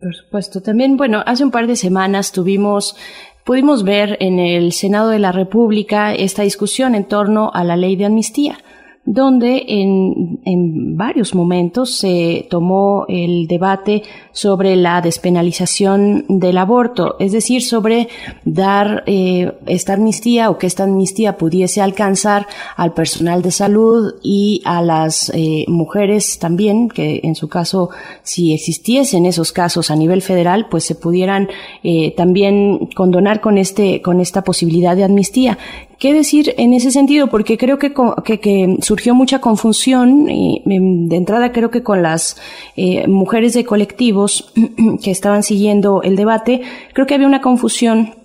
por 0.01 0.13
supuesto. 0.13 0.61
También, 0.61 0.97
bueno, 0.97 1.21
hace 1.25 1.43
un 1.43 1.51
par 1.51 1.67
de 1.67 1.75
semanas 1.75 2.31
tuvimos 2.31 2.95
pudimos 3.43 3.83
ver 3.83 4.17
en 4.19 4.37
el 4.37 4.71
Senado 4.71 5.09
de 5.09 5.19
la 5.19 5.31
República 5.31 6.13
esta 6.13 6.43
discusión 6.43 6.93
en 6.93 7.07
torno 7.07 7.49
a 7.53 7.63
la 7.63 7.75
ley 7.75 7.95
de 7.95 8.05
amnistía 8.05 8.57
donde 9.03 9.65
en, 9.67 10.39
en, 10.45 10.95
varios 10.95 11.33
momentos 11.33 11.97
se 11.97 12.45
tomó 12.51 13.05
el 13.09 13.47
debate 13.47 14.03
sobre 14.31 14.75
la 14.75 15.01
despenalización 15.01 16.25
del 16.27 16.59
aborto, 16.59 17.15
es 17.19 17.31
decir, 17.31 17.63
sobre 17.63 18.09
dar 18.45 19.03
eh, 19.07 19.53
esta 19.65 19.93
amnistía 19.93 20.51
o 20.51 20.59
que 20.59 20.67
esta 20.67 20.83
amnistía 20.83 21.37
pudiese 21.37 21.81
alcanzar 21.81 22.45
al 22.75 22.93
personal 22.93 23.41
de 23.41 23.49
salud 23.49 24.13
y 24.21 24.61
a 24.65 24.83
las 24.83 25.31
eh, 25.33 25.65
mujeres 25.67 26.37
también, 26.37 26.87
que 26.87 27.21
en 27.23 27.33
su 27.33 27.49
caso, 27.49 27.89
si 28.21 28.53
existiesen 28.53 29.25
esos 29.25 29.51
casos 29.51 29.89
a 29.89 29.95
nivel 29.95 30.21
federal, 30.21 30.67
pues 30.69 30.83
se 30.85 30.93
pudieran 30.93 31.49
eh, 31.81 32.13
también 32.15 32.87
condonar 32.95 33.41
con 33.41 33.57
este 33.57 34.01
con 34.03 34.19
esta 34.19 34.43
posibilidad 34.43 34.95
de 34.95 35.05
amnistía. 35.05 35.57
¿Qué 36.01 36.15
decir 36.15 36.55
en 36.57 36.73
ese 36.73 36.89
sentido? 36.89 37.27
Porque 37.27 37.59
creo 37.59 37.77
que, 37.77 37.93
que, 37.93 38.77
surgió 38.81 39.13
mucha 39.13 39.39
confusión 39.39 40.27
y 40.31 40.63
em, 40.65 41.07
de 41.07 41.15
entrada 41.15 41.51
creo 41.51 41.69
que 41.69 41.83
con 41.83 42.01
las 42.01 42.37
eh, 42.75 43.07
mujeres 43.07 43.53
de 43.53 43.65
colectivos 43.65 44.51
que 45.03 45.11
estaban 45.11 45.43
siguiendo 45.43 46.01
el 46.01 46.15
debate, 46.15 46.63
creo 46.93 47.05
que 47.05 47.13
había 47.13 47.27
una 47.27 47.41
confusión 47.41 48.15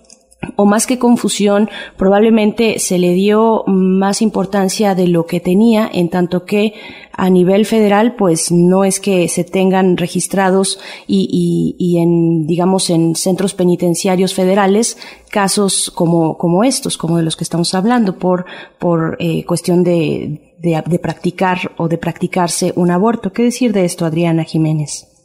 o 0.57 0.67
más 0.67 0.87
que 0.87 0.99
confusión, 0.99 1.69
probablemente 1.97 2.79
se 2.79 2.99
le 2.99 3.15
dio 3.15 3.65
más 3.67 4.23
importancia 4.23 4.95
de 4.95 5.09
lo 5.09 5.27
que 5.27 5.41
tenía, 5.41 5.91
en 5.93 6.09
tanto 6.09 6.45
que 6.45 6.75
a 7.13 7.31
nivel 7.31 7.65
federal, 7.65 8.15
pues 8.17 8.53
no 8.53 8.85
es 8.85 9.01
que 9.01 9.29
se 9.29 9.45
tengan 9.45 9.97
registrados 9.97 10.79
y, 11.07 11.29
y, 11.33 11.77
y 11.79 11.99
en, 11.99 12.47
digamos, 12.47 12.91
en 12.91 13.17
centros 13.17 13.55
penitenciarios 13.55 14.35
federales 14.35 14.99
casos 15.31 15.91
como, 15.95 16.37
como 16.37 16.65
estos, 16.65 16.99
como 16.99 17.17
de 17.17 17.23
los 17.23 17.37
que 17.37 17.45
estamos 17.45 17.75
hablando, 17.75 18.19
por, 18.19 18.45
por 18.79 19.17
eh, 19.19 19.45
cuestión 19.47 19.83
de, 19.83 20.55
de, 20.59 20.83
de 20.87 20.99
practicar 20.99 21.73
o 21.79 21.89
de 21.89 21.99
practicarse 21.99 22.73
un 22.77 22.91
aborto. 22.91 23.33
¿Qué 23.33 23.43
decir 23.43 23.73
de 23.73 23.87
esto, 23.87 24.05
Adriana 24.05 24.45
Jiménez? 24.45 25.16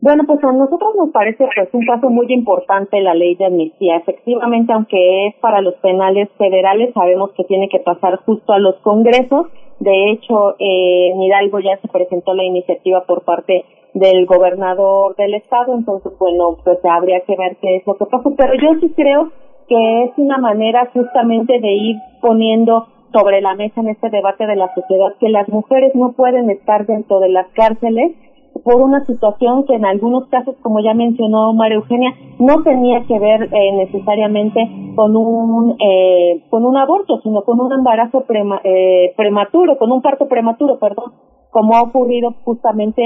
Bueno, 0.00 0.24
pues 0.26 0.44
a 0.44 0.52
nosotros 0.52 0.94
nos 0.94 1.10
parece 1.10 1.48
pues 1.54 1.68
un 1.72 1.86
paso 1.86 2.10
muy 2.10 2.26
importante 2.28 3.00
la 3.00 3.14
ley 3.14 3.34
de 3.34 3.46
amnistía. 3.46 3.96
Efectivamente, 3.96 4.72
aunque 4.72 5.28
es 5.28 5.34
para 5.36 5.62
los 5.62 5.74
penales 5.76 6.28
federales, 6.36 6.92
sabemos 6.92 7.32
que 7.32 7.44
tiene 7.44 7.68
que 7.68 7.78
pasar 7.78 8.16
justo 8.26 8.52
a 8.52 8.58
los 8.58 8.76
congresos. 8.80 9.46
De 9.80 10.10
hecho, 10.10 10.56
eh, 10.58 11.10
en 11.12 11.22
Hidalgo 11.22 11.60
ya 11.60 11.78
se 11.78 11.88
presentó 11.88 12.34
la 12.34 12.44
iniciativa 12.44 13.04
por 13.04 13.24
parte 13.24 13.64
del 13.94 14.26
gobernador 14.26 15.16
del 15.16 15.34
estado, 15.34 15.74
entonces, 15.74 16.12
bueno, 16.18 16.58
pues 16.62 16.78
habría 16.84 17.20
que 17.20 17.34
ver 17.34 17.56
qué 17.62 17.76
es 17.76 17.86
lo 17.86 17.96
que 17.96 18.04
pasa. 18.04 18.28
Pero 18.36 18.52
yo 18.54 18.78
sí 18.80 18.92
creo 18.94 19.30
que 19.66 20.04
es 20.04 20.10
una 20.18 20.36
manera 20.36 20.90
justamente 20.92 21.58
de 21.58 21.72
ir 21.72 21.96
poniendo 22.20 22.86
sobre 23.12 23.40
la 23.40 23.54
mesa 23.54 23.80
en 23.80 23.88
este 23.88 24.10
debate 24.10 24.46
de 24.46 24.56
la 24.56 24.72
sociedad 24.74 25.14
que 25.18 25.30
las 25.30 25.48
mujeres 25.48 25.94
no 25.94 26.12
pueden 26.12 26.50
estar 26.50 26.84
dentro 26.86 27.18
de 27.20 27.30
las 27.30 27.46
cárceles 27.54 28.12
por 28.64 28.80
una 28.80 29.04
situación 29.04 29.64
que 29.64 29.74
en 29.74 29.84
algunos 29.84 30.28
casos, 30.28 30.56
como 30.62 30.80
ya 30.80 30.94
mencionó 30.94 31.52
María 31.52 31.76
Eugenia, 31.76 32.14
no 32.38 32.62
tenía 32.62 33.04
que 33.06 33.18
ver 33.18 33.48
eh, 33.52 33.72
necesariamente 33.72 34.60
con 34.94 35.16
un 35.16 35.76
eh, 35.80 36.42
con 36.50 36.64
un 36.64 36.76
aborto, 36.76 37.20
sino 37.22 37.42
con 37.42 37.60
un 37.60 37.72
embarazo 37.72 38.24
eh, 38.64 39.12
prematuro, 39.16 39.78
con 39.78 39.92
un 39.92 40.02
parto 40.02 40.28
prematuro, 40.28 40.78
perdón, 40.78 41.12
como 41.50 41.74
ha 41.74 41.82
ocurrido 41.82 42.34
justamente 42.44 43.02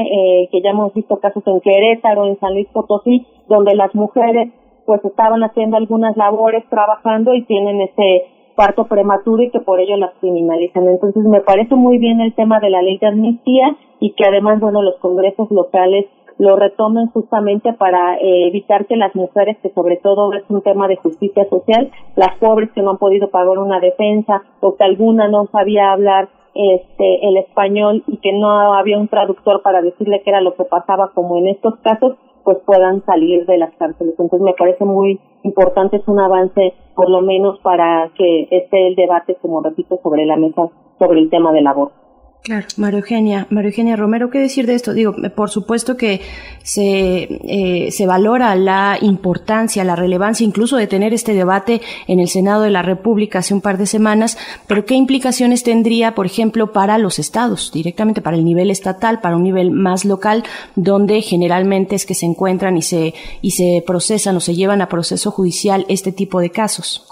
que 0.51 0.61
ya 0.61 0.71
hemos 0.71 0.93
visto 0.93 1.19
casos 1.21 1.45
en 1.47 1.61
Querétaro, 1.61 2.27
en 2.27 2.39
San 2.41 2.55
Luis 2.55 2.67
Potosí, 2.73 3.25
donde 3.49 3.77
las 3.77 3.95
mujeres 3.95 4.53
pues 4.87 5.05
estaban 5.05 5.45
haciendo 5.45 5.77
algunas 5.77 6.17
labores, 6.17 6.65
trabajando 6.69 7.33
y 7.35 7.45
tienen 7.45 7.81
ese 7.81 8.25
parto 8.61 8.85
prematuro 8.85 9.43
y 9.43 9.49
que 9.49 9.61
por 9.61 9.81
ello 9.81 9.97
las 9.97 10.13
criminalizan. 10.21 10.87
Entonces 10.87 11.25
me 11.25 11.41
parece 11.41 11.75
muy 11.77 11.97
bien 11.97 12.21
el 12.21 12.35
tema 12.35 12.61
de 12.61 12.69
la 12.69 12.83
ley 12.83 12.99
de 12.99 13.07
amnistía 13.07 13.75
y 14.01 14.13
que 14.13 14.27
además, 14.27 14.61
bueno, 14.61 14.83
los 14.83 14.97
congresos 14.97 15.51
locales 15.51 16.05
lo 16.37 16.57
retomen 16.57 17.07
justamente 17.07 17.73
para 17.73 18.17
eh, 18.17 18.49
evitar 18.49 18.85
que 18.85 18.97
las 18.97 19.15
mujeres, 19.15 19.57
que 19.63 19.71
sobre 19.71 19.97
todo 19.97 20.35
es 20.35 20.45
un 20.51 20.61
tema 20.61 20.89
de 20.89 20.97
justicia 20.97 21.49
social, 21.49 21.91
las 22.17 22.37
pobres 22.37 22.71
que 22.75 22.83
no 22.83 22.91
han 22.91 22.99
podido 22.99 23.31
pagar 23.31 23.59
una 23.59 23.81
defensa 23.81 24.43
o 24.61 24.77
que 24.77 24.85
alguna 24.85 25.27
no 25.29 25.47
sabía 25.47 25.93
hablar 25.93 26.29
este 26.53 27.27
el 27.29 27.39
español 27.39 28.03
y 28.09 28.19
que 28.19 28.33
no 28.33 28.75
había 28.75 28.99
un 28.99 29.09
traductor 29.09 29.63
para 29.63 29.81
decirle 29.81 30.21
qué 30.23 30.31
era 30.31 30.43
lo 30.43 30.55
que 30.55 30.65
pasaba 30.65 31.13
como 31.15 31.39
en 31.39 31.49
estos 31.49 31.77
casos, 31.77 32.17
pues 32.45 32.59
puedan 32.65 33.05
salir 33.05 33.47
de 33.47 33.59
las 33.59 33.75
cárceles. 33.77 34.15
Entonces 34.19 34.41
me 34.41 34.55
parece 34.55 34.85
muy 34.85 35.21
importante, 35.43 35.97
es 35.97 36.09
un 36.09 36.21
avance 36.21 36.75
por 36.95 37.09
lo 37.11 37.21
menos 37.21 37.59
para 37.61 38.11
que 38.17 38.49
esté 38.51 38.89
el 38.89 38.95
debate, 38.95 39.37
como 39.41 39.63
repito, 39.63 39.99
sobre 40.03 40.27
la 40.27 40.37
mesa 40.37 40.69
sobre 40.99 41.21
el 41.21 41.31
tema 41.31 41.53
del 41.53 41.67
aborto. 41.67 42.00
Claro, 42.43 42.67
María 42.79 43.01
Eugenia, 43.01 43.47
María 43.51 43.69
Eugenia 43.69 43.97
Romero, 43.97 44.31
¿qué 44.31 44.39
decir 44.39 44.67
de 44.67 44.75
esto? 44.75 44.95
Digo, 44.95 45.15
por 45.37 45.51
supuesto 45.51 45.99
que 45.99 46.23
se, 46.63 47.29
eh, 47.47 47.91
se 47.93 48.07
valora 48.07 48.55
la 48.55 48.97
importancia, 49.03 49.85
la 49.85 49.95
relevancia 49.95 50.47
incluso 50.47 50.79
de 50.79 50.87
tener 50.87 51.13
este 51.13 51.35
debate 51.35 51.83
en 52.07 52.19
el 52.19 52.29
Senado 52.29 52.63
de 52.63 52.71
la 52.71 52.81
República 52.81 53.41
hace 53.41 53.53
un 53.53 53.61
par 53.61 53.77
de 53.77 53.85
semanas, 53.85 54.39
pero 54.67 54.87
¿qué 54.87 54.95
implicaciones 54.95 55.65
tendría, 55.65 56.15
por 56.15 56.25
ejemplo, 56.25 56.73
para 56.73 56.97
los 56.97 57.19
estados, 57.19 57.73
directamente 57.75 58.23
para 58.23 58.39
el 58.39 58.45
nivel 58.47 58.71
estatal, 58.71 59.21
para 59.21 59.37
un 59.37 59.43
nivel 59.43 59.71
más 59.71 60.07
local, 60.07 60.43
donde 60.77 61.21
generalmente 61.21 61.95
es 61.95 62.07
que 62.07 62.15
se 62.15 62.25
encuentran 62.25 62.79
y 62.79 62.83
se, 62.83 63.13
y 63.43 63.51
se 63.51 63.85
procesan 63.87 64.35
o 64.37 64.41
se 64.41 64.55
llevan 64.55 64.81
a 64.81 64.89
proceso 64.89 65.31
judicial 65.31 65.85
este 65.91 66.11
tipo 66.11 66.41
de 66.41 66.49
casos? 66.49 67.10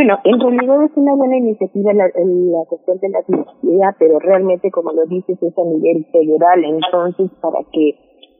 Bueno, 0.00 0.16
en 0.24 0.40
realidad 0.40 0.82
es 0.84 0.96
una 0.96 1.12
buena 1.12 1.36
iniciativa 1.36 1.92
la, 1.92 2.08
cuestión 2.66 2.98
de 3.00 3.08
la 3.10 3.18
amnistía, 3.18 3.94
pero 3.98 4.18
realmente, 4.18 4.70
como 4.70 4.92
lo 4.92 5.04
dices, 5.04 5.36
es 5.42 5.58
a 5.58 5.62
nivel 5.62 6.06
federal. 6.10 6.64
Entonces, 6.64 7.30
para 7.42 7.58
que 7.70 7.98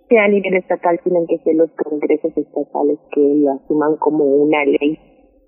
sea 0.08 0.24
a 0.24 0.28
nivel 0.28 0.54
estatal, 0.54 0.98
tienen 1.04 1.26
que 1.26 1.36
ser 1.44 1.56
los 1.56 1.68
congresos 1.72 2.32
estatales 2.34 2.98
que 3.12 3.20
lo 3.20 3.52
asuman 3.52 3.96
como 3.96 4.24
una 4.24 4.64
ley. 4.64 4.98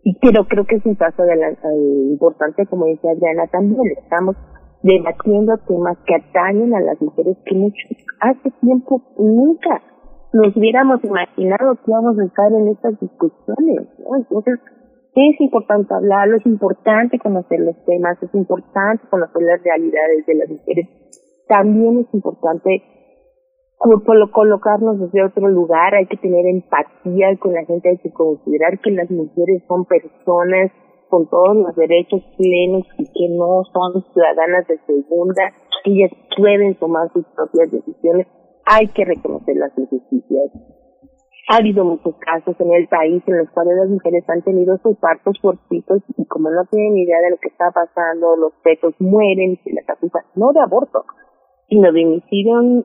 Y 0.04 0.18
pero 0.20 0.44
creo 0.44 0.66
que 0.66 0.76
es 0.76 0.84
un 0.84 0.96
paso 0.96 1.22
de 1.22 1.34
la, 1.34 1.48
eh, 1.48 2.08
importante, 2.10 2.66
como 2.66 2.84
dice 2.84 3.08
Adriana, 3.08 3.46
también 3.46 3.80
estamos 3.96 4.36
debatiendo 4.82 5.56
temas 5.66 5.96
que 6.04 6.16
atañen 6.16 6.74
a 6.74 6.80
las 6.80 7.00
mujeres 7.00 7.38
que 7.46 7.54
mucho, 7.54 7.88
hace 8.20 8.50
tiempo 8.60 9.00
nunca 9.16 9.80
nos 10.34 10.54
hubiéramos 10.58 11.02
imaginado 11.04 11.76
que 11.76 11.90
íbamos 11.90 12.18
a 12.18 12.24
estar 12.26 12.52
en 12.52 12.68
estas 12.68 13.00
discusiones. 13.00 13.88
¿no? 13.98 14.16
Entonces, 14.16 14.60
es 15.14 15.40
importante 15.40 15.92
hablarlo, 15.92 16.38
es 16.38 16.46
importante 16.46 17.18
conocer 17.18 17.60
los 17.60 17.76
temas, 17.84 18.22
es 18.22 18.34
importante 18.34 19.06
conocer 19.08 19.42
las 19.42 19.62
realidades 19.62 20.24
de 20.26 20.34
las 20.34 20.48
mujeres. 20.48 20.88
También 21.48 21.98
es 21.98 22.14
importante 22.14 22.82
colocarnos 24.32 25.00
desde 25.00 25.24
otro 25.24 25.48
lugar, 25.48 25.94
hay 25.94 26.06
que 26.06 26.16
tener 26.16 26.46
empatía 26.46 27.36
con 27.38 27.52
la 27.52 27.64
gente, 27.64 27.90
hay 27.90 27.98
que 27.98 28.12
considerar 28.12 28.78
que 28.80 28.92
las 28.92 29.10
mujeres 29.10 29.62
son 29.66 29.84
personas 29.84 30.70
con 31.08 31.28
todos 31.28 31.56
los 31.56 31.74
derechos 31.76 32.22
plenos 32.38 32.86
y 32.96 33.04
que 33.04 33.34
no 33.36 33.64
son 33.72 34.02
ciudadanas 34.14 34.66
de 34.68 34.78
segunda, 34.86 35.52
ellas 35.84 36.10
pueden 36.36 36.74
tomar 36.76 37.12
sus 37.12 37.26
propias 37.34 37.70
decisiones, 37.70 38.28
hay 38.64 38.86
que 38.88 39.04
reconocer 39.04 39.56
las 39.56 39.76
injusticias 39.76 40.52
ha 41.48 41.56
habido 41.56 41.84
muchos 41.84 42.14
casos 42.18 42.54
en 42.60 42.72
el 42.72 42.88
país 42.88 43.22
en 43.26 43.38
los 43.38 43.50
cuales 43.50 43.76
las 43.76 43.88
mujeres 43.88 44.24
han 44.28 44.42
tenido 44.42 44.78
sus 44.78 44.96
partos 44.98 45.38
fortuitos 45.40 46.02
y 46.16 46.24
como 46.26 46.50
no 46.50 46.64
tienen 46.70 46.98
idea 46.98 47.20
de 47.20 47.30
lo 47.30 47.36
que 47.38 47.48
está 47.48 47.70
pasando, 47.70 48.36
los 48.36 48.52
fetos 48.62 48.94
mueren 49.00 49.58
se 49.64 49.72
les 49.72 49.88
acusa 49.88 50.24
no 50.36 50.52
de 50.52 50.60
aborto, 50.60 51.04
sino 51.68 51.92
de 51.92 52.04
homicidio, 52.04 52.84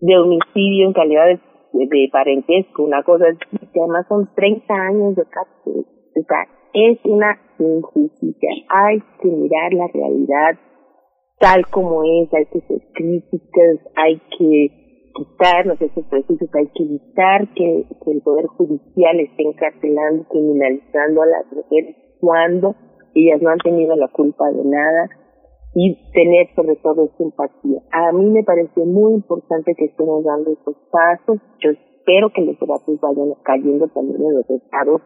de 0.00 0.18
homicidio 0.18 0.86
en 0.86 0.92
calidad 0.92 1.26
de, 1.26 1.40
de, 1.72 2.08
parentesco, 2.12 2.84
una 2.84 3.02
cosa 3.02 3.24
que 3.40 3.80
además 3.80 4.06
son 4.08 4.30
30 4.34 4.74
años 4.74 5.16
de 5.16 5.24
cárcel. 5.24 5.86
O 6.16 6.22
sea, 6.28 6.46
es 6.72 6.98
una 7.04 7.38
injusticia. 7.58 8.50
Hay 8.68 9.02
que 9.20 9.28
mirar 9.28 9.72
la 9.72 9.88
realidad 9.88 10.58
tal 11.38 11.66
como 11.66 12.04
es, 12.04 12.32
hay 12.32 12.46
que 12.46 12.60
ser 12.60 12.80
críticas, 12.94 13.78
hay 13.96 14.20
que 14.38 14.83
quitarnos 15.14 15.80
esos 15.80 16.04
prejuicios, 16.06 16.50
hay 16.54 16.66
que 16.74 16.82
evitar 16.82 17.48
que, 17.54 17.86
el 18.06 18.20
Poder 18.22 18.46
Judicial 18.46 19.20
esté 19.20 19.42
encarcelando, 19.42 20.24
criminalizando 20.28 21.22
a 21.22 21.26
las 21.26 21.52
mujeres 21.52 21.96
cuando 22.20 22.74
ellas 23.14 23.40
no 23.40 23.50
han 23.50 23.58
tenido 23.58 23.96
la 23.96 24.08
culpa 24.08 24.50
de 24.50 24.64
nada 24.64 25.08
y 25.74 25.96
tener 26.12 26.48
sobre 26.54 26.76
todo 26.76 27.04
esa 27.06 27.24
empatía. 27.24 27.80
A 27.92 28.12
mí 28.12 28.26
me 28.30 28.44
parece 28.44 28.84
muy 28.84 29.14
importante 29.14 29.74
que 29.74 29.86
estemos 29.86 30.24
dando 30.24 30.52
esos 30.52 30.76
pasos. 30.90 31.38
Yo 31.60 31.70
espero 31.70 32.30
que 32.30 32.42
los 32.42 32.58
debates 32.58 33.00
vayan 33.00 33.34
cayendo 33.42 33.88
también 33.88 34.22
en 34.22 34.34
los 34.34 34.50
estados 34.50 35.02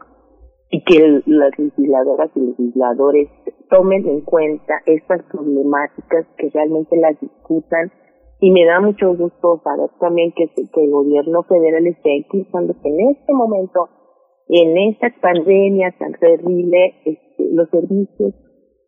y 0.70 0.84
que 0.84 1.22
las 1.26 1.58
legisladoras 1.58 2.30
y 2.34 2.40
legisladores 2.40 3.28
tomen 3.70 4.06
en 4.06 4.20
cuenta 4.22 4.74
estas 4.86 5.22
problemáticas, 5.24 6.26
que 6.36 6.50
realmente 6.50 6.96
las 6.98 7.18
discutan 7.20 7.90
y 8.40 8.50
me 8.52 8.64
da 8.64 8.80
mucho 8.80 9.14
gusto 9.16 9.60
saber 9.64 9.90
también 9.98 10.32
que, 10.32 10.44
el 10.44 10.90
gobierno 10.90 11.42
federal 11.42 11.86
está 11.86 12.10
impulsando 12.10 12.74
que 12.80 12.88
en 12.88 13.10
este 13.10 13.32
momento, 13.32 13.88
en 14.48 14.78
esta 14.78 15.12
pandemia 15.20 15.94
tan 15.98 16.12
terrible, 16.12 16.94
este, 17.04 17.50
los 17.52 17.68
servicios 17.70 18.34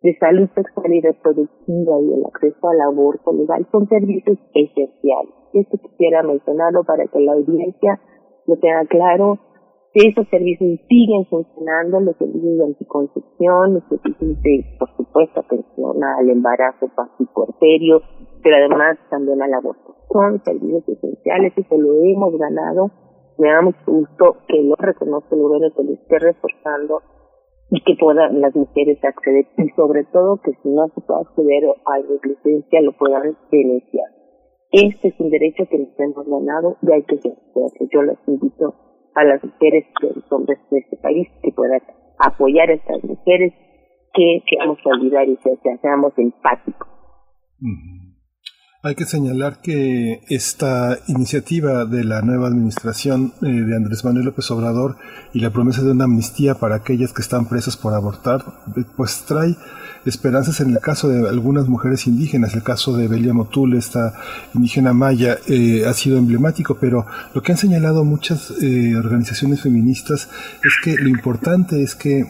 de 0.02 0.16
salud 0.18 0.48
sexual 0.54 0.94
y 0.94 1.00
reproductiva 1.00 2.00
y 2.00 2.12
el 2.14 2.24
acceso 2.24 2.68
al 2.68 2.80
aborto 2.80 3.32
legal 3.32 3.66
son 3.70 3.88
servicios 3.88 4.38
esenciales. 4.54 5.34
Esto 5.52 5.78
quisiera 5.78 6.22
mencionarlo 6.22 6.84
para 6.84 7.06
que 7.06 7.20
la 7.20 7.32
audiencia 7.32 8.00
lo 8.46 8.56
tenga 8.58 8.84
claro. 8.86 9.38
Que 9.92 10.08
esos 10.08 10.28
servicios 10.28 10.78
siguen 10.88 11.26
funcionando, 11.26 11.98
los 11.98 12.16
servicios 12.16 12.58
de 12.58 12.64
anticoncepción, 12.64 13.74
los 13.74 13.82
servicios 13.88 14.40
de, 14.42 14.64
por 15.00 15.06
supuesto, 15.06 15.40
atención 15.40 16.02
al 16.04 16.28
embarazo 16.28 16.88
pasiporterio, 16.94 18.02
pero 18.42 18.56
además 18.56 18.98
también 19.10 19.40
al 19.42 19.54
aborto. 19.54 19.94
Son 20.12 20.42
servicios 20.44 20.88
esenciales 20.88 21.52
y 21.56 21.62
se 21.62 21.78
lo 21.78 22.02
hemos 22.02 22.36
ganado. 22.36 22.90
Me 23.38 23.48
da 23.48 23.62
mucho 23.62 23.78
gusto 23.86 24.36
que 24.48 24.62
lo 24.62 24.76
reconozca 24.76 25.34
el 25.34 25.42
gobierno, 25.42 25.74
que 25.74 25.84
lo 25.84 25.92
esté 25.92 26.18
reforzando 26.18 27.02
y 27.70 27.80
que 27.82 27.94
puedan 27.98 28.40
las 28.40 28.54
mujeres 28.54 29.02
acceder 29.04 29.46
y 29.56 29.68
sobre 29.70 30.04
todo 30.04 30.40
que 30.42 30.52
si 30.62 30.68
no 30.68 30.88
se 30.88 31.00
puede 31.00 31.20
acceder 31.20 31.64
a 31.86 31.98
la 31.98 32.04
licencia 32.22 32.82
lo 32.82 32.92
puedan 32.92 33.36
denunciar. 33.50 34.08
Este 34.72 35.08
es 35.08 35.20
un 35.20 35.30
derecho 35.30 35.64
que 35.70 35.78
nos 35.78 35.98
hemos 35.98 36.26
ganado 36.26 36.76
y 36.82 36.92
hay 36.92 37.02
que 37.04 37.16
ejercerlo. 37.16 37.88
Yo 37.92 38.02
les 38.02 38.18
invito 38.26 38.74
a 39.14 39.24
las 39.24 39.42
mujeres 39.42 39.86
y 40.02 40.06
a 40.06 40.12
los 40.14 40.32
hombres 40.32 40.58
de 40.70 40.78
este 40.78 40.96
país 40.96 41.28
que 41.42 41.52
puedan 41.52 41.80
apoyar 42.18 42.70
a 42.70 42.74
estas 42.74 43.02
mujeres, 43.02 43.52
que 44.12 44.42
seamos 44.48 44.78
solidarios 44.82 45.38
y 45.44 45.56
que 45.62 45.76
seamos 45.80 46.12
empáticos. 46.16 46.88
Hay 48.82 48.94
que 48.94 49.04
señalar 49.04 49.60
que 49.60 50.22
esta 50.30 50.96
iniciativa 51.06 51.84
de 51.84 52.02
la 52.02 52.22
nueva 52.22 52.48
administración 52.48 53.34
eh, 53.42 53.46
de 53.46 53.76
Andrés 53.76 54.06
Manuel 54.06 54.24
López 54.24 54.50
Obrador 54.50 54.96
y 55.34 55.40
la 55.40 55.50
promesa 55.50 55.82
de 55.82 55.90
una 55.90 56.04
amnistía 56.04 56.54
para 56.54 56.76
aquellas 56.76 57.12
que 57.12 57.20
están 57.20 57.46
presas 57.46 57.76
por 57.76 57.92
abortar, 57.92 58.42
eh, 58.74 58.84
pues 58.96 59.26
trae 59.28 59.54
esperanzas 60.06 60.62
en 60.62 60.70
el 60.70 60.78
caso 60.78 61.10
de 61.10 61.28
algunas 61.28 61.68
mujeres 61.68 62.06
indígenas. 62.06 62.54
El 62.54 62.62
caso 62.62 62.96
de 62.96 63.06
Belia 63.06 63.34
Motul, 63.34 63.76
esta 63.76 64.14
indígena 64.54 64.94
maya, 64.94 65.36
eh, 65.46 65.84
ha 65.86 65.92
sido 65.92 66.16
emblemático, 66.16 66.78
pero 66.80 67.04
lo 67.34 67.42
que 67.42 67.52
han 67.52 67.58
señalado 67.58 68.02
muchas 68.02 68.50
organizaciones 68.50 69.60
feministas 69.60 70.30
es 70.64 70.72
que 70.82 70.94
lo 70.94 71.10
importante 71.10 71.82
es 71.82 71.94
que 71.94 72.24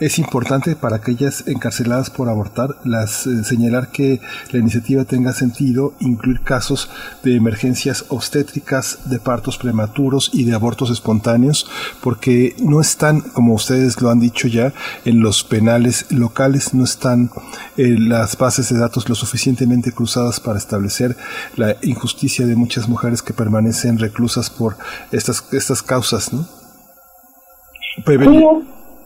es 0.00 0.18
importante 0.18 0.74
para 0.76 0.96
aquellas 0.96 1.46
encarceladas 1.46 2.08
por 2.08 2.28
abortar 2.30 2.76
las, 2.84 3.26
eh, 3.26 3.44
señalar 3.44 3.90
que 3.90 4.20
la 4.50 4.58
iniciativa 4.58 5.04
tenga 5.04 5.34
sentido, 5.34 5.94
incluir 6.00 6.40
casos 6.40 6.88
de 7.22 7.36
emergencias 7.36 8.06
obstétricas, 8.08 9.10
de 9.10 9.18
partos 9.18 9.58
prematuros 9.58 10.30
y 10.32 10.44
de 10.44 10.54
abortos 10.54 10.90
espontáneos, 10.90 11.68
porque 12.02 12.56
no 12.58 12.80
están, 12.80 13.20
como 13.20 13.52
ustedes 13.52 14.00
lo 14.00 14.10
han 14.10 14.20
dicho 14.20 14.48
ya, 14.48 14.72
en 15.04 15.20
los 15.20 15.44
penales 15.44 16.06
locales, 16.10 16.72
no 16.72 16.84
están 16.84 17.30
eh, 17.76 17.96
las 17.98 18.38
bases 18.38 18.70
de 18.70 18.78
datos 18.78 19.08
lo 19.08 19.14
suficientemente 19.14 19.92
cruzadas 19.92 20.40
para 20.40 20.58
establecer 20.58 21.16
la 21.56 21.76
injusticia 21.82 22.46
de 22.46 22.56
muchas 22.56 22.88
mujeres 22.88 23.20
que 23.20 23.34
permanecen 23.34 23.98
reclusas 23.98 24.48
por 24.48 24.78
estas, 25.12 25.44
estas 25.52 25.82
causas, 25.82 26.32
¿no? 26.32 26.59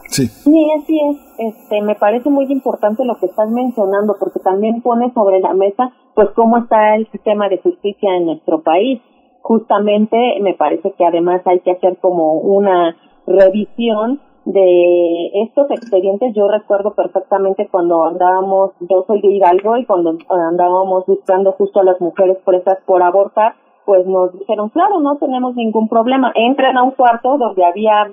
Sí. 0.09 0.27
Sí, 0.29 0.71
así 0.79 1.01
es. 1.01 1.17
Este, 1.39 1.83
me 1.83 1.95
parece 1.95 2.31
muy 2.31 2.47
importante 2.47 3.05
lo 3.05 3.17
que 3.17 3.27
estás 3.27 3.51
mencionando 3.51 4.17
porque 4.19 4.39
también 4.41 4.83
pone 4.83 5.13
sobre 5.13 5.41
la 5.41 5.55
mesa 5.55 5.93
pues 6.15 6.31
cómo 6.31 6.59
está 6.59 6.95
el 6.95 7.11
sistema 7.11 7.49
de 7.49 7.59
justicia 7.59 8.15
en 8.17 8.27
nuestro 8.27 8.63
país. 8.63 9.01
Justamente 9.43 10.17
me 10.41 10.55
parece 10.55 10.93
que 10.93 11.05
además 11.05 11.43
hay 11.47 11.61
que 11.61 11.73
hacer 11.73 11.99
como 11.99 12.35
una 12.35 12.97
revisión 13.27 14.21
de 14.45 15.43
estos 15.43 15.71
expedientes. 15.71 16.35
Yo 16.35 16.49
recuerdo 16.49 16.95
perfectamente 16.95 17.69
cuando 17.71 18.05
andábamos, 18.05 18.73
yo 18.81 19.05
soy 19.07 19.21
de 19.21 19.29
Hidalgo 19.29 19.77
y 19.77 19.85
cuando 19.85 20.17
andábamos 20.29 21.05
buscando 21.07 21.53
justo 21.53 21.81
a 21.81 21.85
las 21.85 22.01
mujeres 22.01 22.39
presas 22.45 22.79
por 22.87 23.03
abortar, 23.03 23.55
pues 23.85 24.07
nos 24.07 24.33
dijeron, 24.39 24.71
claro, 24.71 25.01
no 25.01 25.17
tenemos 25.17 25.55
ningún 25.57 25.89
problema. 25.89 26.33
Entren 26.35 26.77
a 26.77 26.83
un 26.83 26.93
cuarto 26.93 27.37
donde 27.37 27.65
había 27.65 28.13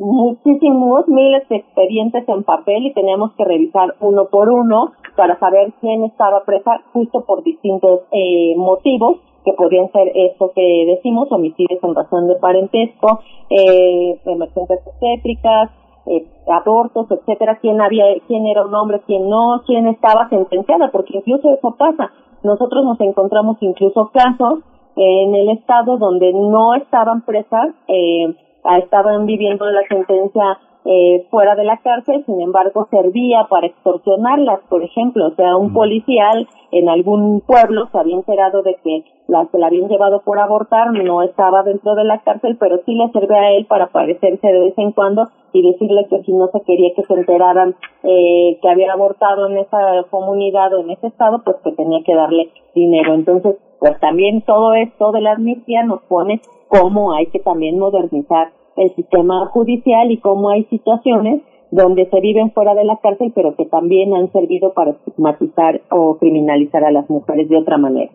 muchísimos 0.00 1.06
miles 1.08 1.48
de 1.48 1.56
expedientes 1.56 2.28
en 2.28 2.42
papel 2.42 2.86
y 2.86 2.94
teníamos 2.94 3.32
que 3.34 3.44
revisar 3.44 3.94
uno 4.00 4.26
por 4.30 4.48
uno 4.48 4.92
para 5.16 5.38
saber 5.38 5.72
quién 5.80 6.04
estaba 6.04 6.44
presa 6.44 6.82
justo 6.92 7.24
por 7.26 7.42
distintos 7.42 8.00
eh, 8.10 8.54
motivos 8.56 9.18
que 9.44 9.52
podían 9.52 9.90
ser 9.92 10.12
eso 10.14 10.52
que 10.54 10.84
decimos, 10.86 11.30
homicidios 11.30 11.82
en 11.82 11.94
razón 11.94 12.28
de 12.28 12.34
parentesco, 12.36 13.20
eh, 13.48 14.18
emergencias 14.26 14.80
obstétricas, 14.86 15.70
eh, 16.06 16.26
abortos, 16.48 17.06
etcétera, 17.10 17.58
quién 17.60 17.80
había, 17.80 18.04
quién 18.26 18.46
era 18.46 18.64
un 18.64 18.74
hombre, 18.74 19.00
quién 19.06 19.28
no, 19.28 19.62
quién 19.66 19.86
estaba 19.86 20.28
sentenciada, 20.28 20.90
porque 20.90 21.18
incluso 21.18 21.52
eso 21.52 21.74
pasa. 21.78 22.10
Nosotros 22.42 22.84
nos 22.84 23.00
encontramos 23.00 23.56
incluso 23.60 24.10
casos 24.12 24.60
en 24.96 25.34
el 25.34 25.50
estado 25.50 25.98
donde 25.98 26.32
no 26.32 26.74
estaban 26.74 27.22
presas 27.24 27.70
eh, 27.88 28.34
estaban 28.78 29.26
viviendo 29.26 29.64
la 29.70 29.82
sentencia 29.88 30.58
eh, 30.84 31.26
fuera 31.30 31.54
de 31.56 31.64
la 31.64 31.76
cárcel, 31.78 32.24
sin 32.24 32.40
embargo 32.40 32.88
servía 32.90 33.46
para 33.50 33.66
extorsionarlas, 33.66 34.60
por 34.70 34.82
ejemplo, 34.82 35.26
o 35.26 35.34
sea, 35.34 35.56
un 35.56 35.74
policial 35.74 36.48
en 36.72 36.88
algún 36.88 37.42
pueblo 37.42 37.88
se 37.92 37.98
había 37.98 38.16
enterado 38.16 38.62
de 38.62 38.76
que 38.82 39.04
la, 39.28 39.44
se 39.46 39.58
la 39.58 39.66
habían 39.66 39.88
llevado 39.88 40.22
por 40.22 40.38
abortar, 40.38 40.90
no 40.92 41.22
estaba 41.22 41.62
dentro 41.64 41.94
de 41.96 42.04
la 42.04 42.20
cárcel, 42.20 42.56
pero 42.58 42.78
sí 42.86 42.94
le 42.94 43.10
servía 43.10 43.40
a 43.40 43.52
él 43.52 43.66
para 43.66 43.84
aparecerse 43.84 44.46
de 44.46 44.60
vez 44.60 44.78
en 44.78 44.92
cuando 44.92 45.28
y 45.52 45.70
decirle 45.70 46.06
que 46.08 46.22
si 46.22 46.32
no 46.32 46.48
se 46.48 46.62
quería 46.62 46.94
que 46.96 47.02
se 47.02 47.12
enteraran 47.12 47.76
eh, 48.02 48.58
que 48.62 48.68
había 48.68 48.92
abortado 48.92 49.48
en 49.48 49.58
esa 49.58 50.04
comunidad 50.08 50.72
o 50.72 50.80
en 50.80 50.90
ese 50.90 51.08
estado, 51.08 51.42
pues 51.44 51.56
que 51.62 51.72
tenía 51.72 52.02
que 52.04 52.14
darle 52.14 52.50
dinero. 52.74 53.12
Entonces, 53.12 53.56
pues 53.80 53.98
también 53.98 54.42
todo 54.42 54.74
esto 54.74 55.10
de 55.10 55.22
la 55.22 55.32
amnistía 55.32 55.82
nos 55.84 56.02
pone 56.02 56.40
cómo 56.68 57.12
hay 57.14 57.26
que 57.26 57.40
también 57.40 57.78
modernizar 57.78 58.52
el 58.76 58.94
sistema 58.94 59.46
judicial 59.46 60.10
y 60.10 60.18
cómo 60.18 60.50
hay 60.50 60.64
situaciones 60.64 61.42
donde 61.72 62.08
se 62.10 62.20
viven 62.20 62.52
fuera 62.52 62.74
de 62.74 62.84
la 62.84 62.98
cárcel, 62.98 63.32
pero 63.34 63.56
que 63.56 63.64
también 63.64 64.14
han 64.14 64.30
servido 64.32 64.72
para 64.74 64.92
estigmatizar 64.92 65.80
o 65.90 66.18
criminalizar 66.18 66.84
a 66.84 66.90
las 66.90 67.08
mujeres 67.08 67.48
de 67.48 67.56
otra 67.56 67.78
manera 67.78 68.10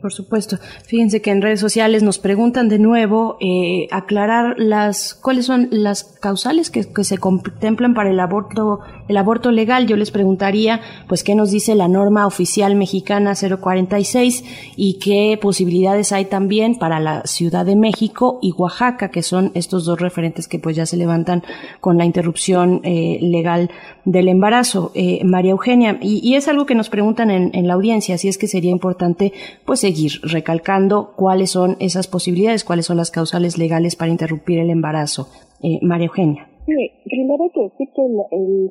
por 0.00 0.12
supuesto. 0.12 0.56
Fíjense 0.84 1.20
que 1.20 1.30
en 1.30 1.42
redes 1.42 1.60
sociales 1.60 2.02
nos 2.02 2.18
preguntan 2.18 2.68
de 2.68 2.78
nuevo 2.78 3.36
eh, 3.40 3.86
aclarar 3.90 4.54
las 4.58 5.14
cuáles 5.14 5.46
son 5.46 5.68
las 5.70 6.04
causales 6.04 6.70
que, 6.70 6.84
se 7.04 7.18
contemplan 7.18 7.94
para 7.94 8.10
el 8.10 8.20
aborto 8.20 8.80
el 9.08 9.16
aborto 9.16 9.50
legal. 9.50 9.86
Yo 9.86 9.96
les 9.96 10.10
preguntaría, 10.10 10.80
pues, 11.08 11.24
qué 11.24 11.34
nos 11.34 11.50
dice 11.50 11.74
la 11.74 11.88
norma 11.88 12.26
oficial 12.26 12.74
mexicana 12.74 13.34
046 13.34 14.44
y 14.76 14.98
qué 14.98 15.38
posibilidades 15.40 16.12
hay 16.12 16.26
también 16.26 16.78
para 16.78 17.00
la 17.00 17.22
Ciudad 17.24 17.66
de 17.66 17.76
México 17.76 18.38
y 18.42 18.52
Oaxaca, 18.52 19.10
que 19.10 19.22
son 19.22 19.52
estos 19.54 19.84
dos 19.84 20.00
referentes 20.00 20.48
que 20.48 20.58
pues 20.58 20.76
ya 20.76 20.86
se 20.86 20.96
levantan 20.96 21.42
con 21.80 21.98
la 21.98 22.04
interrupción 22.04 22.80
eh, 22.84 23.18
legal 23.22 23.70
del 24.04 24.28
embarazo. 24.28 24.90
Eh, 24.94 25.22
María 25.24 25.52
Eugenia, 25.52 25.98
y, 26.00 26.34
es 26.34 26.48
algo 26.48 26.66
que 26.66 26.74
nos 26.74 26.88
preguntan 26.88 27.30
en, 27.30 27.50
en 27.54 27.66
la 27.66 27.74
audiencia, 27.74 28.16
si 28.18 28.28
es 28.28 28.38
que 28.38 28.46
sería 28.46 28.70
importante 28.70 29.17
pues 29.64 29.80
seguir 29.80 30.12
recalcando 30.22 31.12
cuáles 31.16 31.50
son 31.50 31.76
esas 31.80 32.08
posibilidades, 32.08 32.64
cuáles 32.64 32.86
son 32.86 32.96
las 32.96 33.10
causales 33.10 33.58
legales 33.58 33.96
para 33.96 34.10
interrumpir 34.10 34.58
el 34.58 34.70
embarazo. 34.70 35.28
Eh, 35.62 35.78
María 35.82 36.06
Eugenia. 36.06 36.48
Sí, 36.66 36.92
primero 37.04 37.44
hay 37.44 37.50
que 37.50 37.62
decir 37.62 37.88
que 37.94 38.02
el, 38.02 38.70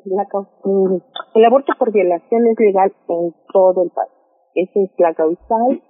el 1.34 1.44
aborto 1.44 1.72
por 1.78 1.92
violación 1.92 2.46
es 2.46 2.58
legal 2.58 2.92
en 3.08 3.34
todo 3.52 3.82
el 3.82 3.90
país. 3.90 4.10
Esa 4.54 4.80
es 4.80 4.90
la 4.98 5.14
causal 5.14 5.82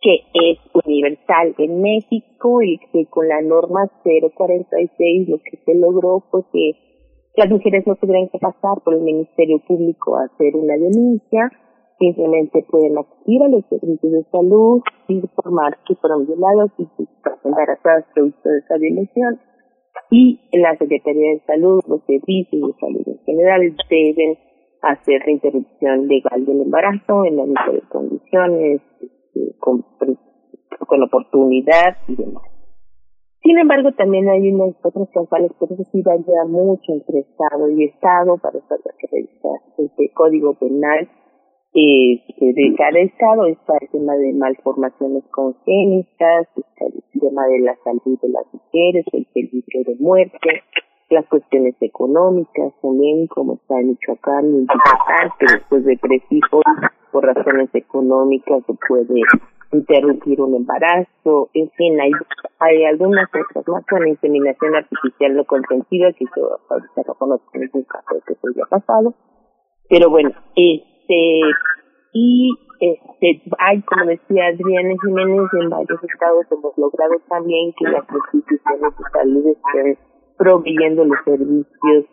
que 0.00 0.14
es 0.32 0.58
universal 0.84 1.54
en 1.58 1.82
México 1.82 2.62
y 2.62 2.78
que 2.92 3.06
con 3.06 3.28
la 3.28 3.42
norma 3.42 3.90
046 4.04 5.28
lo 5.28 5.38
que 5.38 5.58
se 5.64 5.74
logró 5.74 6.24
fue 6.30 6.42
que 6.52 6.72
las 7.36 7.50
mujeres 7.50 7.86
no 7.86 7.96
tuvieran 7.96 8.28
que 8.28 8.38
pasar 8.38 8.82
por 8.84 8.94
el 8.94 9.02
Ministerio 9.02 9.58
Público 9.66 10.16
a 10.16 10.24
hacer 10.24 10.56
una 10.56 10.74
denuncia, 10.74 11.50
simplemente 11.98 12.64
pueden 12.70 12.96
acudir 12.98 13.42
a 13.42 13.48
los 13.48 13.64
servicios 13.66 14.12
de 14.12 14.24
salud, 14.30 14.80
informar 15.08 15.78
que 15.86 15.94
fueron 15.96 16.26
violados 16.26 16.70
y 16.78 16.86
que 16.86 17.04
embarazadas 17.44 18.04
producto 18.14 18.48
de 18.48 18.58
esa 18.58 18.76
violación 18.76 19.40
y 20.10 20.40
la 20.52 20.76
Secretaría 20.76 21.34
de 21.34 21.42
Salud, 21.46 21.80
los 21.86 22.02
servicios 22.04 22.68
de 22.68 22.80
salud 22.80 23.02
en 23.06 23.18
general 23.24 23.76
deben 23.90 24.38
hacer 24.82 25.22
la 25.26 25.32
interrupción 25.32 26.08
legal 26.08 26.46
del 26.46 26.62
embarazo 26.62 27.24
en 27.24 27.36
las 27.36 27.48
mejores 27.48 27.84
condiciones, 27.90 28.80
este, 29.00 29.58
con, 29.58 29.84
con 30.86 31.02
oportunidad 31.02 31.96
y 32.06 32.16
demás. 32.16 32.44
Sin 33.42 33.58
embargo, 33.58 33.92
también 33.92 34.28
hay 34.28 34.50
unas 34.50 34.74
otras 34.82 35.08
causales, 35.12 35.52
por 35.58 35.72
eso 35.72 35.84
sí 35.92 36.02
varía 36.02 36.44
mucho 36.46 36.92
entre 36.92 37.20
Estado 37.20 37.70
y 37.70 37.84
Estado, 37.84 38.36
para 38.38 38.60
saber 38.60 38.94
que 38.98 39.06
revisar 39.10 39.60
este 39.78 40.10
Código 40.12 40.54
Penal 40.54 41.08
eh, 41.74 42.24
de 42.40 42.74
cada 42.76 42.98
Estado. 43.00 43.46
Está 43.46 43.74
el 43.80 43.88
tema 43.90 44.14
de 44.14 44.32
malformaciones 44.32 45.24
congénitas, 45.30 46.48
está 46.56 46.86
el 46.86 47.20
tema 47.20 47.46
de 47.46 47.60
la 47.60 47.76
salud 47.84 48.18
de 48.20 48.28
las 48.28 48.44
mujeres, 48.52 49.04
el 49.12 49.26
peligro 49.32 49.80
de 49.86 49.96
muerte, 49.98 50.62
las 51.10 51.26
cuestiones 51.26 51.74
económicas 51.80 52.72
también, 52.82 53.26
como 53.28 53.54
está 53.54 53.80
en 53.80 53.88
Michoacán 53.88 54.44
en 54.44 54.66
que 55.38 55.46
después 55.52 55.84
de 55.84 55.96
tres 55.96 56.22
hijos, 56.30 56.62
por 57.12 57.24
razones 57.24 57.70
económicas, 57.74 58.62
se 58.66 58.74
puede 58.86 59.22
interrumpir 59.72 60.40
un 60.40 60.54
embarazo, 60.54 61.50
en 61.54 61.70
fin, 61.70 62.00
hay, 62.00 62.10
hay 62.58 62.84
algunas 62.84 63.28
cosas 63.28 63.66
más 63.68 63.84
con 63.86 64.02
la 64.02 64.08
inseminación 64.08 64.74
artificial 64.74 65.36
no 65.36 65.44
consentida, 65.44 66.12
que 66.12 66.24
yo 66.36 66.58
ahorita 66.70 67.02
no 67.06 67.14
conozco 67.14 67.58
ningún 67.58 67.82
caso 67.84 68.20
que 68.26 68.34
se 68.34 68.48
haya 68.48 68.64
pasado, 68.70 69.14
pero 69.88 70.10
bueno, 70.10 70.30
este, 70.56 70.97
y 72.12 72.50
este, 72.80 73.42
hay, 73.58 73.82
como 73.82 74.06
decía 74.06 74.46
Adriana 74.46 74.94
Jiménez, 75.02 75.48
en 75.60 75.70
varios 75.70 76.04
estados 76.04 76.46
hemos 76.50 76.76
logrado 76.76 77.14
también 77.28 77.72
que 77.76 77.90
las 77.90 78.04
instituciones 78.12 78.92
de 78.96 79.04
salud 79.12 79.46
estén 79.46 79.98
proveyendo 80.36 81.04
los 81.04 81.18
servicios 81.24 82.04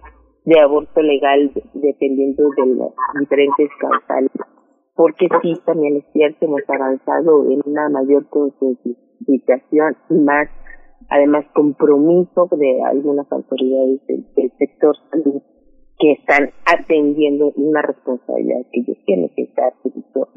de 0.46 0.60
aborto 0.60 1.02
legal 1.02 1.52
dependiendo 1.74 2.50
de 2.56 2.66
las 2.76 2.92
diferentes 3.20 3.70
causales 3.80 4.32
porque 4.96 5.28
sí, 5.42 5.54
también 5.66 5.98
es 5.98 6.06
cierto, 6.14 6.46
hemos 6.46 6.62
avanzado 6.70 7.52
en 7.52 7.62
una 7.66 7.90
mayor 7.90 8.28
concientización 8.30 9.98
y 10.10 10.14
más, 10.16 10.48
además, 11.10 11.46
compromiso 11.54 12.48
de 12.52 12.82
algunas 12.84 13.30
autoridades 13.32 14.00
del, 14.08 14.26
sector 14.58 14.96
salud 15.12 15.42
que 16.06 16.12
están 16.12 16.52
atendiendo 16.66 17.52
una 17.56 17.82
responsabilidad 17.82 18.62
que 18.72 18.82
ellos 18.82 18.98
tienen 19.06 19.30
que 19.36 19.42
estar 19.42 19.74
servicio 19.82 20.28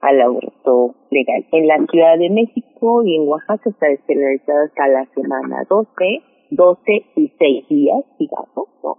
al 0.00 0.20
aborto 0.22 0.94
legal. 1.10 1.44
En 1.52 1.66
la 1.66 1.84
Ciudad 1.90 2.16
de 2.16 2.30
México 2.30 3.02
y 3.04 3.16
en 3.16 3.28
Oaxaca 3.28 3.68
está 3.68 3.88
despenalizado 3.88 4.64
hasta 4.64 4.88
la 4.88 5.04
semana 5.14 5.66
12, 5.68 5.90
12 6.50 6.92
y 7.16 7.32
6 7.38 7.68
días, 7.68 8.04
digamos, 8.18 8.68
¿no? 8.82 8.96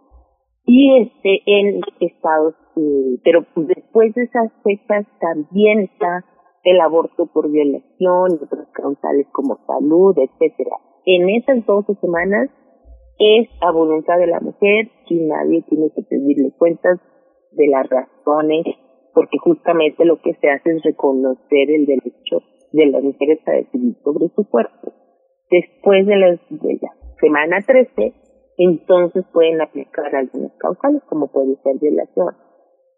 y 0.66 1.02
este 1.02 1.42
en 1.48 1.82
Estados 2.00 2.54
Unidos. 2.76 3.22
Pero 3.24 3.46
después 3.56 4.14
de 4.14 4.24
esas 4.26 4.52
fechas 4.64 5.08
también 5.20 5.80
está 5.80 6.24
el 6.64 6.80
aborto 6.80 7.26
por 7.26 7.50
violación 7.50 8.38
y 8.40 8.44
otros 8.44 8.68
causales 8.74 9.26
como 9.32 9.58
salud, 9.66 10.16
etcétera. 10.16 10.76
En 11.06 11.28
esas 11.30 11.66
12 11.66 11.96
semanas 11.96 12.52
es 13.20 13.50
a 13.62 13.72
voluntad 13.72 14.18
de 14.18 14.28
la 14.28 14.40
mujer 14.40 14.90
y 15.08 15.20
nadie 15.26 15.62
tiene 15.68 15.91
que 15.94 16.04
pedirle 16.04 16.52
cuentas 16.58 17.00
de 17.52 17.68
las 17.68 17.88
razones, 17.90 18.66
porque 19.14 19.38
justamente 19.40 20.06
lo 20.06 20.22
que 20.22 20.34
se 20.36 20.50
hace 20.50 20.72
es 20.72 20.84
reconocer 20.84 21.70
el 21.70 21.86
derecho 21.86 22.41
de 22.72 22.86
las 22.88 23.04
mujeres 23.04 23.40
a 23.46 23.52
decidir 23.52 23.96
sobre 24.04 24.30
su 24.30 24.48
cuerpo. 24.50 24.94
Después 25.52 26.06
de 26.06 26.16
la, 26.16 26.28
de 26.32 26.80
semana 27.20 27.58
13, 27.66 28.14
entonces 28.58 29.26
pueden 29.34 29.60
aplicar 29.62 30.16
algunas 30.16 30.54
causales, 30.58 31.02
como 31.10 31.28
puede 31.28 31.56
ser 31.64 31.78
violación. 31.82 32.36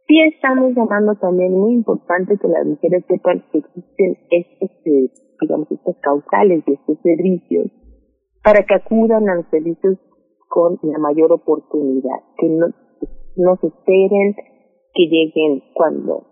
Sí 0.08 0.22
estamos 0.22 0.76
llamando 0.76 1.16
también 1.16 1.54
muy 1.54 1.74
importante 1.74 2.38
que 2.38 2.48
las 2.48 2.66
mujeres 2.66 3.06
sepan 3.08 3.44
que 3.52 3.60
existen 3.60 4.18
estos, 4.30 4.70
eh, 4.86 5.10
digamos, 5.40 5.72
estas 5.72 5.96
causales 6.02 6.64
y 6.68 6.74
estos 6.74 7.00
servicios 7.02 7.72
para 8.44 8.64
que 8.64 8.74
acudan 8.74 9.30
a 9.30 9.36
los 9.36 9.46
servicios 9.50 9.98
con 10.52 10.78
la 10.84 11.00
mayor 11.00 11.32
oportunidad, 11.32 12.20
que 12.38 12.50
no, 12.50 12.68
no 13.38 13.56
se 13.56 13.68
esperen, 13.68 14.36
que 14.94 15.04
lleguen 15.08 15.64
cuando, 15.74 16.28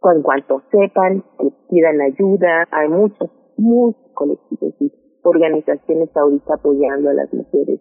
cuando 0.00 0.24
cuanto 0.24 0.62
sepan, 0.72 1.22
que 1.38 1.48
pidan 1.70 2.00
ayuda. 2.00 2.66
Hay 2.72 2.88
muchos, 2.88 3.30
muchos 3.56 4.12
colectivos 4.14 4.74
y 4.80 4.92
organizaciones 5.22 6.10
ahorita 6.16 6.54
apoyando 6.54 7.10
a 7.10 7.14
las 7.14 7.32
mujeres 7.32 7.80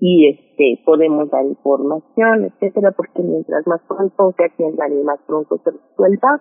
y 0.00 0.28
este 0.28 0.82
podemos 0.84 1.30
dar 1.30 1.44
información, 1.44 2.44
etcétera, 2.44 2.92
porque 2.92 3.22
mientras 3.22 3.66
más 3.66 3.80
pronto 3.88 4.32
se 4.36 4.44
atiendan 4.44 4.92
y 4.92 5.02
más 5.02 5.20
pronto 5.26 5.60
se 5.64 5.70
resuelva, 5.70 6.40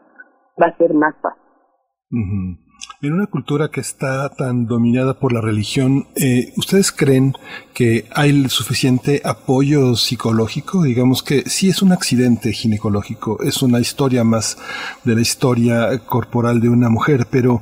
va 0.62 0.68
a 0.68 0.78
ser 0.78 0.94
más 0.94 1.16
fácil. 1.22 1.42
En 3.00 3.14
una 3.14 3.28
cultura 3.28 3.70
que 3.70 3.80
está 3.80 4.28
tan 4.30 4.66
dominada 4.66 5.20
por 5.20 5.32
la 5.32 5.40
religión, 5.40 6.08
eh, 6.16 6.52
¿ustedes 6.58 6.92
creen 6.92 7.36
que 7.76 8.08
hay 8.12 8.50
suficiente 8.50 9.22
apoyo 9.24 9.96
psicológico? 9.96 10.82
Digamos 10.82 11.22
que 11.22 11.48
sí 11.48 11.70
es 11.70 11.84
un 11.84 11.92
accidente 11.92 12.52
ginecológico, 12.54 13.44
es 13.44 13.62
una 13.62 13.80
historia 13.80 14.24
más 14.24 14.58
de 15.04 15.14
la 15.14 15.22
historia 15.22 16.00
corporal 16.08 16.60
de 16.60 16.70
una 16.70 16.90
mujer, 16.90 17.28
pero 17.30 17.62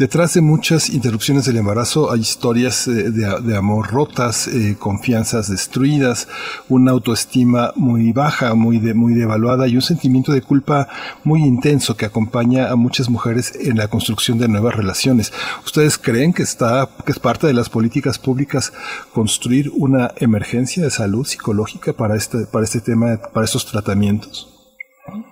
Detrás 0.00 0.32
de 0.32 0.40
muchas 0.40 0.88
interrupciones 0.88 1.44
del 1.44 1.58
embarazo 1.58 2.10
hay 2.10 2.20
historias 2.20 2.88
eh, 2.88 3.10
de, 3.10 3.54
amor 3.54 3.90
rotas, 3.90 4.48
eh, 4.48 4.76
confianzas 4.78 5.50
destruidas, 5.50 6.26
una 6.70 6.92
autoestima 6.92 7.72
muy 7.76 8.10
baja, 8.12 8.54
muy, 8.54 8.78
de, 8.78 8.94
muy 8.94 9.12
devaluada 9.12 9.68
y 9.68 9.74
un 9.74 9.82
sentimiento 9.82 10.32
de 10.32 10.40
culpa 10.40 10.88
muy 11.22 11.42
intenso 11.42 11.98
que 11.98 12.06
acompaña 12.06 12.70
a 12.70 12.76
muchas 12.76 13.10
mujeres 13.10 13.52
en 13.60 13.76
la 13.76 13.88
construcción 13.88 14.38
de 14.38 14.48
nuevas 14.48 14.69
relaciones. 14.74 15.32
¿Ustedes 15.64 15.98
creen 15.98 16.32
que 16.32 16.42
está, 16.42 16.88
que 17.04 17.12
es 17.12 17.18
parte 17.18 17.46
de 17.46 17.54
las 17.54 17.68
políticas 17.68 18.18
públicas 18.18 18.72
construir 19.14 19.70
una 19.76 20.10
emergencia 20.16 20.82
de 20.82 20.90
salud 20.90 21.24
psicológica 21.24 21.92
para 21.92 22.14
este, 22.16 22.46
para 22.52 22.64
este 22.64 22.80
tema, 22.80 23.18
para 23.32 23.44
estos 23.44 23.66
tratamientos? 23.66 24.46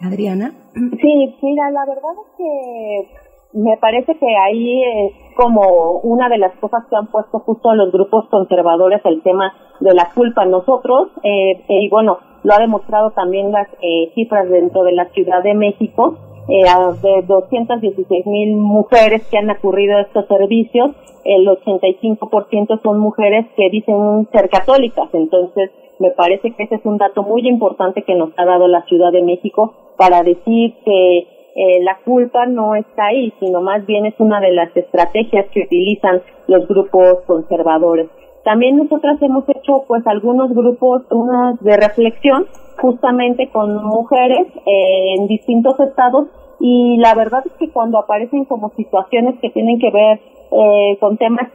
Adriana. 0.01 0.53
Sí, 0.75 1.37
mira, 1.43 1.71
la 1.71 1.85
verdad 1.87 2.13
es 2.25 2.37
que 2.37 3.29
me 3.53 3.77
parece 3.79 4.17
que 4.19 4.37
ahí 4.37 4.83
es 4.83 5.13
como 5.37 6.01
una 6.03 6.29
de 6.29 6.39
las 6.39 6.53
cosas 6.59 6.85
que 6.91 6.97
han 6.97 7.07
puesto 7.07 7.39
justo 7.41 7.75
los 7.75 7.93
grupos 7.93 8.27
conservadores 8.29 9.01
el 9.05 9.23
tema 9.23 9.53
de 9.81 9.95
la 9.95 10.11
culpa. 10.15 10.45
Nosotros, 10.45 11.09
eh, 11.23 11.65
y 11.69 11.89
bueno, 11.89 12.19
lo 12.43 12.55
ha 12.55 12.59
demostrado 12.59 13.11
también 13.13 13.53
las 13.53 13.69
eh, 13.81 14.13
cifras 14.15 14.49
dentro 14.49 14.83
de 14.85 14.93
la 14.93 15.07
Ciudad 15.11 15.43
de 15.43 15.55
México, 15.55 16.19
eh, 16.49 16.65
de 17.03 17.23
216 17.27 18.27
mil 18.27 18.57
mujeres 18.57 19.27
que 19.31 19.39
han 19.39 19.51
ocurrido 19.51 19.97
a 19.97 20.03
estos 20.03 20.27
servicios, 20.27 20.93
el 21.25 21.47
85% 21.47 22.81
son 22.83 22.99
mujeres 23.01 23.47
que 23.57 23.69
dicen 23.71 24.29
ser 24.33 24.49
católicas. 24.49 25.09
Entonces, 25.13 25.71
me 25.99 26.11
parece 26.11 26.53
que 26.53 26.63
ese 26.63 26.77
es 26.77 26.85
un 26.85 26.97
dato 26.97 27.23
muy 27.23 27.47
importante 27.47 28.03
que 28.03 28.15
nos 28.15 28.31
ha 28.37 28.45
dado 28.45 28.69
la 28.69 28.83
Ciudad 28.85 29.13
de 29.13 29.23
México 29.23 29.75
para 29.97 30.23
decir 30.23 30.75
que 30.85 31.19
eh, 31.19 31.83
la 31.83 31.99
culpa 32.05 32.47
no 32.47 32.77
está 32.77 33.07
ahí, 33.07 33.33
sino 33.41 33.61
más 33.61 33.85
bien 33.85 34.07
es 34.07 34.15
una 34.19 34.41
de 34.41 34.53
las 34.53 34.75
estrategias 34.77 35.47
que 35.53 35.63
utilizan 35.63 36.23
los 36.47 36.67
grupos 36.69 37.21
conservadores. 37.27 38.09
También 38.45 38.77
nosotras 38.77 39.21
hemos 39.21 39.47
hecho 39.49 39.85
pues 39.87 40.07
algunos 40.07 40.51
grupos 40.55 41.03
unos 41.11 41.61
de 41.61 41.77
reflexión 41.77 42.47
justamente 42.81 43.49
con 43.51 43.85
mujeres 43.85 44.47
eh, 44.65 45.15
en 45.19 45.27
distintos 45.27 45.79
estados 45.81 46.29
y 46.61 46.97
la 46.99 47.15
verdad 47.15 47.45
es 47.47 47.53
que 47.53 47.71
cuando 47.71 47.99
aparecen 47.99 48.45
como 48.45 48.71
situaciones 48.71 49.39
que 49.41 49.51
tienen 49.51 49.79
que 49.79 49.91
ver 49.91 50.21
eh, 50.51 50.97
con 50.99 51.17
temas 51.17 51.49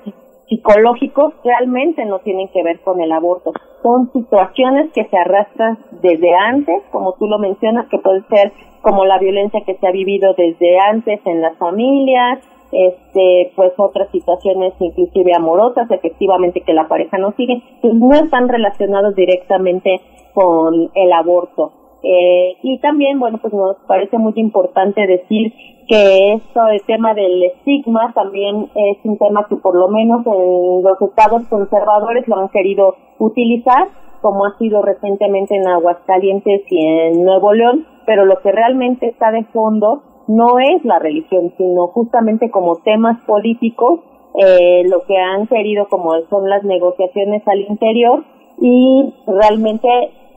psicológicos 0.48 1.34
realmente 1.44 2.06
no 2.06 2.20
tienen 2.20 2.48
que 2.50 2.64
ver 2.64 2.80
con 2.82 3.02
el 3.02 3.12
aborto. 3.12 3.52
Son 3.82 4.12
situaciones 4.14 4.92
que 4.94 5.06
se 5.06 5.18
arrastran 5.18 5.78
desde 6.02 6.34
antes, 6.34 6.84
como 6.92 7.14
tú 7.14 7.28
lo 7.28 7.40
mencionas, 7.40 7.88
que 7.90 7.98
puede 7.98 8.22
ser 8.30 8.54
como 8.82 9.06
la 9.06 9.18
violencia 9.18 9.62
que 9.66 9.76
se 9.76 9.88
ha 9.88 9.92
vivido 9.92 10.34
desde 10.36 10.80
antes 10.80 11.20
en 11.26 11.42
las 11.42 11.58
familias, 11.58 12.40
este, 12.72 13.52
pues 13.56 13.72
otras 13.78 14.10
situaciones 14.12 14.74
inclusive 14.80 15.34
amorosas, 15.36 15.90
efectivamente 15.92 16.62
que 16.62 16.74
la 16.74 16.88
pareja 16.88 17.18
no 17.18 17.32
sigue, 17.34 17.62
pues 17.82 17.94
no 17.94 18.14
están 18.14 18.50
relacionados 18.50 19.16
directamente 19.16 20.02
con 20.34 20.90
el 20.96 21.14
aborto. 21.14 21.83
Eh, 22.04 22.58
y 22.62 22.80
también, 22.80 23.18
bueno, 23.18 23.38
pues 23.42 23.54
nos 23.54 23.78
parece 23.88 24.18
muy 24.18 24.34
importante 24.36 25.08
decir 25.08 25.54
que 25.88 26.34
esto, 26.34 26.68
el 26.68 26.82
tema 26.84 27.14
del 27.14 27.44
estigma, 27.44 28.12
también 28.14 28.70
es 28.76 28.98
un 29.06 29.18
tema 29.18 29.46
que 29.48 29.56
por 29.56 29.76
lo 29.76 29.88
menos 29.88 30.26
en 30.26 30.84
los 30.84 31.02
estados 31.02 31.48
conservadores 31.48 32.28
lo 32.28 32.38
han 32.38 32.50
querido 32.50 32.96
utilizar, 33.20 33.88
como 34.22 34.46
ha 34.46 34.58
sido 34.58 34.82
recientemente 34.82 35.56
en 35.56 35.68
Aguascalientes 35.68 36.62
y 36.70 36.86
en 36.86 37.24
Nuevo 37.24 37.54
León, 37.54 37.86
pero 38.06 38.26
lo 38.26 38.40
que 38.42 38.52
realmente 38.52 39.08
está 39.08 39.32
de 39.32 39.46
fondo 39.46 40.04
no 40.28 40.60
es 40.60 40.84
la 40.84 41.00
religión, 41.00 41.54
sino 41.58 41.88
justamente 41.88 42.50
como 42.50 42.78
temas 42.78 43.22
políticos, 43.26 44.02
eh, 44.40 44.84
lo 44.90 45.04
que 45.04 45.18
han 45.18 45.48
querido 45.48 45.88
como 45.90 46.14
son 46.30 46.50
las 46.50 46.64
negociaciones 46.64 47.48
al 47.48 47.62
interior 47.62 48.24
y 48.60 49.14
realmente 49.28 49.88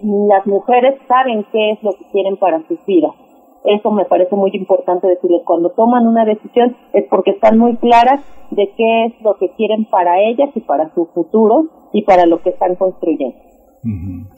las 0.03 0.47
mujeres 0.47 1.01
saben 1.09 1.45
qué 1.53 1.73
es 1.73 1.83
lo 1.83 1.93
que 1.93 2.05
quieren 2.13 2.37
para 2.37 2.67
sus 2.67 2.79
vidas. 2.87 3.13
Eso 3.65 3.91
me 3.91 4.05
parece 4.05 4.37
muy 4.37 4.51
importante 4.55 5.09
decirles. 5.09 5.43
Cuando 5.45 5.71
toman 5.71 6.07
una 6.07 6.25
decisión 6.25 6.77
es 6.93 7.05
porque 7.11 7.33
están 7.33 7.59
muy 7.59 7.77
claras 7.77 8.21
de 8.51 8.71
qué 8.77 9.07
es 9.07 9.21
lo 9.23 9.37
que 9.37 9.51
quieren 9.57 9.87
para 9.87 10.21
ellas 10.21 10.51
y 10.55 10.61
para 10.61 10.95
su 10.95 11.07
futuro 11.07 11.67
y 11.93 12.03
para 12.03 12.27
lo 12.27 12.41
que 12.43 12.51
están 12.51 12.77
construyendo. 12.77 13.47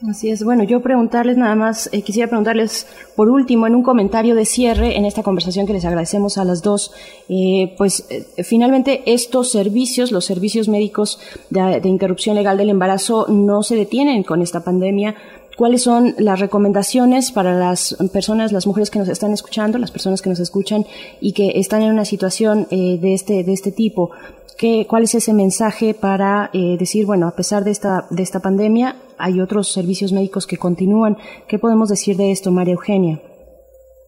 Así 0.07 0.29
es. 0.29 0.43
Bueno, 0.43 0.63
yo 0.63 0.81
preguntarles 0.81 1.35
nada 1.37 1.55
más, 1.55 1.89
eh, 1.91 2.03
quisiera 2.03 2.27
preguntarles 2.27 2.87
por 3.15 3.29
último 3.29 3.65
en 3.65 3.75
un 3.75 3.83
comentario 3.83 4.35
de 4.35 4.45
cierre 4.45 4.97
en 4.97 5.05
esta 5.05 5.23
conversación 5.23 5.65
que 5.65 5.73
les 5.73 5.85
agradecemos 5.85 6.37
a 6.37 6.45
las 6.45 6.61
dos, 6.61 6.91
eh, 7.29 7.73
pues 7.77 8.07
eh, 8.11 8.43
finalmente 8.43 9.01
estos 9.11 9.51
servicios, 9.51 10.11
los 10.11 10.25
servicios 10.25 10.69
médicos 10.69 11.19
de, 11.49 11.79
de 11.81 11.89
interrupción 11.89 12.35
legal 12.35 12.57
del 12.57 12.69
embarazo 12.69 13.25
no 13.27 13.63
se 13.63 13.75
detienen 13.75 14.23
con 14.23 14.41
esta 14.41 14.63
pandemia, 14.63 15.15
cuáles 15.59 15.83
son 15.83 16.15
las 16.17 16.39
recomendaciones 16.39 17.33
para 17.33 17.53
las 17.53 17.97
personas, 18.13 18.53
las 18.53 18.65
mujeres 18.65 18.89
que 18.89 18.97
nos 18.97 19.09
están 19.09 19.33
escuchando, 19.33 19.77
las 19.77 19.91
personas 19.91 20.21
que 20.21 20.29
nos 20.29 20.39
escuchan 20.39 20.85
y 21.19 21.33
que 21.33 21.59
están 21.59 21.81
en 21.81 21.91
una 21.91 22.05
situación 22.05 22.65
eh, 22.71 22.97
de 22.97 23.13
este 23.13 23.43
de 23.43 23.51
este 23.51 23.73
tipo. 23.73 24.09
¿Qué, 24.57 24.87
¿Cuál 24.89 25.03
es 25.03 25.15
ese 25.15 25.33
mensaje 25.33 25.93
para 25.93 26.49
eh, 26.53 26.77
decir, 26.79 27.05
bueno, 27.05 27.27
a 27.27 27.35
pesar 27.35 27.65
de 27.65 27.71
esta 27.71 28.07
de 28.09 28.23
esta 28.23 28.39
pandemia, 28.39 28.95
hay 29.17 29.41
otros 29.41 29.73
servicios 29.73 30.13
médicos 30.13 30.47
que 30.47 30.55
continúan? 30.55 31.17
¿Qué 31.49 31.59
podemos 31.59 31.89
decir 31.89 32.15
de 32.15 32.31
esto, 32.31 32.51
María 32.51 32.75
Eugenia? 32.75 33.19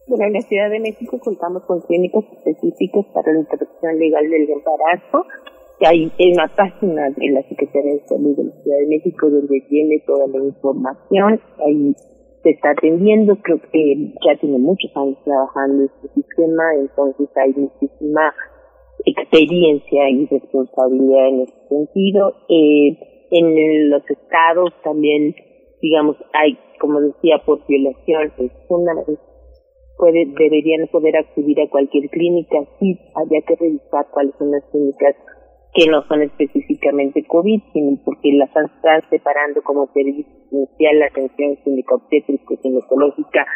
Bueno, 0.08 0.24
en 0.24 0.32
la 0.32 0.40
Ciudad 0.40 0.70
de 0.70 0.80
México 0.80 1.18
contamos 1.18 1.64
con 1.64 1.82
clínicas 1.82 2.24
específicas 2.32 3.04
para 3.12 3.30
la 3.30 3.40
interrupción 3.40 3.98
legal 3.98 4.24
del 4.30 4.48
embarazo 4.48 5.26
hay 5.86 6.12
una 6.32 6.48
página 6.48 7.10
de 7.10 7.30
la 7.30 7.42
Secretaría 7.48 7.94
de 7.94 8.06
Salud 8.06 8.36
de 8.36 8.44
la 8.44 8.62
Ciudad 8.62 8.78
de 8.78 8.86
México 8.86 9.30
donde 9.30 9.60
tiene 9.68 10.00
toda 10.06 10.26
la 10.28 10.44
información, 10.44 11.40
ahí 11.66 11.94
se 12.42 12.50
está 12.50 12.70
atendiendo, 12.70 13.36
creo 13.36 13.60
que 13.72 14.14
ya 14.26 14.36
tiene 14.40 14.58
muchos 14.58 14.90
años 14.96 15.16
trabajando 15.24 15.84
este 15.84 16.08
sistema, 16.14 16.62
entonces 16.74 17.28
hay 17.36 17.52
muchísima 17.54 18.34
experiencia 19.04 20.10
y 20.10 20.26
responsabilidad 20.26 21.28
en 21.28 21.40
ese 21.42 21.68
sentido. 21.68 22.34
Eh, 22.48 22.98
en 23.30 23.90
los 23.90 24.02
estados 24.10 24.72
también, 24.84 25.34
digamos, 25.80 26.16
hay, 26.34 26.58
como 26.80 27.00
decía, 27.00 27.38
por 27.46 27.66
violación, 27.66 28.32
es 28.38 28.52
una, 28.68 28.92
puede, 29.96 30.26
deberían 30.38 30.86
poder 30.88 31.16
acudir 31.16 31.60
a 31.60 31.70
cualquier 31.70 32.10
clínica, 32.10 32.58
sí, 32.78 32.98
habría 33.14 33.40
que 33.42 33.56
revisar 33.56 34.06
cuáles 34.12 34.34
son 34.38 34.50
las 34.50 34.64
clínicas 34.70 35.14
que 35.74 35.86
no 35.90 36.02
son 36.06 36.22
específicamente 36.22 37.24
COVID, 37.26 37.62
sino 37.72 37.98
porque 38.04 38.32
las 38.32 38.50
están 38.50 39.02
separando 39.08 39.62
como 39.62 39.86
servicio 39.92 40.42
la 40.78 41.06
atención 41.06 41.56
clínica 41.64 41.94
obstétrica 41.94 42.44
y 42.54 42.56
ginecológica 42.58 43.46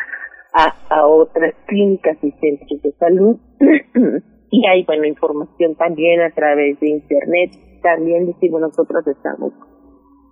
a, 0.55 0.75
a 0.89 1.07
otras 1.07 1.55
clínicas 1.67 2.17
y 2.23 2.31
centros 2.33 2.83
de 2.83 2.93
salud. 2.93 3.37
y 4.51 4.67
hay, 4.67 4.85
bueno, 4.85 5.05
información 5.05 5.75
también 5.77 6.21
a 6.21 6.31
través 6.31 6.81
de 6.81 6.89
Internet. 6.89 7.51
También 7.83 8.27
decimos, 8.27 8.61
nosotros 8.63 9.07
estamos 9.07 9.53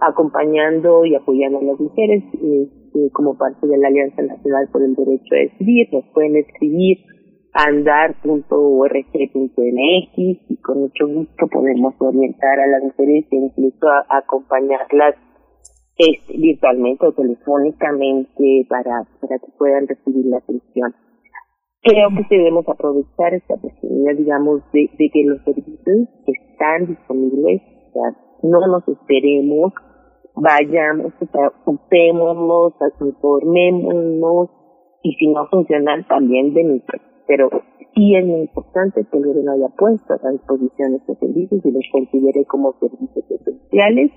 acompañando 0.01 1.05
y 1.05 1.15
apoyando 1.15 1.59
a 1.59 1.63
las 1.63 1.79
mujeres 1.79 2.25
este, 2.33 3.11
como 3.13 3.37
parte 3.37 3.67
de 3.67 3.79
la 3.79 3.89
Alianza 3.89 4.23
Nacional 4.23 4.69
por 4.73 4.83
el 4.83 4.95
Derecho 4.95 5.35
a 5.35 5.39
Decidir. 5.39 5.89
Nos 5.93 6.05
pueden 6.15 6.37
escribir 6.37 6.99
andar.org.mx 7.55 8.51
y 10.17 10.57
con 10.61 10.81
mucho 10.81 11.07
gusto 11.07 11.47
podemos 11.47 11.95
orientar 12.01 12.59
a 12.59 12.67
las 12.67 12.83
mujeres 12.83 13.25
e 13.31 13.37
incluso 13.37 13.87
acompañarlas 14.09 15.15
este, 15.97 16.37
virtualmente 16.37 17.07
o 17.07 17.13
telefónicamente 17.13 18.67
para, 18.69 19.05
para 19.21 19.39
que 19.39 19.53
puedan 19.57 19.87
recibir 19.87 20.27
la 20.27 20.39
atención. 20.39 20.95
Creo 21.83 22.09
que 22.11 22.37
debemos 22.37 22.69
aprovechar 22.69 23.35
esta 23.35 23.55
oportunidad, 23.55 24.17
digamos, 24.17 24.63
de, 24.73 24.91
de 24.99 25.11
que 25.11 25.23
los 25.25 25.41
servicios 25.45 26.09
están 26.27 26.87
disponibles, 26.87 27.63
o 27.63 27.93
sea, 27.93 28.17
no 28.43 28.67
nos 28.67 28.89
esperemos, 28.89 29.73
vayamos, 30.35 31.13
ocupémonos, 31.65 32.73
informémonos, 33.01 34.51
y 35.03 35.13
si 35.15 35.29
no 35.29 35.47
funcionan 35.49 36.05
también 36.09 36.53
de 36.55 36.65
pero 37.27 37.49
sí 37.95 38.15
es 38.15 38.27
muy 38.27 38.41
importante 38.43 39.05
que 39.05 39.19
el 39.19 39.27
gobierno 39.27 39.53
haya 39.53 39.69
puesto 39.77 40.15
a 40.15 40.31
disposición 40.31 40.95
estos 40.95 41.19
servicios 41.19 41.65
y 41.65 41.71
los 41.71 41.85
considere 41.93 42.45
como 42.45 42.75
servicios 42.81 43.25
esenciales. 43.31 44.11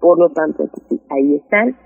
Por 0.00 0.18
lo 0.18 0.30
tanto, 0.30 0.68
pues, 0.88 1.00
ahí 1.10 1.36
están. 1.36 1.76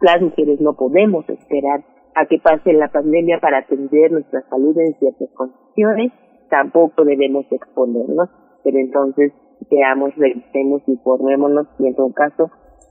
Las 0.00 0.20
mujeres 0.20 0.60
no 0.60 0.74
podemos 0.74 1.28
esperar 1.28 1.84
a 2.14 2.26
que 2.26 2.38
pase 2.38 2.72
la 2.72 2.88
pandemia 2.88 3.40
para 3.40 3.58
atender 3.58 4.12
nuestra 4.12 4.42
salud 4.48 4.76
en 4.78 4.94
ciertas 4.98 5.28
condiciones. 5.34 6.12
Tampoco 6.48 7.04
debemos 7.04 7.46
exponernos, 7.50 8.30
pero 8.62 8.78
entonces 8.78 9.32
veamos, 9.70 10.14
revisemos, 10.16 10.82
informémonos 10.86 11.66
y 11.78 11.88
en 11.88 11.94
todo 11.94 12.12
caso 12.12 12.50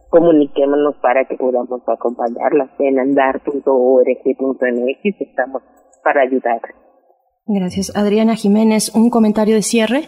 comuniquémonos 0.09 0.95
para 1.01 1.25
que 1.25 1.35
podamos 1.35 1.81
acompañarlas 1.87 2.69
en 2.79 2.99
andar.org.mx. 2.99 3.61
Estamos 5.21 5.63
para 6.03 6.21
ayudar. 6.21 6.61
Gracias. 7.47 7.95
Adriana 7.95 8.35
Jiménez, 8.35 8.91
¿un 8.95 9.09
comentario 9.09 9.55
de 9.55 9.61
cierre? 9.61 10.07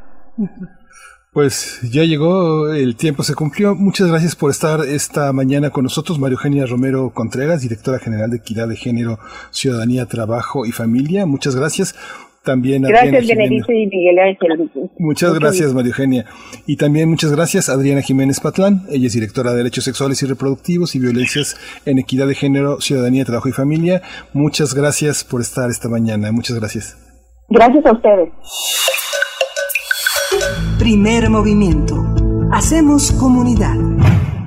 Pues 1.37 1.81
ya 1.93 2.03
llegó, 2.05 2.73
el 2.73 2.97
tiempo 2.97 3.23
se 3.23 3.35
cumplió. 3.35 3.75
Muchas 3.75 4.09
gracias 4.09 4.35
por 4.35 4.51
estar 4.51 4.81
esta 4.87 5.35
mañana 5.35 5.69
con 5.69 5.83
nosotros, 5.83 6.19
Mario 6.19 6.39
Eugenia 6.39 6.65
Romero 6.65 7.11
Contreras, 7.11 7.61
directora 7.61 7.99
general 7.99 8.31
de 8.31 8.39
Equidad 8.39 8.67
de 8.67 8.75
Género, 8.75 9.19
Ciudadanía, 9.51 10.07
Trabajo 10.07 10.65
y 10.65 10.73
Familia. 10.73 11.27
Muchas 11.27 11.55
gracias. 11.55 11.95
También 12.43 12.85
gracias, 12.85 13.27
Benedito 13.27 13.71
y 13.71 13.87
Miguel 13.87 14.19
Ángel. 14.19 14.71
Muchas 14.99 15.39
gracias, 15.39 15.75
María 15.75 15.91
Eugenia. 15.91 16.25
Y 16.67 16.77
también 16.77 17.11
muchas 17.11 17.33
gracias, 17.33 17.69
Adriana 17.69 18.01
Jiménez 18.01 18.41
Patlán. 18.41 18.87
Ella 18.89 19.07
es 19.07 19.13
directora 19.13 19.51
de 19.51 19.59
Derechos 19.59 19.85
Sexuales 19.85 20.23
y 20.23 20.27
Reproductivos 20.27 20.95
y 20.95 21.01
Violencias 21.01 21.59
en 21.85 21.99
Equidad 21.99 22.29
de 22.29 22.35
Género, 22.35 22.81
Ciudadanía, 22.81 23.27
Trabajo 23.27 23.51
y 23.51 23.53
Familia. 23.53 24.01
Muchas 24.33 24.73
gracias 24.73 25.23
por 25.23 25.43
estar 25.43 25.69
esta 25.69 25.91
mañana. 25.91 26.33
Muchas 26.33 26.59
gracias. 26.59 26.97
Gracias 27.51 27.85
a 27.85 27.93
ustedes. 27.93 28.31
Primer 30.79 31.31
movimiento. 31.31 31.95
Hacemos 32.53 33.13
comunidad. 33.13 33.77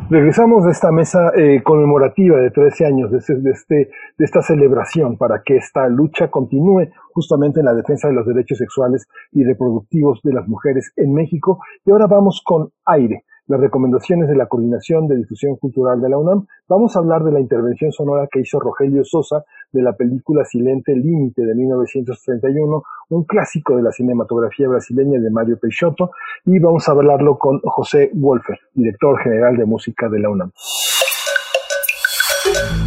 Regresamos 0.09 0.65
de 0.65 0.71
esta 0.71 0.91
mesa 0.91 1.31
eh, 1.35 1.61
conmemorativa 1.63 2.39
de 2.39 2.49
13 2.51 2.85
años, 2.85 3.11
de, 3.11 3.17
este, 3.17 3.75
de, 3.75 3.89
esta 4.25 4.41
celebración 4.41 5.17
para 5.17 5.43
que 5.43 5.57
esta 5.57 5.87
lucha 5.87 6.29
continúe 6.29 6.89
justamente 7.13 7.59
en 7.59 7.67
la 7.67 7.75
defensa 7.75 8.07
de 8.07 8.15
los 8.15 8.25
derechos 8.25 8.57
sexuales 8.57 9.07
y 9.31 9.43
reproductivos 9.43 10.19
de 10.23 10.33
las 10.33 10.47
mujeres 10.47 10.91
en 10.95 11.13
México. 11.13 11.59
Y 11.85 11.91
ahora 11.91 12.07
vamos 12.07 12.41
con 12.43 12.71
aire 12.85 13.25
las 13.49 13.59
recomendaciones 13.59 14.29
de 14.29 14.35
la 14.35 14.45
Coordinación 14.45 15.07
de 15.07 15.17
Difusión 15.17 15.55
Cultural 15.55 15.99
de 15.99 16.07
la 16.07 16.19
UNAM, 16.19 16.45
vamos 16.67 16.95
a 16.95 16.99
hablar 16.99 17.23
de 17.23 17.31
la 17.31 17.39
intervención 17.39 17.91
sonora 17.91 18.27
que 18.31 18.41
hizo 18.41 18.59
Rogelio 18.59 19.03
Sosa 19.03 19.43
de 19.73 19.81
la 19.81 19.93
película 19.93 20.45
Silente 20.45 20.95
Límite 20.95 21.43
de 21.43 21.55
1931, 21.55 22.83
un 23.09 23.23
clásico 23.23 23.75
de 23.75 23.81
la 23.81 23.91
cinematografía 23.91 24.69
brasileña 24.69 25.19
de 25.19 25.31
Mario 25.31 25.57
Peixoto, 25.59 26.11
y 26.45 26.59
vamos 26.59 26.87
a 26.87 26.91
hablarlo 26.91 27.39
con 27.39 27.59
José 27.61 28.11
Wolfer, 28.13 28.59
director 28.75 29.19
general 29.19 29.57
de 29.57 29.65
música 29.65 30.07
de 30.07 30.19
la 30.19 30.29
UNAM. 30.29 30.51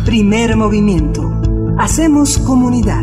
Primer 0.07 0.57
movimiento. 0.57 1.23
Hacemos 1.77 2.39
comunidad. 2.39 3.03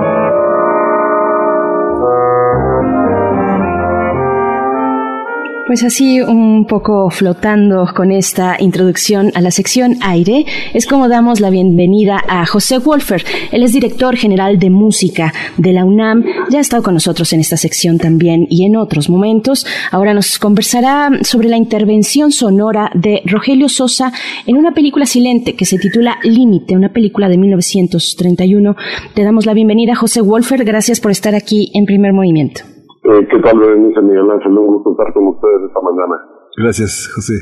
Pues 5.71 5.85
así, 5.85 6.19
un 6.19 6.65
poco 6.65 7.09
flotando 7.09 7.87
con 7.95 8.11
esta 8.11 8.57
introducción 8.59 9.31
a 9.35 9.41
la 9.41 9.51
sección 9.51 9.95
aire, 10.01 10.45
es 10.73 10.85
como 10.85 11.07
damos 11.07 11.39
la 11.39 11.49
bienvenida 11.49 12.21
a 12.27 12.45
José 12.45 12.79
Wolfer. 12.79 13.23
Él 13.53 13.63
es 13.63 13.71
director 13.71 14.17
general 14.17 14.59
de 14.59 14.69
música 14.69 15.33
de 15.55 15.71
la 15.71 15.85
UNAM. 15.85 16.25
Ya 16.49 16.57
ha 16.57 16.61
estado 16.61 16.83
con 16.83 16.93
nosotros 16.93 17.31
en 17.31 17.39
esta 17.39 17.55
sección 17.55 17.99
también 17.99 18.47
y 18.49 18.65
en 18.65 18.75
otros 18.75 19.09
momentos. 19.09 19.65
Ahora 19.91 20.13
nos 20.13 20.39
conversará 20.39 21.09
sobre 21.21 21.47
la 21.47 21.55
intervención 21.55 22.33
sonora 22.33 22.91
de 22.93 23.21
Rogelio 23.23 23.69
Sosa 23.69 24.11
en 24.45 24.57
una 24.57 24.73
película 24.73 25.05
silente 25.05 25.55
que 25.55 25.63
se 25.63 25.79
titula 25.79 26.17
Límite, 26.21 26.75
una 26.75 26.91
película 26.91 27.29
de 27.29 27.37
1931. 27.37 28.75
Te 29.13 29.23
damos 29.23 29.45
la 29.45 29.53
bienvenida, 29.53 29.95
José 29.95 30.19
Wolfer. 30.19 30.65
Gracias 30.65 30.99
por 30.99 31.11
estar 31.11 31.33
aquí 31.33 31.71
en 31.73 31.85
primer 31.85 32.11
movimiento. 32.11 32.70
Eh, 33.11 33.27
¿Qué 33.27 33.39
tal, 33.39 33.59
Berenice 33.59 34.01
Miguel 34.01 34.31
Ángel? 34.31 34.57
Un 34.57 34.67
gusto 34.67 34.91
estar 34.91 35.11
con 35.13 35.27
ustedes 35.27 35.67
esta 35.67 35.81
mañana. 35.81 36.15
Gracias, 36.55 37.11
José. 37.13 37.33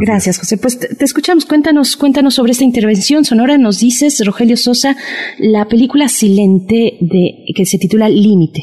Gracias, 0.00 0.38
José. 0.38 0.56
Pues 0.56 0.80
te, 0.80 1.04
escuchamos. 1.04 1.44
Cuéntanos, 1.44 1.98
cuéntanos 1.98 2.34
sobre 2.34 2.52
esta 2.52 2.64
intervención 2.64 3.24
sonora. 3.24 3.58
Nos 3.58 3.80
dices, 3.80 4.24
Rogelio 4.24 4.56
Sosa, 4.56 4.96
la 5.38 5.66
película 5.66 6.08
silente 6.08 6.96
de 7.04 7.44
que 7.54 7.64
se 7.66 7.76
titula 7.76 8.08
Límite. 8.08 8.60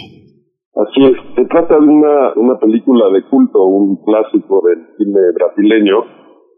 Así 0.74 1.06
es. 1.06 1.14
Se 1.36 1.46
trata 1.46 1.78
de 1.78 1.86
una, 1.86 2.34
una 2.34 2.58
película 2.58 3.14
de 3.14 3.22
culto, 3.30 3.64
un 3.66 4.02
clásico 4.04 4.66
del 4.66 4.90
cine 4.98 5.22
brasileño, 5.38 6.02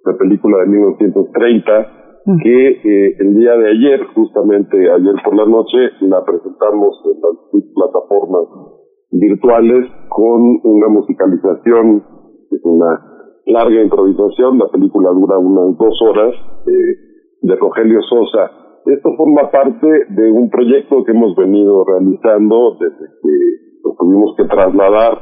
una 0.06 0.18
película 0.18 0.60
de 0.60 0.68
1930, 0.68 2.24
mm. 2.26 2.38
que 2.44 2.68
eh, 2.80 3.16
el 3.20 3.36
día 3.36 3.58
de 3.60 3.72
ayer, 3.76 4.08
justamente 4.16 4.78
ayer 4.90 5.16
por 5.24 5.36
la 5.36 5.46
noche, 5.46 5.78
la 6.00 6.24
presentamos 6.24 6.96
en 7.04 7.20
las 7.20 7.64
plataformas 7.76 8.77
virtuales 9.12 9.90
con 10.10 10.42
una 10.64 10.88
musicalización, 10.90 12.04
es 12.52 12.62
una 12.64 13.18
larga 13.46 13.82
improvisación, 13.82 14.58
la 14.58 14.68
película 14.70 15.12
dura 15.12 15.38
unas 15.38 15.78
dos 15.78 16.00
horas, 16.02 16.34
eh, 16.68 17.08
de 17.42 17.56
Rogelio 17.56 18.02
Sosa. 18.02 18.52
Esto 18.86 19.10
forma 19.16 19.52
parte 19.52 19.88
de 20.10 20.32
un 20.32 20.50
proyecto 20.50 21.04
que 21.04 21.12
hemos 21.12 21.36
venido 21.36 21.84
realizando 21.84 22.78
desde 22.80 23.06
que 23.22 23.58
tuvimos 23.98 24.36
que 24.38 24.46
trasladar 24.46 25.18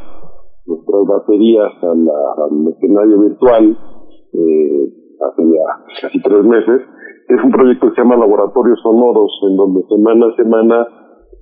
nuestras 0.65 1.05
baterías 1.07 1.71
al 1.81 2.67
escenario 2.73 3.19
virtual 3.21 3.77
eh, 4.33 4.93
hace 5.21 5.43
ya 5.43 6.01
casi 6.01 6.21
tres 6.21 6.43
meses. 6.43 6.81
Es 7.27 7.43
un 7.43 7.51
proyecto 7.51 7.89
que 7.89 7.95
se 7.95 8.01
llama 8.01 8.17
Laboratorios 8.17 8.79
Sonoros, 8.83 9.31
en 9.49 9.57
donde 9.57 9.81
semana 9.87 10.27
a 10.27 10.35
semana 10.35 10.87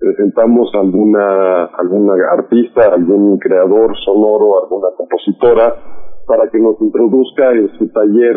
presentamos 0.04 0.70
alguna, 0.76 1.66
alguna 1.80 2.14
artista, 2.34 2.94
algún 2.94 3.38
creador 3.40 3.96
sonoro, 4.04 4.62
alguna 4.64 4.90
compositora, 4.98 5.76
para 6.28 6.50
que 6.52 6.60
nos 6.60 6.76
introduzca 6.82 7.52
en 7.52 7.70
su 7.78 7.88
taller, 7.90 8.36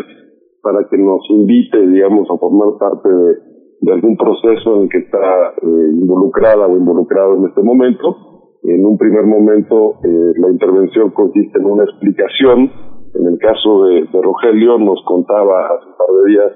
para 0.63 0.87
que 0.89 0.97
nos 0.97 1.29
invite, 1.29 1.79
digamos, 1.89 2.29
a 2.31 2.39
formar 2.39 2.79
parte 2.79 3.09
de, 3.09 3.93
algún 3.93 4.17
proceso 4.17 4.77
en 4.77 4.83
el 4.83 4.89
que 4.89 4.99
está 4.99 5.55
eh, 5.63 5.91
involucrada 6.01 6.67
o 6.67 6.77
involucrado 6.77 7.37
en 7.37 7.47
este 7.47 7.63
momento. 7.63 8.17
En 8.63 8.85
un 8.85 8.97
primer 8.97 9.27
momento, 9.27 9.99
eh, 10.03 10.33
la 10.39 10.51
intervención 10.51 11.11
consiste 11.11 11.59
en 11.59 11.67
una 11.67 11.85
explicación. 11.85 12.71
En 13.15 13.27
el 13.27 13.39
caso 13.39 13.85
de, 13.85 14.07
de 14.13 14.23
Rogelio, 14.23 14.79
nos 14.79 15.03
contaba 15.05 15.67
hace 15.67 15.87
un 15.87 15.97
par 15.97 16.09
de 16.15 16.31
días, 16.31 16.53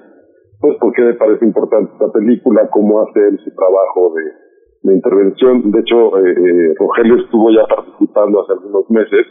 pues, 0.61 0.77
por 0.79 0.93
qué 0.93 1.03
le 1.03 1.15
parece 1.15 1.45
importante 1.45 1.93
esta 1.93 2.13
película, 2.13 2.69
cómo 2.71 3.01
hace 3.01 3.21
él 3.29 3.39
su 3.45 3.51
trabajo 3.55 4.13
de, 4.15 4.23
de 4.83 4.95
intervención. 4.95 5.71
De 5.71 5.81
hecho, 5.81 6.19
eh, 6.19 6.33
eh, 6.33 6.75
Rogelio 6.79 7.17
estuvo 7.17 7.51
ya 7.51 7.67
participando 7.67 8.43
hace 8.43 8.53
algunos 8.53 8.91
meses 8.91 9.27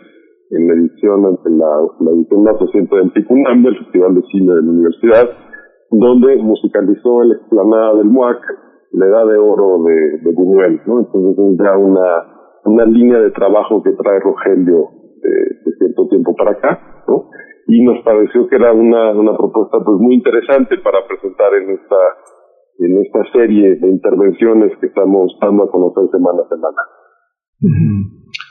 en 0.51 0.67
la 0.67 0.73
edición 0.73 1.25
ante 1.25 1.49
la, 1.49 1.69
la 1.99 2.11
edición 2.11 2.43
más 2.43 2.59
reciente 2.59 2.95
del 2.95 3.11
PICUNAM, 3.11 3.63
del 3.63 3.77
Festival 3.77 4.15
de 4.15 4.21
Cine 4.31 4.53
de 4.53 4.61
la 4.61 4.71
Universidad, 4.71 5.29
donde 5.91 6.35
musicalizó 6.37 7.23
la 7.23 7.35
explanada 7.35 7.95
del 7.95 8.05
MUAC, 8.05 8.41
la 8.91 9.05
edad 9.05 9.25
de 9.27 9.37
oro 9.37 9.83
de, 9.83 10.17
de 10.19 10.31
Buñuel, 10.33 10.81
¿no? 10.85 10.99
Entonces 10.99 11.37
es 11.37 11.57
ya 11.63 11.77
una, 11.77 12.59
una 12.65 12.85
línea 12.85 13.19
de 13.19 13.31
trabajo 13.31 13.83
que 13.83 13.91
trae 13.91 14.19
Rogelio 14.19 14.89
de, 15.21 15.29
de 15.65 15.77
cierto 15.77 16.07
tiempo 16.07 16.35
para 16.35 16.51
acá, 16.51 17.03
¿no? 17.07 17.29
Y 17.67 17.83
nos 17.83 18.03
pareció 18.03 18.47
que 18.47 18.55
era 18.55 18.73
una, 18.73 19.11
una 19.11 19.37
propuesta 19.37 19.77
pues 19.85 19.97
muy 19.99 20.15
interesante 20.15 20.77
para 20.79 21.05
presentar 21.07 21.53
en 21.53 21.69
esta 21.71 21.97
en 22.79 23.01
esta 23.03 23.19
serie 23.33 23.75
de 23.75 23.87
intervenciones 23.87 24.71
que 24.79 24.87
estamos 24.87 25.31
dando 25.41 25.63
a 25.63 25.71
conocer 25.71 26.09
semana 26.11 26.39
a 26.43 26.49
semana. 26.49 26.81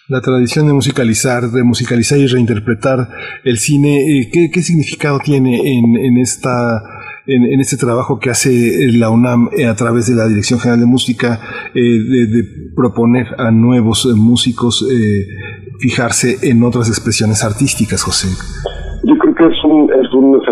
La 0.08 0.20
tradición 0.20 0.66
de 0.66 0.74
musicalizar, 0.74 1.44
de 1.44 1.64
musicalizar 1.64 2.18
y 2.18 2.26
reinterpretar 2.26 3.08
el 3.44 3.56
cine, 3.56 3.96
eh, 3.96 4.28
¿qué, 4.32 4.50
qué 4.52 4.60
significado 4.60 5.18
tiene 5.18 5.78
en, 5.78 5.96
en 5.96 6.18
esta 6.18 6.82
en, 7.26 7.44
en, 7.44 7.60
este 7.60 7.76
trabajo 7.76 8.18
que 8.18 8.30
hace 8.30 8.90
la 8.92 9.10
UNAM 9.10 9.50
eh, 9.56 9.66
a 9.66 9.74
través 9.74 10.08
de 10.08 10.16
la 10.16 10.26
Dirección 10.26 10.58
General 10.58 10.80
de 10.80 10.86
Música 10.86 11.40
eh, 11.74 11.80
de, 11.80 12.26
de, 12.26 12.72
proponer 12.74 13.26
a 13.36 13.50
nuevos 13.50 14.06
eh, 14.06 14.16
músicos 14.16 14.88
eh, 14.90 15.26
fijarse 15.78 16.36
en 16.42 16.62
otras 16.62 16.88
expresiones 16.88 17.44
artísticas, 17.44 18.02
José? 18.02 18.28
Yo 19.04 19.14
creo 19.18 19.34
que 19.34 19.44
es 19.44 19.64
un 19.64 19.90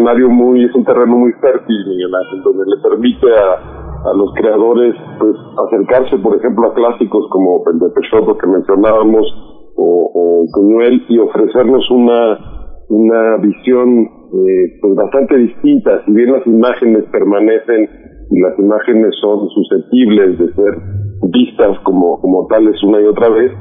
es 0.09 0.75
un 0.75 0.85
terreno 0.85 1.17
muy 1.17 1.33
fértil, 1.33 1.77
Miguel 1.89 2.11
donde 2.45 2.65
le 2.67 2.83
permite 2.83 3.27
a, 3.35 4.11
a 4.11 4.15
los 4.15 4.33
creadores 4.35 4.95
pues 5.19 5.35
acercarse, 5.67 6.17
por 6.19 6.37
ejemplo, 6.37 6.69
a 6.69 6.75
clásicos 6.75 7.27
como 7.31 7.63
el 7.73 7.79
de 7.79 7.91
Peixoto 7.91 8.39
que 8.39 8.47
mencionábamos, 8.47 9.27
o, 9.77 10.11
o 10.15 10.45
y 11.09 11.19
ofrecernos 11.19 11.91
una, 11.91 12.39
una 12.89 13.37
visión 13.39 14.09
eh, 14.33 14.79
pues 14.81 14.95
bastante 14.95 15.37
distinta, 15.37 16.05
si 16.05 16.13
bien 16.13 16.33
las 16.33 16.47
imágenes 16.47 17.05
permanecen 17.11 17.89
y 18.31 18.41
las 18.41 18.59
imágenes 18.59 19.15
son 19.21 19.49
susceptibles 19.51 20.39
de 20.39 20.53
ser 20.55 20.79
vistas 21.31 21.79
como, 21.83 22.21
como 22.21 22.47
tales 22.47 22.83
una 22.83 23.01
y 23.01 23.05
otra 23.07 23.29
vez, 23.29 23.53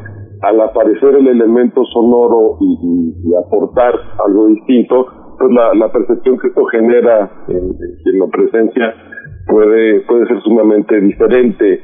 al 0.41 0.61
aparecer 0.61 1.15
el 1.15 1.27
elemento 1.27 1.83
sonoro 1.93 2.57
y, 2.61 3.33
aportar 3.35 3.93
algo 4.25 4.47
distinto, 4.47 5.05
pues 5.37 5.51
la, 5.51 5.91
percepción 5.91 6.37
que 6.39 6.47
esto 6.47 6.65
genera 6.65 7.45
en, 7.47 7.75
en 8.05 8.19
la 8.19 8.27
presencia 8.27 8.93
puede, 9.47 10.01
puede 10.01 10.27
ser 10.27 10.41
sumamente 10.41 10.99
diferente. 10.99 11.81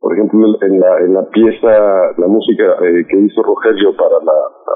Por 0.00 0.12
ejemplo, 0.12 0.46
en 0.62 0.80
la, 0.80 0.98
en 1.00 1.14
la 1.14 1.28
pieza, 1.30 2.12
la 2.18 2.26
música 2.28 2.64
eh, 2.82 3.06
que 3.08 3.18
hizo 3.20 3.42
Rogelio 3.42 3.96
para 3.96 4.16
la, 4.22 4.32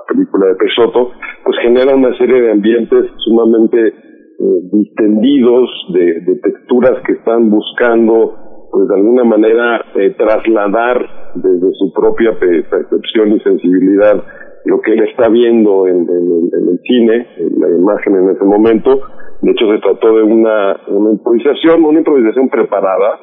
película 0.08 0.46
de 0.46 0.54
Peixoto, 0.54 1.10
pues 1.44 1.58
genera 1.60 1.94
una 1.94 2.16
serie 2.16 2.40
de 2.40 2.52
ambientes 2.52 3.10
sumamente 3.18 3.88
eh, 3.88 4.60
distendidos, 4.72 5.68
de, 5.92 6.20
de 6.20 6.36
texturas 6.36 7.02
que 7.04 7.12
están 7.12 7.50
buscando 7.50 8.34
pues 8.70 8.88
de 8.88 8.94
alguna 8.94 9.24
manera 9.24 9.84
eh, 9.96 10.14
trasladar 10.16 11.32
desde 11.34 11.72
su 11.74 11.92
propia 11.92 12.38
percepción 12.38 13.32
y 13.32 13.40
sensibilidad 13.40 14.22
lo 14.68 14.80
que 14.82 14.92
él 14.92 15.02
está 15.08 15.28
viendo 15.28 15.86
en, 15.86 16.06
el 16.06 16.78
cine, 16.84 17.26
en 17.38 17.58
la 17.58 17.68
imagen 17.70 18.16
en 18.16 18.30
ese 18.30 18.44
momento. 18.44 19.00
De 19.40 19.52
hecho, 19.52 19.64
se 19.72 19.78
trató 19.80 20.14
de 20.14 20.22
una, 20.22 20.76
una 20.88 21.10
improvisación, 21.10 21.84
una 21.84 21.98
improvisación 22.00 22.48
preparada, 22.50 23.18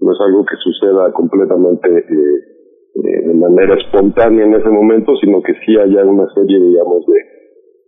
no, 0.00 0.12
es, 0.12 0.20
algo 0.20 0.44
que 0.44 0.56
suceda 0.56 1.12
completamente 1.12 1.88
eh, 1.88 2.38
eh, 2.94 3.28
de 3.28 3.34
manera 3.34 3.74
espontánea 3.74 4.44
en 4.44 4.54
ese 4.54 4.68
momento, 4.68 5.16
sino 5.16 5.42
que 5.42 5.54
sí 5.64 5.76
haya 5.78 6.04
una 6.04 6.26
serie, 6.34 6.60
digamos, 6.60 7.06
de, 7.06 7.20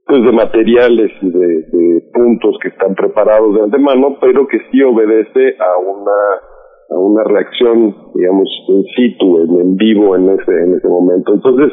pues 0.07 0.25
de 0.25 0.33
materiales 0.33 1.11
y 1.21 1.31
de, 1.31 2.11
puntos 2.13 2.59
que 2.63 2.69
están 2.69 2.95
preparados 2.95 3.55
de 3.55 3.63
antemano, 3.63 4.17
pero 4.21 4.47
que 4.49 4.59
sí 4.71 4.83
obedece 4.83 5.57
a 5.59 5.79
una 5.79 6.50
a 6.91 6.99
una 6.99 7.23
reacción, 7.25 7.95
digamos, 8.15 8.49
in 8.69 8.85
situ, 8.97 9.41
en, 9.43 9.77
vivo 9.77 10.17
en 10.17 10.31
ese 10.31 10.51
en 10.51 10.75
ese 10.75 10.89
momento. 10.89 11.35
Entonces, 11.35 11.73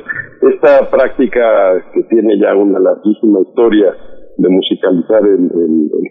esta 0.54 0.90
práctica 0.90 1.84
que 1.94 2.04
tiene 2.04 2.38
ya 2.40 2.56
una 2.56 2.80
larguísima 2.80 3.42
historia 3.42 3.96
de 4.38 4.50
musicalizar 4.50 5.24
el, 5.26 5.50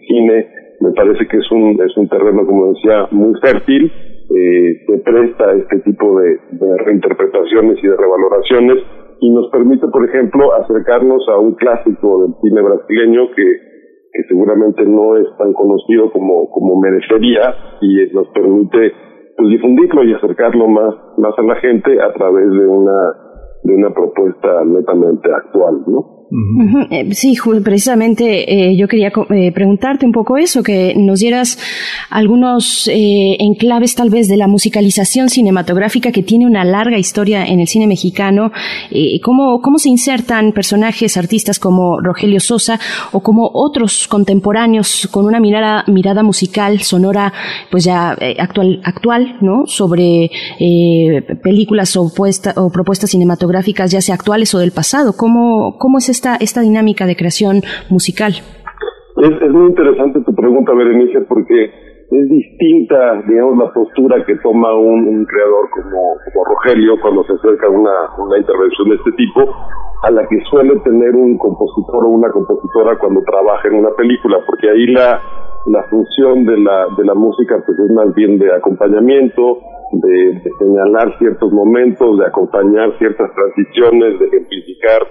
cine, 0.07 0.47
me 0.81 0.91
parece 0.91 1.27
que 1.27 1.37
es 1.37 1.51
un 1.51 1.79
es 1.81 1.95
un 1.97 2.09
terreno, 2.09 2.45
como 2.45 2.73
decía, 2.73 3.07
muy 3.11 3.33
fértil, 3.41 3.91
eh, 4.29 4.83
se 4.85 4.97
presta 4.99 5.53
este 5.53 5.79
tipo 5.79 6.19
de, 6.19 6.37
de 6.51 6.77
reinterpretaciones 6.77 7.77
y 7.81 7.87
de 7.87 7.95
revaloraciones 7.95 8.83
y 9.19 9.29
nos 9.31 9.49
permite, 9.49 9.87
por 9.87 10.07
ejemplo, 10.07 10.53
acercarnos 10.53 11.27
a 11.29 11.39
un 11.39 11.55
clásico 11.55 12.23
del 12.23 12.35
cine 12.41 12.61
brasileño 12.61 13.31
que, 13.35 13.66
que 14.11 14.23
seguramente 14.27 14.83
no 14.85 15.17
es 15.17 15.27
tan 15.37 15.53
conocido 15.53 16.11
como, 16.11 16.49
como 16.49 16.79
merecería 16.79 17.53
y 17.81 18.13
nos 18.13 18.27
permite 18.29 18.91
pues, 19.37 19.49
difundirlo 19.49 20.03
y 20.03 20.13
acercarlo 20.13 20.67
más, 20.67 20.95
más 21.17 21.37
a 21.37 21.41
la 21.43 21.55
gente 21.55 22.01
a 22.01 22.13
través 22.13 22.49
de 22.49 22.67
una, 22.67 23.13
de 23.63 23.75
una 23.75 23.93
propuesta 23.93 24.63
netamente 24.65 25.31
actual, 25.31 25.83
¿no? 25.87 26.16
Eh, 26.91 27.13
sí, 27.13 27.37
precisamente 27.63 28.71
eh, 28.71 28.75
yo 28.75 28.87
quería 28.89 29.13
eh, 29.29 29.51
preguntarte 29.53 30.05
un 30.05 30.11
poco 30.11 30.37
eso, 30.37 30.61
que 30.61 30.93
nos 30.95 31.19
dieras 31.19 31.57
algunos 32.09 32.89
enclaves 32.89 33.95
tal 33.95 34.09
vez 34.09 34.27
de 34.27 34.35
la 34.35 34.47
musicalización 34.47 35.29
cinematográfica 35.29 36.11
que 36.11 36.23
tiene 36.23 36.45
una 36.45 36.65
larga 36.65 36.97
historia 36.97 37.45
en 37.45 37.59
el 37.59 37.67
cine 37.67 37.87
mexicano, 37.87 38.51
cómo, 39.23 39.61
cómo 39.61 39.77
se 39.77 39.89
insertan 39.89 40.51
personajes, 40.51 41.17
artistas 41.17 41.59
como 41.59 41.99
Rogelio 42.01 42.39
Sosa 42.39 42.79
o 43.11 43.21
como 43.21 43.49
otros 43.53 44.07
contemporáneos 44.07 45.07
con 45.11 45.25
una 45.25 45.39
mirada, 45.39 45.83
mirada 45.87 46.23
musical, 46.23 46.81
sonora, 46.81 47.31
pues 47.71 47.85
ya 47.85 48.17
actual, 48.39 48.81
actual, 48.83 49.37
¿no? 49.41 49.65
Sobre 49.65 50.29
películas 51.43 51.95
o, 51.95 52.11
o 52.55 52.69
propuestas 52.69 53.11
cinematográficas, 53.11 53.91
ya 53.91 54.01
sea 54.01 54.15
actuales 54.15 54.53
o 54.53 54.59
del 54.59 54.71
pasado. 54.71 55.15
¿Cómo, 55.15 55.77
cómo 55.77 55.97
es 55.97 56.09
esta, 56.17 56.35
esta 56.41 56.61
dinámica 56.61 57.05
de 57.05 57.15
creación 57.15 57.61
musical? 57.89 58.33
Es, 59.17 59.51
muy 59.51 59.67
interesante 59.69 60.21
tu 60.21 60.33
pregunta, 60.33 60.73
Berenice, 60.73 61.21
porque 61.29 61.65
es 62.09 62.29
distinta, 62.29 63.21
digamos, 63.27 63.57
la 63.57 63.73
postura 63.73 64.25
que 64.25 64.35
toma 64.37 64.73
un, 64.75 65.25
creador 65.25 65.69
como, 65.69 66.17
como, 66.25 66.45
Rogelio 66.45 66.99
cuando 67.01 67.23
se 67.25 67.33
acerca 67.33 67.67
a 67.67 67.69
una, 67.69 67.95
una 68.17 68.37
intervención 68.37 68.89
de 68.89 68.95
este 68.95 69.11
tipo, 69.13 69.41
a 70.03 70.11
la 70.11 70.27
que 70.27 70.37
suele 70.49 70.79
tener 70.81 71.13
un 71.15 71.37
compositor 71.37 72.05
o 72.05 72.09
una 72.09 72.29
compositora 72.29 72.97
cuando 72.97 73.21
trabaja 73.23 73.67
en 73.67 73.75
una 73.75 73.89
película, 73.97 74.37
porque 74.45 74.69
ahí 74.69 74.87
la, 74.87 75.19
la 75.67 75.83
función 75.89 76.45
de 76.45 76.57
la, 76.57 76.87
de 76.97 77.05
la 77.05 77.13
música 77.13 77.61
pues 77.65 77.77
es 77.77 77.91
más 77.91 78.13
bien 78.15 78.39
de 78.39 78.55
acompañamiento, 78.55 79.59
de, 79.91 80.41
de 80.43 80.51
señalar 80.59 81.17
ciertos 81.17 81.51
momentos, 81.51 82.19
de 82.19 82.25
acompañar 82.25 82.97
ciertas 82.97 83.29
transiciones, 83.33 84.19
de 84.19 84.25
ejemplificar 84.27 85.01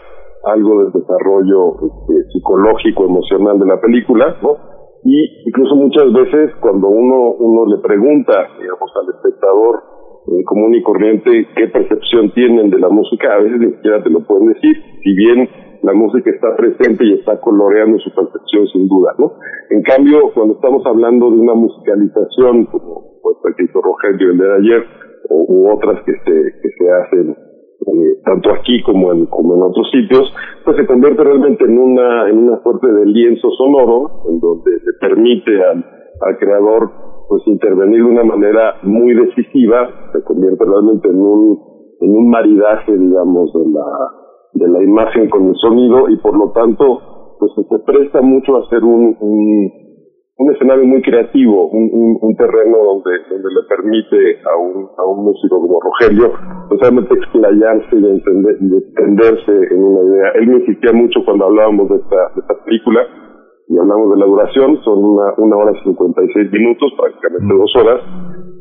algo 0.47 0.83
del 0.83 0.93
desarrollo 0.93 1.75
este, 1.75 2.31
psicológico, 2.33 3.05
emocional 3.05 3.59
de 3.59 3.67
la 3.67 3.81
película, 3.81 4.37
¿no? 4.43 4.57
Y 5.05 5.49
incluso 5.49 5.77
muchas 5.77 6.13
veces 6.13 6.55
cuando 6.61 6.89
uno, 6.89 7.33
uno 7.39 7.67
le 7.67 7.83
pregunta, 7.83 8.49
digamos, 8.59 8.91
al 8.97 9.15
espectador 9.15 9.83
eh, 10.27 10.45
común 10.45 10.75
y 10.75 10.83
corriente 10.83 11.47
qué 11.55 11.69
percepción 11.69 12.33
tienen 12.33 12.71
de 12.71 12.79
la 12.79 12.89
música, 12.89 13.35
a 13.35 13.39
veces 13.39 13.61
ni 13.61 13.71
siquiera 13.75 14.03
te 14.03 14.11
lo 14.11 14.27
pueden 14.27 14.49
decir, 14.49 14.77
si 15.03 15.15
bien 15.15 15.49
la 15.83 15.93
música 15.93 16.31
está 16.31 16.57
presente 16.57 17.05
y 17.05 17.13
está 17.15 17.41
coloreando 17.41 17.99
su 17.99 18.11
percepción 18.11 18.67
sin 18.73 18.89
duda, 18.89 19.15
¿no? 19.19 19.35
En 19.71 19.83
cambio, 19.83 20.33
cuando 20.35 20.55
estamos 20.55 20.85
hablando 20.87 21.31
de 21.31 21.39
una 21.39 21.55
musicalización, 21.55 22.67
como 22.67 23.21
pues, 23.23 23.55
que 23.57 23.65
hizo 23.65 23.81
Rogelio 23.81 24.31
el 24.33 24.39
de 24.39 24.55
ayer, 24.57 24.85
o, 25.31 25.45
u 25.47 25.73
otras 25.73 26.03
que 26.05 26.13
se, 26.13 26.61
que 26.61 26.69
se 26.77 26.91
hacen 26.91 27.37
eh, 27.81 28.21
tanto 28.25 28.53
aquí 28.53 28.83
como 28.83 29.13
en, 29.13 29.27
como 29.27 29.55
en 29.55 29.63
otros 29.63 29.89
sitios, 29.91 30.33
pues 30.65 30.77
se 30.77 30.87
convierte 30.87 31.23
realmente 31.23 31.65
en 31.65 31.79
una, 31.79 32.29
en 32.29 32.39
una 32.39 32.63
suerte 32.63 32.87
de 32.87 33.07
lienzo 33.07 33.51
sonoro, 33.51 34.23
en 34.29 34.41
donde 34.41 34.79
se 34.81 34.93
permite 35.01 35.63
al, 35.63 35.85
al 36.21 36.39
creador 36.39 36.91
pues 37.29 37.43
intervenir 37.47 38.05
de 38.05 38.11
una 38.11 38.25
manera 38.25 38.77
muy 38.83 39.15
decisiva, 39.15 40.11
se 40.13 40.23
convierte 40.23 40.65
realmente 40.65 41.09
en 41.09 41.21
un, 41.21 41.59
en 42.01 42.17
un 42.17 42.31
maridaje, 42.31 42.97
digamos, 42.97 43.53
de 43.53 43.71
la, 43.71 43.87
de 44.55 44.69
la 44.69 44.83
imagen 44.83 45.29
con 45.29 45.49
el 45.49 45.55
sonido 45.57 46.09
y 46.09 46.17
por 46.19 46.37
lo 46.37 46.53
tanto, 46.53 47.37
pues 47.39 47.53
se 47.69 47.79
presta 47.81 48.23
mucho 48.23 48.57
a 48.57 48.61
hacer 48.61 48.85
un, 48.85 49.17
un 49.21 49.86
un 50.39 50.53
escenario 50.53 50.85
muy 50.85 51.01
creativo, 51.01 51.69
un, 51.69 52.19
un, 52.21 52.37
terreno 52.37 52.77
donde, 52.77 53.11
donde 53.31 53.49
le 53.49 53.63
permite 53.69 54.41
a 54.45 54.57
un, 54.57 54.89
a 54.99 55.05
un 55.07 55.25
músico 55.25 55.59
como 55.61 55.81
Rogelio 55.81 56.31
totalmente 56.69 57.09
pues, 57.09 57.23
explayarse 57.23 57.97
y, 57.97 58.05
entender, 58.05 58.57
y 58.61 58.69
entenderse 58.77 59.53
en 59.73 59.83
una 59.83 60.03
idea. 60.05 60.33
Él 60.35 60.47
me 60.49 60.57
insistía 60.59 60.93
mucho 60.93 61.25
cuando 61.25 61.47
hablábamos 61.47 61.89
de 61.89 61.97
esta, 61.97 62.17
de 62.35 62.41
esta 62.41 62.65
película 62.65 63.01
y 63.69 63.79
hablamos 63.79 64.13
de 64.13 64.19
la 64.19 64.27
duración, 64.27 64.79
son 64.85 65.05
una, 65.05 65.33
una 65.39 65.57
hora 65.57 65.73
y 65.73 65.83
56 65.85 66.53
minutos, 66.53 66.93
prácticamente 67.01 67.55
dos 67.55 67.73
horas. 67.81 68.01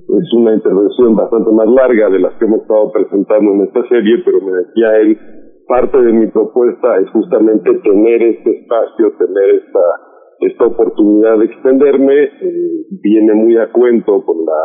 Es 0.07 0.34
una 0.34 0.53
intervención 0.53 1.15
bastante 1.15 1.52
más 1.52 1.68
larga 1.68 2.10
de 2.10 2.19
las 2.19 2.34
que 2.39 2.45
hemos 2.45 2.61
estado 2.61 2.89
presentando 2.91 3.52
en 3.52 3.61
esta 3.68 3.84
serie, 3.89 4.23
pero 4.23 4.39
me 4.39 4.52
decía 4.64 4.95
él, 5.02 5.19
parte 5.68 6.02
de 6.02 6.14
mi 6.14 6.27
propuesta 6.27 6.99
es 6.99 7.10
justamente 7.10 7.69
tener 7.84 8.23
este 8.23 8.61
espacio, 8.61 9.11
tener 9.18 9.56
esta 9.56 10.14
esta 10.39 10.65
oportunidad 10.65 11.37
de 11.39 11.45
extenderme 11.45 12.23
eh, 12.23 12.85
viene 13.01 13.33
muy 13.33 13.57
a 13.57 13.71
cuento 13.71 14.23
con 14.25 14.37
la 14.45 14.61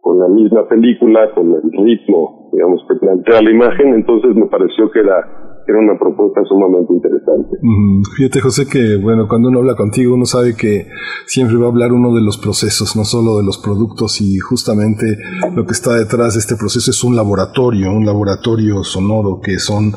con 0.00 0.20
la 0.20 0.28
misma 0.28 0.68
película, 0.68 1.34
con 1.34 1.52
el 1.52 1.84
ritmo, 1.84 2.48
digamos, 2.52 2.80
que 2.88 2.94
plantea 2.94 3.42
la 3.42 3.50
imagen, 3.50 3.92
entonces 3.92 4.36
me 4.36 4.46
pareció 4.46 4.88
que 4.92 5.00
era 5.00 5.45
era 5.66 5.78
una 5.78 5.98
propuesta 5.98 6.42
sumamente 6.44 6.92
interesante. 6.92 7.58
Fíjate, 8.16 8.40
José, 8.40 8.66
que 8.66 8.96
bueno, 8.96 9.26
cuando 9.28 9.48
uno 9.48 9.58
habla 9.58 9.74
contigo, 9.74 10.14
uno 10.14 10.26
sabe 10.26 10.54
que 10.54 10.86
siempre 11.26 11.56
va 11.56 11.66
a 11.66 11.68
hablar 11.70 11.92
uno 11.92 12.14
de 12.14 12.22
los 12.22 12.38
procesos, 12.38 12.96
no 12.96 13.04
solo 13.04 13.38
de 13.38 13.44
los 13.44 13.58
productos, 13.58 14.20
y 14.20 14.38
justamente 14.38 15.18
lo 15.54 15.66
que 15.66 15.72
está 15.72 15.94
detrás 15.94 16.34
de 16.34 16.40
este 16.40 16.56
proceso 16.56 16.90
es 16.90 17.02
un 17.02 17.16
laboratorio, 17.16 17.90
un 17.90 18.06
laboratorio 18.06 18.84
sonoro 18.84 19.40
que 19.42 19.58
son 19.58 19.92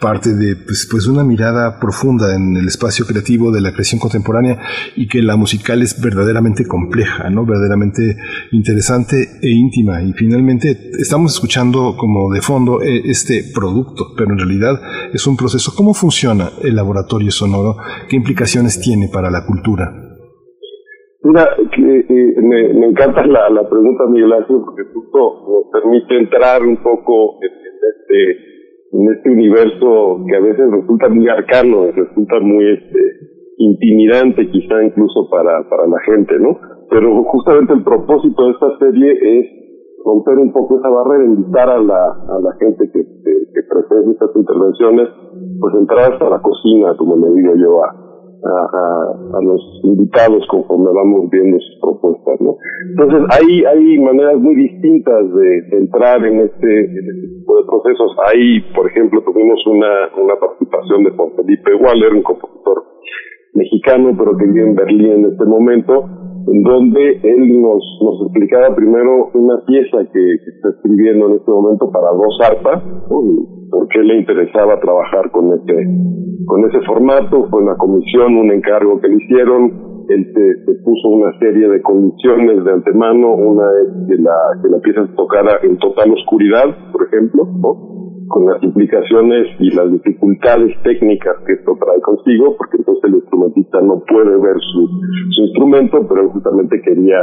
parte 0.00 0.34
de 0.34 0.56
pues, 0.56 0.86
pues 0.90 1.06
una 1.06 1.24
mirada 1.24 1.80
profunda 1.80 2.34
en 2.34 2.56
el 2.56 2.66
espacio 2.68 3.06
creativo 3.06 3.50
de 3.50 3.62
la 3.62 3.72
creación 3.72 3.98
contemporánea 3.98 4.58
y 4.96 5.08
que 5.08 5.22
la 5.22 5.36
musical 5.36 5.80
es 5.80 5.98
verdaderamente 6.00 6.66
compleja, 6.66 7.30
¿no? 7.30 7.46
verdaderamente 7.46 8.18
interesante 8.52 9.38
e 9.40 9.48
íntima. 9.48 10.02
Y 10.02 10.12
finalmente 10.12 10.90
estamos 10.98 11.32
escuchando 11.32 11.96
como 11.96 12.30
de 12.32 12.42
fondo 12.42 12.82
eh, 12.82 13.02
este 13.06 13.44
producto, 13.54 14.12
pero 14.16 14.32
en 14.32 14.38
realidad 14.38 14.80
es 15.14 15.26
un 15.30 15.36
proceso. 15.36 15.70
¿Cómo 15.78 15.94
funciona 15.94 16.50
el 16.58 16.74
laboratorio 16.74 17.30
sonoro? 17.30 17.78
¿Qué 18.10 18.16
implicaciones 18.16 18.82
tiene 18.82 19.06
para 19.06 19.30
la 19.30 19.46
cultura? 19.46 19.86
Mira, 21.22 21.54
eh, 21.56 22.34
me, 22.42 22.86
encanta 22.90 23.24
la, 23.24 23.62
pregunta, 23.70 24.04
Miguel 24.10 24.32
Ángel, 24.32 24.58
porque 24.66 24.82
justo 24.92 25.18
nos 25.48 25.70
permite 25.72 26.18
entrar 26.18 26.62
un 26.62 26.76
poco 26.82 27.38
en, 27.40 27.52
este 27.94 28.18
en 28.92 29.12
este 29.14 29.30
universo 29.30 30.20
que 30.28 30.36
a 30.36 30.40
veces 30.40 30.66
resulta 30.70 31.08
muy 31.08 31.28
arcano, 31.28 31.90
resulta 31.92 32.40
muy 32.40 32.74
este 32.74 33.00
intimidante 33.56 34.50
quizá 34.50 34.82
incluso 34.82 35.30
para, 35.30 35.62
para 35.70 35.86
la 35.86 36.00
gente, 36.04 36.34
¿no? 36.40 36.58
Pero 36.90 37.22
justamente 37.24 37.72
el 37.72 37.84
propósito 37.84 38.46
de 38.46 38.50
esta 38.50 38.78
serie 38.78 39.38
es 39.38 39.63
romper 40.04 40.38
un 40.38 40.52
poco 40.52 40.78
esa 40.78 40.88
barrera, 40.88 41.24
invitar 41.24 41.68
a 41.70 41.78
la, 41.78 42.04
a 42.28 42.38
la 42.40 42.52
gente 42.60 42.90
que, 42.92 43.02
que, 43.02 43.62
presenta 43.64 44.10
estas 44.26 44.36
intervenciones, 44.36 45.08
pues 45.58 45.74
entrar 45.74 46.12
hasta 46.12 46.28
la 46.28 46.40
cocina, 46.40 46.94
como 46.96 47.16
le 47.16 47.34
digo 47.34 47.54
yo 47.56 47.82
a, 47.82 47.88
a, 47.88 49.38
a, 49.38 49.42
los 49.42 49.80
invitados 49.82 50.46
conforme 50.48 50.92
vamos 50.92 51.30
viendo 51.30 51.58
sus 51.58 51.80
propuestas, 51.80 52.40
¿no? 52.40 52.56
Entonces 52.90 53.22
hay, 53.32 53.64
hay 53.64 53.98
maneras 53.98 54.38
muy 54.38 54.54
distintas 54.54 55.32
de, 55.32 55.78
entrar 55.78 56.24
en 56.24 56.40
este, 56.40 56.84
en 56.84 57.06
este 57.08 57.38
tipo 57.38 57.56
de 57.56 57.64
procesos. 57.64 58.14
Hay, 58.28 58.60
por 58.76 58.86
ejemplo, 58.86 59.22
tuvimos 59.24 59.66
una, 59.66 60.12
una 60.22 60.36
participación 60.38 61.04
de 61.04 61.10
Juan 61.12 61.30
Felipe 61.36 61.74
Waller, 61.74 62.14
un 62.14 62.22
compositor 62.22 62.84
mexicano, 63.54 64.14
pero 64.18 64.36
que 64.36 64.46
vive 64.46 64.68
en 64.68 64.74
Berlín 64.74 65.12
en 65.12 65.24
este 65.32 65.44
momento, 65.44 66.04
donde 66.46 67.20
él 67.22 67.60
nos, 67.60 67.82
nos 68.02 68.22
explicaba 68.22 68.74
primero 68.74 69.30
una 69.34 69.64
pieza 69.66 69.98
que, 70.12 70.34
está 70.34 70.68
escribiendo 70.76 71.28
en 71.28 71.36
este 71.36 71.50
momento 71.50 71.90
para 71.90 72.10
dos 72.10 72.38
arpas, 72.42 72.82
por 73.08 73.88
qué 73.88 74.00
le 74.00 74.18
interesaba 74.18 74.78
trabajar 74.80 75.30
con 75.30 75.52
ese, 75.52 75.74
con 76.46 76.64
ese 76.68 76.80
formato, 76.86 77.48
fue 77.50 77.62
una 77.62 77.76
comisión, 77.76 78.36
un 78.36 78.52
encargo 78.52 79.00
que 79.00 79.08
le 79.08 79.16
hicieron, 79.16 79.94
él 80.08 80.32
se, 80.34 80.74
puso 80.84 81.08
una 81.08 81.36
serie 81.38 81.68
de 81.68 81.80
condiciones 81.82 82.64
de 82.64 82.72
antemano, 82.72 83.34
una 83.34 83.64
es 83.82 84.08
que 84.08 84.22
la, 84.22 84.36
que 84.62 84.68
la 84.68 84.78
pieza 84.80 85.06
se 85.06 85.14
tocara 85.14 85.60
en 85.62 85.78
total 85.78 86.12
oscuridad, 86.12 86.92
por 86.92 87.06
ejemplo. 87.06 87.48
Con 88.28 88.46
las 88.46 88.62
implicaciones 88.62 89.48
y 89.58 89.74
las 89.74 89.90
dificultades 89.92 90.76
técnicas 90.82 91.36
que 91.46 91.54
esto 91.54 91.76
trae 91.78 92.00
consigo, 92.00 92.56
porque 92.56 92.78
entonces 92.78 93.04
el 93.04 93.14
instrumentista 93.16 93.80
no 93.80 94.02
puede 94.06 94.36
ver 94.36 94.56
su, 94.60 94.88
su 95.30 95.42
instrumento, 95.42 96.06
pero 96.08 96.30
justamente 96.30 96.80
quería, 96.82 97.18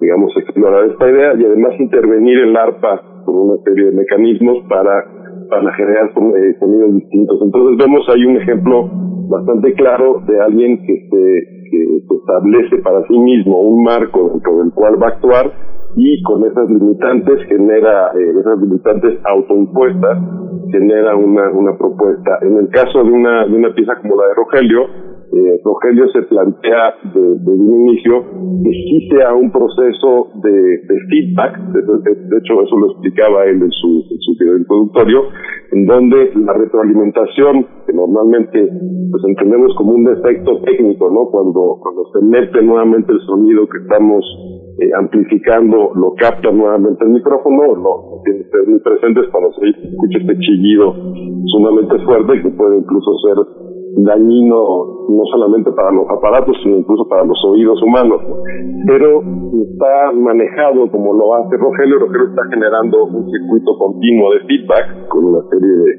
digamos, 0.00 0.32
explorar 0.36 0.90
esta 0.90 1.10
idea 1.10 1.34
y 1.34 1.44
además 1.44 1.72
intervenir 1.78 2.38
el 2.38 2.56
arpa 2.56 3.02
con 3.24 3.36
una 3.36 3.62
serie 3.64 3.86
de 3.86 3.92
mecanismos 3.92 4.64
para, 4.68 5.04
para 5.48 5.72
generar 5.74 6.10
eh, 6.10 6.56
sonidos 6.58 6.94
distintos. 6.94 7.40
Entonces 7.42 7.78
vemos 7.78 8.08
ahí 8.08 8.24
un 8.24 8.36
ejemplo 8.36 8.90
bastante 9.28 9.72
claro 9.74 10.22
de 10.26 10.40
alguien 10.40 10.84
que 10.86 11.08
se, 11.10 11.70
que 11.70 12.14
establece 12.14 12.78
para 12.82 13.02
sí 13.06 13.18
mismo 13.18 13.60
un 13.60 13.82
marco 13.82 14.30
dentro 14.32 14.58
del 14.58 14.72
cual 14.72 15.02
va 15.02 15.06
a 15.06 15.10
actuar 15.10 15.73
y 15.96 16.22
con 16.22 16.44
esas 16.44 16.68
limitantes 16.70 17.46
genera, 17.48 18.12
eh, 18.14 18.34
esas 18.40 18.60
limitantes 18.60 19.18
autoimpuestas, 19.24 20.18
genera 20.70 21.16
una, 21.16 21.50
una 21.50 21.76
propuesta. 21.78 22.38
En 22.42 22.56
el 22.56 22.68
caso 22.68 23.04
de 23.04 23.10
una, 23.10 23.46
de 23.46 23.56
una 23.56 23.74
pieza 23.74 23.94
como 24.00 24.16
la 24.16 24.28
de 24.28 24.34
Rogelio, 24.34 24.86
eh, 25.34 25.60
Rogelio 25.64 26.08
se 26.08 26.22
plantea 26.22 26.94
desde 27.12 27.50
un 27.50 27.88
inicio 27.88 28.22
que 28.62 28.70
sí 28.70 29.08
sea 29.10 29.34
un 29.34 29.50
proceso 29.50 30.28
de, 30.42 30.52
de 30.52 30.96
feedback, 31.10 31.58
de, 31.72 32.38
hecho 32.38 32.62
eso 32.62 32.76
lo 32.78 32.92
explicaba 32.92 33.44
él 33.44 33.62
en 33.62 33.70
su, 33.70 34.04
en 34.10 34.18
su 34.20 34.36
video 34.38 34.58
introductorio, 34.58 35.22
en 35.72 35.86
donde 35.86 36.30
la 36.36 36.52
retroalimentación, 36.52 37.66
que 37.86 37.92
normalmente 37.92 38.68
pues 39.10 39.24
entendemos 39.26 39.74
como 39.76 39.92
un 39.92 40.04
defecto 40.04 40.60
técnico, 40.62 41.10
¿no? 41.10 41.26
Cuando, 41.30 41.78
cuando 41.80 42.04
se 42.12 42.24
mete 42.24 42.62
nuevamente 42.62 43.12
el 43.12 43.20
sonido 43.20 43.66
que 43.68 43.78
estamos 43.78 44.24
eh, 44.78 44.90
amplificando, 44.98 45.92
lo 45.94 46.14
capta 46.14 46.50
nuevamente 46.50 47.04
el 47.04 47.10
micrófono, 47.10 47.74
lo 47.74 48.22
tiene 48.24 48.44
ser 48.50 48.66
muy 48.66 48.80
presentes 48.80 49.28
cuando 49.30 49.52
se 49.54 49.68
escucha 49.68 50.18
este 50.18 50.38
chillido 50.38 50.94
sumamente 51.46 51.98
fuerte 52.04 52.42
que 52.42 52.50
puede 52.50 52.78
incluso 52.78 53.10
ser 53.22 53.36
dañino 53.96 55.06
no 55.08 55.22
solamente 55.30 55.70
para 55.72 55.92
los 55.92 56.08
aparatos, 56.10 56.56
sino 56.62 56.78
incluso 56.78 57.06
para 57.08 57.24
los 57.24 57.38
oídos 57.46 57.80
humanos. 57.82 58.20
Pero 58.86 59.20
está 59.20 60.12
manejado 60.12 60.90
como 60.90 61.14
lo 61.14 61.34
hace 61.34 61.56
Rogelio. 61.56 61.98
Rogelio 61.98 62.28
está 62.28 62.42
generando 62.50 63.04
un 63.04 63.30
circuito 63.30 63.78
continuo 63.78 64.32
de 64.32 64.40
feedback 64.46 65.08
con 65.08 65.24
una 65.24 65.42
serie 65.50 65.68
de 65.68 65.92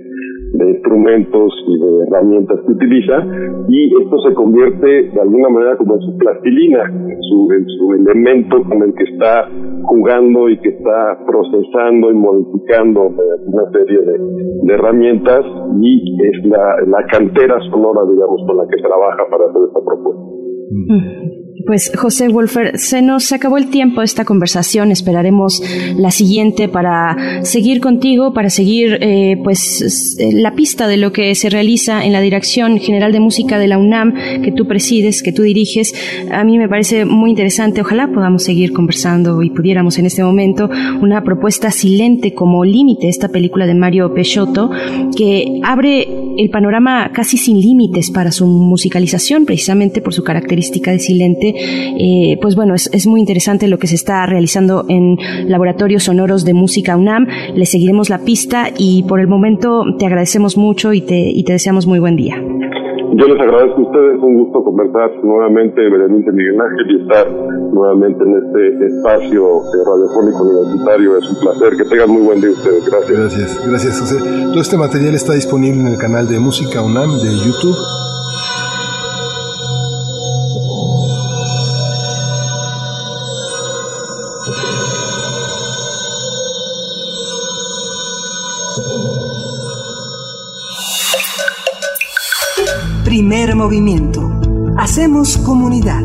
de 0.58 0.72
instrumentos 0.72 1.54
y 1.68 1.80
de 1.80 2.04
herramientas 2.08 2.60
que 2.66 2.72
utiliza 2.72 3.26
y 3.68 4.02
esto 4.02 4.18
se 4.28 4.34
convierte 4.34 4.88
de 5.12 5.22
alguna 5.22 5.50
manera 5.50 5.78
como 5.78 5.96
en 5.96 6.02
su 6.02 6.18
plastilina, 6.18 6.84
en 6.86 7.22
su, 7.22 7.48
en 7.52 7.66
su 7.68 7.94
elemento 7.94 8.64
con 8.64 8.82
el 8.84 8.94
que 8.94 9.04
está 9.04 9.50
jugando 9.84 10.50
y 10.50 10.58
que 10.60 10.70
está 10.70 11.20
procesando 11.26 12.12
y 12.12 12.16
modificando 12.16 13.12
una 13.46 13.72
serie 13.72 14.02
de, 14.02 14.20
de 14.64 14.74
herramientas 14.74 15.46
y 15.82 16.18
es 16.24 16.46
la, 16.46 16.76
la 16.88 17.06
cantera 17.08 17.60
sonora, 17.72 18.02
digamos, 18.10 18.42
con 18.48 18.58
la 18.58 18.68
que 18.68 18.82
trabaja 18.82 19.24
para 19.30 19.46
hacer 19.46 19.62
esta 19.68 19.80
propuesta. 19.86 20.24
Mm. 20.72 21.45
Pues 21.66 21.92
José 21.96 22.28
Wolfer, 22.28 22.78
se 22.78 23.02
nos 23.02 23.32
acabó 23.32 23.58
el 23.58 23.72
tiempo 23.72 24.02
de 24.02 24.06
esta 24.06 24.24
conversación. 24.24 24.92
Esperaremos 24.92 25.64
la 25.98 26.12
siguiente 26.12 26.68
para 26.68 27.44
seguir 27.44 27.82
contigo, 27.82 28.34
para 28.34 28.52
seguir 28.52 29.00
eh, 29.02 29.38
pues 29.44 30.16
la 30.20 30.54
pista 30.54 30.88
de 30.88 30.98
lo 30.98 31.12
que 31.12 31.34
se 31.34 31.50
realiza 31.50 32.06
en 32.06 32.14
la 32.14 32.22
Dirección 32.22 32.78
General 32.78 33.12
de 33.12 33.20
Música 33.20 33.58
de 33.58 33.68
la 33.68 33.80
UNAM 33.80 34.14
que 34.44 34.52
tú 34.52 34.68
presides, 34.68 35.24
que 35.24 35.32
tú 35.32 35.42
diriges. 35.42 35.96
A 36.32 36.44
mí 36.44 36.60
me 36.60 36.70
parece 36.70 37.04
muy 37.04 37.32
interesante. 37.32 37.82
Ojalá 37.82 38.12
podamos 38.14 38.44
seguir 38.44 38.72
conversando 38.72 39.42
y 39.42 39.50
pudiéramos 39.50 39.98
en 39.98 40.06
este 40.06 40.24
momento 40.24 40.70
una 41.02 41.24
propuesta 41.24 41.72
silente 41.72 42.36
como 42.36 42.64
límite, 42.64 43.10
esta 43.10 43.30
película 43.30 43.66
de 43.66 43.74
Mario 43.74 44.14
Peixoto, 44.14 44.70
que 45.18 45.62
abre 45.64 46.08
el 46.38 46.50
panorama 46.52 47.12
casi 47.12 47.38
sin 47.38 47.60
límites 47.60 48.12
para 48.12 48.32
su 48.32 48.46
musicalización, 48.46 49.46
precisamente 49.46 50.02
por 50.02 50.14
su 50.14 50.24
característica 50.24 50.92
de 50.92 51.00
silente 51.00 51.55
eh, 51.56 52.38
pues 52.42 52.56
bueno, 52.56 52.74
es, 52.76 53.08
muy 53.08 53.20
interesante 53.20 53.68
lo 53.68 53.78
que 53.78 53.88
se 53.88 53.96
está 53.96 54.26
realizando 54.26 54.86
en 54.90 55.18
laboratorios 55.48 56.04
sonoros 56.04 56.44
de 56.44 56.54
música 56.54 56.98
UNAM. 56.98 57.28
Le 57.54 57.66
seguiremos 57.66 58.10
la 58.10 58.20
pista 58.20 58.70
y 58.78 59.04
por 59.04 59.20
el 59.20 59.28
momento 59.28 59.84
te 59.98 60.06
agradecemos 60.06 60.58
mucho 60.58 60.94
y 60.94 61.02
te, 61.02 61.18
y 61.18 61.44
te 61.44 61.54
deseamos 61.54 61.88
muy 61.88 62.00
buen 62.00 62.16
día. 62.16 62.42
Yo 63.18 63.28
les 63.28 63.40
agradezco 63.40 63.80
a 63.80 63.84
ustedes, 63.84 64.22
un 64.22 64.38
gusto 64.40 64.62
conversar 64.62 65.24
nuevamente, 65.24 65.80
Berenice 65.90 66.32
Miguel 66.34 66.60
Ángel, 66.60 66.92
y 66.92 67.02
estar 67.02 67.32
nuevamente 67.72 68.22
en 68.22 68.36
este 68.44 68.86
espacio 68.88 69.62
radiofónico 69.86 70.44
universitario. 70.44 71.18
Es 71.18 71.30
un 71.30 71.40
placer, 71.40 71.78
que 71.78 71.86
tengan 71.86 72.10
muy 72.10 72.24
buen 72.24 72.42
día 72.42 72.50
ustedes. 72.52 72.86
Gracias. 72.90 73.18
Gracias, 73.18 73.70
gracias 73.70 74.00
José. 74.02 74.18
Todo 74.52 74.60
este 74.60 74.78
material 74.78 75.16
está 75.16 75.34
disponible 75.34 75.80
en 75.80 75.88
el 75.88 75.98
canal 75.98 76.28
de 76.28 76.40
Música 76.40 76.82
UNAM 76.82 77.10
de 77.24 77.32
YouTube 77.46 77.78
Primer 93.16 93.56
movimiento. 93.56 94.30
Hacemos 94.78 95.38
comunidad. 95.38 96.02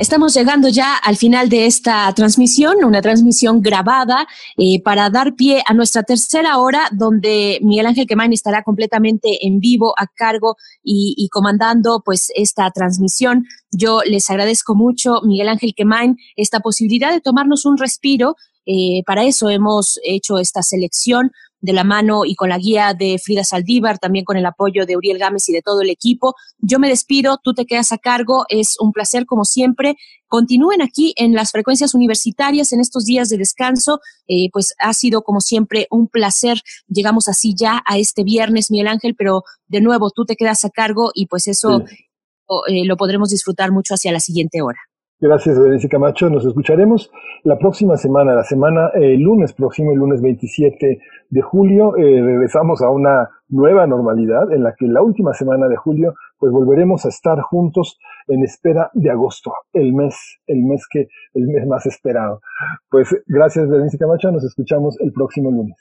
Estamos 0.00 0.34
llegando 0.34 0.68
ya 0.68 0.96
al 0.96 1.16
final 1.16 1.48
de 1.48 1.66
esta 1.66 2.12
transmisión, 2.12 2.84
una 2.84 3.00
transmisión 3.00 3.62
grabada 3.62 4.26
eh, 4.56 4.82
para 4.82 5.10
dar 5.10 5.36
pie 5.36 5.62
a 5.64 5.74
nuestra 5.74 6.02
tercera 6.02 6.58
hora, 6.58 6.88
donde 6.90 7.60
Miguel 7.62 7.86
Ángel 7.86 8.08
Quemain 8.08 8.32
estará 8.32 8.64
completamente 8.64 9.46
en 9.46 9.60
vivo 9.60 9.94
a 9.96 10.08
cargo 10.08 10.56
y, 10.82 11.28
comandando 11.30 12.02
pues 12.04 12.32
esta 12.34 12.68
transmisión. 12.72 13.44
Yo 13.70 14.00
les 14.04 14.28
agradezco 14.28 14.74
mucho, 14.74 15.20
Miguel 15.22 15.50
Ángel 15.50 15.72
Quemain, 15.76 16.16
esta 16.34 16.58
posibilidad 16.58 17.12
de 17.12 17.20
tomarnos 17.20 17.64
un 17.64 17.78
respiro. 17.78 18.34
Eh, 18.66 19.04
para 19.06 19.22
eso 19.22 19.50
hemos 19.50 20.00
hecho 20.02 20.38
esta 20.38 20.62
selección 20.62 21.30
de 21.64 21.72
la 21.72 21.82
mano 21.82 22.26
y 22.26 22.34
con 22.34 22.50
la 22.50 22.58
guía 22.58 22.92
de 22.92 23.18
Frida 23.18 23.42
Saldívar, 23.42 23.98
también 23.98 24.26
con 24.26 24.36
el 24.36 24.44
apoyo 24.44 24.84
de 24.84 24.98
Uriel 24.98 25.16
Gámez 25.16 25.48
y 25.48 25.52
de 25.54 25.62
todo 25.62 25.80
el 25.80 25.88
equipo. 25.88 26.34
Yo 26.58 26.78
me 26.78 26.90
despido, 26.90 27.38
tú 27.42 27.54
te 27.54 27.64
quedas 27.64 27.90
a 27.90 27.96
cargo, 27.96 28.44
es 28.50 28.76
un 28.78 28.92
placer 28.92 29.24
como 29.24 29.46
siempre. 29.46 29.96
Continúen 30.28 30.82
aquí 30.82 31.14
en 31.16 31.32
las 31.32 31.52
frecuencias 31.52 31.94
universitarias 31.94 32.72
en 32.74 32.80
estos 32.80 33.06
días 33.06 33.30
de 33.30 33.38
descanso, 33.38 34.00
eh, 34.28 34.50
pues 34.52 34.74
ha 34.78 34.92
sido 34.92 35.22
como 35.22 35.40
siempre 35.40 35.86
un 35.90 36.06
placer. 36.06 36.60
Llegamos 36.86 37.28
así 37.28 37.54
ya 37.56 37.82
a 37.86 37.96
este 37.96 38.24
viernes, 38.24 38.70
Miguel 38.70 38.88
Ángel, 38.88 39.14
pero 39.16 39.42
de 39.66 39.80
nuevo 39.80 40.10
tú 40.10 40.26
te 40.26 40.36
quedas 40.36 40.66
a 40.66 40.70
cargo 40.70 41.12
y 41.14 41.28
pues 41.28 41.48
eso 41.48 41.82
eh, 42.68 42.84
lo 42.84 42.98
podremos 42.98 43.30
disfrutar 43.30 43.72
mucho 43.72 43.94
hacia 43.94 44.12
la 44.12 44.20
siguiente 44.20 44.60
hora. 44.60 44.80
Gracias, 45.20 45.58
Berenice 45.58 45.88
Camacho. 45.88 46.28
Nos 46.28 46.44
escucharemos 46.44 47.10
la 47.44 47.56
próxima 47.56 47.96
semana, 47.96 48.34
la 48.34 48.42
semana, 48.42 48.90
el 48.94 49.20
lunes 49.20 49.52
próximo, 49.52 49.92
el 49.92 49.98
lunes 49.98 50.20
27 50.20 50.98
de 51.30 51.42
julio. 51.42 51.96
Eh, 51.96 52.20
regresamos 52.20 52.82
a 52.82 52.90
una 52.90 53.30
nueva 53.48 53.86
normalidad 53.86 54.52
en 54.52 54.64
la 54.64 54.74
que 54.76 54.86
la 54.86 55.02
última 55.02 55.32
semana 55.32 55.68
de 55.68 55.76
julio, 55.76 56.14
pues 56.36 56.52
volveremos 56.52 57.06
a 57.06 57.08
estar 57.08 57.40
juntos 57.40 57.98
en 58.26 58.42
espera 58.42 58.90
de 58.92 59.10
agosto, 59.10 59.52
el 59.72 59.92
mes, 59.92 60.16
el 60.46 60.62
mes 60.64 60.84
que, 60.90 61.06
el 61.34 61.46
mes 61.46 61.66
más 61.66 61.86
esperado. 61.86 62.40
Pues 62.90 63.08
gracias, 63.26 63.68
Berenice 63.68 63.98
Camacho. 63.98 64.32
Nos 64.32 64.44
escuchamos 64.44 64.98
el 65.00 65.12
próximo 65.12 65.50
lunes. 65.50 65.76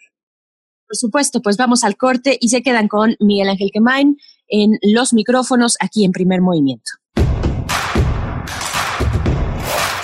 Por 0.87 0.95
supuesto, 0.95 1.41
pues 1.41 1.57
vamos 1.57 1.83
al 1.83 1.97
corte 1.97 2.37
y 2.39 2.49
se 2.49 2.61
quedan 2.61 2.87
con 2.87 3.15
Miguel 3.19 3.49
Ángel 3.49 3.71
Quemain 3.73 4.15
en 4.47 4.71
los 4.93 5.13
micrófonos 5.13 5.75
aquí 5.81 6.05
en 6.05 6.11
Primer 6.11 6.39
Movimiento. 6.41 7.02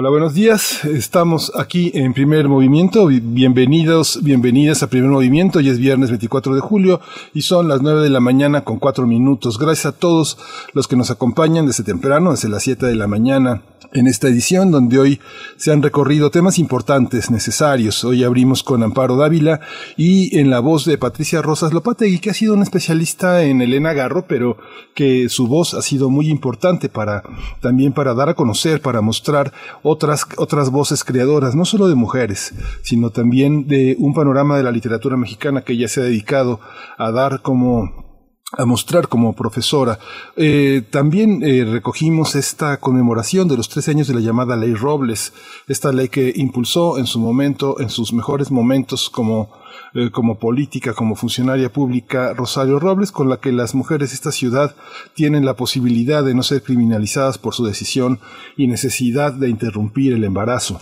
Hola, 0.00 0.10
buenos 0.10 0.32
días. 0.32 0.84
Estamos 0.84 1.50
aquí 1.56 1.90
en 1.92 2.14
Primer 2.14 2.46
Movimiento. 2.46 3.06
Bienvenidos, 3.06 4.20
bienvenidas 4.22 4.84
a 4.84 4.86
Primer 4.88 5.10
Movimiento. 5.10 5.58
Hoy 5.58 5.70
es 5.70 5.80
viernes 5.80 6.10
24 6.10 6.54
de 6.54 6.60
julio 6.60 7.00
y 7.34 7.42
son 7.42 7.66
las 7.66 7.82
9 7.82 8.02
de 8.02 8.08
la 8.08 8.20
mañana 8.20 8.62
con 8.62 8.78
4 8.78 9.08
minutos. 9.08 9.58
Gracias 9.58 9.86
a 9.86 9.98
todos 9.98 10.38
los 10.72 10.86
que 10.86 10.94
nos 10.94 11.10
acompañan 11.10 11.66
desde 11.66 11.82
temprano, 11.82 12.30
desde 12.30 12.48
las 12.48 12.62
7 12.62 12.86
de 12.86 12.94
la 12.94 13.08
mañana 13.08 13.62
en 13.92 14.06
esta 14.06 14.28
edición 14.28 14.70
donde 14.70 14.98
hoy 14.98 15.20
se 15.56 15.72
han 15.72 15.82
recorrido 15.82 16.30
temas 16.30 16.58
importantes, 16.58 17.30
necesarios. 17.30 18.04
Hoy 18.04 18.24
abrimos 18.24 18.62
con 18.62 18.82
Amparo 18.82 19.16
Dávila 19.16 19.60
y 19.96 20.38
en 20.38 20.50
la 20.50 20.60
voz 20.60 20.84
de 20.84 20.98
Patricia 20.98 21.42
Rosas 21.42 21.72
Lopategui, 21.72 22.18
que 22.18 22.30
ha 22.30 22.34
sido 22.34 22.54
una 22.54 22.64
especialista 22.64 23.42
en 23.44 23.62
Elena 23.62 23.92
Garro, 23.92 24.26
pero 24.26 24.58
que 24.94 25.28
su 25.28 25.46
voz 25.46 25.74
ha 25.74 25.82
sido 25.82 26.10
muy 26.10 26.28
importante 26.28 26.88
para 26.88 27.22
también 27.60 27.92
para 27.92 28.14
dar 28.14 28.28
a 28.28 28.34
conocer, 28.34 28.82
para 28.82 29.00
mostrar 29.00 29.52
otras, 29.88 30.26
otras 30.36 30.70
voces 30.70 31.04
creadoras, 31.04 31.54
no 31.54 31.64
solo 31.64 31.88
de 31.88 31.94
mujeres, 31.94 32.54
sino 32.82 33.10
también 33.10 33.66
de 33.66 33.96
un 33.98 34.14
panorama 34.14 34.56
de 34.56 34.62
la 34.62 34.70
literatura 34.70 35.16
mexicana 35.16 35.62
que 35.62 35.72
ella 35.72 35.88
se 35.88 36.00
ha 36.00 36.04
dedicado 36.04 36.60
a 36.96 37.10
dar 37.10 37.40
como 37.40 38.07
a 38.56 38.64
mostrar 38.64 39.08
como 39.08 39.34
profesora. 39.34 39.98
Eh, 40.36 40.82
también 40.90 41.42
eh, 41.42 41.64
recogimos 41.64 42.34
esta 42.34 42.78
conmemoración 42.78 43.46
de 43.46 43.58
los 43.58 43.68
13 43.68 43.90
años 43.90 44.08
de 44.08 44.14
la 44.14 44.20
llamada 44.20 44.56
Ley 44.56 44.74
Robles, 44.74 45.34
esta 45.66 45.92
ley 45.92 46.08
que 46.08 46.32
impulsó 46.34 46.98
en 46.98 47.06
su 47.06 47.20
momento, 47.20 47.78
en 47.78 47.90
sus 47.90 48.12
mejores 48.12 48.50
momentos 48.50 49.10
como, 49.10 49.50
eh, 49.92 50.10
como 50.10 50.38
política, 50.38 50.94
como 50.94 51.14
funcionaria 51.14 51.70
pública, 51.70 52.32
Rosario 52.32 52.78
Robles, 52.78 53.12
con 53.12 53.28
la 53.28 53.36
que 53.38 53.52
las 53.52 53.74
mujeres 53.74 54.10
de 54.10 54.14
esta 54.14 54.32
ciudad 54.32 54.74
tienen 55.14 55.44
la 55.44 55.54
posibilidad 55.54 56.24
de 56.24 56.34
no 56.34 56.42
ser 56.42 56.62
criminalizadas 56.62 57.36
por 57.36 57.54
su 57.54 57.66
decisión 57.66 58.18
y 58.56 58.66
necesidad 58.66 59.34
de 59.34 59.50
interrumpir 59.50 60.14
el 60.14 60.24
embarazo. 60.24 60.80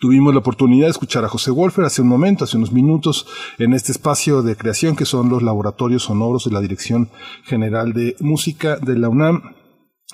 Tuvimos 0.00 0.32
la 0.32 0.40
oportunidad 0.40 0.86
de 0.86 0.92
escuchar 0.92 1.24
a 1.24 1.28
José 1.28 1.50
Wolfer 1.50 1.84
hace 1.84 2.02
un 2.02 2.08
momento, 2.08 2.44
hace 2.44 2.56
unos 2.56 2.72
minutos, 2.72 3.26
en 3.58 3.72
este 3.72 3.92
espacio 3.92 4.42
de 4.42 4.56
creación 4.56 4.94
que 4.94 5.04
son 5.04 5.28
los 5.28 5.42
laboratorios 5.42 6.04
sonoros 6.04 6.44
de 6.44 6.52
la 6.52 6.60
Dirección 6.60 7.10
General 7.44 7.92
de 7.92 8.14
Música 8.20 8.76
de 8.76 8.98
la 8.98 9.08
UNAM 9.08 9.42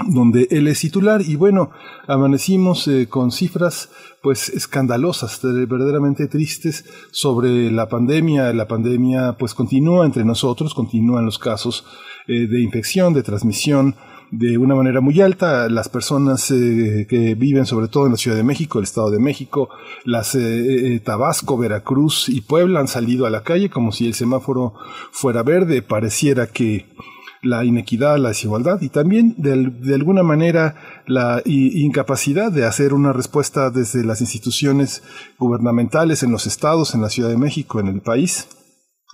donde 0.08 0.48
él 0.50 0.66
es 0.66 0.80
titular 0.80 1.22
y 1.22 1.36
bueno, 1.36 1.70
amanecimos 2.08 2.88
eh, 2.88 3.06
con 3.08 3.30
cifras 3.30 3.90
pues 4.22 4.48
escandalosas, 4.48 5.38
verdaderamente 5.42 6.26
tristes 6.26 6.84
sobre 7.12 7.70
la 7.70 7.88
pandemia. 7.88 8.52
La 8.52 8.66
pandemia 8.66 9.36
pues 9.38 9.54
continúa 9.54 10.04
entre 10.04 10.24
nosotros, 10.24 10.74
continúan 10.74 11.24
los 11.24 11.38
casos 11.38 11.84
eh, 12.26 12.48
de 12.48 12.60
infección, 12.60 13.14
de 13.14 13.22
transmisión, 13.22 13.94
de 14.30 14.58
una 14.58 14.74
manera 14.74 15.00
muy 15.00 15.20
alta. 15.20 15.68
Las 15.68 15.88
personas 15.88 16.50
eh, 16.50 17.06
que 17.08 17.34
viven 17.34 17.66
sobre 17.66 17.88
todo 17.88 18.06
en 18.06 18.12
la 18.12 18.18
Ciudad 18.18 18.36
de 18.36 18.44
México, 18.44 18.78
el 18.78 18.84
Estado 18.84 19.10
de 19.10 19.18
México, 19.18 19.68
las 20.04 20.34
eh, 20.34 20.94
eh, 20.94 21.00
Tabasco, 21.00 21.56
Veracruz 21.56 22.28
y 22.28 22.40
Puebla 22.40 22.80
han 22.80 22.88
salido 22.88 23.26
a 23.26 23.30
la 23.30 23.42
calle 23.42 23.70
como 23.70 23.92
si 23.92 24.06
el 24.06 24.14
semáforo 24.14 24.74
fuera 25.10 25.42
verde. 25.42 25.82
Pareciera 25.82 26.46
que 26.46 26.86
la 27.42 27.64
inequidad, 27.64 28.18
la 28.18 28.30
desigualdad 28.30 28.80
y 28.80 28.88
también 28.88 29.34
de, 29.36 29.70
de 29.70 29.94
alguna 29.94 30.22
manera 30.22 31.02
la 31.06 31.42
incapacidad 31.44 32.50
de 32.50 32.64
hacer 32.64 32.94
una 32.94 33.12
respuesta 33.12 33.70
desde 33.70 34.02
las 34.02 34.22
instituciones 34.22 35.02
gubernamentales 35.38 36.22
en 36.22 36.32
los 36.32 36.46
estados, 36.46 36.94
en 36.94 37.02
la 37.02 37.10
Ciudad 37.10 37.28
de 37.28 37.36
México, 37.36 37.80
en 37.80 37.88
el 37.88 38.00
país 38.00 38.48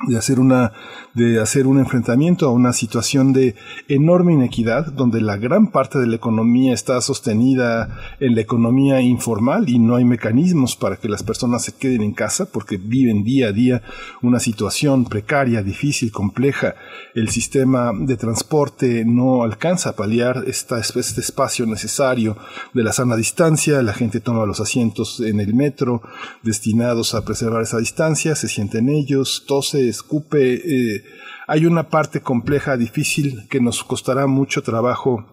de 0.08 0.16
hacer 0.16 0.40
una 0.40 0.72
de 1.14 1.40
hacer 1.40 1.66
un 1.66 1.78
enfrentamiento 1.78 2.46
a 2.46 2.52
una 2.52 2.72
situación 2.72 3.32
de 3.32 3.56
enorme 3.88 4.32
inequidad 4.32 4.86
donde 4.92 5.20
la 5.20 5.36
gran 5.36 5.70
parte 5.72 5.98
de 5.98 6.06
la 6.06 6.16
economía 6.16 6.72
está 6.72 7.00
sostenida 7.00 7.98
en 8.20 8.34
la 8.36 8.40
economía 8.40 9.00
informal 9.00 9.68
y 9.68 9.78
no 9.78 9.96
hay 9.96 10.04
mecanismos 10.04 10.76
para 10.76 10.96
que 10.96 11.08
las 11.08 11.22
personas 11.22 11.64
se 11.64 11.72
queden 11.72 12.02
en 12.02 12.12
casa 12.12 12.46
porque 12.46 12.76
viven 12.76 13.24
día 13.24 13.48
a 13.48 13.52
día 13.52 13.82
una 14.22 14.38
situación 14.38 15.04
precaria, 15.04 15.62
difícil, 15.62 16.12
compleja. 16.12 16.76
El 17.14 17.28
sistema 17.28 17.92
de 17.92 18.16
transporte 18.16 19.04
no 19.04 19.42
alcanza 19.42 19.90
a 19.90 19.96
paliar 19.96 20.44
esta, 20.46 20.78
este 20.78 21.20
espacio 21.20 21.66
necesario 21.66 22.36
de 22.72 22.84
la 22.84 22.92
sana 22.92 23.16
distancia, 23.16 23.82
la 23.82 23.94
gente 23.94 24.20
toma 24.20 24.46
los 24.46 24.60
asientos 24.60 25.20
en 25.20 25.40
el 25.40 25.54
metro 25.54 26.02
destinados 26.42 27.14
a 27.14 27.24
preservar 27.24 27.62
esa 27.62 27.78
distancia, 27.78 28.34
se 28.36 28.48
sienten 28.48 28.88
ellos, 28.88 29.44
tose, 29.46 29.89
escupe, 29.90 30.54
eh, 30.54 31.04
hay 31.46 31.66
una 31.66 31.88
parte 31.88 32.20
compleja, 32.20 32.76
difícil, 32.76 33.48
que 33.48 33.60
nos 33.60 33.84
costará 33.84 34.26
mucho 34.26 34.62
trabajo 34.62 35.26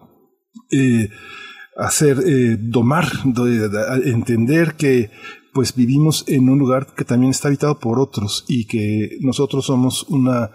eh, 0.70 1.08
hacer, 1.76 2.18
eh, 2.26 2.56
domar, 2.58 3.06
entender 4.04 4.74
que 4.74 5.10
pues 5.54 5.74
vivimos 5.74 6.24
en 6.28 6.48
un 6.48 6.58
lugar 6.58 6.94
que 6.94 7.04
también 7.04 7.30
está 7.30 7.48
habitado 7.48 7.78
por 7.78 7.98
otros 7.98 8.44
y 8.48 8.66
que 8.66 9.18
nosotros 9.20 9.66
somos 9.66 10.04
una, 10.08 10.50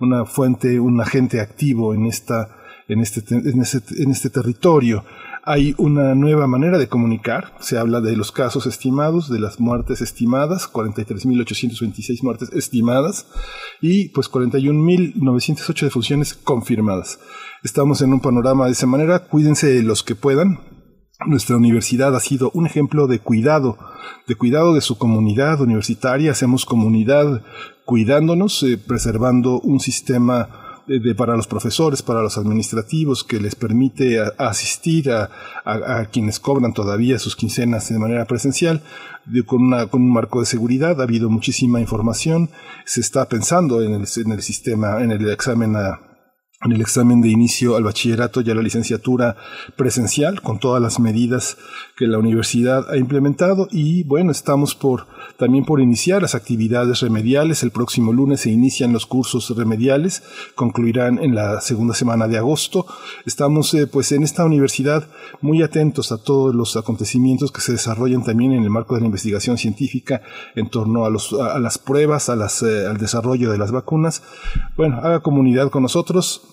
una 0.00 0.24
fuente, 0.24 0.78
un 0.78 1.00
agente 1.00 1.40
activo 1.40 1.94
en 1.94 2.06
esta, 2.06 2.56
en 2.88 3.00
este, 3.00 3.22
en 3.34 4.10
este 4.10 4.30
territorio. 4.30 5.04
Hay 5.48 5.76
una 5.78 6.16
nueva 6.16 6.48
manera 6.48 6.76
de 6.76 6.88
comunicar. 6.88 7.54
Se 7.60 7.78
habla 7.78 8.00
de 8.00 8.16
los 8.16 8.32
casos 8.32 8.66
estimados, 8.66 9.30
de 9.30 9.38
las 9.38 9.60
muertes 9.60 10.00
estimadas, 10.00 10.68
43.826 10.68 12.24
muertes 12.24 12.50
estimadas 12.52 13.28
y 13.80 14.08
pues 14.08 14.28
41.908 14.28 15.82
defunciones 15.82 16.34
confirmadas. 16.34 17.20
Estamos 17.62 18.02
en 18.02 18.12
un 18.12 18.18
panorama 18.18 18.66
de 18.66 18.72
esa 18.72 18.88
manera. 18.88 19.20
Cuídense 19.20 19.84
los 19.84 20.02
que 20.02 20.16
puedan. 20.16 20.58
Nuestra 21.26 21.54
universidad 21.54 22.16
ha 22.16 22.20
sido 22.20 22.50
un 22.52 22.66
ejemplo 22.66 23.06
de 23.06 23.20
cuidado, 23.20 23.78
de 24.26 24.34
cuidado 24.34 24.74
de 24.74 24.80
su 24.80 24.98
comunidad 24.98 25.60
universitaria. 25.60 26.32
Hacemos 26.32 26.66
comunidad 26.66 27.44
cuidándonos, 27.84 28.64
eh, 28.64 28.78
preservando 28.78 29.60
un 29.60 29.78
sistema 29.78 30.65
de, 30.86 31.14
para 31.14 31.36
los 31.36 31.46
profesores, 31.46 32.02
para 32.02 32.22
los 32.22 32.38
administrativos, 32.38 33.24
que 33.24 33.40
les 33.40 33.54
permite 33.54 34.18
asistir 34.38 35.10
a, 35.10 35.30
a, 35.64 36.06
quienes 36.06 36.40
cobran 36.40 36.72
todavía 36.72 37.18
sus 37.18 37.36
quincenas 37.36 37.88
de 37.88 37.98
manera 37.98 38.24
presencial, 38.24 38.82
con, 39.46 39.62
una, 39.62 39.86
con 39.86 40.02
un 40.02 40.12
marco 40.12 40.40
de 40.40 40.46
seguridad. 40.46 41.00
Ha 41.00 41.04
habido 41.04 41.28
muchísima 41.28 41.80
información. 41.80 42.50
Se 42.84 43.00
está 43.00 43.28
pensando 43.28 43.82
en 43.82 43.94
el, 43.94 44.06
en 44.16 44.32
el 44.32 44.42
sistema, 44.42 45.02
en 45.02 45.10
el 45.10 45.28
examen 45.30 45.76
a, 45.76 46.00
en 46.64 46.72
el 46.72 46.80
examen 46.80 47.20
de 47.20 47.28
inicio 47.28 47.76
al 47.76 47.84
bachillerato 47.84 48.40
y 48.40 48.50
a 48.50 48.54
la 48.54 48.62
licenciatura 48.62 49.36
presencial, 49.76 50.40
con 50.40 50.58
todas 50.58 50.80
las 50.80 50.98
medidas 50.98 51.58
que 51.96 52.06
la 52.06 52.18
universidad 52.18 52.90
ha 52.90 52.96
implementado. 52.96 53.68
Y 53.70 54.04
bueno, 54.04 54.30
estamos 54.32 54.74
por 54.74 55.06
también 55.36 55.66
por 55.66 55.80
iniciar 55.80 56.22
las 56.22 56.34
actividades 56.34 57.00
remediales. 57.00 57.62
El 57.62 57.72
próximo 57.72 58.12
lunes 58.12 58.40
se 58.40 58.50
inician 58.50 58.94
los 58.94 59.04
cursos 59.04 59.54
remediales, 59.54 60.22
concluirán 60.54 61.18
en 61.18 61.34
la 61.34 61.60
segunda 61.60 61.94
semana 61.94 62.26
de 62.26 62.38
agosto. 62.38 62.86
Estamos 63.26 63.74
eh, 63.74 63.86
pues 63.86 64.12
en 64.12 64.22
esta 64.22 64.44
universidad 64.46 65.06
muy 65.42 65.62
atentos 65.62 66.10
a 66.10 66.16
todos 66.16 66.54
los 66.54 66.76
acontecimientos 66.76 67.52
que 67.52 67.60
se 67.60 67.72
desarrollan 67.72 68.24
también 68.24 68.52
en 68.52 68.62
el 68.62 68.70
marco 68.70 68.94
de 68.94 69.02
la 69.02 69.06
investigación 69.06 69.58
científica 69.58 70.22
en 70.54 70.70
torno 70.70 71.04
a, 71.04 71.10
los, 71.10 71.34
a, 71.34 71.58
las 71.58 71.76
pruebas, 71.76 72.30
a 72.30 72.36
las, 72.36 72.62
eh, 72.62 72.86
al 72.86 72.96
desarrollo 72.96 73.52
de 73.52 73.58
las 73.58 73.72
vacunas. 73.72 74.22
Bueno, 74.74 74.96
haga 75.02 75.20
comunidad 75.20 75.68
con 75.70 75.82
nosotros 75.82 76.45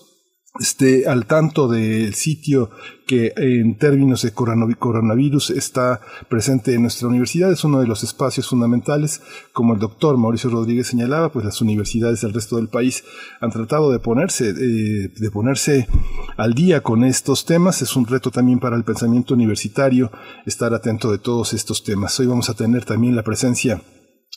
esté 0.60 1.08
al 1.08 1.26
tanto 1.26 1.66
del 1.66 2.14
sitio 2.14 2.70
que 3.06 3.32
en 3.36 3.76
términos 3.76 4.22
de 4.22 4.32
coronavirus 4.32 5.50
está 5.50 6.00
presente 6.28 6.74
en 6.74 6.82
nuestra 6.82 7.08
universidad. 7.08 7.50
Es 7.50 7.64
uno 7.64 7.80
de 7.80 7.86
los 7.86 8.04
espacios 8.04 8.48
fundamentales. 8.48 9.20
Como 9.52 9.74
el 9.74 9.80
doctor 9.80 10.16
Mauricio 10.16 10.50
Rodríguez 10.50 10.86
señalaba, 10.86 11.32
pues 11.32 11.44
las 11.44 11.60
universidades 11.60 12.20
del 12.20 12.32
resto 12.32 12.56
del 12.56 12.68
país 12.68 13.04
han 13.40 13.50
tratado 13.50 13.90
de 13.90 13.98
ponerse, 13.98 14.50
eh, 14.50 15.10
de 15.14 15.30
ponerse 15.30 15.88
al 16.36 16.54
día 16.54 16.82
con 16.82 17.04
estos 17.04 17.44
temas. 17.44 17.82
Es 17.82 17.96
un 17.96 18.06
reto 18.06 18.30
también 18.30 18.60
para 18.60 18.76
el 18.76 18.84
pensamiento 18.84 19.34
universitario 19.34 20.10
estar 20.46 20.72
atento 20.72 21.10
de 21.10 21.18
todos 21.18 21.52
estos 21.52 21.82
temas. 21.82 22.18
Hoy 22.20 22.26
vamos 22.26 22.48
a 22.48 22.54
tener 22.54 22.84
también 22.84 23.16
la 23.16 23.24
presencia 23.24 23.82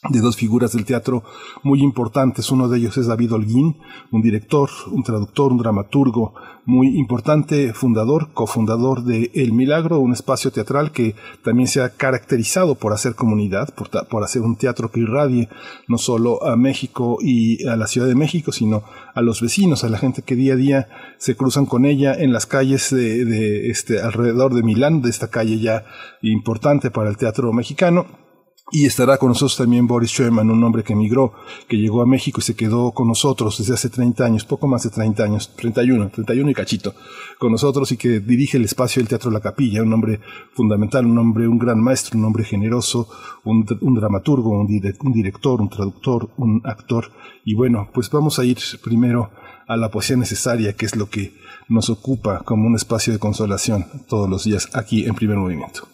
de 0.10 0.20
dos 0.20 0.36
figuras 0.36 0.74
del 0.74 0.86
teatro 0.86 1.24
muy 1.64 1.82
importantes. 1.82 2.52
Uno 2.52 2.70
de 2.70 2.78
ellos 2.78 2.98
es 2.98 3.08
David 3.08 3.34
Holguín, 3.34 3.78
un 4.12 4.22
director, 4.22 4.70
un 4.92 5.02
traductor, 5.02 5.52
un 5.52 5.58
dramaturgo 5.58 6.36
muy 6.66 6.98
importante, 7.00 7.74
fundador, 7.74 8.32
cofundador 8.34 9.04
de 9.04 9.32
El 9.34 9.54
Milagro, 9.54 10.00
un 10.00 10.14
espacio 10.14 10.52
teatral 10.52 10.92
que 10.92 11.16
también 11.44 11.68
se 11.68 11.82
ha 11.82 11.90
caracterizado 11.90 12.76
por 12.76 12.94
hacer 12.94 13.16
comunidad, 13.16 13.74
por, 13.74 13.90
por 14.08 14.24
hacer 14.24 14.44
un 14.44 14.56
teatro 14.56 14.92
que 14.92 15.00
irradie 15.00 15.50
no 15.88 15.98
solo 15.98 16.44
a 16.46 16.56
México 16.58 17.18
y 17.20 17.66
a 17.68 17.76
la 17.76 17.88
Ciudad 17.88 18.08
de 18.08 18.16
México, 18.16 18.52
sino 18.52 18.84
a 19.16 19.22
los 19.22 19.42
vecinos, 19.42 19.84
a 19.84 19.90
la 19.90 19.98
gente 19.98 20.22
que 20.22 20.36
día 20.36 20.54
a 20.54 20.58
día 20.58 20.90
se 21.18 21.36
cruzan 21.36 21.66
con 21.66 21.86
ella 21.86 22.14
en 22.14 22.34
las 22.34 22.46
calles 22.46 22.92
de, 22.92 23.26
de 23.26 23.72
este 23.72 24.02
alrededor 24.02 24.54
de 24.54 24.62
Milán, 24.62 25.02
de 25.02 25.10
esta 25.10 25.30
calle 25.30 25.60
ya 25.60 25.86
importante 26.22 26.92
para 26.92 27.10
el 27.10 27.18
teatro 27.18 27.52
mexicano 27.52 28.27
Y 28.70 28.86
estará 28.86 29.18
con 29.18 29.30
nosotros 29.30 29.56
también 29.56 29.88
Boris 29.88 30.12
Sherman, 30.12 30.50
un 30.50 30.62
hombre 30.62 30.84
que 30.84 30.92
emigró, 30.92 31.32
que 31.70 31.78
llegó 31.78 32.02
a 32.02 32.06
México 32.06 32.42
y 32.42 32.44
se 32.44 32.54
quedó 32.54 32.92
con 32.92 33.08
nosotros 33.08 33.58
desde 33.60 33.74
hace 33.74 33.90
30 33.90 34.26
años, 34.26 34.44
poco 34.44 34.68
más 34.68 34.84
de 34.84 34.90
30 34.90 35.24
años, 35.24 35.56
31, 35.56 36.10
31 36.10 36.50
y 36.50 36.54
cachito, 36.54 36.94
con 37.40 37.54
nosotros 37.54 37.90
y 37.94 37.98
que 37.98 38.20
dirige 38.20 38.58
el 38.58 38.66
espacio 38.66 39.00
del 39.00 39.08
Teatro 39.08 39.32
La 39.32 39.40
Capilla, 39.40 39.84
un 39.84 39.94
hombre 39.94 40.20
fundamental, 40.54 41.06
un 41.06 41.18
hombre, 41.18 41.48
un 41.48 41.58
gran 41.58 41.80
maestro, 41.80 42.20
un 42.20 42.26
hombre 42.26 42.44
generoso, 42.44 43.08
un, 43.46 43.66
dramaturgo, 43.96 44.50
un, 44.50 44.68
un 45.00 45.14
director, 45.14 45.62
un 45.62 45.70
traductor, 45.70 46.32
un 46.36 46.62
actor. 46.66 47.10
Y 47.46 47.56
bueno, 47.56 47.90
pues 47.94 48.10
vamos 48.10 48.38
a 48.38 48.44
ir 48.44 48.58
primero 48.84 49.32
a 49.66 49.78
la 49.78 49.90
poesía 49.90 50.18
necesaria, 50.18 50.74
que 50.74 50.86
es 50.86 50.98
lo 50.98 51.10
que 51.10 51.34
nos 51.70 51.90
ocupa 51.90 52.40
como 52.44 52.68
un 52.68 52.76
espacio 52.76 53.14
de 53.14 53.20
consolación 53.20 53.86
todos 54.10 54.30
los 54.30 54.44
días 54.44 54.70
aquí 54.74 55.06
en 55.06 55.16
primer 55.16 55.38
movimiento. 55.38 55.88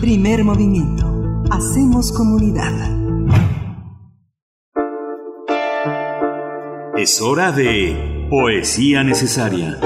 Primer 0.00 0.44
movimiento. 0.44 1.44
Hacemos 1.50 2.12
comunidad. 2.12 2.72
Es 6.96 7.20
hora 7.20 7.52
de 7.52 8.28
poesía 8.30 9.02
necesaria. 9.04 9.78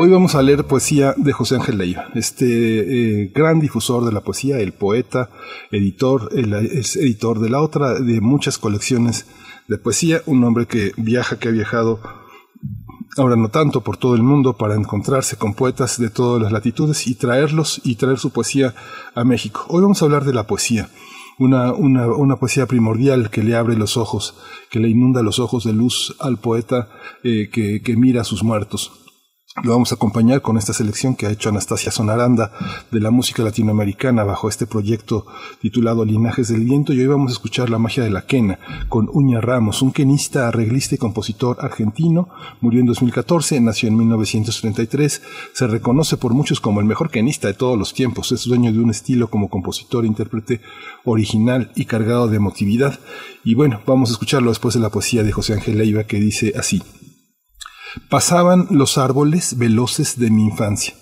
Hoy 0.00 0.10
vamos 0.10 0.34
a 0.36 0.42
leer 0.42 0.64
poesía 0.64 1.14
de 1.16 1.32
José 1.32 1.56
Ángel 1.56 1.78
Leiva, 1.78 2.06
este 2.14 2.46
eh, 3.22 3.32
gran 3.34 3.58
difusor 3.58 4.04
de 4.04 4.12
la 4.12 4.20
poesía, 4.20 4.60
el 4.60 4.72
poeta, 4.72 5.28
editor, 5.72 6.30
es 6.70 6.94
editor 6.94 7.40
de 7.40 7.50
la 7.50 7.60
otra 7.60 7.94
de 7.94 8.20
muchas 8.20 8.58
colecciones 8.58 9.26
de 9.66 9.76
poesía, 9.76 10.22
un 10.26 10.44
hombre 10.44 10.66
que 10.66 10.92
viaja, 10.96 11.38
que 11.38 11.48
ha 11.48 11.50
viajado 11.50 12.00
ahora 13.16 13.36
no 13.36 13.48
tanto 13.48 13.82
por 13.82 13.96
todo 13.96 14.14
el 14.14 14.22
mundo, 14.22 14.56
para 14.56 14.74
encontrarse 14.74 15.36
con 15.36 15.54
poetas 15.54 15.98
de 15.98 16.10
todas 16.10 16.42
las 16.42 16.52
latitudes 16.52 17.06
y 17.06 17.14
traerlos 17.14 17.80
y 17.84 17.96
traer 17.96 18.18
su 18.18 18.30
poesía 18.30 18.74
a 19.14 19.24
México. 19.24 19.66
Hoy 19.68 19.82
vamos 19.82 20.02
a 20.02 20.04
hablar 20.04 20.24
de 20.24 20.34
la 20.34 20.46
poesía. 20.46 20.90
Una, 21.38 21.72
una, 21.72 22.36
poesía 22.36 22.66
primordial 22.66 23.30
que 23.30 23.44
le 23.44 23.54
abre 23.54 23.76
los 23.76 23.96
ojos, 23.96 24.34
que 24.70 24.80
le 24.80 24.88
inunda 24.88 25.22
los 25.22 25.38
ojos 25.38 25.62
de 25.62 25.72
luz 25.72 26.16
al 26.18 26.38
poeta 26.38 26.88
eh, 27.22 27.48
que, 27.52 27.80
que 27.80 27.96
mira 27.96 28.22
a 28.22 28.24
sus 28.24 28.42
muertos. 28.42 28.90
Lo 29.64 29.72
vamos 29.72 29.90
a 29.90 29.96
acompañar 29.96 30.40
con 30.40 30.56
esta 30.56 30.72
selección 30.72 31.16
que 31.16 31.26
ha 31.26 31.30
hecho 31.30 31.48
Anastasia 31.48 31.90
Sonaranda 31.90 32.52
de 32.92 33.00
la 33.00 33.10
música 33.10 33.42
latinoamericana 33.42 34.22
bajo 34.22 34.48
este 34.48 34.66
proyecto 34.66 35.26
titulado 35.60 36.04
Linajes 36.04 36.48
del 36.48 36.64
Viento. 36.64 36.92
Y 36.92 37.00
hoy 37.00 37.06
vamos 37.08 37.30
a 37.30 37.32
escuchar 37.32 37.68
La 37.68 37.78
magia 37.78 38.04
de 38.04 38.10
la 38.10 38.22
quena 38.22 38.58
con 38.88 39.08
Uña 39.12 39.40
Ramos, 39.40 39.82
un 39.82 39.92
quenista, 39.92 40.48
arreglista 40.48 40.94
y 40.94 40.98
compositor 40.98 41.56
argentino, 41.60 42.28
murió 42.60 42.80
en 42.80 42.86
2014, 42.86 43.60
nació 43.60 43.88
en 43.88 43.96
1933, 43.96 45.22
se 45.52 45.66
reconoce 45.66 46.16
por 46.16 46.34
muchos 46.34 46.60
como 46.60 46.80
el 46.80 46.86
mejor 46.86 47.10
quenista 47.10 47.48
de 47.48 47.54
todos 47.54 47.76
los 47.76 47.94
tiempos, 47.94 48.30
es 48.32 48.44
dueño 48.44 48.72
de 48.72 48.78
un 48.78 48.90
estilo 48.90 49.28
como 49.28 49.48
compositor 49.48 50.06
intérprete 50.06 50.60
original 51.04 51.72
y 51.74 51.86
cargado 51.86 52.28
de 52.28 52.36
emotividad. 52.36 52.98
Y 53.44 53.54
bueno, 53.54 53.80
vamos 53.86 54.10
a 54.10 54.12
escucharlo 54.12 54.50
después 54.50 54.74
de 54.74 54.80
la 54.80 54.90
poesía 54.90 55.24
de 55.24 55.32
José 55.32 55.54
Ángel 55.54 55.78
Leiva 55.78 56.04
que 56.04 56.20
dice 56.20 56.52
así. 56.56 56.82
Pasaban 57.98 58.66
los 58.70 58.96
árboles 58.96 59.58
veloces 59.58 60.18
de 60.18 60.30
mi 60.30 60.44
infancia. 60.44 60.94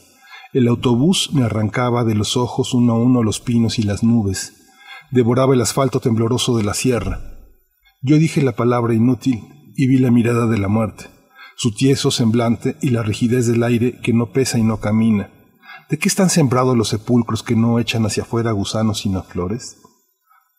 El 0.52 0.66
autobús 0.66 1.30
me 1.32 1.44
arrancaba 1.44 2.04
de 2.04 2.14
los 2.14 2.36
ojos 2.36 2.74
uno 2.74 2.94
a 2.94 2.98
uno 2.98 3.22
los 3.22 3.40
pinos 3.40 3.78
y 3.78 3.82
las 3.82 4.02
nubes. 4.02 4.54
Devoraba 5.12 5.54
el 5.54 5.60
asfalto 5.60 6.00
tembloroso 6.00 6.56
de 6.56 6.64
la 6.64 6.74
sierra. 6.74 7.20
Yo 8.02 8.16
dije 8.18 8.42
la 8.42 8.52
palabra 8.52 8.94
inútil 8.94 9.72
y 9.76 9.86
vi 9.86 9.98
la 9.98 10.10
mirada 10.10 10.46
de 10.46 10.58
la 10.58 10.68
muerte, 10.68 11.06
su 11.56 11.72
tieso 11.72 12.10
semblante 12.10 12.76
y 12.80 12.90
la 12.90 13.02
rigidez 13.02 13.46
del 13.46 13.62
aire 13.62 14.00
que 14.00 14.12
no 14.12 14.32
pesa 14.32 14.58
y 14.58 14.62
no 14.62 14.80
camina. 14.80 15.30
¿De 15.88 15.98
qué 15.98 16.08
están 16.08 16.30
sembrados 16.30 16.76
los 16.76 16.88
sepulcros 16.88 17.42
que 17.44 17.54
no 17.54 17.78
echan 17.78 18.04
hacia 18.04 18.24
afuera 18.24 18.50
gusanos 18.52 18.98
sino 18.98 19.22
flores? 19.22 19.76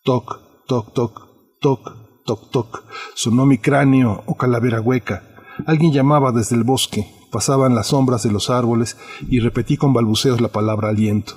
Toc, 0.04 0.40
toc, 0.68 0.94
toc, 0.94 1.20
toc, 1.60 2.24
toc, 2.26 2.52
toc, 2.52 2.84
sonó 3.16 3.46
mi 3.46 3.58
cráneo 3.58 4.24
o 4.26 4.36
calavera 4.36 4.80
hueca 4.80 5.27
Alguien 5.66 5.92
llamaba 5.92 6.32
desde 6.32 6.56
el 6.56 6.64
bosque, 6.64 7.08
pasaban 7.32 7.76
las 7.76 7.88
sombras 7.88 8.24
de 8.24 8.32
los 8.32 8.50
árboles 8.50 8.98
y 9.28 9.40
repetí 9.40 9.78
con 9.78 9.94
balbuceos 9.94 10.40
la 10.40 10.50
palabra 10.50 10.90
aliento. 10.90 11.34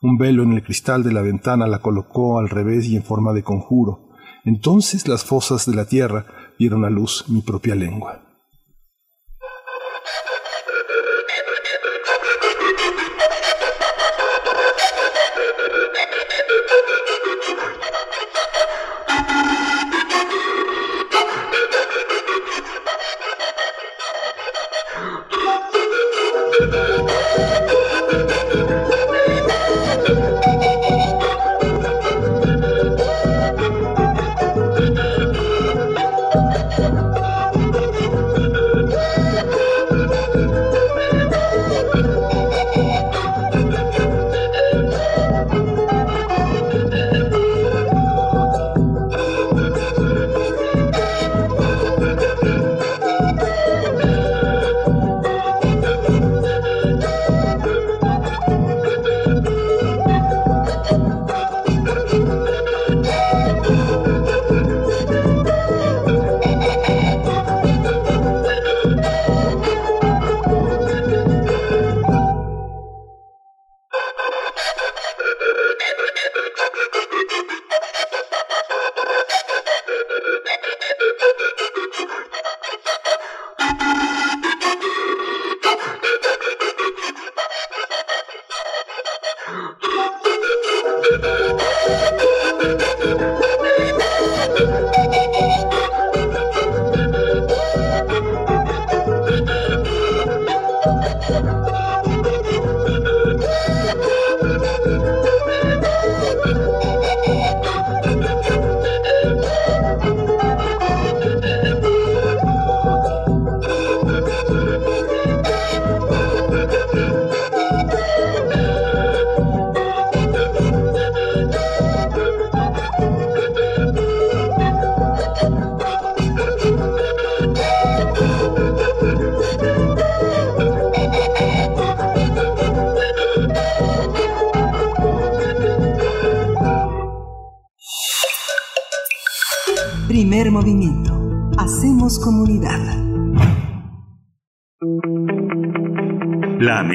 Un 0.00 0.18
velo 0.18 0.42
en 0.42 0.52
el 0.52 0.62
cristal 0.62 1.04
de 1.04 1.12
la 1.12 1.22
ventana 1.22 1.66
la 1.68 1.78
colocó 1.78 2.38
al 2.38 2.48
revés 2.48 2.86
y 2.86 2.96
en 2.96 3.04
forma 3.04 3.32
de 3.32 3.44
conjuro. 3.44 4.08
Entonces 4.44 5.06
las 5.06 5.24
fosas 5.24 5.66
de 5.66 5.76
la 5.76 5.84
tierra 5.84 6.26
dieron 6.58 6.84
a 6.84 6.90
luz 6.90 7.24
mi 7.28 7.40
propia 7.40 7.76
lengua. 7.76 8.31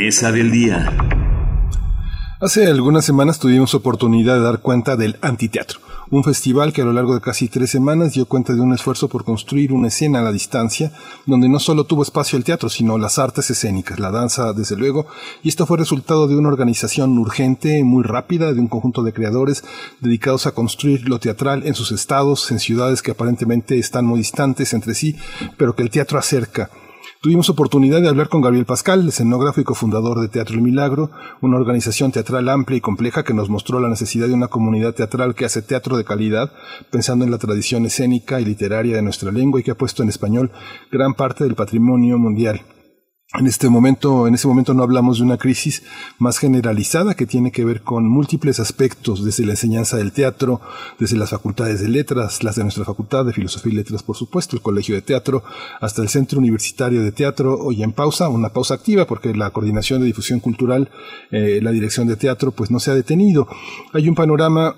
Mesa 0.08 0.32
del 0.32 0.52
día. 0.52 0.90
Hace 2.40 2.66
algunas 2.68 3.04
semanas 3.04 3.40
tuvimos 3.40 3.76
oportunidad 3.76 4.36
de 4.36 4.42
dar 4.42 4.60
cuenta 4.60 4.96
del 4.96 5.18
antiteatro, 5.22 5.82
un 6.12 6.24
festival 6.24 6.72
que 6.72 6.82
a 6.82 6.86
lo 6.86 6.94
largo 6.94 7.14
de 7.14 7.20
casi 7.20 7.50
tres 7.50 7.72
semanas 7.72 8.14
dio 8.14 8.26
cuenta 8.26 8.54
de 8.54 8.62
un 8.62 8.74
esfuerzo 8.74 9.10
por 9.10 9.26
construir 9.26 9.74
una 9.74 9.90
escena 9.90 10.20
a 10.20 10.22
la 10.22 10.32
distancia, 10.32 10.94
donde 11.26 11.50
no 11.50 11.60
solo 11.60 11.84
tuvo 11.84 12.04
espacio 12.04 12.38
el 12.38 12.46
teatro, 12.46 12.70
sino 12.70 12.98
las 12.98 13.20
artes 13.20 13.50
escénicas, 13.50 14.00
la 14.00 14.10
danza, 14.10 14.54
desde 14.54 14.78
luego, 14.78 15.08
y 15.44 15.50
esto 15.50 15.66
fue 15.66 15.78
resultado 15.78 16.30
de 16.30 16.38
una 16.38 16.48
organización 16.48 17.18
urgente, 17.18 17.84
muy 17.84 18.04
rápida, 18.04 18.54
de 18.54 18.62
un 18.62 18.70
conjunto 18.70 19.04
de 19.04 19.12
creadores 19.12 19.66
dedicados 20.00 20.48
a 20.48 20.54
construir 20.54 21.10
lo 21.10 21.20
teatral 21.20 21.68
en 21.68 21.76
sus 21.76 21.92
estados, 21.92 22.50
en 22.50 22.60
ciudades 22.60 23.02
que 23.02 23.12
aparentemente 23.12 23.78
están 23.78 24.06
muy 24.06 24.20
distantes 24.20 24.74
entre 24.74 24.94
sí, 24.94 25.18
pero 25.58 25.76
que 25.76 25.84
el 25.84 25.90
teatro 25.90 26.18
acerca. 26.18 26.70
Tuvimos 27.20 27.50
oportunidad 27.50 28.00
de 28.00 28.10
hablar 28.10 28.30
con 28.30 28.42
Gabriel 28.42 28.66
Pascal, 28.66 29.08
escenógrafo 29.08 29.60
y 29.60 29.64
cofundador 29.64 30.20
de 30.20 30.28
Teatro 30.28 30.54
El 30.54 30.62
Milagro, 30.62 31.10
una 31.42 31.58
organización 31.58 32.12
teatral 32.12 32.48
amplia 32.48 32.78
y 32.78 32.82
compleja 32.82 33.24
que 33.24 33.34
nos 33.34 33.50
mostró 33.50 33.80
la 33.80 33.90
necesidad 33.90 34.28
de 34.28 34.36
una 34.36 34.50
comunidad 34.50 34.94
teatral 34.94 35.34
que 35.34 35.46
hace 35.46 35.64
teatro 35.64 35.98
de 35.98 36.06
calidad, 36.06 36.52
pensando 36.92 37.26
en 37.26 37.32
la 37.32 37.40
tradición 37.40 37.88
escénica 37.88 38.40
y 38.40 38.46
literaria 38.46 38.96
de 38.96 39.02
nuestra 39.02 39.32
lengua 39.32 39.60
y 39.60 39.64
que 39.64 39.72
ha 39.72 39.76
puesto 39.76 40.04
en 40.04 40.10
español 40.10 40.52
gran 40.92 41.16
parte 41.16 41.44
del 41.44 41.56
patrimonio 41.56 42.20
mundial. 42.20 42.62
En 43.34 43.46
este 43.46 43.68
momento, 43.68 44.26
en 44.26 44.36
ese 44.36 44.48
momento 44.48 44.74
no 44.74 44.84
hablamos 44.84 45.18
de 45.18 45.26
una 45.26 45.38
crisis 45.38 45.84
más 46.18 46.38
generalizada 46.38 47.14
que 47.14 47.26
tiene 47.26 47.52
que 47.52 47.66
ver 47.66 47.82
con 47.82 48.08
múltiples 48.08 48.62
aspectos, 48.62 49.26
desde 49.26 49.46
la 49.46 49.52
enseñanza 49.52 49.98
del 49.98 50.14
teatro, 50.14 50.62
desde 50.98 51.18
las 51.18 51.32
facultades 51.32 51.82
de 51.82 51.90
letras, 51.90 52.42
las 52.46 52.56
de 52.56 52.64
nuestra 52.64 52.86
facultad 52.86 53.26
de 53.26 53.34
filosofía 53.34 53.74
y 53.74 53.76
letras, 53.76 54.02
por 54.02 54.16
supuesto, 54.16 54.56
el 54.56 54.62
colegio 54.62 54.96
de 54.96 55.02
teatro, 55.02 55.44
hasta 55.82 56.02
el 56.02 56.08
centro 56.08 56.40
universitario 56.40 57.04
de 57.04 57.12
teatro, 57.12 57.58
hoy 57.60 57.84
en 57.84 57.92
pausa, 57.92 58.30
una 58.30 58.54
pausa 58.54 58.76
activa, 58.76 59.06
porque 59.06 59.36
la 59.36 59.50
coordinación 59.50 60.00
de 60.00 60.06
difusión 60.06 60.40
cultural, 60.40 60.90
eh, 61.30 61.60
la 61.62 61.72
dirección 61.72 62.08
de 62.08 62.16
teatro, 62.16 62.52
pues 62.52 62.72
no 62.72 62.80
se 62.80 62.92
ha 62.92 62.96
detenido. 62.96 63.50
Hay 63.92 64.08
un 64.08 64.16
panorama 64.16 64.74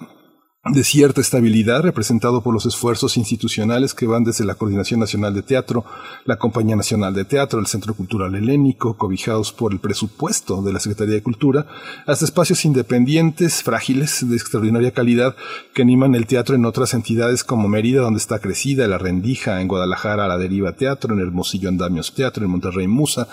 de 0.72 0.84
cierta 0.84 1.22
estabilidad 1.22 1.82
representado 1.82 2.42
por 2.42 2.54
los 2.54 2.66
esfuerzos 2.66 3.18
institucionales 3.18 3.94
que 3.94 4.06
van 4.06 4.24
desde 4.24 4.46
la 4.46 4.56
Coordinación 4.56 5.00
Nacional 5.00 5.34
de 5.34 5.42
Teatro, 5.42 5.86
la 6.26 6.38
Compañía 6.38 6.76
Nacional 6.76 7.14
de 7.14 7.26
Teatro, 7.26 7.60
el 7.60 7.68
Centro 7.68 7.94
Cultural 7.94 8.36
Helénico, 8.36 8.96
cobijados 8.96 9.52
por 9.52 9.74
el 9.74 9.80
presupuesto 9.80 10.62
de 10.62 10.74
la 10.74 10.80
Secretaría 10.80 11.16
de 11.16 11.24
Cultura, 11.24 11.66
hasta 12.06 12.26
espacios 12.26 12.66
independientes, 12.66 13.64
frágiles, 13.64 14.30
de 14.30 14.36
extraordinaria 14.36 14.92
calidad, 14.92 15.36
que 15.74 15.82
animan 15.82 16.16
el 16.16 16.28
teatro 16.28 16.56
en 16.56 16.66
otras 16.66 16.94
entidades 16.94 17.44
como 17.44 17.68
Mérida, 17.68 18.02
donde 18.02 18.20
está 18.20 18.40
crecida, 18.40 18.88
La 18.88 18.98
Rendija, 18.98 19.62
en 19.62 19.68
Guadalajara, 19.68 20.28
La 20.28 20.38
Deriva 20.38 20.74
Teatro, 20.74 21.14
en 21.14 21.22
Hermosillo 21.22 21.70
Andamios 21.70 22.14
Teatro, 22.14 22.46
en 22.46 22.52
Monterrey 22.52 22.88
Musa, 22.88 23.28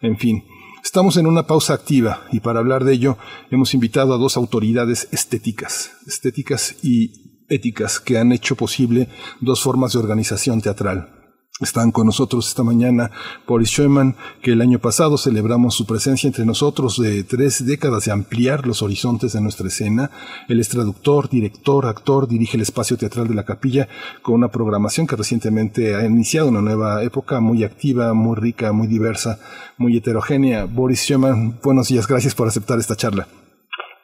en 0.00 0.18
fin. 0.18 0.44
Estamos 0.82 1.16
en 1.16 1.26
una 1.26 1.46
pausa 1.46 1.74
activa 1.74 2.24
y 2.32 2.40
para 2.40 2.60
hablar 2.60 2.84
de 2.84 2.94
ello 2.94 3.18
hemos 3.50 3.74
invitado 3.74 4.14
a 4.14 4.18
dos 4.18 4.36
autoridades 4.36 5.08
estéticas, 5.12 5.92
estéticas 6.06 6.76
y 6.82 7.44
éticas 7.48 8.00
que 8.00 8.18
han 8.18 8.32
hecho 8.32 8.56
posible 8.56 9.08
dos 9.40 9.62
formas 9.62 9.92
de 9.92 9.98
organización 9.98 10.60
teatral. 10.62 11.19
Están 11.60 11.92
con 11.92 12.06
nosotros 12.06 12.48
esta 12.48 12.62
mañana 12.62 13.10
Boris 13.46 13.68
Schoeman, 13.68 14.16
que 14.40 14.52
el 14.52 14.62
año 14.62 14.78
pasado 14.78 15.18
celebramos 15.18 15.74
su 15.74 15.84
presencia 15.84 16.26
entre 16.26 16.46
nosotros 16.46 16.98
de 16.98 17.22
tres 17.22 17.66
décadas 17.66 18.06
de 18.06 18.12
ampliar 18.12 18.66
los 18.66 18.82
horizontes 18.82 19.34
de 19.34 19.42
nuestra 19.42 19.68
escena. 19.68 20.10
Él 20.48 20.58
es 20.58 20.70
traductor, 20.70 21.28
director, 21.28 21.86
actor, 21.86 22.26
dirige 22.26 22.56
el 22.56 22.62
espacio 22.62 22.96
teatral 22.96 23.28
de 23.28 23.34
la 23.34 23.44
capilla 23.44 23.88
con 24.22 24.36
una 24.36 24.48
programación 24.48 25.06
que 25.06 25.16
recientemente 25.16 25.94
ha 25.94 26.06
iniciado 26.06 26.48
una 26.48 26.62
nueva 26.62 27.02
época 27.02 27.40
muy 27.40 27.62
activa, 27.62 28.14
muy 28.14 28.36
rica, 28.36 28.72
muy 28.72 28.86
diversa, 28.86 29.38
muy 29.76 29.96
heterogénea. 29.96 30.64
Boris 30.64 31.04
Schoeman, 31.04 31.58
buenos 31.62 31.88
días, 31.88 32.06
gracias 32.06 32.34
por 32.34 32.48
aceptar 32.48 32.78
esta 32.78 32.96
charla. 32.96 33.28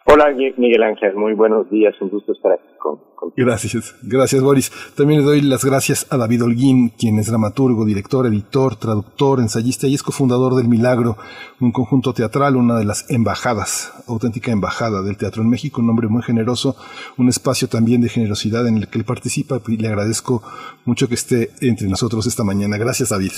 Hola 0.09 0.33
Miguel 0.57 0.85
Ángel, 0.85 1.15
muy 1.17 1.35
buenos 1.35 1.69
días, 1.69 1.93
un 2.01 2.09
gusto 2.11 2.31
estar 2.31 2.53
aquí 2.53 2.63
con, 2.79 3.01
Gracias, 3.37 3.99
gracias 4.05 4.41
Boris. 4.41 4.71
También 4.97 5.21
le 5.21 5.27
doy 5.27 5.41
las 5.43 5.65
gracias 5.65 6.07
a 6.13 6.17
David 6.17 6.45
Holguín, 6.45 6.91
quien 6.91 7.19
es 7.19 7.29
dramaturgo, 7.29 7.85
director, 7.85 8.25
editor, 8.25 8.77
traductor, 8.77 9.41
ensayista 9.41 9.89
y 9.89 9.95
es 9.95 10.05
cofundador 10.05 10.55
del 10.55 10.69
Milagro, 10.69 11.17
un 11.61 11.73
conjunto 11.73 12.13
teatral, 12.13 12.55
una 12.55 12.79
de 12.79 12.85
las 12.85 13.11
embajadas, 13.11 14.05
auténtica 14.09 14.53
embajada 14.53 15.03
del 15.03 15.17
teatro 15.17 15.43
en 15.43 15.51
México, 15.51 15.83
un 15.83 15.91
hombre 15.91 16.07
muy 16.07 16.23
generoso, 16.23 16.77
un 17.19 17.29
espacio 17.29 17.67
también 17.67 18.01
de 18.01 18.09
generosidad 18.09 18.69
en 18.69 18.77
el 18.77 18.89
que 18.89 18.99
él 18.99 19.05
participa 19.05 19.57
y 19.67 19.77
le 19.77 19.89
agradezco 19.89 20.41
mucho 20.85 21.09
que 21.09 21.15
esté 21.15 21.51
entre 21.63 21.89
nosotros 21.89 22.29
esta 22.29 22.45
mañana. 22.45 22.79
Gracias 22.79 23.11
David. 23.11 23.35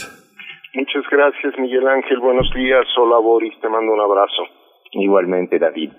Muchas 0.74 1.04
gracias 1.10 1.58
Miguel 1.58 1.88
Ángel, 1.88 2.20
buenos 2.20 2.52
días, 2.54 2.84
hola 2.98 3.18
Boris, 3.20 3.58
te 3.58 3.70
mando 3.70 3.94
un 3.94 4.00
abrazo. 4.00 4.67
Igualmente, 4.98 5.58
David. 5.58 5.90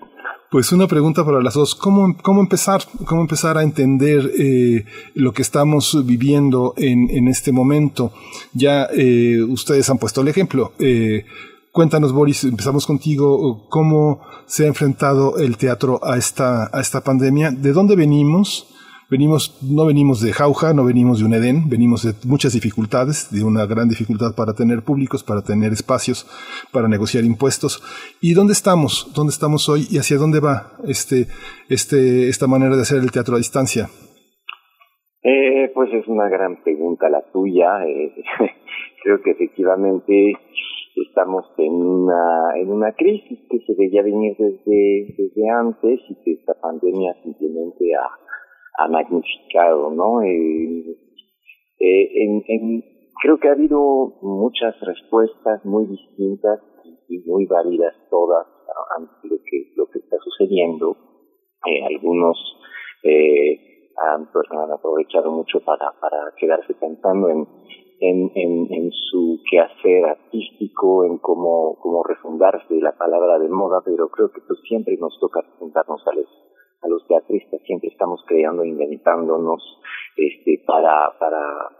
Pues 0.50 0.72
una 0.72 0.88
pregunta 0.88 1.24
para 1.24 1.40
las 1.40 1.54
dos. 1.54 1.76
¿Cómo, 1.76 2.16
cómo 2.22 2.40
empezar? 2.40 2.82
¿Cómo 3.06 3.20
empezar 3.20 3.56
a 3.56 3.62
entender 3.62 4.32
eh, 4.36 4.84
lo 5.14 5.32
que 5.32 5.42
estamos 5.42 6.04
viviendo 6.04 6.74
en, 6.76 7.08
en 7.08 7.28
este 7.28 7.52
momento? 7.52 8.12
Ya 8.52 8.88
eh, 8.92 9.40
ustedes 9.42 9.88
han 9.90 9.98
puesto 9.98 10.22
el 10.22 10.28
ejemplo. 10.28 10.72
Eh, 10.80 11.24
cuéntanos, 11.70 12.12
Boris, 12.12 12.42
empezamos 12.42 12.84
contigo. 12.84 13.68
¿Cómo 13.68 14.22
se 14.46 14.64
ha 14.64 14.66
enfrentado 14.66 15.38
el 15.38 15.56
teatro 15.56 16.00
a 16.02 16.16
esta, 16.16 16.68
a 16.76 16.80
esta 16.80 17.00
pandemia? 17.02 17.52
¿De 17.52 17.72
dónde 17.72 17.94
venimos? 17.94 18.66
Venimos, 19.10 19.58
no 19.60 19.86
venimos 19.86 20.22
de 20.22 20.32
jauja, 20.32 20.72
no 20.72 20.84
venimos 20.84 21.18
de 21.18 21.26
un 21.26 21.34
Edén, 21.34 21.68
venimos 21.68 22.04
de 22.04 22.14
muchas 22.28 22.52
dificultades, 22.52 23.28
de 23.34 23.42
una 23.42 23.66
gran 23.66 23.88
dificultad 23.88 24.36
para 24.36 24.54
tener 24.54 24.82
públicos, 24.82 25.24
para 25.24 25.42
tener 25.42 25.72
espacios, 25.72 26.30
para 26.72 26.86
negociar 26.86 27.24
impuestos. 27.24 27.82
¿Y 28.22 28.34
dónde 28.34 28.52
estamos? 28.52 29.10
¿Dónde 29.12 29.32
estamos 29.32 29.68
hoy 29.68 29.88
y 29.90 29.98
hacia 29.98 30.16
dónde 30.16 30.38
va 30.38 30.78
este, 30.86 31.26
este, 31.68 32.28
esta 32.28 32.46
manera 32.46 32.76
de 32.76 32.82
hacer 32.82 33.02
el 33.02 33.10
teatro 33.10 33.34
a 33.34 33.38
distancia? 33.38 33.90
Eh, 35.24 35.72
pues 35.74 35.92
es 35.92 36.06
una 36.06 36.28
gran 36.28 36.62
pregunta 36.62 37.10
la 37.10 37.22
tuya. 37.32 37.82
Eh, 37.88 38.14
creo 39.02 39.20
que 39.22 39.32
efectivamente 39.32 40.34
estamos 40.94 41.46
en 41.58 41.72
una 41.72 42.54
en 42.56 42.70
una 42.70 42.92
crisis 42.92 43.40
que 43.50 43.58
se 43.66 43.74
veía 43.74 44.02
venir 44.02 44.36
desde 44.38 45.14
desde 45.18 45.50
antes 45.50 45.98
y 46.08 46.14
que 46.22 46.32
esta 46.32 46.54
pandemia 46.60 47.14
simplemente 47.22 47.94
ha 47.94 48.29
ha 48.78 48.88
magnificado, 48.88 49.90
¿no? 49.90 50.22
Eh, 50.22 50.96
eh, 51.80 52.44
en, 52.46 52.84
creo 53.22 53.38
que 53.38 53.48
ha 53.48 53.52
habido 53.52 54.18
muchas 54.22 54.78
respuestas 54.80 55.64
muy 55.64 55.86
distintas 55.86 56.60
y, 57.08 57.18
muy 57.26 57.46
válidas 57.46 57.94
todas 58.10 58.46
ante 58.96 59.28
lo 59.28 59.36
que 59.44 59.72
lo 59.76 59.86
que 59.86 59.98
está 59.98 60.16
sucediendo. 60.18 60.96
Eh, 61.66 61.84
algunos 61.84 62.36
eh, 63.02 63.90
han, 63.96 64.30
pues, 64.32 64.46
han, 64.50 64.70
aprovechado 64.70 65.30
mucho 65.32 65.60
para 65.60 65.92
para 66.00 66.32
quedarse 66.38 66.74
pensando 66.74 67.28
en 67.28 67.46
en, 68.00 68.30
en, 68.34 68.90
su 68.92 69.40
quehacer 69.50 70.06
artístico, 70.06 71.04
en 71.04 71.18
cómo, 71.18 71.76
cómo 71.80 72.02
refundarse 72.02 72.80
la 72.80 72.96
palabra 72.96 73.38
de 73.38 73.48
moda, 73.48 73.82
pero 73.84 74.08
creo 74.08 74.30
que 74.32 74.40
pues 74.40 74.58
siempre 74.66 74.96
nos 74.96 75.18
toca 75.20 75.42
preguntarnos 75.42 76.00
a 76.06 76.14
los 76.14 76.26
a 76.82 76.88
los 76.88 77.06
teatristas 77.06 77.60
siempre 77.66 77.88
estamos 77.88 78.22
creando, 78.26 78.64
inventándonos, 78.64 79.62
este, 80.16 80.62
para, 80.66 81.12
para, 81.18 81.70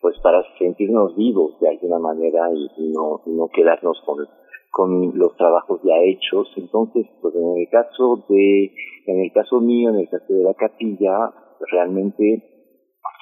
pues 0.00 0.18
para 0.22 0.42
sentirnos 0.58 1.16
vivos 1.16 1.58
de 1.60 1.68
alguna 1.68 1.98
manera 1.98 2.50
y, 2.52 2.92
no, 2.92 3.20
no 3.26 3.48
quedarnos 3.48 4.00
con, 4.04 4.26
con 4.70 5.18
los 5.18 5.36
trabajos 5.36 5.80
ya 5.82 5.96
hechos. 6.02 6.52
Entonces, 6.56 7.06
pues 7.20 7.34
en 7.34 7.58
el 7.58 7.68
caso 7.68 8.24
de, 8.28 8.72
en 9.06 9.20
el 9.20 9.32
caso 9.32 9.60
mío, 9.60 9.90
en 9.90 10.00
el 10.00 10.08
caso 10.08 10.32
de 10.32 10.44
la 10.44 10.54
capilla, 10.54 11.32
realmente 11.70 12.44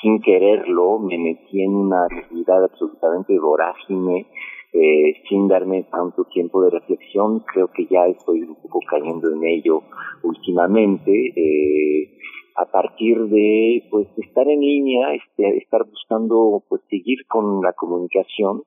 sin 0.00 0.20
quererlo 0.20 0.98
me 1.00 1.18
metí 1.18 1.62
en 1.62 1.74
una 1.74 2.04
actividad 2.04 2.64
absolutamente 2.64 3.38
vorágine 3.38 4.26
eh, 4.72 5.22
sin 5.28 5.48
darme 5.48 5.84
tanto 5.84 6.24
tiempo 6.24 6.62
de 6.62 6.70
reflexión, 6.70 7.40
creo 7.40 7.68
que 7.68 7.86
ya 7.86 8.06
estoy 8.06 8.42
un 8.42 8.54
poco 8.56 8.80
cayendo 8.88 9.32
en 9.32 9.44
ello 9.44 9.82
últimamente, 10.22 11.10
eh, 11.34 12.18
a 12.56 12.66
partir 12.66 13.18
de 13.28 13.84
pues 13.90 14.08
estar 14.18 14.46
en 14.48 14.60
línea, 14.60 15.14
este, 15.14 15.58
estar 15.58 15.84
buscando 15.84 16.62
pues 16.68 16.82
seguir 16.90 17.26
con 17.26 17.62
la 17.62 17.72
comunicación. 17.72 18.62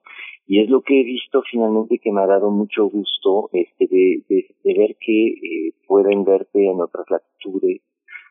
Y 0.46 0.60
es 0.60 0.70
lo 0.70 0.80
que 0.82 1.00
he 1.00 1.04
visto 1.04 1.42
finalmente 1.48 1.98
que 1.98 2.10
me 2.10 2.22
ha 2.22 2.26
dado 2.26 2.50
mucho 2.50 2.86
gusto 2.86 3.48
este 3.52 3.86
de, 3.86 4.24
ver 4.64 4.96
que 4.98 5.26
eh, 5.28 5.72
pueden 5.86 6.24
verte 6.24 6.66
en 6.66 6.80
otras 6.80 7.06
latitudes, 7.10 7.80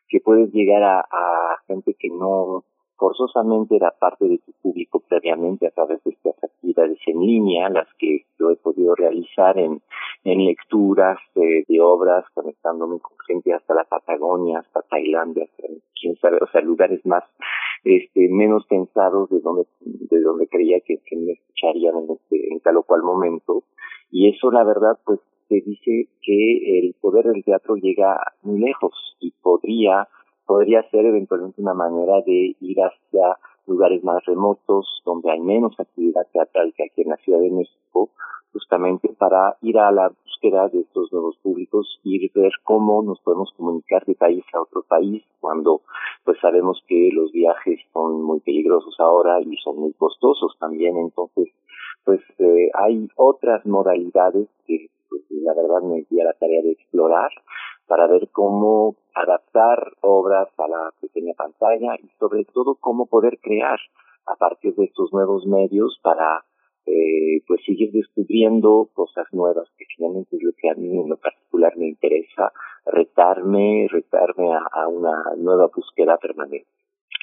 que 0.10 0.20
puedes 0.20 0.52
llegar 0.52 0.84
a 0.84 1.58
gente 1.68 1.96
que 1.98 2.10
no 2.10 2.66
forzosamente 3.02 3.76
era 3.76 3.90
parte 3.90 4.26
de 4.28 4.38
tu 4.38 4.52
público 4.62 5.00
previamente 5.00 5.66
a 5.66 5.72
través 5.72 6.04
de 6.04 6.12
estas 6.12 6.36
actividades 6.44 7.00
en 7.08 7.20
línea, 7.20 7.68
las 7.70 7.88
que 7.98 8.26
yo 8.40 8.52
he 8.52 8.56
podido 8.58 8.94
realizar 8.94 9.58
en, 9.58 9.82
lecturas 10.24 11.18
de, 11.34 11.66
de 11.68 11.82
obras, 11.82 12.24
conectándome 12.36 13.00
con 13.00 13.18
gente 13.26 13.56
hasta 13.56 13.74
la 13.74 13.86
Patagonia, 13.86 14.60
hasta 14.60 14.84
Tailandia, 14.84 15.46
hasta, 15.46 15.68
quién 16.00 16.16
sabe, 16.18 16.38
o 16.42 16.48
sea, 16.52 16.62
lugares 16.62 17.04
más, 17.04 17.24
este, 17.84 18.30
menos 18.30 18.68
pensados 18.68 19.32
de 19.32 19.40
donde, 19.40 19.66
de 19.80 20.22
donde 20.22 20.48
creía 20.48 20.80
que, 20.82 21.00
que 21.04 21.16
me 21.16 21.32
escucharían 21.32 21.96
en, 22.04 22.12
este, 22.12 22.54
en 22.54 22.60
tal 22.60 22.78
o 22.78 22.84
cual 22.84 23.02
momento. 23.02 23.64
Y 24.12 24.30
eso, 24.30 24.52
la 24.52 24.64
verdad, 24.64 25.00
pues, 25.06 25.20
te 25.50 25.56
dice 25.62 26.08
que 26.22 26.80
el 26.80 26.94
poder 27.02 27.26
del 27.26 27.44
teatro 27.44 27.76
llega 27.78 28.16
muy 28.44 28.60
lejos 28.60 28.94
y 29.20 29.32
podría 29.42 30.08
podría 30.46 30.84
ser 30.90 31.06
eventualmente 31.06 31.62
una 31.62 31.74
manera 31.74 32.22
de 32.26 32.56
ir 32.60 32.78
hacia 32.80 33.38
lugares 33.68 34.04
más 34.04 34.24
remotos, 34.26 35.02
donde 35.06 35.32
hay 35.32 35.40
menos 35.40 35.80
actividad 35.80 36.28
teatral 36.34 36.74
que 36.76 36.84
aquí 36.84 37.02
en 37.02 37.10
la 37.10 37.18
Ciudad 37.18 37.40
de 37.40 37.52
México, 37.52 38.10
justamente 38.52 39.10
para 39.18 39.58
ir 39.62 39.78
a 39.78 39.92
la 39.92 40.10
búsqueda 40.10 40.68
de 40.70 40.82
estos 40.82 41.12
nuevos 41.14 41.38
públicos 41.38 42.00
y 42.04 42.28
ver 42.34 42.52
cómo 42.64 43.02
nos 43.04 43.20
podemos 43.22 43.54
comunicar 43.56 44.04
de 44.06 44.16
país 44.16 44.44
a 44.54 44.62
otro 44.62 44.84
país 44.84 45.24
cuando 45.40 45.82
pues 46.26 46.38
sabemos 46.40 46.84
que 46.88 47.10
los 47.14 47.32
viajes 47.32 47.80
son 47.94 48.24
muy 48.24 48.40
peligrosos 48.42 48.96
ahora 49.00 49.40
y 49.42 49.56
son 49.58 49.78
muy 49.78 49.94
costosos 49.94 50.58
también. 50.60 50.98
Entonces 50.98 51.50
pues 52.04 52.22
eh, 52.40 52.70
hay 52.74 53.08
otras 53.16 53.66
modalidades 53.66 54.48
que 54.66 54.90
pues, 55.10 55.22
la 55.30 55.54
verdad 55.54 55.82
me 55.84 56.06
di 56.10 56.18
la 56.18 56.34
tarea 56.34 56.62
de 56.62 56.72
explorar 56.72 57.30
para 57.92 58.08
ver 58.08 58.30
cómo 58.32 58.96
adaptar 59.14 59.98
obras 60.00 60.48
a 60.58 60.66
la 60.66 60.94
pequeña 61.02 61.34
pantalla 61.34 61.98
y 62.02 62.08
sobre 62.18 62.46
todo 62.46 62.78
cómo 62.80 63.06
poder 63.06 63.38
crear 63.42 63.80
a 64.28 64.38
partir 64.38 64.74
de 64.76 64.86
estos 64.86 65.12
nuevos 65.12 65.46
medios 65.46 66.00
para 66.02 66.46
eh, 66.86 67.44
pues 67.46 67.60
seguir 67.66 67.92
descubriendo 67.92 68.90
cosas 68.94 69.26
nuevas 69.34 69.68
que 69.78 69.84
finalmente 69.94 70.38
es 70.38 70.42
lo 70.42 70.52
que 70.58 70.70
a 70.70 70.76
mí 70.76 71.02
en 71.02 71.10
lo 71.10 71.18
particular 71.18 71.74
me 71.76 71.90
interesa 71.90 72.54
retarme 72.86 73.90
retarme 73.92 74.54
a, 74.54 74.88
una 74.88 75.36
nueva 75.36 75.68
búsqueda 75.76 76.18
permanente. 76.18 76.70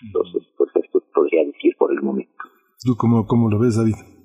Entonces 0.05 0.43
pues 0.59 0.69
esto 0.75 1.03
podría 1.15 1.47
decir 1.47 1.77
por 1.79 1.93
el 1.93 2.03
momento. 2.03 2.45
Tú 2.85 2.95
cómo, 2.99 3.27
cómo 3.27 3.49
lo 3.49 3.59
ves 3.59 3.79
David 3.79 4.18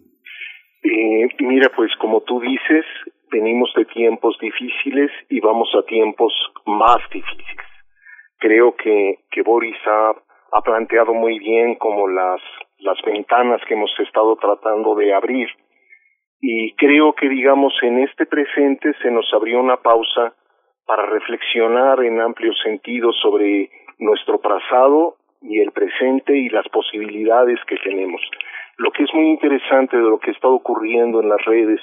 eh, 0.84 1.28
mira 1.40 1.70
pues 1.76 1.92
como 1.98 2.22
tú 2.22 2.40
dices 2.40 2.86
venimos 3.32 3.72
de 3.76 3.86
tiempos 3.86 4.38
difíciles 4.40 5.12
y 5.30 5.40
vamos 5.40 5.70
a 5.76 5.86
tiempos 5.86 6.34
más 6.66 6.98
difíciles 7.12 7.68
creo 8.38 8.76
que 8.76 9.20
que 9.32 9.42
Boris 9.42 9.78
ha 9.86 10.14
ha 10.56 10.62
planteado 10.62 11.14
muy 11.14 11.40
bien 11.40 11.76
como 11.76 12.08
las 12.08 12.42
las 12.84 13.02
ventanas 13.02 13.62
que 13.68 13.74
hemos 13.74 13.92
estado 14.00 14.36
tratando 14.36 14.96
de 14.96 15.14
abrir. 15.14 15.48
Y 16.42 16.74
creo 16.76 17.14
que, 17.14 17.30
digamos, 17.30 17.74
en 17.82 18.00
este 18.00 18.26
presente 18.26 18.94
se 19.02 19.10
nos 19.10 19.26
abrió 19.34 19.60
una 19.60 19.78
pausa 19.78 20.34
para 20.86 21.06
reflexionar 21.06 22.04
en 22.04 22.20
amplio 22.20 22.54
sentido 22.62 23.14
sobre 23.14 23.70
nuestro 24.00 24.40
pasado 24.40 25.16
y 25.42 25.60
el 25.60 25.72
presente 25.72 26.38
y 26.38 26.50
las 26.50 26.68
posibilidades 26.70 27.60
que 27.66 27.78
tenemos. 27.78 28.22
Lo 28.78 28.92
que 28.92 29.04
es 29.04 29.14
muy 29.14 29.28
interesante 29.30 29.98
de 29.98 30.04
lo 30.04 30.20
que 30.20 30.32
está 30.32 30.48
ocurriendo 30.48 31.22
en 31.22 31.30
las 31.30 31.44
redes 31.46 31.80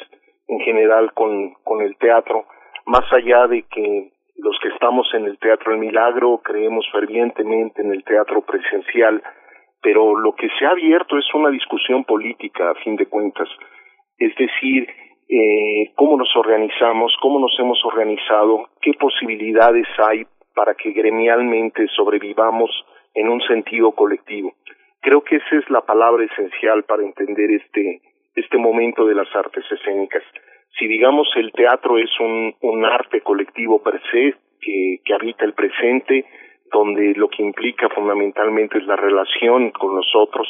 en 0.48 0.60
general 0.60 1.12
con, 1.14 1.54
con 1.62 1.80
el 1.82 1.96
teatro, 1.96 2.46
más 2.86 3.04
allá 3.12 3.46
de 3.46 3.62
que 3.62 4.10
los 4.36 4.58
que 4.60 4.68
estamos 4.68 5.06
en 5.14 5.26
el 5.26 5.38
Teatro 5.38 5.72
El 5.72 5.78
Milagro 5.78 6.40
creemos 6.42 6.86
fervientemente 6.90 7.82
en 7.82 7.92
el 7.92 8.02
teatro 8.04 8.40
presencial, 8.40 9.22
pero 9.82 10.16
lo 10.16 10.34
que 10.34 10.48
se 10.58 10.64
ha 10.64 10.70
abierto 10.70 11.18
es 11.18 11.26
una 11.34 11.50
discusión 11.50 12.04
política, 12.04 12.70
a 12.70 12.74
fin 12.76 12.96
de 12.96 13.06
cuentas. 13.06 13.48
Es 14.18 14.34
decir, 14.36 14.88
eh, 15.28 15.92
cómo 15.94 16.16
nos 16.16 16.34
organizamos, 16.36 17.14
cómo 17.20 17.38
nos 17.38 17.54
hemos 17.60 17.84
organizado, 17.84 18.68
qué 18.80 18.92
posibilidades 18.94 19.86
hay 19.98 20.24
para 20.54 20.74
que 20.74 20.90
gremialmente 20.90 21.86
sobrevivamos 21.94 22.70
en 23.14 23.28
un 23.28 23.40
sentido 23.42 23.92
colectivo. 23.92 24.52
Creo 25.00 25.22
que 25.22 25.36
esa 25.36 25.56
es 25.56 25.68
la 25.70 25.80
palabra 25.80 26.24
esencial 26.24 26.84
para 26.84 27.02
entender 27.02 27.50
este, 27.50 28.02
este 28.34 28.58
momento 28.58 29.06
de 29.06 29.14
las 29.14 29.34
artes 29.34 29.64
escénicas. 29.70 30.22
Si 30.78 30.86
digamos 30.86 31.28
el 31.36 31.52
teatro 31.52 31.98
es 31.98 32.10
un, 32.20 32.54
un 32.60 32.84
arte 32.84 33.20
colectivo 33.22 33.82
per 33.82 34.00
se, 34.10 34.34
que, 34.60 35.00
que 35.04 35.14
habita 35.14 35.44
el 35.44 35.54
presente, 35.54 36.26
donde 36.70 37.14
lo 37.14 37.28
que 37.28 37.42
implica 37.42 37.88
fundamentalmente 37.88 38.78
es 38.78 38.86
la 38.86 38.96
relación 38.96 39.70
con 39.70 39.96
nosotros, 39.96 40.46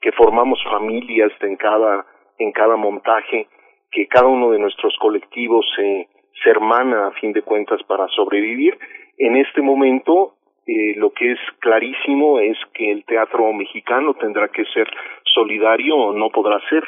que 0.00 0.12
formamos 0.12 0.62
familias 0.64 1.32
en 1.40 1.56
cada, 1.56 2.06
en 2.38 2.52
cada 2.52 2.76
montaje, 2.76 3.48
que 3.90 4.06
cada 4.06 4.26
uno 4.26 4.50
de 4.50 4.58
nuestros 4.58 4.96
colectivos 4.98 5.66
se, 5.76 6.08
se 6.42 6.50
hermana 6.50 7.08
a 7.08 7.12
fin 7.12 7.32
de 7.32 7.42
cuentas 7.42 7.82
para 7.84 8.06
sobrevivir. 8.08 8.78
En 9.16 9.36
este 9.36 9.62
momento, 9.62 10.33
eh, 10.66 10.94
lo 10.96 11.10
que 11.10 11.32
es 11.32 11.38
clarísimo 11.60 12.38
es 12.38 12.56
que 12.72 12.90
el 12.90 13.04
teatro 13.04 13.52
mexicano 13.52 14.14
tendrá 14.14 14.48
que 14.48 14.64
ser 14.66 14.88
solidario 15.24 15.96
o 15.96 16.12
no 16.12 16.30
podrá 16.30 16.60
ser, 16.68 16.84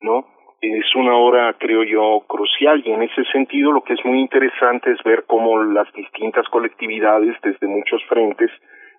¿no? 0.00 0.26
es 0.62 0.94
una 0.94 1.16
hora, 1.16 1.52
creo 1.58 1.82
yo, 1.82 2.24
crucial 2.28 2.82
y 2.86 2.92
en 2.92 3.02
ese 3.02 3.24
sentido 3.32 3.72
lo 3.72 3.82
que 3.82 3.94
es 3.94 4.04
muy 4.04 4.20
interesante 4.20 4.92
es 4.92 5.02
ver 5.02 5.24
cómo 5.26 5.60
las 5.64 5.92
distintas 5.92 6.48
colectividades 6.48 7.36
desde 7.42 7.66
muchos 7.66 8.00
frentes 8.04 8.50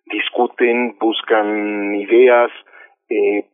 discuten, 0.06 0.98
buscan 1.00 1.96
ideas, 1.96 2.52
eh, 3.10 3.46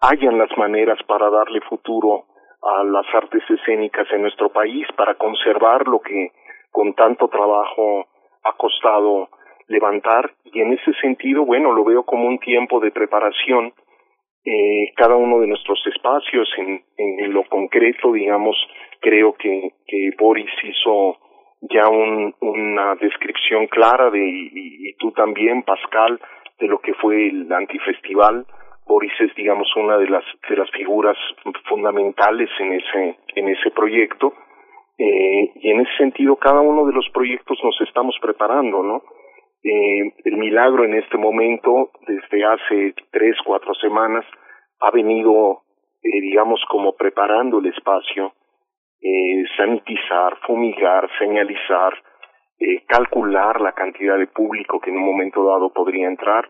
hallan 0.00 0.38
las 0.38 0.56
maneras 0.56 0.98
para 1.06 1.28
darle 1.28 1.60
futuro 1.60 2.24
a 2.62 2.82
las 2.84 3.06
artes 3.14 3.42
escénicas 3.50 4.06
en 4.10 4.22
nuestro 4.22 4.50
país, 4.50 4.86
para 4.96 5.16
conservar 5.16 5.86
lo 5.86 6.00
que 6.00 6.32
con 6.70 6.94
tanto 6.94 7.28
trabajo 7.28 8.06
ha 8.42 8.52
costado 8.56 9.28
levantar 9.70 10.32
y 10.44 10.60
en 10.60 10.72
ese 10.72 10.92
sentido, 11.00 11.46
bueno, 11.46 11.72
lo 11.72 11.84
veo 11.84 12.02
como 12.02 12.26
un 12.26 12.38
tiempo 12.38 12.80
de 12.80 12.90
preparación 12.90 13.72
eh, 14.44 14.92
cada 14.96 15.16
uno 15.16 15.38
de 15.40 15.46
nuestros 15.46 15.78
espacios 15.86 16.48
en, 16.58 16.82
en 16.96 17.32
lo 17.32 17.44
concreto, 17.44 18.12
digamos, 18.12 18.56
creo 19.00 19.34
que, 19.34 19.72
Boris 20.18 20.50
hizo 20.62 21.18
ya 21.62 21.88
un, 21.88 22.34
una 22.40 22.94
descripción 22.96 23.66
clara 23.66 24.10
de, 24.10 24.18
y, 24.18 24.88
y, 24.88 24.92
tú 24.94 25.12
también, 25.12 25.62
Pascal, 25.62 26.20
de 26.58 26.68
lo 26.68 26.78
que 26.78 26.94
fue 26.94 27.28
el 27.28 27.52
antifestival. 27.52 28.46
Boris 28.86 29.12
es, 29.20 29.34
digamos, 29.34 29.68
una 29.76 29.98
de 29.98 30.08
las, 30.08 30.24
de 30.48 30.56
las 30.56 30.70
figuras 30.70 31.16
fundamentales 31.68 32.48
en 32.58 32.72
ese, 32.72 33.16
en 33.36 33.48
ese 33.48 33.70
proyecto. 33.70 34.32
Eh, 34.98 35.52
y 35.54 35.70
en 35.70 35.80
ese 35.80 35.96
sentido, 35.96 36.36
cada 36.36 36.60
uno 36.60 36.86
de 36.86 36.92
los 36.92 37.08
proyectos 37.10 37.58
nos 37.62 37.78
estamos 37.82 38.16
preparando, 38.20 38.82
¿no? 38.82 39.02
Eh, 39.62 40.14
el 40.24 40.36
milagro 40.36 40.84
en 40.84 40.94
este 40.94 41.18
momento, 41.18 41.90
desde 42.06 42.44
hace 42.44 42.94
tres, 43.10 43.36
cuatro 43.44 43.74
semanas, 43.74 44.24
ha 44.80 44.90
venido, 44.90 45.62
eh, 46.02 46.20
digamos, 46.20 46.64
como 46.70 46.94
preparando 46.96 47.58
el 47.58 47.66
espacio, 47.66 48.32
eh, 49.02 49.44
sanitizar, 49.56 50.38
fumigar, 50.46 51.08
señalizar, 51.18 51.94
eh, 52.58 52.84
calcular 52.86 53.60
la 53.60 53.72
cantidad 53.72 54.18
de 54.18 54.26
público 54.26 54.80
que 54.80 54.90
en 54.90 54.96
un 54.96 55.06
momento 55.06 55.44
dado 55.44 55.72
podría 55.72 56.06
entrar 56.08 56.48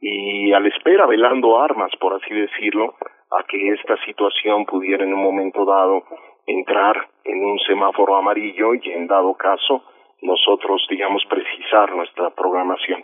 y 0.00 0.52
a 0.52 0.58
la 0.58 0.66
espera, 0.66 1.06
velando 1.06 1.60
armas, 1.60 1.92
por 2.00 2.14
así 2.14 2.34
decirlo, 2.34 2.96
a 3.30 3.44
que 3.44 3.68
esta 3.68 3.96
situación 4.04 4.66
pudiera 4.66 5.04
en 5.04 5.14
un 5.14 5.22
momento 5.22 5.64
dado 5.64 6.02
entrar 6.44 7.08
en 7.22 7.44
un 7.44 7.58
semáforo 7.60 8.16
amarillo 8.16 8.74
y 8.74 8.90
en 8.90 9.06
dado 9.06 9.34
caso 9.34 9.84
nosotros, 10.22 10.86
digamos, 10.88 11.22
precisar 11.28 11.94
nuestra 11.94 12.30
programación. 12.30 13.02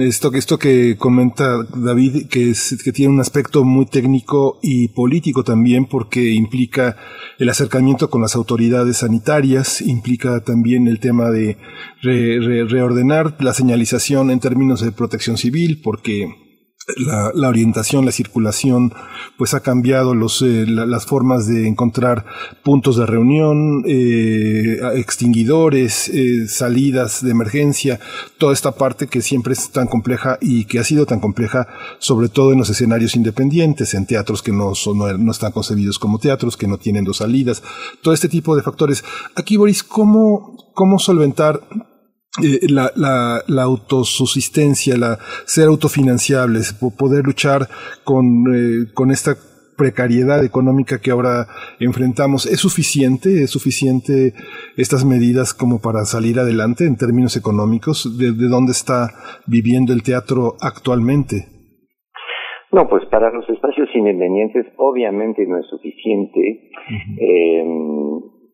Esto, 0.00 0.30
esto 0.34 0.56
que 0.56 0.96
comenta 0.96 1.58
David, 1.74 2.28
que, 2.30 2.54
tiene 2.92 3.12
un 3.12 3.20
aspecto 3.20 3.64
muy 3.64 3.86
técnico 3.86 4.58
y 4.62 4.88
político 4.88 5.42
también, 5.42 5.86
porque 5.86 6.32
implica 6.32 6.96
el 7.38 7.48
acercamiento 7.48 8.08
con 8.08 8.22
las 8.22 8.36
autoridades 8.36 8.98
sanitarias, 8.98 9.80
implica 9.80 10.42
también 10.44 10.86
el 10.86 11.00
tema 11.00 11.30
de 11.30 11.56
reordenar 12.02 13.34
la 13.40 13.52
señalización 13.52 14.30
en 14.30 14.40
términos 14.40 14.80
de 14.80 14.92
protección 14.92 15.36
civil, 15.36 15.80
porque 15.82 16.43
la, 16.96 17.32
la, 17.34 17.48
orientación, 17.48 18.04
la 18.04 18.12
circulación, 18.12 18.92
pues 19.38 19.54
ha 19.54 19.60
cambiado 19.60 20.14
los, 20.14 20.42
eh, 20.42 20.66
las 20.66 21.06
formas 21.06 21.46
de 21.46 21.66
encontrar 21.66 22.24
puntos 22.62 22.96
de 22.96 23.06
reunión, 23.06 23.84
eh, 23.86 24.78
extinguidores, 24.94 26.08
eh, 26.08 26.46
salidas 26.46 27.22
de 27.22 27.30
emergencia, 27.30 28.00
toda 28.38 28.52
esta 28.52 28.72
parte 28.72 29.06
que 29.06 29.22
siempre 29.22 29.54
es 29.54 29.70
tan 29.70 29.86
compleja 29.86 30.38
y 30.40 30.66
que 30.66 30.78
ha 30.78 30.84
sido 30.84 31.06
tan 31.06 31.20
compleja, 31.20 31.66
sobre 31.98 32.28
todo 32.28 32.52
en 32.52 32.58
los 32.58 32.70
escenarios 32.70 33.16
independientes, 33.16 33.94
en 33.94 34.06
teatros 34.06 34.42
que 34.42 34.52
no, 34.52 34.74
son, 34.74 34.98
no, 34.98 35.12
no 35.16 35.32
están 35.32 35.52
concebidos 35.52 35.98
como 35.98 36.18
teatros, 36.18 36.56
que 36.56 36.68
no 36.68 36.78
tienen 36.78 37.04
dos 37.04 37.18
salidas, 37.18 37.62
todo 38.02 38.12
este 38.12 38.28
tipo 38.28 38.56
de 38.56 38.62
factores. 38.62 39.04
Aquí, 39.36 39.56
Boris, 39.56 39.82
¿cómo, 39.82 40.70
cómo 40.74 40.98
solventar 40.98 41.62
eh, 42.42 42.66
la, 42.68 42.90
la, 42.96 43.42
la, 43.46 43.62
autosubsistencia, 43.62 44.96
la, 44.96 45.18
ser 45.46 45.68
autofinanciables, 45.68 46.72
poder 46.98 47.24
luchar 47.24 47.68
con, 48.02 48.44
eh, 48.52 48.92
con 48.92 49.12
esta 49.12 49.36
precariedad 49.76 50.44
económica 50.44 51.00
que 51.00 51.12
ahora 51.12 51.46
enfrentamos. 51.78 52.46
¿Es 52.46 52.58
suficiente? 52.58 53.42
¿Es 53.42 53.50
suficiente 53.50 54.32
estas 54.76 55.04
medidas 55.04 55.54
como 55.54 55.80
para 55.80 56.04
salir 56.04 56.40
adelante 56.40 56.86
en 56.86 56.96
términos 56.96 57.36
económicos? 57.36 58.18
¿De, 58.18 58.32
dónde 58.48 58.72
está 58.72 59.10
viviendo 59.46 59.92
el 59.92 60.02
teatro 60.02 60.54
actualmente? 60.60 61.46
No, 62.72 62.88
pues 62.88 63.04
para 63.06 63.30
los 63.30 63.48
espacios 63.48 63.88
independientes 63.94 64.66
obviamente 64.76 65.46
no 65.46 65.58
es 65.60 65.66
suficiente 65.68 66.70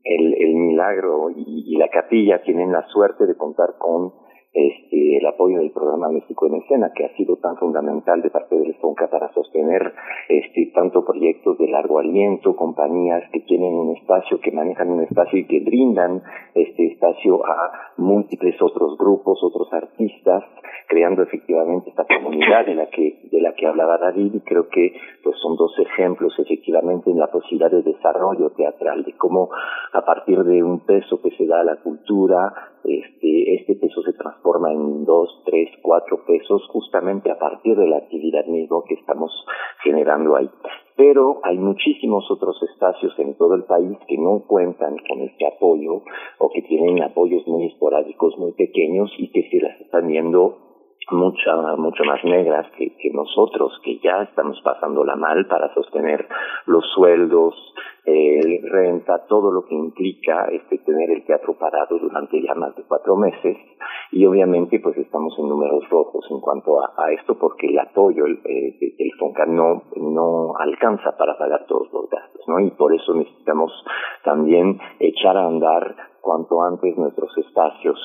el, 0.04 0.34
el 0.34 0.54
milagro 0.54 1.30
y, 1.30 1.76
la 1.76 1.88
capilla 1.88 2.42
tienen 2.42 2.72
la 2.72 2.86
suerte 2.88 3.26
de 3.26 3.36
contar 3.36 3.74
con 3.78 4.12
este, 4.52 5.18
el 5.18 5.26
apoyo 5.26 5.58
del 5.58 5.70
programa 5.70 6.08
México 6.08 6.46
en 6.48 6.56
Escena, 6.56 6.90
que 6.92 7.04
ha 7.04 7.16
sido 7.16 7.36
tan 7.36 7.56
fundamental 7.56 8.20
de 8.20 8.30
parte 8.30 8.58
del 8.58 8.74
FONCA 8.74 9.08
para 9.08 9.32
sostener 9.32 9.92
este, 10.28 10.72
tanto 10.74 11.04
proyectos 11.04 11.56
de 11.58 11.68
largo 11.68 12.00
aliento, 12.00 12.56
compañías 12.56 13.22
que 13.32 13.40
tienen 13.40 13.72
un 13.74 13.96
espacio, 13.96 14.40
que 14.40 14.50
manejan 14.50 14.90
un 14.90 15.04
espacio 15.04 15.38
y 15.38 15.46
que 15.46 15.60
brindan 15.60 16.22
este 16.54 16.86
espacio 16.86 17.46
a 17.46 17.92
múltiples 17.98 18.60
otros 18.60 18.98
grupos, 18.98 19.38
otros 19.44 19.72
artistas, 19.72 20.42
creando 20.88 21.22
efectivamente 21.22 21.90
esta 21.90 22.04
comunidad 22.04 22.66
de 22.66 22.74
la 22.74 22.86
que, 22.86 23.28
de 23.30 23.40
la 23.40 23.54
que 23.54 23.68
hablaba 23.68 23.98
David, 23.98 24.34
y 24.34 24.40
creo 24.40 24.68
que 24.68 24.94
pues 25.22 25.36
son 25.40 25.54
dos 25.56 25.78
ejemplos 25.78 26.36
efectivamente 26.40 27.08
en 27.08 27.20
la 27.20 27.28
posibilidad 27.28 27.70
de 27.70 27.82
desarrollo 27.82 28.50
teatral, 28.50 29.04
de 29.04 29.16
cómo 29.16 29.48
a 29.92 30.04
partir 30.04 30.42
de 30.42 30.60
un 30.64 30.80
peso 30.80 31.22
que 31.22 31.30
se 31.36 31.46
da 31.46 31.60
a 31.60 31.64
la 31.64 31.76
cultura, 31.76 32.52
este, 32.82 33.54
este 33.54 33.76
peso 33.76 34.02
se 34.02 34.12
transforma 34.14 34.39
en 34.70 35.04
dos, 35.04 35.42
tres, 35.44 35.68
cuatro 35.82 36.24
pesos 36.26 36.66
justamente 36.68 37.30
a 37.30 37.38
partir 37.38 37.76
de 37.76 37.86
la 37.86 37.98
actividad 37.98 38.44
mismo 38.46 38.84
que 38.84 38.94
estamos 38.94 39.30
generando 39.82 40.36
ahí. 40.36 40.50
Pero 40.96 41.40
hay 41.42 41.58
muchísimos 41.58 42.30
otros 42.30 42.62
espacios 42.62 43.12
en 43.18 43.34
todo 43.34 43.54
el 43.54 43.64
país 43.64 43.96
que 44.06 44.18
no 44.18 44.42
cuentan 44.46 44.96
con 45.08 45.20
este 45.22 45.46
apoyo 45.46 46.02
o 46.38 46.50
que 46.50 46.62
tienen 46.62 47.02
apoyos 47.02 47.46
muy 47.46 47.66
esporádicos, 47.66 48.36
muy 48.38 48.52
pequeños 48.52 49.10
y 49.18 49.28
que 49.28 49.48
se 49.50 49.60
las 49.60 49.80
están 49.80 50.08
viendo 50.08 50.69
mucha, 51.10 51.56
mucho 51.76 52.04
más 52.04 52.22
negras 52.24 52.66
que, 52.76 52.96
que 52.96 53.10
nosotros, 53.10 53.72
que 53.84 53.98
ya 53.98 54.22
estamos 54.22 54.60
pasándola 54.62 55.16
mal 55.16 55.46
para 55.46 55.72
sostener 55.74 56.28
los 56.66 56.84
sueldos, 56.94 57.54
eh, 58.06 58.60
renta, 58.64 59.26
todo 59.26 59.52
lo 59.52 59.66
que 59.66 59.74
implica 59.74 60.46
este 60.46 60.78
tener 60.78 61.10
el 61.10 61.24
teatro 61.24 61.54
parado 61.54 61.98
durante 61.98 62.40
ya 62.42 62.54
más 62.54 62.74
de 62.74 62.82
cuatro 62.84 63.14
meses 63.14 63.58
y 64.10 64.24
obviamente 64.24 64.80
pues 64.80 64.96
estamos 64.96 65.38
en 65.38 65.48
números 65.48 65.88
rojos 65.90 66.24
en 66.30 66.40
cuanto 66.40 66.80
a, 66.82 67.12
esto 67.12 67.38
porque 67.38 67.66
el 67.66 67.78
apoyo 67.78 68.24
el, 68.24 68.40
eh, 68.44 68.94
el 68.98 69.12
FONCA 69.18 69.46
no, 69.46 69.82
no 69.96 70.54
alcanza 70.58 71.16
para 71.16 71.36
pagar 71.36 71.66
todos 71.66 71.92
los 71.92 72.08
gastos, 72.08 72.42
¿no? 72.48 72.58
Y 72.60 72.70
por 72.70 72.94
eso 72.94 73.14
necesitamos 73.14 73.70
también 74.24 74.80
echar 74.98 75.36
a 75.36 75.46
andar 75.46 75.94
cuanto 76.20 76.62
antes 76.62 76.96
nuestros 76.96 77.36
espacios 77.38 77.98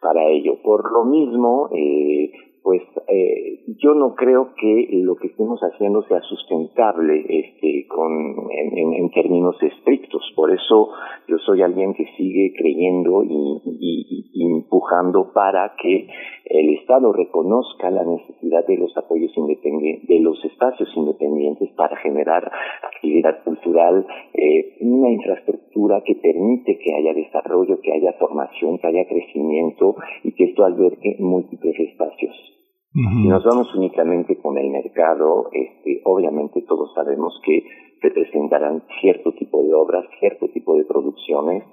para 0.00 0.24
ello. 0.26 0.56
Por 0.62 0.90
lo 0.92 1.04
mismo, 1.04 1.68
eh, 1.72 2.30
pues 2.62 2.82
eh, 3.08 3.64
yo 3.82 3.94
no 3.94 4.14
creo 4.14 4.54
que 4.54 4.88
lo 4.92 5.16
que 5.16 5.28
estemos 5.28 5.60
haciendo 5.60 6.02
sea 6.04 6.20
sustentable 6.22 7.24
este 7.28 7.86
con 7.88 8.12
en, 8.50 8.94
en, 8.94 9.10
términos 9.10 9.56
estrictos. 9.60 10.22
Por 10.36 10.52
eso 10.52 10.90
yo 11.26 11.38
soy 11.38 11.62
alguien 11.62 11.92
que 11.94 12.06
sigue 12.16 12.54
creyendo 12.56 13.24
y, 13.24 13.60
y, 13.64 14.30
y, 14.32 14.46
empujando 14.46 15.32
para 15.32 15.74
que 15.80 16.06
el 16.44 16.70
Estado 16.78 17.12
reconozca 17.12 17.90
la 17.90 18.04
necesidad 18.04 18.66
de 18.66 18.78
los 18.78 18.96
apoyos 18.96 19.36
independientes 19.36 20.08
de 20.08 20.20
los 20.20 20.42
espacios 20.44 20.88
independientes 20.94 21.70
para 21.76 21.96
generar 21.96 22.50
actividad 22.82 23.42
cultural 23.44 24.06
eh, 24.34 24.76
una 24.80 25.10
infraestructura 25.10 26.02
que 26.04 26.14
permite 26.16 26.78
que 26.78 26.94
haya 26.94 27.14
desarrollo 27.14 27.80
que 27.80 27.92
haya 27.92 28.12
formación 28.14 28.78
que 28.78 28.86
haya 28.86 29.06
crecimiento 29.06 29.96
y 30.22 30.32
que 30.32 30.44
esto 30.44 30.64
albergue 30.64 31.16
múltiples 31.18 31.78
espacios 31.78 32.51
si 32.92 33.26
nos 33.26 33.42
vamos 33.44 33.74
únicamente 33.74 34.36
con 34.36 34.58
el 34.58 34.68
mercado, 34.68 35.48
este, 35.50 36.02
obviamente 36.04 36.60
todos 36.68 36.92
sabemos 36.94 37.40
que 37.42 37.64
se 38.02 38.10
presentarán 38.10 38.82
cierto 39.00 39.32
tipo 39.32 39.62
de 39.62 39.72
obras, 39.72 40.04
cierto 40.20 40.48
tipo 40.48 40.76
de 40.76 40.84
producciones 40.84 41.64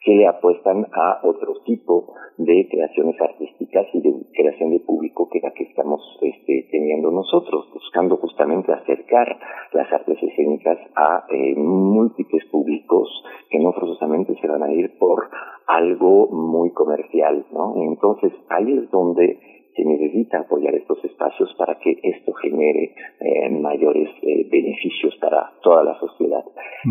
que 0.00 0.14
le 0.14 0.28
apuestan 0.28 0.86
a 0.92 1.20
otro 1.24 1.54
tipo 1.64 2.14
de 2.36 2.68
creaciones 2.70 3.20
artísticas 3.20 3.86
y 3.92 4.00
de 4.00 4.14
creación 4.32 4.70
de 4.70 4.78
público 4.80 5.28
que 5.28 5.40
la 5.40 5.50
que 5.50 5.64
estamos 5.64 6.00
este, 6.22 6.68
teniendo 6.70 7.10
nosotros, 7.10 7.68
buscando 7.74 8.16
justamente 8.18 8.72
acercar 8.72 9.36
las 9.72 9.92
artes 9.92 10.22
escénicas 10.22 10.78
a 10.94 11.24
eh, 11.28 11.56
múltiples 11.56 12.44
públicos 12.52 13.08
que 13.50 13.58
no 13.58 13.72
forzosamente 13.72 14.36
se 14.40 14.46
van 14.46 14.62
a 14.62 14.72
ir 14.72 14.96
por 14.98 15.28
algo 15.66 16.28
muy 16.28 16.70
comercial, 16.70 17.44
¿no? 17.52 17.74
Entonces 17.76 18.32
ahí 18.48 18.78
es 18.78 18.90
donde 18.92 19.57
se 19.78 19.84
necesita 19.84 20.40
apoyar 20.40 20.74
estos 20.74 21.02
espacios 21.04 21.54
para 21.56 21.78
que 21.78 21.96
esto 22.02 22.32
genere 22.32 22.94
eh, 23.20 23.50
mayores 23.50 24.10
eh, 24.22 24.48
beneficios 24.50 25.14
para 25.20 25.52
toda 25.62 25.84
la 25.84 25.98
sociedad. 26.00 26.44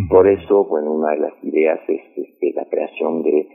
Por 0.10 0.28
eso, 0.28 0.64
bueno, 0.64 0.94
una 0.94 1.12
de 1.12 1.20
las 1.20 1.44
ideas 1.44 1.82
es 1.88 2.02
este, 2.16 2.54
la 2.56 2.66
creación 2.66 3.24
de 3.24 3.40
eh, 3.40 3.48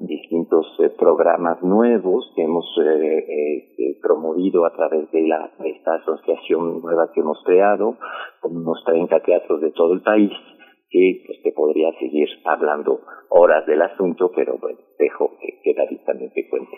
distintos 0.00 0.66
programas 0.98 1.62
nuevos 1.62 2.30
que 2.36 2.42
hemos 2.42 2.66
este, 2.78 3.98
promovido 4.02 4.66
a 4.66 4.72
través 4.74 5.10
de 5.12 5.22
la, 5.22 5.50
esta 5.64 5.94
asociación 5.94 6.82
nueva 6.82 7.10
que 7.14 7.20
hemos 7.20 7.42
creado, 7.42 7.96
con 8.40 8.54
unos 8.54 8.84
30 8.84 9.18
teatros 9.20 9.62
de 9.62 9.70
todo 9.70 9.94
el 9.94 10.02
país, 10.02 10.32
que 10.90 11.22
pues 11.26 11.42
te 11.42 11.52
podría 11.52 11.90
seguir 11.98 12.28
hablando 12.44 13.00
horas 13.30 13.64
del 13.66 13.80
asunto, 13.80 14.30
pero 14.36 14.58
bueno, 14.60 14.78
dejo 14.98 15.32
que, 15.40 15.58
que 15.62 15.74
David 15.74 16.00
también 16.04 16.30
te 16.32 16.48
cuente. 16.50 16.76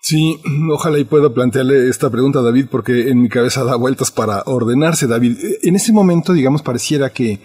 Sí, 0.00 0.38
ojalá 0.72 0.98
y 0.98 1.04
pueda 1.04 1.32
plantearle 1.32 1.88
esta 1.88 2.10
pregunta 2.10 2.40
a 2.40 2.42
David 2.42 2.66
porque 2.70 3.08
en 3.08 3.22
mi 3.22 3.28
cabeza 3.28 3.64
da 3.64 3.76
vueltas 3.76 4.10
para 4.10 4.42
ordenarse, 4.46 5.06
David. 5.06 5.36
En 5.62 5.76
ese 5.76 5.92
momento, 5.92 6.32
digamos, 6.32 6.62
pareciera 6.62 7.10
que 7.10 7.40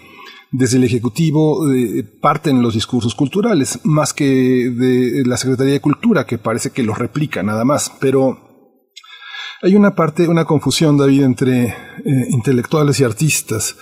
desde 0.52 0.76
el 0.76 0.84
Ejecutivo 0.84 1.72
eh, 1.72 2.04
parten 2.20 2.62
los 2.62 2.74
discursos 2.74 3.14
culturales, 3.14 3.80
más 3.84 4.12
que 4.12 4.70
de 4.70 5.24
la 5.24 5.38
Secretaría 5.38 5.72
de 5.72 5.80
Cultura, 5.80 6.26
que 6.26 6.38
parece 6.38 6.70
que 6.70 6.82
los 6.82 6.98
replica 6.98 7.42
nada 7.42 7.64
más. 7.64 7.90
Pero 8.00 8.52
hay 9.64 9.76
una 9.76 9.94
parte, 9.94 10.28
una 10.28 10.44
confusión, 10.44 10.98
David, 10.98 11.22
entre 11.22 11.68
eh, 11.68 11.74
intelectuales 12.30 12.98
y 12.98 13.04
artistas. 13.04 13.76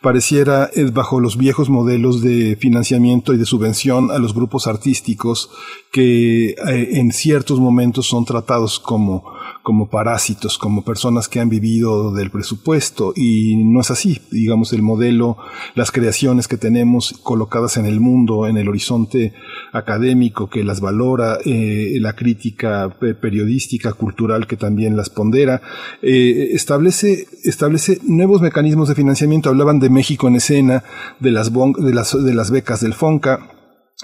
Pareciera 0.00 0.70
es 0.72 0.92
bajo 0.92 1.18
los 1.18 1.36
viejos 1.36 1.68
modelos 1.68 2.22
de 2.22 2.56
financiamiento 2.56 3.34
y 3.34 3.36
de 3.36 3.44
subvención 3.44 4.10
a 4.10 4.18
los 4.18 4.32
grupos 4.32 4.66
artísticos 4.66 5.50
que 5.94 6.50
eh, 6.50 6.88
en 6.98 7.12
ciertos 7.12 7.60
momentos 7.60 8.08
son 8.08 8.24
tratados 8.24 8.80
como 8.80 9.22
como 9.64 9.88
parásitos, 9.88 10.58
como 10.58 10.84
personas 10.84 11.26
que 11.26 11.40
han 11.40 11.48
vivido 11.48 12.12
del 12.12 12.30
presupuesto 12.30 13.14
y 13.16 13.56
no 13.64 13.80
es 13.80 13.90
así. 13.90 14.20
Digamos, 14.30 14.74
el 14.74 14.82
modelo, 14.82 15.38
las 15.74 15.90
creaciones 15.90 16.48
que 16.48 16.58
tenemos 16.58 17.14
colocadas 17.22 17.78
en 17.78 17.86
el 17.86 17.98
mundo, 17.98 18.46
en 18.46 18.58
el 18.58 18.68
horizonte 18.68 19.32
académico 19.72 20.50
que 20.50 20.64
las 20.64 20.80
valora, 20.80 21.38
eh, 21.46 21.96
la 21.98 22.14
crítica 22.14 22.94
periodística, 23.20 23.94
cultural 23.94 24.46
que 24.46 24.58
también 24.58 24.98
las 24.98 25.08
pondera, 25.08 25.62
eh, 26.02 26.50
establece, 26.52 27.26
establece 27.42 28.00
nuevos 28.02 28.42
mecanismos 28.42 28.88
de 28.90 28.94
financiamiento. 28.94 29.48
Hablaban 29.48 29.80
de 29.80 29.88
México 29.88 30.28
en 30.28 30.36
escena, 30.36 30.84
de 31.20 31.30
las, 31.30 31.50
de 31.52 31.94
las, 31.94 32.22
de 32.22 32.34
las 32.34 32.50
becas 32.50 32.82
del 32.82 32.92
FONCA, 32.92 33.48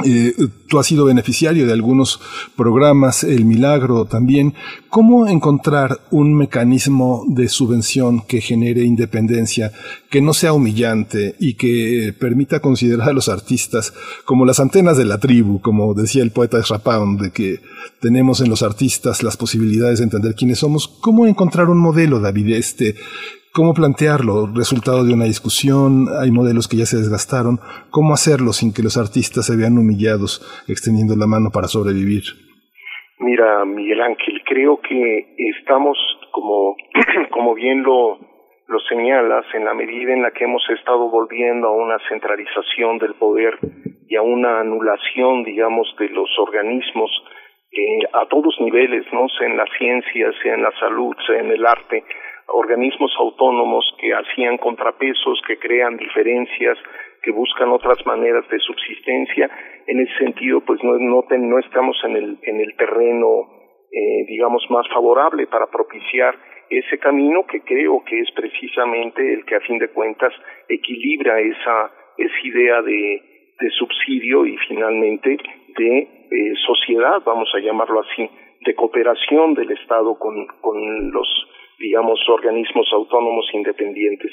eh, 0.04 0.34
tú 0.68 0.78
has 0.78 0.86
sido 0.86 1.04
beneficiario 1.04 1.66
de 1.66 1.72
algunos 1.72 2.20
programas, 2.56 3.24
El 3.24 3.44
Milagro 3.44 4.04
también. 4.04 4.54
¿Cómo 4.88 5.26
encontrar 5.26 6.00
un 6.10 6.36
mecanismo 6.36 7.24
de 7.28 7.48
subvención 7.48 8.22
que 8.22 8.40
genere 8.40 8.84
independencia, 8.84 9.72
que 10.08 10.22
no 10.22 10.32
sea 10.32 10.52
humillante 10.52 11.34
y 11.40 11.54
que 11.54 12.14
permita 12.18 12.60
considerar 12.60 13.10
a 13.10 13.12
los 13.12 13.28
artistas 13.28 13.92
como 14.24 14.46
las 14.46 14.60
antenas 14.60 14.96
de 14.96 15.04
la 15.06 15.18
tribu, 15.18 15.60
como 15.60 15.92
decía 15.92 16.22
el 16.22 16.30
poeta 16.30 16.60
Pound, 16.82 17.20
de 17.20 17.32
que 17.32 17.60
tenemos 18.00 18.40
en 18.40 18.48
los 18.48 18.62
artistas 18.62 19.22
las 19.24 19.36
posibilidades 19.36 19.98
de 19.98 20.04
entender 20.04 20.34
quiénes 20.34 20.60
somos? 20.60 20.86
¿Cómo 20.86 21.26
encontrar 21.26 21.68
un 21.68 21.78
modelo, 21.78 22.20
David, 22.20 22.54
este, 22.54 22.94
cómo 23.52 23.74
plantearlo, 23.74 24.46
resultado 24.54 25.04
de 25.04 25.14
una 25.14 25.24
discusión, 25.24 26.06
hay 26.20 26.30
modelos 26.30 26.68
que 26.68 26.76
ya 26.76 26.86
se 26.86 26.98
desgastaron, 26.98 27.58
cómo 27.90 28.14
hacerlo 28.14 28.52
sin 28.52 28.72
que 28.72 28.82
los 28.82 28.96
artistas 28.96 29.46
se 29.46 29.56
vean 29.56 29.78
humillados 29.78 30.40
extendiendo 30.68 31.14
la 31.16 31.26
mano 31.26 31.50
para 31.52 31.66
sobrevivir. 31.66 32.22
Mira, 33.18 33.64
Miguel 33.64 34.00
Ángel, 34.00 34.42
creo 34.46 34.80
que 34.80 35.34
estamos, 35.36 35.98
como, 36.32 36.76
como 37.30 37.54
bien 37.54 37.82
lo, 37.82 38.18
lo 38.66 38.78
señalas, 38.88 39.44
en 39.52 39.64
la 39.64 39.74
medida 39.74 40.12
en 40.12 40.22
la 40.22 40.30
que 40.30 40.44
hemos 40.44 40.62
estado 40.70 41.10
volviendo 41.10 41.68
a 41.68 41.72
una 41.72 41.98
centralización 42.08 42.98
del 42.98 43.14
poder 43.14 43.58
y 44.08 44.16
a 44.16 44.22
una 44.22 44.60
anulación, 44.60 45.44
digamos, 45.44 45.86
de 45.98 46.08
los 46.08 46.30
organismos 46.38 47.10
eh, 47.72 48.08
a 48.12 48.26
todos 48.26 48.56
niveles, 48.60 49.04
no 49.12 49.28
sea 49.28 49.46
en 49.46 49.56
la 49.56 49.66
ciencia, 49.78 50.32
sea 50.42 50.54
en 50.54 50.62
la 50.62 50.72
salud, 50.80 51.14
sea 51.26 51.38
en 51.38 51.50
el 51.50 51.66
arte, 51.66 52.02
organismos 52.52 53.12
autónomos 53.18 53.84
que 53.98 54.12
hacían 54.12 54.58
contrapesos, 54.58 55.40
que 55.46 55.58
crean 55.58 55.96
diferencias, 55.96 56.78
que 57.22 57.30
buscan 57.30 57.70
otras 57.70 58.04
maneras 58.06 58.48
de 58.48 58.58
subsistencia. 58.58 59.50
En 59.86 60.00
ese 60.00 60.16
sentido, 60.18 60.60
pues 60.62 60.82
no, 60.82 60.96
no, 60.98 61.58
estamos 61.58 61.96
en 62.04 62.16
el, 62.16 62.38
en 62.42 62.60
el 62.60 62.74
terreno, 62.76 63.26
eh, 63.92 64.24
digamos, 64.26 64.64
más 64.70 64.86
favorable 64.88 65.46
para 65.46 65.66
propiciar 65.66 66.34
ese 66.70 66.98
camino 66.98 67.44
que 67.46 67.62
creo 67.62 68.02
que 68.04 68.20
es 68.20 68.30
precisamente 68.32 69.34
el 69.34 69.44
que 69.44 69.56
a 69.56 69.60
fin 69.60 69.78
de 69.78 69.88
cuentas 69.88 70.32
equilibra 70.68 71.40
esa, 71.40 71.90
esa 72.16 72.46
idea 72.46 72.80
de, 72.82 73.22
de 73.58 73.70
subsidio 73.70 74.46
y 74.46 74.56
finalmente 74.68 75.36
de 75.76 75.98
eh, 76.30 76.54
sociedad, 76.66 77.20
vamos 77.24 77.50
a 77.54 77.58
llamarlo 77.58 78.00
así, 78.00 78.30
de 78.64 78.74
cooperación 78.74 79.54
del 79.54 79.72
Estado 79.72 80.18
con, 80.18 80.46
con 80.60 81.10
los 81.10 81.49
digamos, 81.80 82.20
organismos 82.28 82.86
autónomos 82.92 83.46
independientes. 83.54 84.30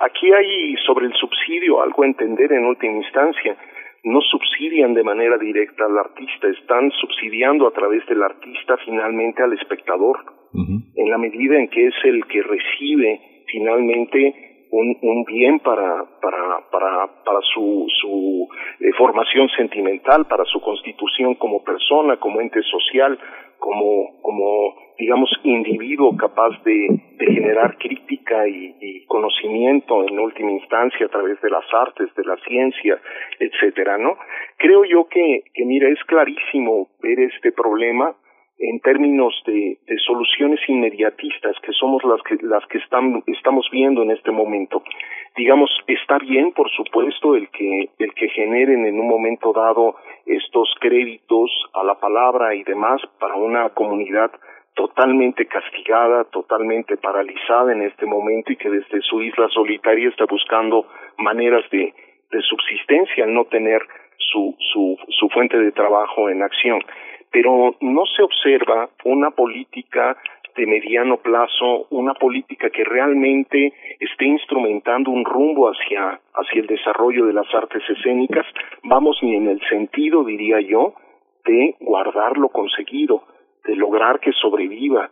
Aquí 0.00 0.30
hay 0.30 0.76
sobre 0.86 1.06
el 1.06 1.14
subsidio 1.14 1.82
algo 1.82 2.02
a 2.02 2.06
entender 2.06 2.52
en 2.52 2.66
última 2.66 2.98
instancia. 2.98 3.56
No 4.04 4.20
subsidian 4.20 4.94
de 4.94 5.02
manera 5.02 5.38
directa 5.38 5.86
al 5.86 5.98
artista, 5.98 6.48
están 6.48 6.90
subsidiando 7.00 7.66
a 7.66 7.70
través 7.72 8.04
del 8.06 8.22
artista 8.22 8.76
finalmente 8.84 9.42
al 9.42 9.52
espectador, 9.54 10.18
en 10.54 11.08
la 11.08 11.16
medida 11.16 11.56
en 11.56 11.68
que 11.68 11.86
es 11.86 11.94
el 12.04 12.26
que 12.26 12.42
recibe 12.42 13.20
finalmente 13.46 14.51
un, 14.72 14.96
un 15.02 15.24
bien 15.24 15.60
para, 15.60 16.04
para, 16.20 16.60
para, 16.70 17.06
para 17.24 17.40
su, 17.54 17.86
su 18.00 18.48
eh, 18.80 18.90
formación 18.96 19.48
sentimental, 19.50 20.26
para 20.26 20.44
su 20.46 20.60
constitución 20.60 21.34
como 21.34 21.62
persona, 21.62 22.16
como 22.16 22.40
ente 22.40 22.62
social, 22.62 23.18
como, 23.58 24.20
como 24.22 24.74
digamos, 24.98 25.30
individuo 25.44 26.16
capaz 26.16 26.50
de, 26.64 26.88
de 27.18 27.26
generar 27.26 27.76
crítica 27.76 28.48
y, 28.48 28.74
y, 28.80 29.04
conocimiento 29.06 30.08
en 30.08 30.18
última 30.18 30.52
instancia 30.52 31.06
a 31.06 31.10
través 31.10 31.40
de 31.42 31.50
las 31.50 31.64
artes, 31.74 32.12
de 32.14 32.24
la 32.24 32.36
ciencia, 32.38 32.98
etcétera, 33.38 33.98
¿no? 33.98 34.16
Creo 34.56 34.84
yo 34.84 35.06
que, 35.06 35.42
que 35.52 35.64
mira, 35.66 35.88
es 35.90 36.02
clarísimo 36.04 36.88
ver 37.02 37.20
este 37.20 37.52
problema 37.52 38.14
en 38.62 38.78
términos 38.78 39.34
de, 39.44 39.76
soluciones 40.06 40.60
inmediatistas 40.68 41.56
que 41.62 41.72
somos 41.72 42.02
las 42.04 42.22
que 42.22 42.36
las 42.46 42.64
que 42.66 42.78
están, 42.78 43.22
estamos 43.26 43.68
viendo 43.72 44.02
en 44.02 44.12
este 44.12 44.30
momento. 44.30 44.82
Digamos 45.36 45.70
está 45.86 46.18
bien 46.18 46.52
por 46.52 46.70
supuesto 46.70 47.34
el 47.34 47.48
que 47.50 47.90
el 47.98 48.14
que 48.14 48.28
generen 48.28 48.86
en 48.86 49.00
un 49.00 49.08
momento 49.08 49.52
dado 49.52 49.96
estos 50.26 50.74
créditos 50.80 51.50
a 51.74 51.82
la 51.82 51.98
palabra 51.98 52.54
y 52.54 52.62
demás 52.62 53.00
para 53.18 53.34
una 53.34 53.68
comunidad 53.70 54.30
totalmente 54.74 55.46
castigada, 55.46 56.24
totalmente 56.24 56.96
paralizada 56.96 57.72
en 57.72 57.82
este 57.82 58.06
momento 58.06 58.52
y 58.52 58.56
que 58.56 58.70
desde 58.70 59.00
su 59.02 59.22
isla 59.22 59.48
solitaria 59.48 60.08
está 60.08 60.24
buscando 60.24 60.86
maneras 61.18 61.68
de, 61.70 61.92
subsistencia 62.48 63.24
al 63.24 63.34
no 63.34 63.44
tener 63.44 63.82
su, 64.16 64.56
su 64.58 65.28
fuente 65.28 65.58
de 65.58 65.70
trabajo 65.72 66.30
en 66.30 66.42
acción 66.42 66.80
pero 67.32 67.74
no 67.80 68.06
se 68.06 68.22
observa 68.22 68.90
una 69.04 69.30
política 69.30 70.16
de 70.54 70.66
mediano 70.66 71.16
plazo, 71.16 71.86
una 71.90 72.12
política 72.14 72.68
que 72.68 72.84
realmente 72.84 73.72
esté 73.98 74.26
instrumentando 74.26 75.10
un 75.10 75.24
rumbo 75.24 75.68
hacia, 75.68 76.20
hacia 76.34 76.60
el 76.60 76.66
desarrollo 76.66 77.26
de 77.26 77.32
las 77.32 77.52
artes 77.54 77.82
escénicas, 77.88 78.46
vamos 78.82 79.18
ni 79.22 79.34
en 79.34 79.48
el 79.48 79.60
sentido, 79.68 80.24
diría 80.24 80.60
yo, 80.60 80.94
de 81.46 81.74
guardar 81.80 82.36
lo 82.36 82.50
conseguido, 82.50 83.24
de 83.64 83.76
lograr 83.76 84.20
que 84.20 84.32
sobreviva. 84.32 85.10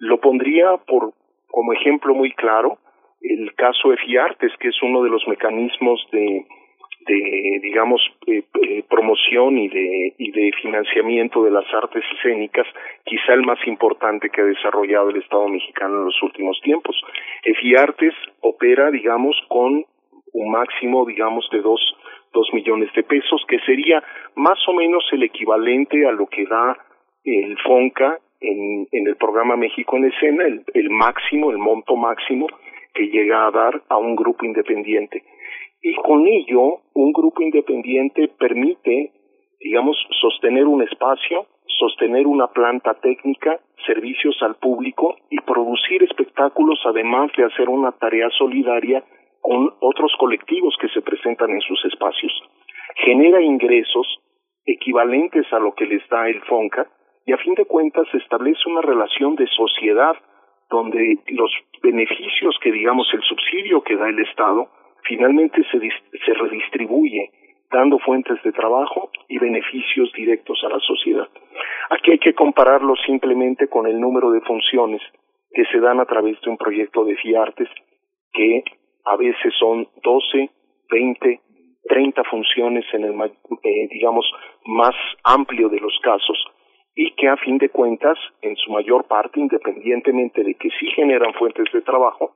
Lo 0.00 0.18
pondría 0.18 0.76
por, 0.78 1.12
como 1.46 1.72
ejemplo 1.72 2.14
muy 2.14 2.32
claro 2.32 2.78
el 3.20 3.54
caso 3.54 3.90
de 3.90 3.98
FIARTES, 3.98 4.52
que 4.58 4.68
es 4.68 4.82
uno 4.82 5.04
de 5.04 5.10
los 5.10 5.26
mecanismos 5.28 6.04
de, 6.10 6.44
de 7.06 7.60
digamos 7.62 8.00
eh, 8.26 8.42
eh, 8.62 8.84
promoción 8.88 9.58
y 9.58 9.68
de 9.68 10.14
y 10.18 10.30
de 10.30 10.52
financiamiento 10.60 11.42
de 11.44 11.50
las 11.50 11.64
artes 11.74 12.02
escénicas 12.18 12.66
quizá 13.04 13.34
el 13.34 13.42
más 13.42 13.58
importante 13.66 14.30
que 14.30 14.40
ha 14.40 14.44
desarrollado 14.44 15.10
el 15.10 15.16
Estado 15.16 15.48
mexicano 15.48 15.98
en 15.98 16.04
los 16.06 16.22
últimos 16.22 16.60
tiempos. 16.62 16.96
EFIARTES 17.44 18.14
opera 18.40 18.90
digamos 18.90 19.36
con 19.48 19.84
un 20.32 20.50
máximo 20.50 21.04
digamos 21.06 21.48
de 21.50 21.60
dos 21.60 21.80
dos 22.32 22.48
millones 22.52 22.90
de 22.94 23.02
pesos 23.02 23.44
que 23.48 23.58
sería 23.60 24.02
más 24.36 24.58
o 24.68 24.72
menos 24.72 25.04
el 25.12 25.22
equivalente 25.22 26.06
a 26.06 26.12
lo 26.12 26.26
que 26.26 26.46
da 26.46 26.78
el 27.24 27.56
FONCA 27.58 28.18
en, 28.40 28.88
en 28.90 29.06
el 29.06 29.16
programa 29.16 29.56
México 29.56 29.96
en 29.96 30.06
escena 30.06 30.44
el, 30.44 30.64
el 30.74 30.90
máximo 30.90 31.50
el 31.50 31.58
monto 31.58 31.96
máximo 31.96 32.46
que 32.94 33.08
llega 33.08 33.46
a 33.46 33.50
dar 33.50 33.82
a 33.88 33.96
un 33.96 34.16
grupo 34.16 34.44
independiente 34.44 35.22
y 35.82 35.94
con 35.96 36.26
ello 36.26 36.80
un 36.94 37.12
grupo 37.12 37.42
independiente 37.42 38.28
permite, 38.28 39.10
digamos, 39.58 39.96
sostener 40.20 40.64
un 40.64 40.82
espacio, 40.82 41.46
sostener 41.66 42.26
una 42.28 42.46
planta 42.46 42.94
técnica, 42.94 43.58
servicios 43.84 44.36
al 44.42 44.54
público 44.54 45.16
y 45.28 45.40
producir 45.40 46.04
espectáculos 46.04 46.80
además 46.86 47.32
de 47.36 47.44
hacer 47.44 47.68
una 47.68 47.90
tarea 47.92 48.30
solidaria 48.38 49.02
con 49.40 49.74
otros 49.80 50.12
colectivos 50.20 50.76
que 50.80 50.88
se 50.88 51.02
presentan 51.02 51.50
en 51.50 51.60
sus 51.62 51.84
espacios. 51.86 52.32
Genera 53.04 53.42
ingresos 53.42 54.06
equivalentes 54.64 55.52
a 55.52 55.58
lo 55.58 55.74
que 55.74 55.86
les 55.86 56.08
da 56.08 56.28
el 56.28 56.40
FONCA 56.42 56.86
y 57.26 57.32
a 57.32 57.38
fin 57.38 57.54
de 57.54 57.64
cuentas 57.64 58.06
establece 58.14 58.60
una 58.66 58.82
relación 58.82 59.34
de 59.34 59.48
sociedad 59.48 60.14
donde 60.70 61.18
los 61.26 61.50
beneficios 61.82 62.56
que 62.62 62.70
digamos 62.70 63.08
el 63.12 63.22
subsidio 63.22 63.82
que 63.82 63.96
da 63.96 64.08
el 64.08 64.20
Estado 64.20 64.68
finalmente 65.02 65.62
se, 65.70 65.78
se 65.78 66.34
redistribuye 66.34 67.30
dando 67.70 67.98
fuentes 67.98 68.42
de 68.42 68.52
trabajo 68.52 69.10
y 69.28 69.38
beneficios 69.38 70.12
directos 70.12 70.62
a 70.64 70.68
la 70.68 70.78
sociedad. 70.80 71.28
Aquí 71.90 72.12
hay 72.12 72.18
que 72.18 72.34
compararlo 72.34 72.94
simplemente 73.06 73.68
con 73.68 73.86
el 73.86 73.98
número 73.98 74.30
de 74.30 74.42
funciones 74.42 75.00
que 75.52 75.64
se 75.66 75.80
dan 75.80 76.00
a 76.00 76.04
través 76.04 76.40
de 76.42 76.50
un 76.50 76.58
proyecto 76.58 77.04
de 77.04 77.16
FIARTES 77.16 77.68
que 78.32 78.64
a 79.04 79.16
veces 79.16 79.52
son 79.58 79.88
12, 80.02 80.50
20, 80.90 81.40
30 81.84 82.24
funciones 82.24 82.84
en 82.92 83.04
el, 83.04 83.14
eh, 83.20 83.88
digamos, 83.90 84.24
más 84.66 84.94
amplio 85.24 85.68
de 85.68 85.80
los 85.80 85.98
casos 86.02 86.38
y 86.94 87.12
que 87.12 87.28
a 87.28 87.36
fin 87.38 87.58
de 87.58 87.70
cuentas, 87.70 88.18
en 88.42 88.54
su 88.56 88.70
mayor 88.70 89.06
parte, 89.08 89.40
independientemente 89.40 90.44
de 90.44 90.54
que 90.54 90.68
sí 90.78 90.86
generan 90.94 91.32
fuentes 91.34 91.64
de 91.72 91.80
trabajo, 91.80 92.32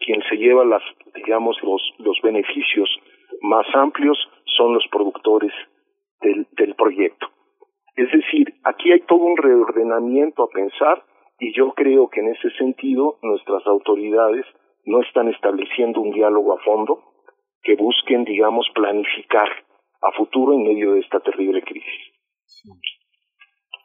quien 0.00 0.22
se 0.28 0.36
lleva 0.36 0.64
las, 0.64 0.82
digamos, 1.14 1.56
los, 1.62 1.82
los 1.98 2.18
beneficios 2.22 2.88
más 3.42 3.66
amplios 3.74 4.18
son 4.56 4.74
los 4.74 4.86
productores 4.90 5.52
del, 6.20 6.46
del 6.52 6.74
proyecto. 6.74 7.28
Es 7.96 8.10
decir, 8.12 8.54
aquí 8.64 8.92
hay 8.92 9.00
todo 9.00 9.20
un 9.20 9.36
reordenamiento 9.36 10.44
a 10.44 10.48
pensar 10.48 11.04
y 11.38 11.52
yo 11.52 11.72
creo 11.74 12.08
que 12.08 12.20
en 12.20 12.28
ese 12.28 12.50
sentido 12.50 13.18
nuestras 13.22 13.66
autoridades 13.66 14.46
no 14.84 15.00
están 15.02 15.28
estableciendo 15.28 16.00
un 16.00 16.12
diálogo 16.12 16.54
a 16.54 16.62
fondo 16.62 17.02
que 17.62 17.76
busquen, 17.76 18.24
digamos, 18.24 18.66
planificar 18.74 19.48
a 20.00 20.12
futuro 20.12 20.54
en 20.54 20.62
medio 20.62 20.92
de 20.92 21.00
esta 21.00 21.20
terrible 21.20 21.62
crisis. 21.62 22.12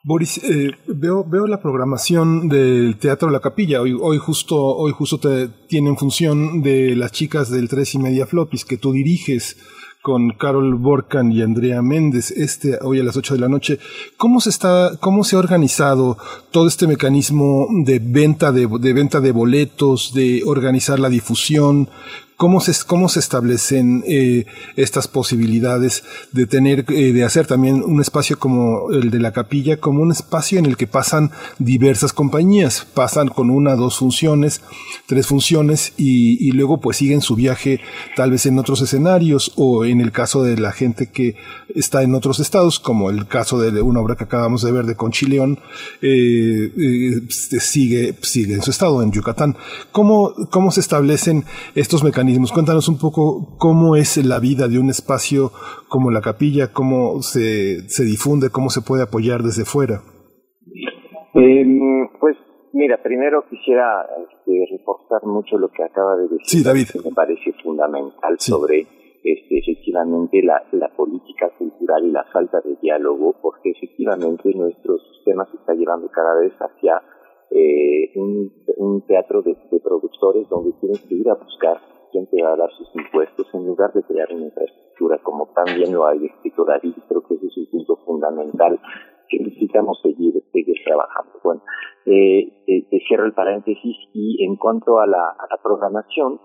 Boris, 0.05 0.37
eh, 0.39 0.71
veo, 0.87 1.23
veo 1.23 1.47
la 1.47 1.61
programación 1.61 2.49
del 2.49 2.97
Teatro 2.97 3.29
La 3.29 3.39
Capilla. 3.39 3.79
Hoy, 3.79 3.97
hoy 3.97 4.17
justo, 4.17 4.57
hoy 4.61 4.91
justo 4.91 5.17
te, 5.17 5.47
tienen 5.47 5.95
función 5.95 6.61
de 6.61 6.93
las 6.97 7.13
chicas 7.13 7.49
del 7.49 7.69
Tres 7.69 7.95
y 7.95 7.99
Media 7.99 8.25
Flopis 8.25 8.65
que 8.65 8.75
tú 8.75 8.91
diriges 8.91 9.55
con 10.01 10.31
Carol 10.31 10.75
Borcan 10.75 11.31
y 11.31 11.41
Andrea 11.41 11.81
Méndez, 11.81 12.31
este 12.31 12.77
hoy 12.81 12.99
a 12.99 13.03
las 13.03 13.15
8 13.15 13.35
de 13.35 13.39
la 13.39 13.47
noche. 13.47 13.79
¿Cómo 14.17 14.41
se 14.41 14.49
está, 14.49 14.97
cómo 14.99 15.23
se 15.23 15.37
ha 15.37 15.39
organizado 15.39 16.17
todo 16.51 16.67
este 16.67 16.85
mecanismo 16.85 17.67
de 17.85 17.99
venta 17.99 18.51
de, 18.51 18.67
de 18.67 18.91
venta 18.91 19.21
de 19.21 19.31
boletos, 19.31 20.13
de 20.13 20.43
organizar 20.45 20.99
la 20.99 21.07
difusión? 21.07 21.87
¿Cómo 22.35 22.61
se, 22.61 22.73
cómo 22.85 23.09
se 23.09 23.19
establecen 23.19 24.03
eh, 24.07 24.45
estas 24.75 25.07
posibilidades 25.07 26.03
de 26.31 26.47
tener, 26.47 26.85
eh, 26.89 27.13
de 27.13 27.23
hacer 27.23 27.45
también 27.45 27.83
un 27.83 28.01
espacio 28.01 28.39
como 28.39 28.91
el 28.91 29.11
de 29.11 29.19
la 29.19 29.31
capilla, 29.31 29.77
como 29.77 30.01
un 30.01 30.11
espacio 30.11 30.57
en 30.57 30.65
el 30.65 30.75
que 30.75 30.87
pasan 30.87 31.31
diversas 31.59 32.11
compañías, 32.11 32.87
pasan 32.91 33.27
con 33.27 33.51
una, 33.51 33.75
dos 33.75 33.97
funciones, 33.99 34.61
tres 35.05 35.27
funciones 35.27 35.93
y, 35.95 36.51
luego 36.53 36.79
pues 36.79 36.97
siguen 36.97 37.21
su 37.21 37.35
viaje 37.35 37.81
tal 38.15 38.31
vez 38.31 38.45
en 38.45 38.59
otros 38.59 38.81
escenarios 38.81 39.51
o 39.55 39.85
en 39.85 40.01
el 40.01 40.11
caso 40.11 40.43
de 40.43 40.57
la 40.57 40.71
gente 40.71 41.09
que 41.09 41.35
está 41.75 42.03
en 42.03 42.13
otros 42.13 42.39
estados, 42.39 42.79
como 42.79 43.09
el 43.09 43.27
caso 43.27 43.59
de 43.59 43.81
una 43.81 44.01
obra 44.01 44.15
que 44.15 44.25
acabamos 44.25 44.61
de 44.61 44.71
ver 44.71 44.85
de 44.85 44.95
Conchileón, 44.95 45.59
eh, 46.01 46.71
eh, 46.77 47.21
sigue, 47.29 48.15
sigue 48.21 48.53
en 48.55 48.61
su 48.61 48.71
estado, 48.71 49.01
en 49.01 49.11
Yucatán. 49.11 49.55
¿Cómo, 49.91 50.33
¿Cómo 50.51 50.71
se 50.71 50.79
establecen 50.79 51.45
estos 51.75 52.03
mecanismos? 52.03 52.22
Cuéntanos 52.53 52.87
un 52.87 52.99
poco 52.99 53.57
cómo 53.57 53.95
es 53.95 54.15
la 54.23 54.39
vida 54.39 54.67
de 54.67 54.79
un 54.79 54.89
espacio 54.89 55.51
como 55.89 56.09
la 56.09 56.21
capilla, 56.21 56.71
cómo 56.71 57.21
se, 57.21 57.89
se 57.89 58.05
difunde, 58.05 58.49
cómo 58.49 58.69
se 58.69 58.81
puede 58.81 59.03
apoyar 59.03 59.41
desde 59.41 59.65
fuera. 59.65 60.01
Eh, 61.35 61.65
pues 62.19 62.37
mira, 62.71 63.01
primero 63.03 63.43
quisiera 63.49 64.07
este, 64.23 64.65
reforzar 64.71 65.25
mucho 65.25 65.57
lo 65.57 65.69
que 65.69 65.83
acaba 65.83 66.15
de 66.15 66.23
decir. 66.23 66.45
Sí, 66.45 66.63
David. 66.63 66.87
Que 66.93 67.09
me 67.09 67.15
parece 67.15 67.51
fundamental 67.61 68.39
sobre 68.39 68.87
este, 69.23 69.59
efectivamente 69.59 70.41
la, 70.43 70.63
la 70.71 70.89
política 70.95 71.49
cultural 71.57 72.05
y 72.05 72.11
la 72.11 72.23
falta 72.31 72.61
de 72.61 72.77
diálogo, 72.81 73.35
porque 73.41 73.71
efectivamente 73.71 74.53
nuestro 74.55 74.97
sistema 75.11 75.45
se 75.51 75.57
está 75.57 75.73
llevando 75.73 76.07
cada 76.09 76.39
vez 76.39 76.53
hacia 76.53 77.01
eh, 77.51 78.11
un, 78.15 78.51
un 78.77 79.05
teatro 79.07 79.41
de, 79.41 79.57
de 79.71 79.79
productores 79.79 80.47
donde 80.49 80.71
tienen 80.79 80.99
que 81.07 81.15
ir 81.15 81.29
a 81.29 81.35
buscar 81.35 81.92
a 82.19 82.55
dar 82.55 82.69
sus 82.71 82.95
impuestos 82.95 83.47
en 83.53 83.65
lugar 83.65 83.91
de 83.93 84.03
crear 84.03 84.31
una 84.31 84.45
infraestructura 84.45 85.19
como 85.23 85.47
también 85.53 85.93
lo 85.93 86.05
ha 86.05 86.13
escrito 86.13 86.65
David. 86.65 86.93
Creo 87.07 87.23
que 87.23 87.35
ese 87.35 87.47
es 87.47 87.57
un 87.57 87.65
punto 87.71 87.95
fundamental 88.05 88.79
que 89.27 89.39
necesitamos 89.39 89.99
seguir, 90.01 90.33
seguir 90.51 90.75
trabajando. 90.85 91.39
Bueno, 91.43 91.61
eh, 92.05 92.63
eh, 92.67 92.99
cierro 93.07 93.25
el 93.25 93.33
paréntesis 93.33 93.95
y 94.13 94.45
en 94.45 94.55
cuanto 94.57 94.99
a 94.99 95.07
la, 95.07 95.29
a 95.29 95.47
la 95.49 95.61
programación, 95.63 96.39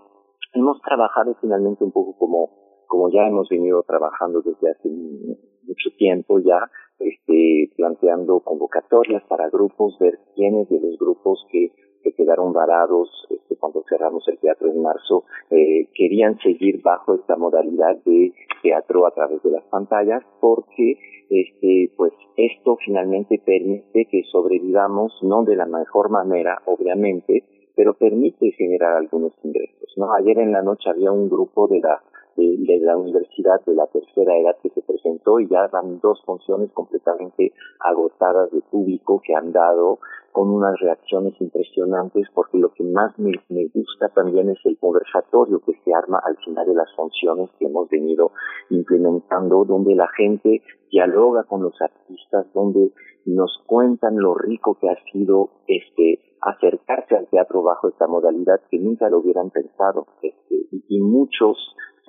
hemos 0.53 0.81
trabajado 0.81 1.35
finalmente 1.39 1.83
un 1.83 1.91
poco 1.91 2.17
como, 2.17 2.83
como 2.87 3.09
ya 3.11 3.27
hemos 3.27 3.47
venido 3.49 3.83
trabajando 3.83 4.41
desde 4.41 4.71
hace 4.71 4.89
mucho 4.89 5.89
tiempo 5.97 6.39
ya, 6.39 6.59
este, 6.99 7.71
planteando 7.77 8.39
convocatorias 8.41 9.23
para 9.29 9.49
grupos, 9.49 9.97
ver 9.99 10.19
quiénes 10.35 10.67
de 10.69 10.79
los 10.79 10.97
grupos 10.97 11.45
que, 11.51 11.71
que 12.03 12.13
quedaron 12.13 12.53
varados 12.53 13.09
este, 13.29 13.55
cuando 13.55 13.83
cerramos 13.87 14.27
el 14.27 14.37
teatro 14.39 14.69
en 14.69 14.81
marzo 14.81 15.25
eh, 15.49 15.87
querían 15.93 16.37
seguir 16.39 16.81
bajo 16.81 17.15
esta 17.15 17.35
modalidad 17.35 17.97
de 18.05 18.33
teatro 18.61 19.05
a 19.05 19.11
través 19.11 19.41
de 19.43 19.51
las 19.51 19.63
pantallas 19.65 20.23
porque 20.39 20.97
este 21.29 21.91
pues 21.95 22.13
esto 22.35 22.77
finalmente 22.83 23.41
permite 23.45 24.05
que 24.05 24.23
sobrevivamos 24.31 25.13
no 25.21 25.43
de 25.43 25.55
la 25.55 25.65
mejor 25.65 26.09
manera 26.09 26.61
obviamente 26.65 27.43
pero 27.75 27.93
permite 27.93 28.51
generar 28.51 28.97
algunos 28.97 29.33
ingresos 29.43 29.93
no 29.97 30.13
ayer 30.13 30.39
en 30.39 30.51
la 30.51 30.61
noche 30.61 30.89
había 30.89 31.11
un 31.11 31.29
grupo 31.29 31.67
de 31.67 31.79
la 31.79 32.01
de, 32.39 32.79
la 32.79 32.97
universidad 32.97 33.63
de 33.65 33.75
la 33.75 33.87
tercera 33.87 34.37
edad 34.37 34.55
que 34.61 34.69
se 34.69 34.81
presentó 34.81 35.39
y 35.39 35.47
ya 35.47 35.67
dan 35.67 35.99
dos 35.99 36.21
funciones 36.25 36.71
completamente 36.71 37.53
agotadas 37.79 38.51
de 38.51 38.61
público 38.61 39.21
que 39.25 39.35
han 39.35 39.51
dado 39.51 39.99
con 40.31 40.49
unas 40.49 40.79
reacciones 40.79 41.33
impresionantes 41.39 42.27
porque 42.33 42.57
lo 42.57 42.71
que 42.73 42.83
más 42.83 43.17
me, 43.17 43.31
me 43.49 43.67
gusta 43.73 44.09
también 44.09 44.49
es 44.49 44.59
el 44.65 44.77
conversatorio 44.77 45.59
que 45.65 45.73
se 45.83 45.93
arma 45.93 46.21
al 46.23 46.37
final 46.37 46.65
de 46.67 46.75
las 46.75 46.93
funciones 46.95 47.49
que 47.57 47.65
hemos 47.65 47.89
venido 47.89 48.31
implementando 48.69 49.65
donde 49.65 49.95
la 49.95 50.07
gente 50.15 50.61
dialoga 50.91 51.43
con 51.43 51.61
los 51.63 51.79
artistas 51.81 52.45
donde 52.53 52.91
nos 53.25 53.51
cuentan 53.67 54.17
lo 54.17 54.35
rico 54.35 54.77
que 54.79 54.89
ha 54.89 54.95
sido 55.11 55.49
este 55.67 56.19
acercarse 56.41 57.15
al 57.15 57.27
teatro 57.27 57.61
bajo 57.61 57.89
esta 57.89 58.07
modalidad 58.07 58.61
que 58.71 58.79
nunca 58.79 59.09
lo 59.09 59.19
hubieran 59.19 59.49
pensado 59.49 60.07
este, 60.21 60.55
y, 60.71 60.83
y 60.87 61.01
muchos 61.01 61.57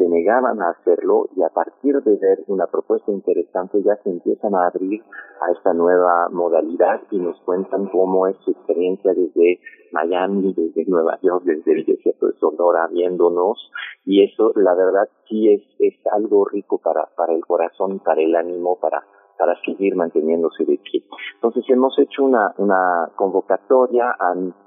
se 0.01 0.09
negaban 0.09 0.63
a 0.63 0.71
hacerlo 0.71 1.29
y 1.37 1.43
a 1.43 1.51
partir 1.51 1.95
de 2.03 2.17
ver 2.17 2.39
una 2.47 2.67
propuesta 2.67 3.13
interesante 3.13 3.83
ya 3.83 3.97
se 4.03 4.09
empiezan 4.09 4.55
a 4.55 4.67
abrir 4.67 5.03
a 5.43 5.53
esta 5.53 5.75
nueva 5.75 6.31
modalidad 6.31 7.03
y 7.11 7.19
nos 7.19 7.39
cuentan 7.43 7.87
cómo 7.89 8.27
es 8.27 8.37
su 8.39 8.53
experiencia 8.53 9.13
desde 9.13 9.61
Miami, 9.93 10.55
desde 10.55 10.87
Nueva 10.87 11.19
York, 11.21 11.45
desde 11.45 11.73
el 11.73 11.85
desierto 11.85 12.29
de 12.29 12.39
Sonora, 12.39 12.89
viéndonos. 12.91 13.59
Y 14.07 14.25
eso 14.25 14.53
la 14.57 14.75
verdad 14.75 15.09
sí 15.29 15.53
es, 15.53 15.63
es 15.79 15.95
algo 16.13 16.47
rico 16.47 16.79
para, 16.79 17.07
para 17.15 17.35
el 17.35 17.45
corazón, 17.45 17.99
para 17.99 18.23
el 18.23 18.35
ánimo, 18.35 18.79
para 18.81 19.03
para 19.41 19.59
seguir 19.65 19.97
manteniéndose 19.97 20.67
de 20.67 20.77
pie. 20.77 21.03
Entonces 21.37 21.65
hemos 21.71 21.99
hecho 21.99 22.25
una, 22.25 22.53
una 22.59 23.11
convocatoria, 23.17 24.15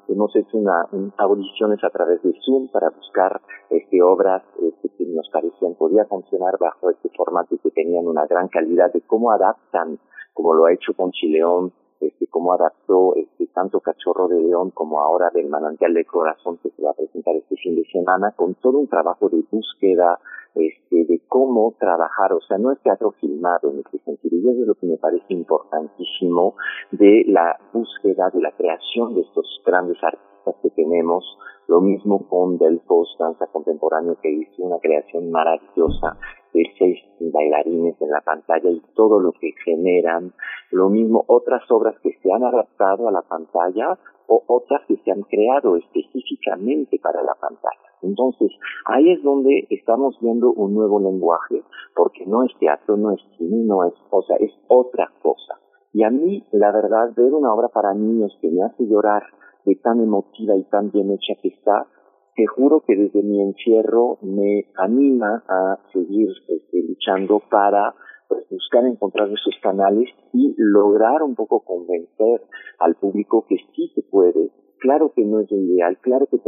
hemos 0.07 0.35
hecho 0.35 0.57
una, 0.57 0.87
audiciones 1.17 1.77
a 1.83 1.91
través 1.91 2.23
de 2.23 2.33
Zoom 2.43 2.69
para 2.69 2.89
buscar 2.89 3.39
este, 3.69 4.01
obras 4.01 4.41
este, 4.59 4.89
que 4.97 5.05
nos 5.05 5.29
parecían 5.29 5.75
podía 5.75 6.05
funcionar 6.05 6.57
bajo 6.59 6.89
este 6.89 7.09
formato 7.15 7.53
y 7.53 7.59
que 7.59 7.69
tenían 7.69 8.07
una 8.07 8.25
gran 8.25 8.47
calidad 8.47 8.91
de 8.91 9.01
cómo 9.01 9.31
adaptan, 9.31 9.99
como 10.33 10.55
lo 10.55 10.65
ha 10.65 10.73
hecho 10.73 10.95
con 10.95 11.11
Chileón, 11.11 11.71
este, 11.99 12.25
cómo 12.25 12.53
adaptó 12.53 13.13
este, 13.15 13.45
tanto 13.53 13.79
Cachorro 13.79 14.27
de 14.27 14.41
León 14.41 14.71
como 14.71 15.01
ahora 15.01 15.29
del 15.35 15.49
Manantial 15.49 15.93
de 15.93 16.03
Corazón 16.03 16.57
que 16.63 16.71
se 16.71 16.81
va 16.81 16.89
a 16.89 16.95
presentar 16.95 17.35
este 17.35 17.57
fin 17.57 17.75
de 17.75 17.85
semana, 17.91 18.33
con 18.35 18.55
todo 18.55 18.79
un 18.79 18.87
trabajo 18.87 19.29
de 19.29 19.43
búsqueda, 19.51 20.17
este, 20.55 21.05
de 21.05 21.21
cómo 21.27 21.73
trabajar, 21.79 22.33
o 22.33 22.41
sea, 22.41 22.57
no 22.57 22.71
es 22.71 22.79
teatro 22.81 23.11
filmado 23.19 23.71
en 23.71 23.79
este 23.79 23.99
sentido, 23.99 24.37
y 24.37 24.49
eso 24.49 24.61
es 24.61 24.67
lo 24.67 24.75
que 24.75 24.87
me 24.87 24.97
parece 24.97 25.33
importantísimo 25.33 26.55
de 26.91 27.25
la 27.27 27.59
búsqueda, 27.71 28.29
de 28.33 28.41
la 28.41 28.51
creación 28.51 29.15
de 29.15 29.21
estos 29.21 29.61
grandes 29.65 29.97
artistas 30.03 30.32
que 30.61 30.69
tenemos, 30.71 31.23
lo 31.67 31.79
mismo 31.79 32.27
con 32.27 32.57
Delfos, 32.57 33.15
danza 33.17 33.47
contemporánea, 33.47 34.15
que 34.21 34.29
hizo 34.29 34.63
una 34.63 34.79
creación 34.79 35.31
maravillosa 35.31 36.17
de 36.53 36.63
seis 36.77 36.99
bailarines 37.19 37.99
en 38.01 38.09
la 38.09 38.21
pantalla 38.21 38.69
y 38.69 38.81
todo 38.95 39.19
lo 39.19 39.31
que 39.31 39.51
generan. 39.63 40.33
Lo 40.71 40.89
mismo 40.89 41.23
otras 41.27 41.63
obras 41.71 41.95
que 42.01 42.11
se 42.21 42.31
han 42.31 42.43
adaptado 42.43 43.07
a 43.07 43.11
la 43.11 43.21
pantalla 43.21 43.97
o 44.27 44.43
otras 44.47 44.81
que 44.87 44.97
se 44.97 45.11
han 45.11 45.21
creado 45.23 45.77
específicamente 45.77 46.99
para 47.01 47.23
la 47.23 47.35
pantalla. 47.35 47.93
Entonces, 48.01 48.51
ahí 48.85 49.11
es 49.11 49.23
donde 49.23 49.65
estamos 49.69 50.17
viendo 50.21 50.51
un 50.51 50.73
nuevo 50.73 50.99
lenguaje, 50.99 51.63
porque 51.95 52.25
no 52.25 52.43
es 52.43 52.51
teatro, 52.59 52.97
no 52.97 53.11
es 53.11 53.21
cine, 53.37 53.63
no 53.65 53.85
es, 53.85 53.93
o 54.09 54.21
sea, 54.23 54.35
es 54.37 54.51
otra 54.67 55.09
cosa. 55.21 55.59
Y 55.93 56.03
a 56.03 56.09
mí, 56.09 56.43
la 56.51 56.71
verdad, 56.71 57.13
ver 57.15 57.33
una 57.33 57.53
obra 57.53 57.69
para 57.69 57.93
niños 57.93 58.37
que 58.41 58.49
me 58.49 58.63
hace 58.63 58.85
llorar 58.85 59.23
de 59.65 59.75
tan 59.75 59.99
emotiva 60.01 60.55
y 60.55 60.63
tan 60.65 60.91
bien 60.91 61.11
hecha 61.11 61.39
que 61.41 61.49
está, 61.49 61.87
te 62.35 62.45
juro 62.47 62.81
que 62.85 62.95
desde 62.95 63.21
mi 63.21 63.41
encierro 63.41 64.17
me 64.21 64.65
anima 64.75 65.43
a 65.47 65.77
seguir 65.91 66.29
este, 66.47 66.83
luchando 66.87 67.41
para 67.49 67.93
pues, 68.27 68.47
buscar 68.49 68.85
encontrar 68.85 69.27
esos 69.27 69.55
canales 69.61 70.09
y 70.33 70.55
lograr 70.57 71.21
un 71.21 71.35
poco 71.35 71.63
convencer 71.63 72.41
al 72.79 72.95
público 72.95 73.45
que 73.47 73.57
sí 73.75 73.91
se 73.93 74.01
puede. 74.03 74.49
Claro 74.79 75.13
que 75.15 75.23
no 75.23 75.39
es 75.39 75.49
lo 75.49 75.57
ideal, 75.57 75.97
claro 76.01 76.27
que 76.27 76.39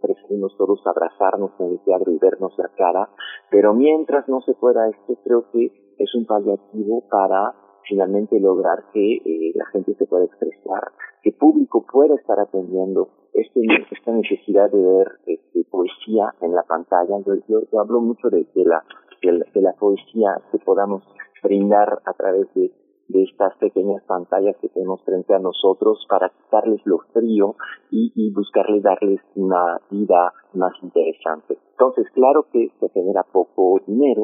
preferimos 0.00 0.56
todos 0.56 0.80
abrazarnos 0.86 1.50
en 1.58 1.72
el 1.72 1.80
teatro 1.84 2.10
y 2.12 2.18
vernos 2.18 2.56
la 2.56 2.70
cara, 2.74 3.10
pero 3.50 3.74
mientras 3.74 4.26
no 4.28 4.40
se 4.42 4.54
pueda 4.54 4.88
esto, 4.88 5.18
creo 5.22 5.50
que 5.50 5.70
es 5.98 6.14
un 6.14 6.24
paliativo 6.24 7.06
para 7.10 7.54
finalmente 7.88 8.38
lograr 8.40 8.84
que 8.92 9.16
eh, 9.16 9.52
la 9.54 9.66
gente 9.66 9.94
se 9.94 10.06
pueda 10.06 10.24
expresar, 10.24 10.92
que 11.22 11.30
el 11.30 11.36
público 11.36 11.84
pueda 11.90 12.14
estar 12.14 12.38
atendiendo 12.40 13.08
este, 13.32 13.60
esta 13.90 14.12
necesidad 14.12 14.70
de 14.70 14.82
ver 14.82 15.06
este, 15.26 15.64
poesía 15.70 16.34
en 16.40 16.54
la 16.54 16.62
pantalla. 16.62 17.18
Yo, 17.26 17.34
yo, 17.48 17.80
hablo 17.80 18.00
mucho 18.00 18.28
de, 18.28 18.46
la, 18.64 18.84
de, 19.22 19.60
la, 19.60 19.72
poesía 19.74 20.40
que 20.50 20.58
podamos 20.58 21.02
brindar 21.42 22.00
a 22.04 22.12
través 22.12 22.52
de, 22.54 22.72
de 23.08 23.22
estas 23.24 23.56
pequeñas 23.58 24.02
pantallas 24.04 24.56
que 24.60 24.68
tenemos 24.68 25.02
frente 25.04 25.34
a 25.34 25.38
nosotros 25.38 26.04
para 26.08 26.28
quitarles 26.28 26.80
lo 26.84 26.98
frío 27.12 27.56
y, 27.90 28.12
y 28.14 28.32
buscarle 28.32 28.80
darles 28.80 29.20
una 29.34 29.80
vida 29.90 30.32
más 30.54 30.72
interesante. 30.82 31.58
Entonces, 31.72 32.06
claro 32.12 32.46
que 32.52 32.70
se 32.78 32.88
genera 32.90 33.22
poco 33.22 33.80
dinero, 33.86 34.22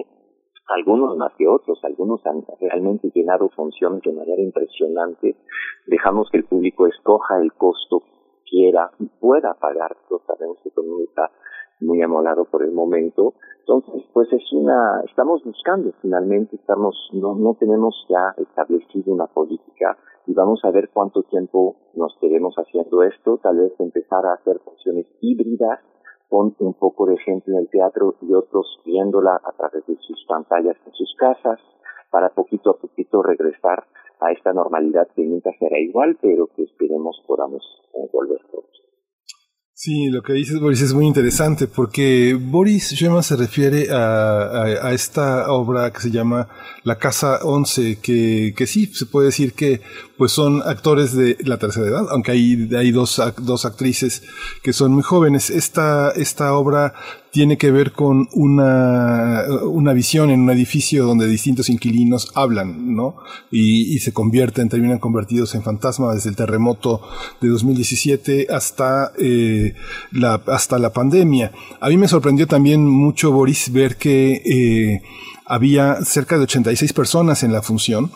algunos 0.69 1.17
más 1.17 1.33
que 1.37 1.49
otros, 1.49 1.83
algunos 1.83 2.25
han 2.27 2.45
realmente 2.61 3.11
llenado 3.15 3.49
funciones 3.51 4.03
de 4.03 4.13
manera 4.13 4.43
impresionante. 4.43 5.37
Dejamos 5.87 6.29
que 6.31 6.39
el 6.39 6.45
público 6.45 6.87
escoja 6.87 7.41
el 7.41 7.53
costo 7.55 8.01
que 8.01 8.51
quiera 8.51 8.91
y 8.99 9.07
pueda 9.07 9.55
pagar. 9.55 9.97
Lo 10.11 10.21
sabemos 10.27 10.59
que 10.63 10.71
todo 10.71 10.85
mundo 10.85 11.05
está 11.09 11.31
muy 11.81 12.03
amolado 12.03 12.45
por 12.45 12.63
el 12.63 12.73
momento. 12.73 13.35
Entonces, 13.61 14.03
pues 14.13 14.33
es 14.33 14.53
una, 14.53 15.03
estamos 15.05 15.43
buscando 15.45 15.93
finalmente, 16.01 16.57
estamos, 16.57 16.95
no, 17.13 17.35
no 17.35 17.55
tenemos 17.55 17.95
ya 18.09 18.35
establecido 18.39 19.13
una 19.13 19.27
política 19.27 19.97
y 20.27 20.35
vamos 20.35 20.61
a 20.65 20.71
ver 20.71 20.91
cuánto 20.93 21.23
tiempo 21.25 21.77
nos 21.95 22.17
quedemos 22.21 22.55
haciendo 22.57 23.03
esto, 23.03 23.39
tal 23.43 23.59
vez 23.59 23.73
empezar 23.79 24.25
a 24.27 24.35
hacer 24.35 24.59
funciones 24.61 25.07
híbridas 25.21 25.81
con 26.29 26.55
un 26.59 26.75
poco 26.75 27.07
de 27.07 27.17
gente 27.19 27.51
en 27.51 27.59
el 27.59 27.69
teatro 27.69 28.15
y 28.21 28.33
otros 28.35 28.81
viéndola 28.85 29.41
a 29.43 29.53
través 29.53 29.87
de 29.87 29.97
sus 29.97 30.25
pantallas 30.27 30.77
en 30.87 30.93
sus 30.93 31.15
casas, 31.17 31.59
para 32.11 32.31
poquito 32.31 32.71
a 32.71 32.79
poquito 32.79 33.23
regresar 33.23 33.85
a 34.21 34.33
esta 34.33 34.53
normalidad 34.53 35.09
que 35.15 35.23
nunca 35.23 35.51
será 35.59 35.79
igual, 35.79 36.19
pero 36.21 36.49
que 36.49 36.63
esperemos 36.65 37.23
podamos 37.27 37.63
eh, 37.95 38.09
volver 38.13 38.41
todos. 38.51 38.88
Sí, 39.81 40.09
lo 40.09 40.25
que 40.25 40.33
dices 40.33 40.59
Boris 40.59 40.81
es 40.81 40.93
muy 40.93 41.07
interesante 41.07 41.69
porque 41.69 42.37
Boris 42.37 42.89
Schema 42.97 43.23
se 43.23 43.37
refiere 43.37 43.93
a, 43.93 44.65
a, 44.65 44.93
esta 44.93 45.53
obra 45.53 45.93
que 45.93 46.01
se 46.01 46.11
llama 46.11 46.49
La 46.83 46.99
Casa 46.99 47.39
11, 47.45 48.01
que, 48.01 48.55
que 48.57 48.67
sí, 48.67 48.87
se 48.87 49.07
puede 49.07 49.27
decir 49.27 49.53
que 49.53 49.81
pues 50.17 50.33
son 50.33 50.63
actores 50.63 51.15
de 51.15 51.37
la 51.45 51.59
tercera 51.59 51.87
edad, 51.87 52.07
aunque 52.11 52.33
hay, 52.33 52.69
hay 52.75 52.91
dos, 52.91 53.23
dos 53.37 53.65
actrices 53.67 54.25
que 54.65 54.73
son 54.73 54.91
muy 54.91 55.05
jóvenes. 55.05 55.49
Esta, 55.49 56.11
esta 56.11 56.55
obra 56.55 56.95
tiene 57.39 57.57
que 57.57 57.71
ver 57.71 57.93
con 57.93 58.29
una, 58.33 59.45
una 59.63 59.93
visión 59.93 60.31
en 60.31 60.41
un 60.41 60.51
edificio 60.51 61.07
donde 61.07 61.29
distintos 61.29 61.69
inquilinos 61.69 62.33
hablan, 62.35 62.97
¿no? 62.97 63.15
Y, 63.53 63.97
se 64.01 64.13
convierten, 64.13 64.69
terminan 64.69 64.99
convertidos 64.99 65.55
en 65.55 65.63
fantasmas 65.63 66.17
desde 66.17 66.31
el 66.31 66.35
terremoto 66.35 67.01
de 67.41 67.47
2017 67.47 68.49
hasta, 68.51 69.13
eh, 69.21 69.77
la, 70.11 70.43
hasta 70.49 70.81
la 70.81 70.93
pandemia. 70.93 71.53
A 71.81 71.89
mí 71.91 71.97
me 71.97 72.09
sorprendió 72.09 72.49
también 72.49 72.85
mucho, 72.85 73.31
Boris, 73.31 73.71
ver 73.71 73.99
que 73.99 74.43
eh, 74.45 75.03
había 75.47 76.05
cerca 76.05 76.39
de 76.39 76.43
86 76.43 76.93
personas 76.93 77.45
en 77.45 77.53
la 77.53 77.63
función 77.63 78.11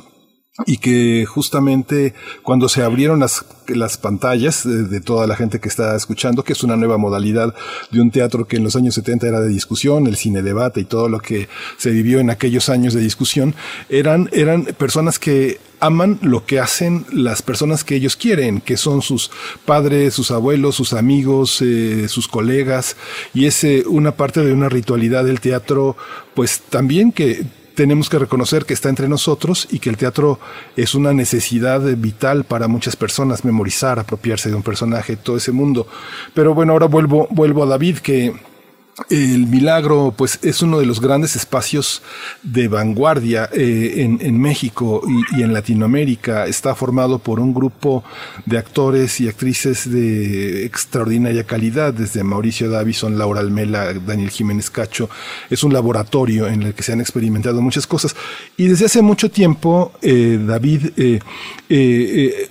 y 0.66 0.76
que 0.76 1.24
justamente 1.26 2.12
cuando 2.42 2.68
se 2.68 2.82
abrieron 2.82 3.20
las, 3.20 3.46
las 3.68 3.96
pantallas 3.96 4.64
de, 4.64 5.00
toda 5.00 5.26
la 5.26 5.34
gente 5.34 5.60
que 5.60 5.68
está 5.68 5.96
escuchando, 5.96 6.44
que 6.44 6.52
es 6.52 6.62
una 6.62 6.76
nueva 6.76 6.98
modalidad 6.98 7.54
de 7.90 8.00
un 8.02 8.10
teatro 8.10 8.46
que 8.46 8.56
en 8.56 8.64
los 8.64 8.76
años 8.76 8.94
70 8.94 9.28
era 9.28 9.40
de 9.40 9.48
discusión, 9.48 10.06
el 10.06 10.16
cine 10.16 10.42
debate 10.42 10.80
y 10.80 10.84
todo 10.84 11.08
lo 11.08 11.20
que 11.20 11.48
se 11.78 11.90
vivió 11.90 12.20
en 12.20 12.28
aquellos 12.28 12.68
años 12.68 12.92
de 12.92 13.00
discusión, 13.00 13.54
eran, 13.88 14.28
eran 14.32 14.64
personas 14.64 15.18
que 15.18 15.58
aman 15.80 16.18
lo 16.20 16.44
que 16.44 16.60
hacen 16.60 17.06
las 17.10 17.40
personas 17.40 17.82
que 17.82 17.96
ellos 17.96 18.16
quieren, 18.16 18.60
que 18.60 18.76
son 18.76 19.00
sus 19.00 19.30
padres, 19.64 20.12
sus 20.12 20.30
abuelos, 20.30 20.76
sus 20.76 20.92
amigos, 20.92 21.62
eh, 21.62 22.08
sus 22.08 22.28
colegas, 22.28 22.96
y 23.32 23.46
es 23.46 23.64
eh, 23.64 23.84
una 23.86 24.12
parte 24.12 24.44
de 24.44 24.52
una 24.52 24.68
ritualidad 24.68 25.24
del 25.24 25.40
teatro, 25.40 25.96
pues 26.34 26.60
también 26.60 27.10
que 27.10 27.46
tenemos 27.74 28.08
que 28.08 28.18
reconocer 28.18 28.64
que 28.64 28.74
está 28.74 28.88
entre 28.88 29.08
nosotros 29.08 29.66
y 29.70 29.78
que 29.78 29.90
el 29.90 29.96
teatro 29.96 30.38
es 30.76 30.94
una 30.94 31.12
necesidad 31.12 31.80
vital 31.96 32.44
para 32.44 32.68
muchas 32.68 32.96
personas, 32.96 33.44
memorizar, 33.44 33.98
apropiarse 33.98 34.50
de 34.50 34.56
un 34.56 34.62
personaje, 34.62 35.16
todo 35.16 35.36
ese 35.36 35.52
mundo. 35.52 35.86
Pero 36.34 36.54
bueno, 36.54 36.72
ahora 36.72 36.86
vuelvo, 36.86 37.28
vuelvo 37.30 37.62
a 37.62 37.66
David, 37.66 37.98
que 37.98 38.34
el 39.08 39.46
milagro, 39.46 40.12
pues, 40.16 40.38
es 40.42 40.60
uno 40.60 40.78
de 40.78 40.84
los 40.84 41.00
grandes 41.00 41.34
espacios 41.34 42.02
de 42.42 42.68
vanguardia 42.68 43.48
eh, 43.52 44.18
en, 44.20 44.40
México 44.40 45.02
y, 45.34 45.42
en 45.42 45.54
Latinoamérica. 45.54 46.46
Está 46.46 46.74
formado 46.74 47.18
por 47.18 47.40
un 47.40 47.54
grupo 47.54 48.04
de 48.44 48.58
actores 48.58 49.18
y 49.20 49.28
actrices 49.28 49.90
de 49.90 50.66
extraordinaria 50.66 51.44
calidad, 51.44 51.94
desde 51.94 52.22
Mauricio 52.22 52.70
Davison, 52.70 53.16
Laura 53.16 53.40
Almela, 53.40 53.94
Daniel 53.94 54.30
Jiménez 54.30 54.68
Cacho. 54.68 55.08
Es 55.48 55.64
un 55.64 55.72
laboratorio 55.72 56.46
en 56.46 56.62
el 56.62 56.74
que 56.74 56.82
se 56.82 56.92
han 56.92 57.00
experimentado 57.00 57.62
muchas 57.62 57.86
cosas. 57.86 58.14
Y 58.58 58.66
desde 58.66 58.86
hace 58.86 59.00
mucho 59.00 59.30
tiempo, 59.30 59.92
eh, 60.02 60.38
David 60.46 60.90
eh, 60.96 62.48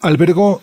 albergó 0.00 0.62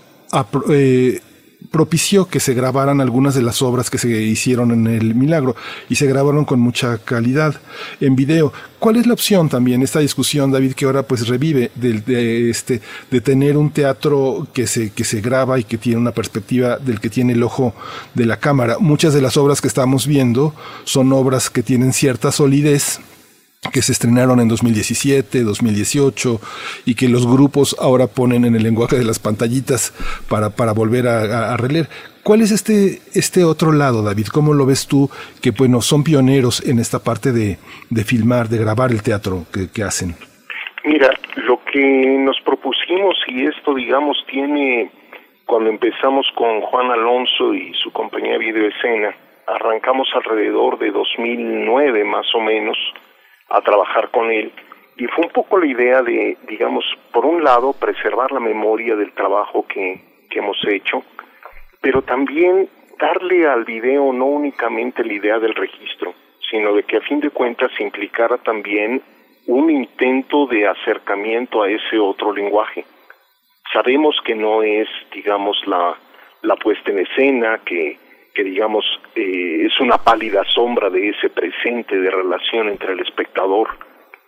propició 1.69 2.27
que 2.27 2.39
se 2.39 2.53
grabaran 2.53 3.01
algunas 3.01 3.35
de 3.35 3.41
las 3.41 3.61
obras 3.61 3.89
que 3.89 3.97
se 3.97 4.09
hicieron 4.09 4.71
en 4.71 4.87
el 4.87 5.15
Milagro 5.15 5.55
y 5.89 5.95
se 5.95 6.07
grabaron 6.07 6.45
con 6.45 6.59
mucha 6.59 6.97
calidad 6.97 7.55
en 7.99 8.15
video. 8.15 8.51
¿Cuál 8.79 8.97
es 8.97 9.05
la 9.05 9.13
opción 9.13 9.47
también, 9.47 9.83
esta 9.83 9.99
discusión, 9.99 10.51
David, 10.51 10.73
que 10.73 10.85
ahora 10.85 11.03
pues 11.03 11.27
revive 11.27 11.71
de, 11.75 12.49
este, 12.49 12.81
de 13.11 13.21
tener 13.21 13.55
un 13.55 13.69
teatro 13.69 14.47
que 14.53 14.65
se, 14.65 14.91
que 14.91 15.03
se 15.03 15.21
graba 15.21 15.59
y 15.59 15.63
que 15.63 15.77
tiene 15.77 15.99
una 15.99 16.11
perspectiva 16.11 16.77
del 16.77 16.99
que 16.99 17.09
tiene 17.09 17.33
el 17.33 17.43
ojo 17.43 17.75
de 18.15 18.25
la 18.25 18.37
cámara? 18.37 18.77
Muchas 18.79 19.13
de 19.13 19.21
las 19.21 19.37
obras 19.37 19.61
que 19.61 19.67
estamos 19.67 20.07
viendo 20.07 20.55
son 20.83 21.13
obras 21.13 21.49
que 21.49 21.61
tienen 21.61 21.93
cierta 21.93 22.31
solidez, 22.31 22.99
que 23.69 23.83
se 23.83 23.91
estrenaron 23.91 24.39
en 24.39 24.47
2017, 24.47 25.43
2018 25.43 26.39
y 26.87 26.95
que 26.95 27.07
los 27.07 27.27
grupos 27.27 27.75
ahora 27.79 28.07
ponen 28.07 28.43
en 28.43 28.55
el 28.55 28.63
lenguaje 28.63 28.97
de 28.97 29.05
las 29.05 29.19
pantallitas 29.19 29.93
para, 30.27 30.49
para 30.49 30.71
volver 30.73 31.07
a, 31.07 31.55
releer. 31.57 31.87
¿Cuál 32.23 32.41
es 32.41 32.51
este, 32.51 33.01
este 33.13 33.43
otro 33.43 33.71
lado, 33.71 34.01
David? 34.01 34.27
¿Cómo 34.33 34.53
lo 34.53 34.65
ves 34.65 34.87
tú? 34.87 35.11
Que 35.43 35.51
bueno, 35.51 35.81
son 35.81 36.03
pioneros 36.03 36.67
en 36.67 36.79
esta 36.79 37.03
parte 37.03 37.31
de, 37.31 37.59
de 37.91 38.03
filmar, 38.03 38.49
de 38.49 38.57
grabar 38.57 38.89
el 38.89 39.03
teatro 39.03 39.45
que, 39.53 39.69
que 39.71 39.83
hacen. 39.83 40.15
Mira, 40.83 41.11
lo 41.35 41.63
que 41.65 42.17
nos 42.17 42.41
propusimos 42.41 43.15
y 43.27 43.45
esto, 43.45 43.75
digamos, 43.75 44.17
tiene, 44.27 44.89
cuando 45.45 45.69
empezamos 45.69 46.25
con 46.33 46.61
Juan 46.61 46.89
Alonso 46.89 47.53
y 47.53 47.75
su 47.75 47.91
compañía 47.91 48.39
Videoescena, 48.39 49.15
arrancamos 49.45 50.07
alrededor 50.15 50.79
de 50.79 50.89
2009 50.89 52.03
más 52.05 52.25
o 52.33 52.39
menos, 52.39 52.77
a 53.51 53.61
trabajar 53.61 54.09
con 54.09 54.31
él. 54.31 54.51
Y 54.97 55.05
fue 55.07 55.25
un 55.25 55.31
poco 55.31 55.57
la 55.57 55.65
idea 55.65 56.01
de, 56.01 56.37
digamos, 56.47 56.85
por 57.11 57.25
un 57.25 57.43
lado, 57.43 57.73
preservar 57.73 58.31
la 58.31 58.39
memoria 58.39 58.95
del 58.95 59.13
trabajo 59.13 59.65
que, 59.67 59.99
que 60.29 60.39
hemos 60.39 60.57
hecho, 60.67 61.03
pero 61.81 62.01
también 62.01 62.69
darle 62.99 63.47
al 63.47 63.65
video 63.65 64.13
no 64.13 64.25
únicamente 64.25 65.03
la 65.03 65.13
idea 65.13 65.39
del 65.39 65.55
registro, 65.55 66.13
sino 66.49 66.73
de 66.73 66.83
que 66.83 66.97
a 66.97 67.01
fin 67.01 67.19
de 67.19 67.31
cuentas 67.31 67.71
implicara 67.79 68.37
también 68.37 69.01
un 69.47 69.69
intento 69.71 70.45
de 70.45 70.67
acercamiento 70.67 71.63
a 71.63 71.69
ese 71.69 71.97
otro 71.97 72.31
lenguaje. 72.31 72.85
Sabemos 73.73 74.15
que 74.23 74.35
no 74.35 74.61
es, 74.61 74.87
digamos, 75.13 75.57
la, 75.65 75.97
la 76.43 76.55
puesta 76.57 76.91
en 76.91 76.99
escena, 76.99 77.59
que 77.65 77.97
que 78.33 78.43
digamos 78.43 78.85
eh, 79.15 79.65
es 79.65 79.79
una 79.79 79.97
pálida 79.97 80.43
sombra 80.45 80.89
de 80.89 81.09
ese 81.09 81.29
presente 81.29 81.99
de 81.99 82.09
relación 82.09 82.69
entre 82.69 82.93
el 82.93 83.01
espectador 83.01 83.69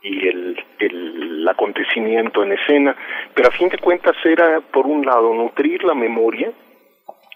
y 0.01 0.27
el, 0.27 0.63
el, 0.79 1.47
acontecimiento 1.47 2.43
en 2.43 2.53
escena, 2.53 2.95
pero 3.33 3.47
a 3.47 3.51
fin 3.51 3.69
de 3.69 3.77
cuentas 3.77 4.15
era, 4.25 4.59
por 4.59 4.85
un 4.85 5.05
lado, 5.05 5.33
nutrir 5.33 5.83
la 5.83 5.93
memoria 5.93 6.51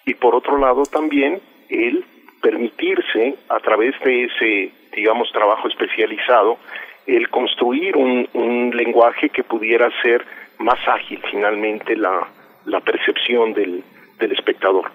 y 0.05 0.13
por 0.13 0.35
otro 0.35 0.57
lado 0.57 0.83
también 0.83 1.41
el 1.69 2.03
permitirse, 2.41 3.35
a 3.49 3.59
través 3.59 3.95
de 4.03 4.23
ese, 4.25 4.71
digamos, 4.95 5.31
trabajo 5.31 5.67
especializado, 5.67 6.57
el 7.05 7.29
construir 7.29 7.95
un, 7.95 8.27
un 8.33 8.75
lenguaje 8.75 9.29
que 9.29 9.43
pudiera 9.43 9.89
ser 10.01 10.25
más 10.59 10.79
ágil 10.87 11.19
finalmente 11.31 11.95
la, 11.95 12.27
la 12.65 12.79
percepción 12.81 13.53
del, 13.53 13.83
del 14.19 14.31
espectador. 14.33 14.91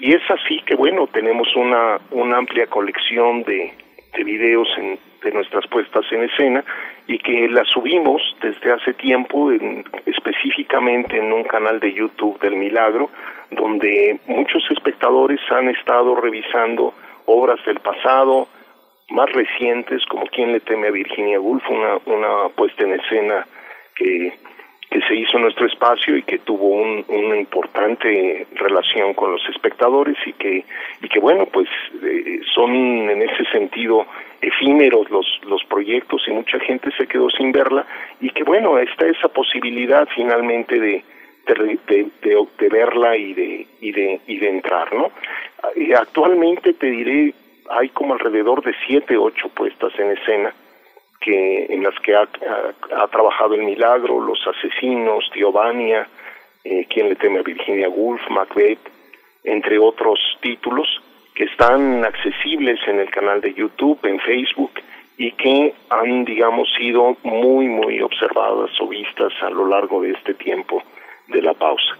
Y 0.00 0.14
es 0.14 0.22
así 0.30 0.60
que, 0.66 0.74
bueno, 0.74 1.06
tenemos 1.08 1.54
una, 1.54 2.00
una 2.10 2.38
amplia 2.38 2.66
colección 2.66 3.42
de, 3.42 3.72
de 4.16 4.24
videos 4.24 4.68
en, 4.78 4.98
de 5.22 5.32
nuestras 5.32 5.66
puestas 5.66 6.04
en 6.10 6.24
escena 6.24 6.64
y 7.06 7.18
que 7.18 7.48
las 7.48 7.68
subimos 7.68 8.22
desde 8.42 8.72
hace 8.72 8.94
tiempo 8.94 9.52
en, 9.52 9.84
específicamente 10.06 11.18
en 11.18 11.32
un 11.32 11.44
canal 11.44 11.80
de 11.80 11.92
YouTube 11.92 12.40
del 12.40 12.56
Milagro 12.56 13.10
donde 13.50 14.18
muchos 14.26 14.62
espectadores 14.70 15.40
han 15.50 15.68
estado 15.68 16.14
revisando 16.14 16.94
obras 17.26 17.62
del 17.66 17.80
pasado 17.80 18.48
más 19.10 19.30
recientes 19.32 20.04
como 20.06 20.26
Quien 20.26 20.52
le 20.52 20.60
teme 20.60 20.88
a 20.88 20.92
Virginia 20.92 21.40
Woolf 21.40 21.68
una, 21.68 21.98
una 22.06 22.48
puesta 22.54 22.84
en 22.84 22.92
escena 22.92 23.46
que 23.96 24.32
que 24.90 25.00
se 25.02 25.14
hizo 25.14 25.38
nuestro 25.38 25.66
espacio 25.66 26.16
y 26.16 26.22
que 26.24 26.38
tuvo 26.38 26.66
una 26.66 27.36
importante 27.36 28.46
relación 28.56 29.14
con 29.14 29.30
los 29.30 29.48
espectadores 29.48 30.16
y 30.26 30.32
que 30.32 30.64
y 31.00 31.08
que 31.08 31.20
bueno 31.20 31.46
pues 31.46 31.68
eh, 32.02 32.40
son 32.52 32.74
en 32.74 33.22
ese 33.22 33.44
sentido 33.52 34.04
efímeros 34.40 35.08
los 35.10 35.26
los 35.44 35.62
proyectos 35.64 36.22
y 36.26 36.32
mucha 36.32 36.58
gente 36.58 36.90
se 36.98 37.06
quedó 37.06 37.30
sin 37.30 37.52
verla 37.52 37.86
y 38.20 38.30
que 38.30 38.42
bueno 38.42 38.78
está 38.78 39.06
esa 39.06 39.28
posibilidad 39.28 40.08
finalmente 40.14 40.80
de 40.80 41.04
de, 41.46 42.06
de, 42.22 42.68
verla 42.68 43.16
y 43.16 43.32
de 43.32 43.66
y 43.80 43.92
de 43.92 44.20
y 44.26 44.38
de 44.38 44.48
entrar 44.48 44.92
no 44.92 45.10
eh, 45.76 45.94
actualmente 45.94 46.72
te 46.72 46.90
diré 46.90 47.32
hay 47.70 47.90
como 47.90 48.14
alrededor 48.14 48.64
de 48.64 48.74
siete 48.86 49.16
ocho 49.16 49.48
puestas 49.50 49.92
en 50.00 50.10
escena 50.10 50.52
que 51.20 51.66
en 51.68 51.82
las 51.82 51.94
que 52.00 52.14
ha, 52.14 52.26
trabajado 53.08 53.54
el 53.54 53.62
milagro, 53.62 54.20
Los 54.20 54.40
Asesinos, 54.46 55.30
Giovannia, 55.34 56.08
eh, 56.64 56.86
Quien 56.88 57.08
le 57.08 57.16
teme 57.16 57.40
a 57.40 57.42
Virginia 57.42 57.88
Woolf, 57.88 58.22
Macbeth, 58.30 58.80
entre 59.44 59.78
otros 59.78 60.18
títulos 60.40 60.88
que 61.34 61.44
están 61.44 62.04
accesibles 62.04 62.78
en 62.86 63.00
el 63.00 63.10
canal 63.10 63.40
de 63.40 63.54
YouTube, 63.54 63.98
en 64.02 64.18
Facebook 64.20 64.72
y 65.16 65.32
que 65.32 65.74
han, 65.90 66.24
digamos, 66.24 66.68
sido 66.78 67.16
muy, 67.22 67.68
muy 67.68 68.00
observadas 68.00 68.70
o 68.80 68.88
vistas 68.88 69.32
a 69.42 69.50
lo 69.50 69.66
largo 69.66 70.02
de 70.02 70.12
este 70.12 70.34
tiempo 70.34 70.82
de 71.28 71.42
la 71.42 71.54
pausa. 71.54 71.96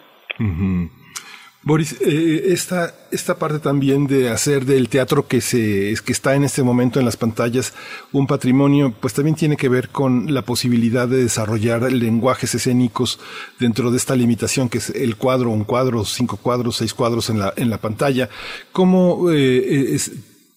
Boris, 1.71 1.95
eh, 2.01 2.47
esta, 2.49 2.97
esta 3.13 3.39
parte 3.39 3.61
también 3.61 4.09
de 4.09 4.29
hacer 4.29 4.65
del 4.65 4.89
teatro 4.89 5.29
que 5.29 5.41
se 5.41 5.95
que 6.05 6.11
está 6.11 6.35
en 6.35 6.43
este 6.43 6.65
momento 6.65 6.99
en 6.99 7.05
las 7.05 7.17
pantallas 7.17 7.75
un 8.11 8.27
patrimonio, 8.27 8.93
pues 9.01 9.15
también 9.15 9.37
tiene 9.37 9.57
que 9.57 9.69
ver 9.69 9.89
con 9.91 10.35
la 10.35 10.43
posibilidad 10.43 11.07
de 11.07 11.19
desarrollar 11.19 11.93
lenguajes 11.93 12.57
escénicos 12.57 13.21
dentro 13.61 13.93
de 13.93 13.99
esta 13.99 14.17
limitación 14.17 14.69
que 14.69 14.79
es 14.79 14.91
el 14.91 15.15
cuadro, 15.15 15.51
un 15.51 15.63
cuadro, 15.63 16.05
cinco 16.05 16.39
cuadros, 16.39 16.75
seis 16.75 16.93
cuadros 16.93 17.31
en 17.31 17.39
la 17.39 17.55
en 17.55 17.71
la 17.71 17.79
pantalla. 17.79 18.29
¿Cómo 18.73 19.31
eh, 19.31 19.95
es, 19.95 20.11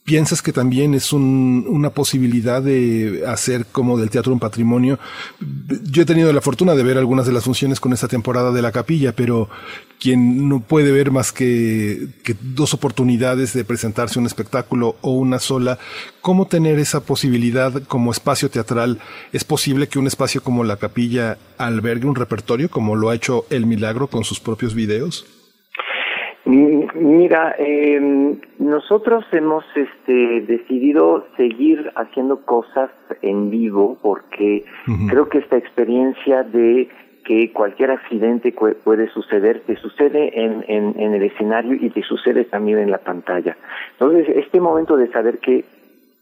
¿Piensas 0.03 0.41
que 0.41 0.51
también 0.51 0.93
es 0.95 1.13
un, 1.13 1.65
una 1.69 1.91
posibilidad 1.91 2.61
de 2.61 3.23
hacer 3.25 3.65
como 3.65 3.97
del 3.97 4.09
teatro 4.09 4.33
un 4.33 4.39
patrimonio? 4.39 4.99
Yo 5.83 6.01
he 6.01 6.05
tenido 6.05 6.33
la 6.33 6.41
fortuna 6.41 6.75
de 6.75 6.83
ver 6.83 6.97
algunas 6.97 7.25
de 7.25 7.31
las 7.31 7.45
funciones 7.45 7.79
con 7.79 7.93
esta 7.93 8.09
temporada 8.09 8.51
de 8.51 8.61
la 8.61 8.73
capilla, 8.73 9.15
pero 9.15 9.49
quien 10.01 10.49
no 10.49 10.59
puede 10.59 10.91
ver 10.91 11.11
más 11.11 11.31
que, 11.31 12.09
que 12.25 12.35
dos 12.41 12.73
oportunidades 12.73 13.53
de 13.53 13.63
presentarse 13.63 14.19
un 14.19 14.25
espectáculo 14.25 14.97
o 14.99 15.13
una 15.13 15.39
sola, 15.39 15.79
¿cómo 16.19 16.47
tener 16.47 16.79
esa 16.79 16.99
posibilidad 16.99 17.81
como 17.83 18.11
espacio 18.11 18.49
teatral? 18.49 18.99
¿Es 19.31 19.45
posible 19.45 19.87
que 19.87 19.99
un 19.99 20.07
espacio 20.07 20.43
como 20.43 20.65
la 20.65 20.75
capilla 20.75 21.37
albergue 21.57 22.07
un 22.07 22.15
repertorio 22.15 22.69
como 22.69 22.97
lo 22.97 23.09
ha 23.09 23.15
hecho 23.15 23.45
El 23.49 23.67
Milagro 23.67 24.07
con 24.07 24.25
sus 24.25 24.41
propios 24.41 24.75
videos? 24.75 25.25
Mira, 26.45 27.55
eh, 27.57 28.37
nosotros 28.59 29.23
hemos 29.31 29.63
este, 29.75 30.41
decidido 30.41 31.25
seguir 31.37 31.91
haciendo 31.95 32.41
cosas 32.41 32.89
en 33.21 33.49
vivo 33.49 33.97
porque 34.01 34.65
creo 35.09 35.29
que 35.29 35.37
esta 35.37 35.57
experiencia 35.57 36.43
de 36.43 36.89
que 37.23 37.53
cualquier 37.53 37.91
accidente 37.91 38.53
puede 38.83 39.07
suceder, 39.09 39.61
te 39.61 39.77
sucede 39.77 40.37
en, 40.37 40.65
en, 40.67 40.99
en 40.99 41.13
el 41.13 41.23
escenario 41.23 41.75
y 41.79 41.89
te 41.89 42.01
sucede 42.01 42.43
también 42.43 42.79
en 42.79 42.91
la 42.91 42.97
pantalla. 42.97 43.55
Entonces, 43.93 44.27
este 44.35 44.59
momento 44.59 44.97
de 44.97 45.07
saber 45.07 45.39
que 45.39 45.63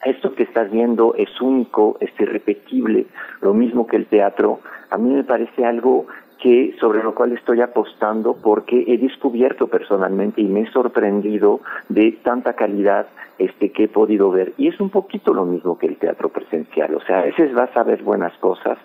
esto 0.06 0.34
que 0.34 0.44
estás 0.44 0.72
viendo 0.72 1.16
es 1.16 1.42
único, 1.42 1.98
es 2.00 2.12
irrepetible, 2.20 3.06
lo 3.42 3.54
mismo 3.54 3.88
que 3.88 3.98
el 3.98 4.06
teatro, 4.06 4.60
a 4.90 4.98
mí 4.98 5.14
me 5.14 5.24
parece 5.24 5.66
algo 5.66 6.06
que 6.42 6.76
sobre 6.80 7.04
lo 7.04 7.14
cual 7.14 7.32
estoy 7.34 7.62
apostando 7.62 8.36
porque 8.36 8.84
he 8.88 8.98
descubierto 8.98 9.68
personalmente 9.68 10.42
y 10.42 10.46
me 10.46 10.62
he 10.62 10.72
sorprendido 10.72 11.62
de 11.88 12.14
tanta 12.24 12.54
calidad 12.54 13.08
este 13.38 13.72
que 13.72 13.84
he 13.84 13.88
podido 13.88 14.32
ver. 14.32 14.54
Y 14.58 14.68
es 14.68 14.80
un 14.80 14.90
poquito 14.90 15.34
lo 15.34 15.46
mismo 15.46 15.78
que 15.78 15.88
el 15.88 15.98
teatro 15.98 16.30
presencial, 16.30 16.96
o 16.96 17.02
sea, 17.02 17.20
a 17.20 17.24
veces 17.24 17.54
vas 17.54 17.76
a 17.78 17.84
ver 17.84 18.02
buenas 18.04 18.34
cosas, 18.40 18.78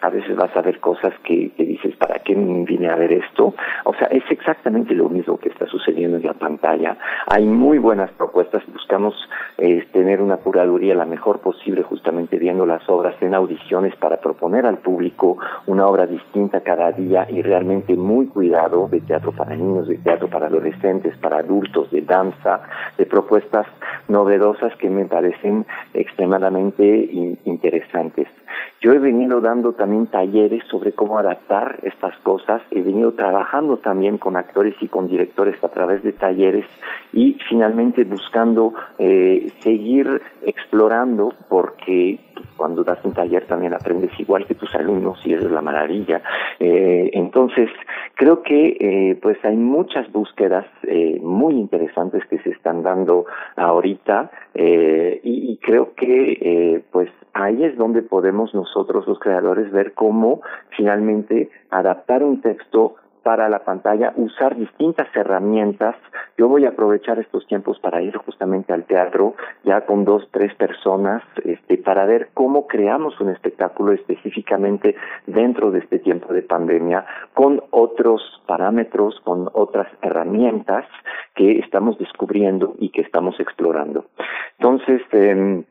a 0.00 0.10
veces 0.10 0.36
vas 0.36 0.54
a 0.56 0.62
ver 0.62 0.80
cosas 0.80 1.12
que, 1.24 1.52
dices, 1.56 1.96
¿para 1.96 2.18
qué 2.20 2.34
vine 2.34 2.88
a 2.88 2.96
ver 2.96 3.12
esto? 3.12 3.54
O 3.84 3.94
sea, 3.94 4.08
es 4.08 4.24
exactamente 4.30 4.94
lo 4.94 5.08
mismo 5.08 5.38
que 5.38 5.48
está 5.48 5.66
sucediendo 5.66 6.16
en 6.16 6.26
la 6.26 6.34
pantalla. 6.34 6.96
Hay 7.26 7.44
muy 7.44 7.78
buenas 7.78 8.10
propuestas, 8.12 8.62
buscamos 8.72 9.14
eh, 9.58 9.86
tener 9.92 10.20
una 10.20 10.36
curaduría 10.38 10.94
la 10.94 11.06
mejor 11.06 11.40
posible 11.40 11.82
justamente 11.82 12.38
viendo 12.38 12.66
las 12.66 12.88
obras 12.88 13.14
en 13.20 13.34
audiciones 13.34 13.94
para 13.96 14.18
proponer 14.18 14.66
al 14.66 14.78
público 14.78 15.38
una 15.66 15.86
obra 15.86 16.06
distinta 16.06 16.60
cada 16.60 16.92
día 16.92 17.26
y 17.28 17.42
realmente 17.42 17.94
muy 17.96 18.26
cuidado 18.26 18.88
de 18.88 19.00
teatro 19.00 19.32
para 19.32 19.56
niños, 19.56 19.88
de 19.88 19.98
teatro 19.98 20.28
para 20.28 20.46
adolescentes, 20.46 21.16
para 21.18 21.38
adultos, 21.38 21.90
de 21.90 22.02
danza, 22.02 22.62
de 22.98 23.06
propuestas 23.06 23.66
novedosas 24.08 24.74
que 24.76 24.88
me 24.88 25.06
parecen 25.06 25.66
extremadamente 25.94 26.84
interesantes. 27.44 28.28
Yo 28.80 28.92
he 28.92 28.98
venido 28.98 29.40
dando 29.40 29.72
también 29.72 30.06
talleres 30.06 30.62
sobre 30.70 30.92
cómo 30.92 31.18
adaptar 31.18 31.78
estas 31.82 32.16
cosas, 32.18 32.62
he 32.70 32.82
venido 32.82 33.12
trabajando 33.12 33.78
también 33.78 34.18
con 34.18 34.36
actores 34.36 34.74
y 34.80 34.88
con 34.88 35.08
directores 35.08 35.62
a 35.62 35.68
través 35.68 36.02
de 36.02 36.12
talleres 36.12 36.66
y 37.12 37.36
finalmente 37.48 38.04
buscando 38.04 38.74
eh, 38.98 39.50
seguir 39.60 40.22
explorando 40.42 41.32
porque 41.48 42.20
cuando 42.56 42.84
das 42.84 42.98
un 43.04 43.12
taller 43.12 43.46
también 43.46 43.74
aprendes 43.74 44.10
igual 44.18 44.46
que 44.46 44.54
tus 44.54 44.74
alumnos 44.74 45.18
y 45.24 45.34
es 45.34 45.42
la 45.44 45.62
maravilla. 45.62 46.22
Eh, 46.58 47.10
entonces, 47.12 47.68
creo 48.14 48.42
que 48.42 48.76
eh, 48.80 49.18
pues 49.20 49.38
hay 49.44 49.56
muchas 49.56 50.10
búsquedas 50.12 50.66
eh, 50.82 51.18
muy 51.22 51.54
interesantes 51.54 52.24
que 52.26 52.38
se 52.38 52.50
están 52.50 52.82
dando 52.82 53.26
ahorita 53.56 54.30
y, 54.54 55.58
creo 55.62 55.94
que 55.94 56.82
pues 56.92 57.10
ahí 57.36 57.64
es 57.64 57.76
donde 57.76 58.02
podemos 58.02 58.54
nosotros 58.54 59.06
los 59.06 59.18
creadores 59.18 59.70
ver 59.70 59.92
cómo 59.94 60.40
finalmente 60.76 61.50
adaptar 61.70 62.22
un 62.22 62.40
texto 62.40 62.96
para 63.22 63.48
la 63.48 63.64
pantalla, 63.64 64.12
usar 64.14 64.56
distintas 64.56 65.08
herramientas. 65.12 65.96
Yo 66.38 66.46
voy 66.46 66.64
a 66.64 66.68
aprovechar 66.68 67.18
estos 67.18 67.44
tiempos 67.48 67.76
para 67.80 68.00
ir 68.00 68.16
justamente 68.18 68.72
al 68.72 68.84
teatro, 68.84 69.34
ya 69.64 69.80
con 69.80 70.04
dos, 70.04 70.28
tres 70.30 70.54
personas, 70.54 71.24
este, 71.44 71.76
para 71.76 72.06
ver 72.06 72.28
cómo 72.34 72.68
creamos 72.68 73.20
un 73.20 73.30
espectáculo 73.30 73.92
específicamente 73.92 74.94
dentro 75.26 75.72
de 75.72 75.80
este 75.80 75.98
tiempo 75.98 76.32
de 76.32 76.42
pandemia, 76.42 77.04
con 77.34 77.64
otros 77.72 78.22
parámetros, 78.46 79.20
con 79.24 79.50
otras 79.54 79.88
herramientas 80.02 80.86
que 81.34 81.58
estamos 81.58 81.98
descubriendo 81.98 82.76
y 82.78 82.90
que 82.90 83.00
estamos 83.00 83.40
explorando. 83.40 84.04
Entonces, 84.56 85.02
eh, 85.10 85.64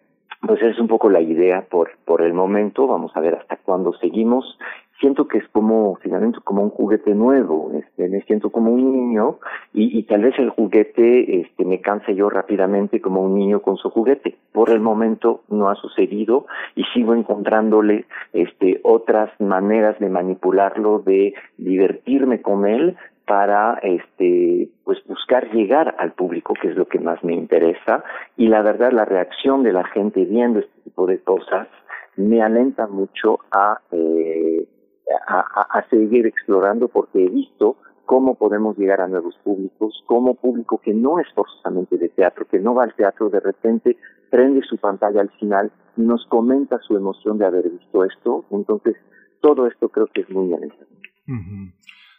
pues 0.48 0.62
es 0.62 0.80
un 0.80 0.88
poco 0.88 1.10
la 1.10 1.22
idea 1.22 1.66
por, 1.70 1.92
por 2.06 2.22
el 2.22 2.34
momento, 2.34 2.88
vamos 2.88 3.12
a 3.16 3.20
ver 3.20 3.36
hasta 3.36 3.58
cuándo 3.58 3.94
seguimos 3.94 4.58
siento 5.00 5.28
que 5.28 5.40
es 5.40 5.48
como, 5.50 5.96
finalmente, 6.02 6.40
como 6.44 6.64
un 6.64 6.70
juguete 6.70 7.14
nuevo, 7.14 7.72
este, 7.74 8.08
me 8.08 8.22
siento 8.22 8.50
como 8.50 8.72
un 8.72 8.92
niño 8.92 9.40
y, 9.74 9.98
y 9.98 10.04
tal 10.04 10.22
vez 10.24 10.38
el 10.40 10.50
juguete 10.50 11.42
este, 11.42 11.66
me 11.66 11.82
canse 11.82 12.16
yo 12.16 12.30
rápidamente 12.30 13.02
como 13.02 13.22
un 13.22 13.36
niño 13.36 13.62
con 13.62 13.78
su 13.78 13.90
juguete. 13.90 14.38
Por 14.52 14.70
el 14.70 14.80
momento 14.80 15.44
no 15.50 15.70
ha 15.70 15.76
sucedido 15.76 16.46
y 16.76 16.84
sigo 16.94 17.14
encontrándole 17.14 18.06
este, 18.34 18.80
otras 18.84 19.30
maneras 19.40 20.00
de 20.00 20.10
manipularlo, 20.10 21.00
de 21.00 21.34
divertirme 21.58 22.42
con 22.42 22.66
él 22.66 22.96
para 23.26 23.80
este 23.82 24.70
pues 24.84 25.00
buscar 25.06 25.52
llegar 25.52 25.96
al 26.00 26.14
público 26.14 26.54
que 26.62 26.70
es 26.70 26.76
lo 26.76 26.88
que 26.88 27.00
más 27.00 27.24
me 27.24 27.34
interesa 27.34 28.04
y 28.38 28.48
la 28.48 28.62
verdad 28.62 28.92
la 28.92 29.06
reacción 29.06 29.64
de 29.64 29.74
la 29.74 29.84
gente 29.86 30.26
viendo 30.26 30.60
este 30.60 30.82
tipo 30.84 31.08
de 31.08 31.20
cosas 31.22 31.68
me 32.18 32.42
alenta 32.42 32.88
mucho 32.88 33.40
a 33.52 33.80
eh, 33.92 34.68
a, 35.28 35.86
seguir 35.90 36.26
explorando 36.26 36.88
porque 36.88 37.24
he 37.24 37.30
visto 37.30 37.78
cómo 38.06 38.36
podemos 38.36 38.78
llegar 38.78 39.02
a 39.02 39.08
nuevos 39.08 39.36
públicos, 39.44 40.04
cómo 40.08 40.36
público 40.36 40.80
que 40.84 40.94
no 40.94 41.20
es 41.20 41.28
forzosamente 41.34 41.98
de 41.98 42.10
teatro, 42.10 42.46
que 42.48 42.60
no 42.60 42.74
va 42.74 42.84
al 42.84 42.96
teatro, 42.96 43.30
de 43.30 43.40
repente 43.40 43.98
prende 44.30 44.62
su 44.64 44.78
pantalla 44.78 45.22
al 45.22 45.30
final 45.40 45.72
nos 45.96 46.26
comenta 46.28 46.80
su 46.80 46.96
emoción 46.98 47.38
de 47.38 47.46
haber 47.46 47.70
visto 47.70 48.04
esto. 48.04 48.46
Entonces, 48.52 48.96
todo 49.42 49.68
esto 49.68 49.90
creo 49.90 50.08
que 50.08 50.22
es 50.22 50.30
muy 50.30 50.46
interesante. 50.46 51.10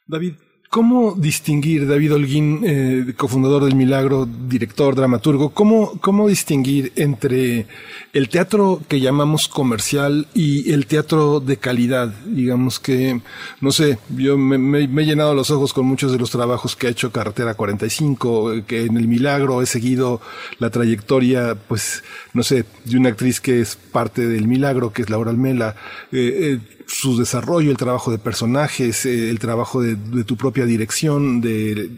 David, 0.07 0.35
¿Cómo 0.69 1.15
distinguir, 1.17 1.87
David 1.87 2.15
Holguín, 2.15 2.61
eh, 2.65 3.15
cofundador 3.17 3.65
del 3.65 3.77
Milagro, 3.77 4.27
director, 4.27 4.97
dramaturgo, 4.97 5.51
cómo, 5.51 5.99
cómo 6.01 6.29
distinguir 6.29 6.93
entre 6.97 7.67
el 8.13 8.29
teatro 8.29 8.83
que 8.89 9.01
llamamos 9.01 9.47
comercial 9.47 10.27
y 10.35 10.73
el 10.73 10.87
teatro 10.87 11.39
de 11.39 11.57
calidad? 11.57 12.13
Digamos 12.27 12.81
que, 12.81 13.21
no 13.61 13.71
sé, 13.71 13.99
yo 14.11 14.37
me, 14.37 14.59
me, 14.59 14.89
me, 14.89 15.03
he 15.03 15.07
llenado 15.07 15.35
los 15.35 15.51
ojos 15.51 15.73
con 15.73 15.87
muchos 15.87 16.11
de 16.11 16.19
los 16.19 16.31
trabajos 16.31 16.75
que 16.75 16.89
ha 16.89 16.91
hecho 16.91 17.13
Carretera 17.13 17.55
45, 17.55 18.65
que 18.67 18.87
en 18.87 18.97
el 18.97 19.07
Milagro 19.07 19.63
he 19.63 19.67
seguido 19.67 20.21
la 20.59 20.71
trayectoria, 20.71 21.55
pues, 21.55 22.03
no 22.35 22.43
sé, 22.43 22.65
de 22.85 22.97
una 22.97 23.11
actriz 23.11 23.41
que 23.41 23.61
es 23.61 23.77
parte 23.77 24.27
del 24.27 24.49
Milagro, 24.49 24.93
que 24.93 25.03
es 25.03 25.11
Laura 25.11 25.31
Almela. 25.31 25.77
Eh, 26.11 26.59
eh, 26.61 26.76
su 26.87 27.19
desarrollo, 27.19 27.71
el 27.71 27.77
trabajo 27.77 28.11
de 28.11 28.19
personajes, 28.19 29.05
eh, 29.07 29.29
el 29.31 29.39
trabajo 29.39 29.83
de, 29.83 29.97
tu 30.25 30.37
propia 30.37 30.65
dirección, 30.65 31.41
de 31.41 31.91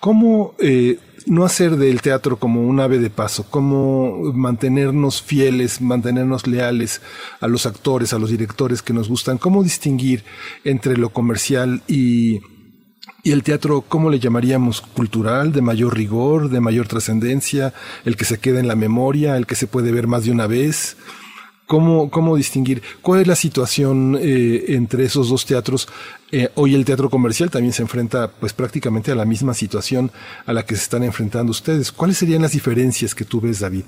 cómo 0.00 0.54
eh, 0.58 0.98
no 1.26 1.44
hacer 1.44 1.76
del 1.76 2.02
teatro 2.02 2.36
como 2.36 2.62
un 2.62 2.80
ave 2.80 2.98
de 2.98 3.10
paso, 3.10 3.46
cómo 3.50 4.32
mantenernos 4.34 5.22
fieles, 5.22 5.80
mantenernos 5.80 6.46
leales 6.46 7.00
a 7.40 7.48
los 7.48 7.66
actores, 7.66 8.12
a 8.12 8.18
los 8.18 8.30
directores 8.30 8.82
que 8.82 8.92
nos 8.92 9.08
gustan, 9.08 9.38
cómo 9.38 9.62
distinguir 9.62 10.24
entre 10.64 10.96
lo 10.96 11.10
comercial 11.10 11.82
y, 11.86 12.40
y 13.22 13.32
el 13.32 13.42
teatro, 13.42 13.80
¿cómo 13.82 14.10
le 14.10 14.20
llamaríamos? 14.20 14.80
¿Cultural, 14.80 15.52
de 15.52 15.62
mayor 15.62 15.96
rigor, 15.96 16.50
de 16.50 16.60
mayor 16.60 16.86
trascendencia, 16.86 17.72
el 18.04 18.16
que 18.16 18.24
se 18.24 18.38
queda 18.38 18.60
en 18.60 18.68
la 18.68 18.76
memoria, 18.76 19.36
el 19.36 19.46
que 19.46 19.54
se 19.54 19.66
puede 19.66 19.90
ver 19.90 20.06
más 20.06 20.24
de 20.24 20.32
una 20.32 20.46
vez? 20.46 20.96
¿Cómo, 21.68 22.10
¿Cómo 22.10 22.34
distinguir? 22.34 22.80
¿Cuál 23.02 23.20
es 23.20 23.26
la 23.26 23.34
situación 23.34 24.16
eh, 24.18 24.72
entre 24.72 25.04
esos 25.04 25.28
dos 25.28 25.44
teatros? 25.44 25.86
Eh, 26.32 26.48
hoy 26.54 26.74
el 26.74 26.86
teatro 26.86 27.10
comercial 27.10 27.50
también 27.50 27.74
se 27.74 27.82
enfrenta 27.82 28.32
pues 28.40 28.54
prácticamente 28.54 29.12
a 29.12 29.14
la 29.14 29.26
misma 29.26 29.52
situación 29.52 30.08
a 30.46 30.54
la 30.54 30.62
que 30.62 30.76
se 30.76 30.84
están 30.84 31.04
enfrentando 31.04 31.50
ustedes. 31.50 31.92
¿Cuáles 31.92 32.16
serían 32.16 32.40
las 32.40 32.52
diferencias 32.52 33.14
que 33.14 33.26
tú 33.26 33.42
ves, 33.42 33.60
David? 33.60 33.84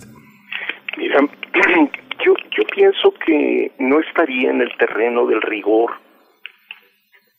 Mira, 0.99 1.21
yo, 2.23 2.35
yo 2.55 2.65
pienso 2.75 3.15
que 3.25 3.73
no 3.79 3.99
estaría 4.01 4.51
en 4.51 4.61
el 4.61 4.77
terreno 4.77 5.25
del 5.25 5.41
rigor. 5.41 5.93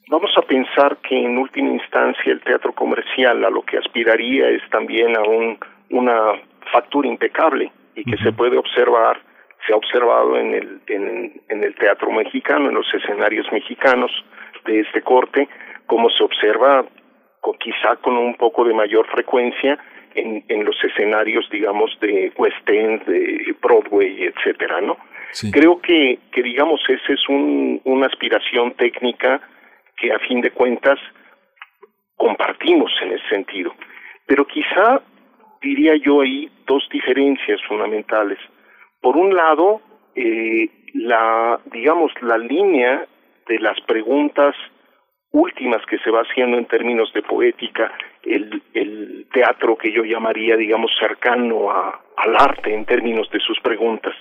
Vamos 0.09 0.31
a 0.37 0.41
pensar 0.41 0.97
que 1.07 1.23
en 1.23 1.37
última 1.37 1.69
instancia 1.69 2.33
el 2.33 2.41
teatro 2.41 2.73
comercial 2.73 3.45
a 3.45 3.51
lo 3.51 3.61
que 3.61 3.77
aspiraría 3.77 4.49
es 4.49 4.67
también 4.71 5.15
a 5.15 5.21
un, 5.21 5.59
una 5.91 6.33
factura 6.73 7.07
impecable 7.07 7.71
y 7.95 8.03
que 8.05 8.09
uh 8.09 8.13
-huh. 8.15 8.23
se 8.23 8.31
puede 8.31 8.57
observar 8.57 9.21
se 9.65 9.73
ha 9.73 9.75
observado 9.75 10.37
en 10.37 10.53
el, 10.53 10.81
en, 10.87 11.41
en, 11.49 11.63
el 11.63 11.75
teatro 11.75 12.11
mexicano, 12.11 12.69
en 12.69 12.75
los 12.75 12.91
escenarios 12.93 13.51
mexicanos 13.51 14.11
de 14.65 14.79
este 14.81 15.01
corte, 15.01 15.47
como 15.85 16.09
se 16.09 16.23
observa 16.23 16.85
con, 17.39 17.57
quizá 17.57 17.95
con 17.97 18.17
un 18.17 18.35
poco 18.35 18.63
de 18.63 18.73
mayor 18.73 19.07
frecuencia 19.07 19.77
en, 20.15 20.43
en 20.47 20.65
los 20.65 20.75
escenarios, 20.83 21.47
digamos, 21.51 21.97
de 22.01 22.31
West 22.37 22.69
End, 22.69 23.05
de 23.05 23.55
Broadway, 23.61 24.23
etcétera, 24.23 24.81
¿no? 24.81 24.97
Sí. 25.31 25.51
Creo 25.51 25.79
que, 25.79 26.19
que, 26.31 26.43
digamos, 26.43 26.81
esa 26.89 27.13
es 27.13 27.29
un, 27.29 27.81
una 27.85 28.07
aspiración 28.07 28.73
técnica 28.73 29.41
que 29.97 30.11
a 30.11 30.19
fin 30.19 30.41
de 30.41 30.51
cuentas 30.51 30.99
compartimos 32.17 32.91
en 33.01 33.13
ese 33.13 33.29
sentido. 33.29 33.73
Pero 34.25 34.45
quizá 34.45 35.01
diría 35.61 35.95
yo 35.95 36.21
ahí 36.21 36.49
dos 36.65 36.87
diferencias 36.91 37.61
fundamentales 37.67 38.39
por 39.01 39.17
un 39.17 39.35
lado, 39.35 39.81
eh, 40.15 40.69
la, 40.93 41.59
digamos, 41.71 42.11
la 42.21 42.37
línea 42.37 43.05
de 43.47 43.59
las 43.59 43.79
preguntas 43.81 44.55
últimas 45.31 45.85
que 45.85 45.97
se 45.99 46.11
va 46.11 46.21
haciendo 46.21 46.57
en 46.57 46.65
términos 46.65 47.11
de 47.13 47.21
poética 47.21 47.91
el, 48.23 48.61
teatro 49.33 49.77
que 49.77 49.93
yo 49.93 50.03
llamaría, 50.03 50.57
digamos, 50.57 50.91
cercano 50.99 51.71
al 51.71 52.35
arte 52.35 52.73
en 52.73 52.83
términos 52.83 53.29
de 53.31 53.39
sus 53.39 53.57
preguntas. 53.61 54.13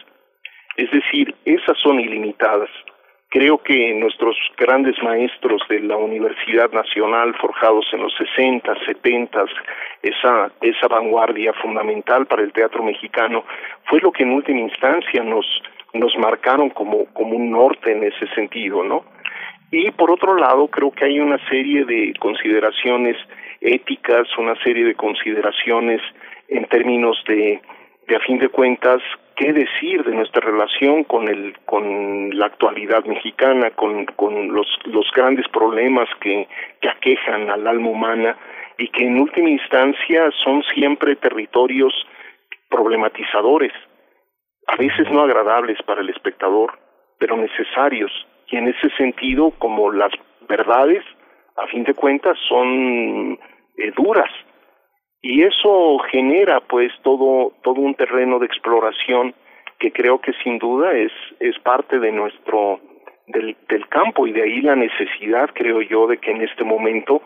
Es 0.76 0.88
decir, 0.92 1.34
esas 1.44 1.76
son 1.78 1.98
ilimitadas. 1.98 2.70
Creo 3.32 3.58
que 3.58 3.94
nuestros 3.94 4.36
grandes 4.56 5.00
maestros 5.04 5.62
de 5.68 5.78
la 5.78 5.96
Universidad 5.96 6.68
Nacional, 6.72 7.32
forjados 7.40 7.86
en 7.92 8.02
los 8.02 8.12
60, 8.16 8.74
70, 8.86 9.44
esa, 10.02 10.50
esa 10.60 10.88
vanguardia 10.88 11.52
fundamental 11.52 12.26
para 12.26 12.42
el 12.42 12.52
teatro 12.52 12.82
mexicano, 12.82 13.44
fue 13.84 14.00
lo 14.00 14.10
que 14.10 14.24
en 14.24 14.32
última 14.32 14.58
instancia 14.58 15.22
nos, 15.22 15.46
nos 15.92 16.12
marcaron 16.18 16.70
como, 16.70 17.04
como 17.12 17.36
un 17.36 17.52
norte 17.52 17.92
en 17.92 18.02
ese 18.02 18.26
sentido, 18.34 18.82
¿no? 18.82 19.04
Y 19.70 19.92
por 19.92 20.10
otro 20.10 20.34
lado, 20.34 20.66
creo 20.66 20.90
que 20.90 21.04
hay 21.04 21.20
una 21.20 21.38
serie 21.48 21.84
de 21.84 22.12
consideraciones 22.18 23.16
éticas, 23.60 24.26
una 24.38 24.60
serie 24.64 24.84
de 24.84 24.96
consideraciones 24.96 26.00
en 26.48 26.64
términos 26.64 27.22
de, 27.28 27.62
de 28.08 28.16
a 28.16 28.20
fin 28.26 28.40
de 28.40 28.48
cuentas, 28.48 29.00
qué 29.40 29.54
decir 29.54 30.04
de 30.04 30.14
nuestra 30.14 30.42
relación 30.42 31.04
con 31.04 31.26
el 31.26 31.56
con 31.64 32.28
la 32.38 32.44
actualidad 32.44 33.06
mexicana, 33.06 33.70
con, 33.70 34.06
los, 34.52 35.10
grandes 35.16 35.48
problemas 35.48 36.08
que, 36.20 36.46
que 36.82 36.88
aquejan 36.90 37.48
al 37.48 37.66
alma 37.66 37.88
humana 37.88 38.36
y 38.76 38.88
que 38.88 39.06
en 39.06 39.18
última 39.18 39.48
instancia 39.48 40.30
son 40.44 40.62
siempre 40.74 41.16
territorios 41.16 41.94
problematizadores, 42.68 43.72
a 44.66 44.76
veces 44.76 45.10
no 45.10 45.22
agradables 45.22 45.80
para 45.86 46.02
el 46.02 46.10
espectador, 46.10 46.78
pero 47.18 47.38
necesarios. 47.38 48.12
Y 48.48 48.56
en 48.58 48.68
ese 48.68 48.90
sentido, 48.98 49.52
como 49.52 49.90
las 49.90 50.12
verdades, 50.48 51.02
a 51.56 51.66
fin 51.68 51.84
de 51.84 51.94
cuentas, 51.94 52.36
son 52.46 53.38
eh, 53.78 53.90
duras, 53.96 54.30
y 55.22 55.42
eso 55.42 55.98
genera 56.10 56.60
pues 56.60 56.92
todo 57.02 57.52
todo 57.62 57.80
un 57.80 57.94
terreno 57.94 58.38
de 58.38 58.46
exploración 58.46 59.34
que 59.78 59.92
creo 59.92 60.20
que 60.20 60.32
sin 60.42 60.58
duda 60.58 60.92
es 60.92 61.12
es 61.40 61.58
parte 61.58 61.98
de 61.98 62.12
nuestro 62.12 62.80
del, 63.26 63.56
del 63.68 63.86
campo 63.88 64.26
y 64.26 64.32
de 64.32 64.42
ahí 64.42 64.60
la 64.62 64.76
necesidad 64.76 65.50
creo 65.52 65.82
yo 65.82 66.06
de 66.06 66.18
que 66.18 66.30
en 66.30 66.42
este 66.42 66.64
momento 66.64 67.22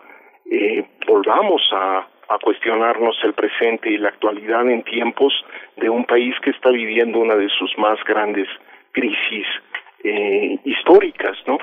eh, 0.51 0.85
volvamos 1.07 1.63
a, 1.73 2.09
a 2.29 2.39
cuestionarnos 2.43 3.17
el 3.23 3.33
presente 3.33 3.91
y 3.91 3.99
la 3.99 4.09
actualidad 4.09 4.69
en 4.69 4.83
tiempos 4.83 5.33
de 5.77 5.89
un 5.89 6.05
país 6.05 6.35
que 6.43 6.51
está 6.51 6.71
viviendo 6.71 7.21
una 7.21 7.37
de 7.37 7.49
sus 7.49 7.77
más 7.79 8.03
grandes 8.05 8.49
crisis 8.93 9.47
eh, 10.03 10.59
históricas 10.65 11.39
no 11.47 11.59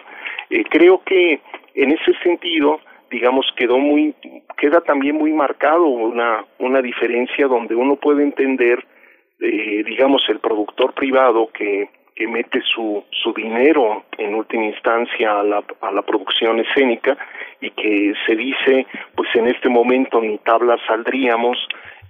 eh, 0.49 0.63
creo 0.69 1.03
que 1.03 1.41
en 1.75 1.91
ese 1.91 2.13
sentido 2.23 2.79
digamos 3.11 3.45
quedó 3.55 3.77
muy 3.77 4.15
queda 4.57 4.81
también 4.81 5.17
muy 5.17 5.33
marcado 5.33 5.85
una 5.85 6.45
una 6.59 6.81
diferencia 6.81 7.45
donde 7.47 7.75
uno 7.75 7.97
puede 7.97 8.23
entender 8.23 8.83
eh, 9.39 9.83
digamos 9.85 10.23
el 10.29 10.39
productor 10.39 10.93
privado 10.93 11.49
que 11.53 11.89
que 12.15 12.27
mete 12.27 12.61
su 12.73 13.03
su 13.11 13.33
dinero 13.33 14.05
en 14.17 14.33
última 14.33 14.65
instancia 14.65 15.39
a 15.39 15.43
la 15.43 15.63
a 15.81 15.91
la 15.91 16.01
producción 16.01 16.59
escénica 16.59 17.17
y 17.59 17.69
que 17.71 18.13
se 18.25 18.35
dice 18.35 18.87
pues 19.15 19.29
en 19.35 19.47
este 19.47 19.69
momento 19.69 20.21
ni 20.21 20.37
tablas 20.39 20.79
saldríamos 20.87 21.57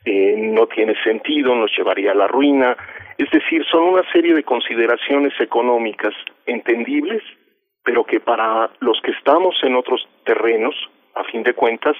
eh, 0.06 0.36
no 0.38 0.68
tiene 0.68 0.96
sentido 1.04 1.56
nos 1.56 1.72
llevaría 1.78 2.12
a 2.12 2.16
la 2.16 2.28
ruina. 2.28 2.76
Es 3.18 3.30
decir 3.30 3.66
son 3.72 3.84
una 3.84 4.04
serie 4.12 4.34
de 4.34 4.44
consideraciones 4.44 5.34
económicas 5.40 6.14
entendibles 6.46 7.24
pero 7.84 8.03
que 8.03 8.19
para 8.19 8.69
los 8.80 9.00
que 9.01 9.11
estamos 9.11 9.56
en 9.64 9.76
otros 9.76 10.08
terrenos, 10.26 10.76
a 11.16 11.24
fin 11.26 11.43
de 11.43 11.53
cuentas, 11.53 11.95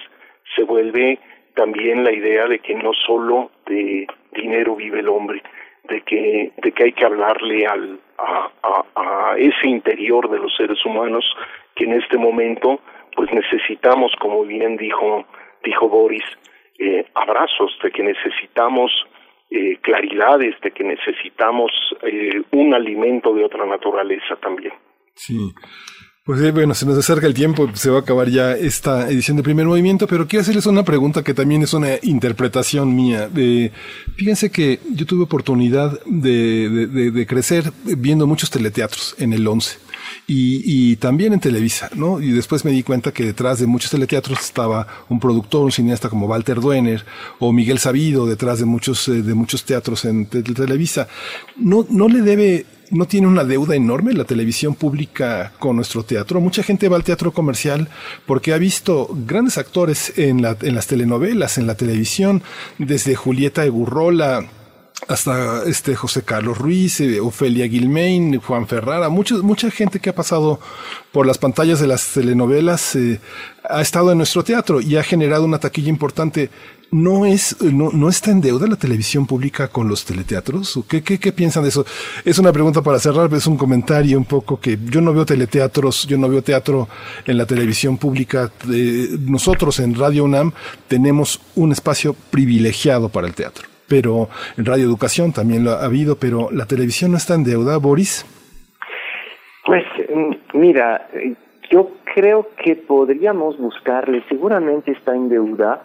se 0.56 0.64
vuelve 0.64 1.20
también 1.56 2.04
la 2.04 2.12
idea 2.12 2.48
de 2.48 2.60
que 2.60 2.76
no 2.76 2.94
solo 2.94 3.52
de 3.66 4.08
dinero 4.34 4.76
vive 4.76 5.00
el 5.00 5.10
hombre, 5.10 5.42
de 5.84 6.02
que, 6.02 6.52
de 6.58 6.72
que 6.72 6.84
hay 6.84 6.94
que 6.94 7.06
hablarle 7.06 7.66
al, 7.66 8.00
a, 8.18 8.50
a, 8.96 9.36
ese 9.38 9.68
interior 9.68 10.30
de 10.30 10.40
los 10.40 10.56
seres 10.56 10.84
humanos 10.86 11.26
que 11.76 11.86
en 11.86 11.94
este 11.94 12.18
momento 12.18 12.80
pues 13.16 13.32
necesitamos, 13.34 14.14
como 14.20 14.44
bien 14.44 14.78
dijo, 14.78 15.26
dijo 15.64 15.90
Boris, 15.90 16.24
eh, 16.80 17.06
abrazos, 17.14 17.78
de 17.84 17.92
que 17.92 18.04
necesitamos 18.04 18.92
eh, 19.50 19.78
claridades, 19.82 20.60
de 20.62 20.72
que 20.72 20.84
necesitamos 20.84 21.72
eh, 22.04 22.42
un 22.52 22.74
alimento 22.74 23.34
de 23.34 23.44
otra 23.44 23.66
naturaleza 23.66 24.36
también. 24.38 24.74
Sí. 25.16 25.54
Pues 26.24 26.40
eh, 26.42 26.52
bueno, 26.52 26.76
se 26.76 26.86
nos 26.86 26.96
acerca 27.00 27.26
el 27.26 27.34
tiempo, 27.34 27.68
se 27.74 27.90
va 27.90 27.98
a 27.98 28.02
acabar 28.02 28.30
ya 28.30 28.52
esta 28.52 29.10
edición 29.10 29.38
de 29.38 29.44
primer 29.44 29.66
movimiento, 29.66 30.06
pero 30.06 30.28
quiero 30.28 30.42
hacerles 30.42 30.68
una 30.68 30.84
pregunta 30.84 31.24
que 31.24 31.34
también 31.34 31.64
es 31.64 31.74
una 31.74 31.96
interpretación 32.04 32.96
mía. 32.96 33.28
Eh, 33.36 33.72
fíjense 34.16 34.52
que 34.52 34.80
yo 34.94 35.08
tuve 35.08 35.24
oportunidad 35.24 36.00
de, 36.06 36.70
de, 36.70 37.12
de, 37.12 37.26
crecer 37.26 37.74
viendo 37.98 38.28
muchos 38.28 38.52
teleteatros 38.52 39.16
en 39.18 39.34
el 39.34 39.48
11 39.48 39.80
y, 40.28 40.92
y, 40.92 40.96
también 40.98 41.34
en 41.34 41.40
Televisa, 41.40 41.90
¿no? 41.96 42.22
Y 42.22 42.30
después 42.30 42.66
me 42.66 42.72
di 42.72 42.84
cuenta 42.84 43.12
que 43.12 43.26
detrás 43.26 43.60
de 43.60 43.66
muchos 43.66 43.90
teleteatros 43.90 44.40
estaba 44.42 44.86
un 45.10 45.20
productor, 45.20 45.66
un 45.66 45.72
cineasta 45.72 46.08
como 46.08 46.28
Walter 46.28 46.62
Duener 46.62 47.04
o 47.40 47.52
Miguel 47.52 47.80
Sabido 47.80 48.28
detrás 48.28 48.60
de 48.60 48.66
muchos, 48.66 49.08
eh, 49.08 49.24
de 49.24 49.34
muchos 49.34 49.66
teatros 49.66 50.06
en 50.06 50.28
Televisa. 50.28 51.08
No, 51.58 51.84
no 51.90 52.08
le 52.08 52.22
debe 52.22 52.66
no 52.92 53.08
tiene 53.08 53.28
una 53.28 53.44
deuda 53.44 53.76
enorme 53.76 54.14
la 54.14 54.26
televisión 54.26 54.76
pública 54.76 55.54
con 55.60 55.78
nuestro 55.78 56.04
teatro. 56.04 56.40
Mucha 56.42 56.62
gente 56.62 56.90
va 56.90 56.98
al 56.98 57.04
teatro 57.04 57.32
comercial 57.32 57.88
porque 58.26 58.54
ha 58.54 58.58
visto 58.58 59.10
grandes 59.26 59.58
actores 59.58 60.18
en, 60.18 60.42
la, 60.42 60.58
en 60.62 60.76
las 60.76 60.88
telenovelas, 60.88 61.58
en 61.58 61.68
la 61.68 61.76
televisión, 61.76 62.44
desde 62.78 63.16
Julieta 63.16 63.66
Egurrola, 63.66 64.46
hasta 65.08 65.64
este 65.66 65.96
José 65.96 66.24
Carlos 66.24 66.58
Ruiz, 66.58 67.00
eh, 67.00 67.20
Ofelia 67.20 67.68
Gilmain, 67.68 68.40
Juan 68.40 68.68
Ferrara, 68.68 69.10
mucho, 69.10 69.42
mucha 69.42 69.72
gente 69.72 70.00
que 70.00 70.12
ha 70.12 70.16
pasado 70.16 70.60
por 71.12 71.26
las 71.26 71.38
pantallas 71.38 71.80
de 71.80 71.88
las 71.88 72.14
telenovelas 72.14 72.96
eh, 72.96 73.20
ha 73.64 73.82
estado 73.82 74.12
en 74.12 74.18
nuestro 74.18 74.44
teatro 74.44 74.82
y 74.82 74.98
ha 74.98 75.04
generado 75.04 75.46
una 75.46 75.60
taquilla 75.60 75.90
importante. 75.90 76.50
¿No 76.92 77.26
es, 77.26 77.62
no, 77.62 77.90
no 77.92 78.10
está 78.10 78.32
en 78.32 78.42
deuda 78.42 78.68
la 78.68 78.76
televisión 78.76 79.26
pública 79.26 79.70
con 79.70 79.88
los 79.88 80.04
teleteatros? 80.04 80.84
¿Qué, 80.90 81.02
qué, 81.02 81.18
qué 81.20 81.32
piensan 81.32 81.64
de 81.64 81.70
eso? 81.70 81.86
Es 82.26 82.38
una 82.38 82.52
pregunta 82.52 82.82
para 82.82 83.00
cerrar, 83.00 83.34
es 83.34 83.48
un 83.48 83.58
comentario 83.58 84.18
un 84.18 84.26
poco 84.26 84.60
que 84.60 84.78
yo 84.90 85.00
no 85.00 85.14
veo 85.14 85.26
teleteatros, 85.26 86.06
yo 86.06 86.18
no 86.18 86.28
veo 86.28 86.42
teatro 86.42 86.90
en 87.26 87.38
la 87.38 87.46
televisión 87.46 87.98
pública. 87.98 88.52
Eh, 88.70 89.08
nosotros 89.22 89.80
en 89.80 89.96
Radio 89.96 90.26
UNAM 90.26 90.52
tenemos 90.90 91.40
un 91.56 91.72
espacio 91.72 92.14
privilegiado 92.30 93.08
para 93.10 93.28
el 93.28 93.36
teatro 93.36 93.72
pero 93.88 94.30
en 94.58 94.66
Radio 94.66 94.86
Educación 94.86 95.34
también 95.34 95.66
lo 95.66 95.72
ha 95.72 95.84
habido, 95.84 96.16
pero 96.16 96.50
la 96.50 96.66
televisión 96.66 97.12
no 97.12 97.18
está 97.18 97.36
en 97.36 97.44
deuda, 97.44 97.76
Boris. 97.76 98.26
Pues 99.66 99.84
mira, 100.54 101.10
yo 101.70 101.92
creo 102.16 102.48
que 102.64 102.78
podríamos 102.78 103.58
buscarle, 103.58 104.24
seguramente 104.30 104.92
está 104.92 105.14
en 105.14 105.28
deuda. 105.28 105.84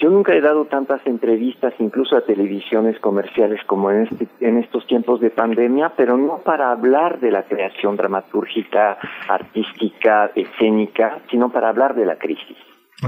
Yo 0.00 0.10
nunca 0.10 0.32
he 0.32 0.40
dado 0.40 0.66
tantas 0.66 1.04
entrevistas, 1.06 1.74
incluso 1.80 2.16
a 2.16 2.20
televisiones 2.20 3.00
comerciales 3.00 3.60
como 3.66 3.90
en, 3.90 4.02
este, 4.02 4.28
en 4.40 4.58
estos 4.58 4.86
tiempos 4.86 5.20
de 5.20 5.30
pandemia, 5.30 5.92
pero 5.96 6.16
no 6.16 6.38
para 6.38 6.70
hablar 6.70 7.18
de 7.18 7.32
la 7.32 7.42
creación 7.42 7.96
dramatúrgica, 7.96 8.96
artística, 9.28 10.30
escénica, 10.36 11.18
sino 11.30 11.50
para 11.50 11.70
hablar 11.70 11.96
de 11.96 12.06
la 12.06 12.16
crisis. 12.16 12.56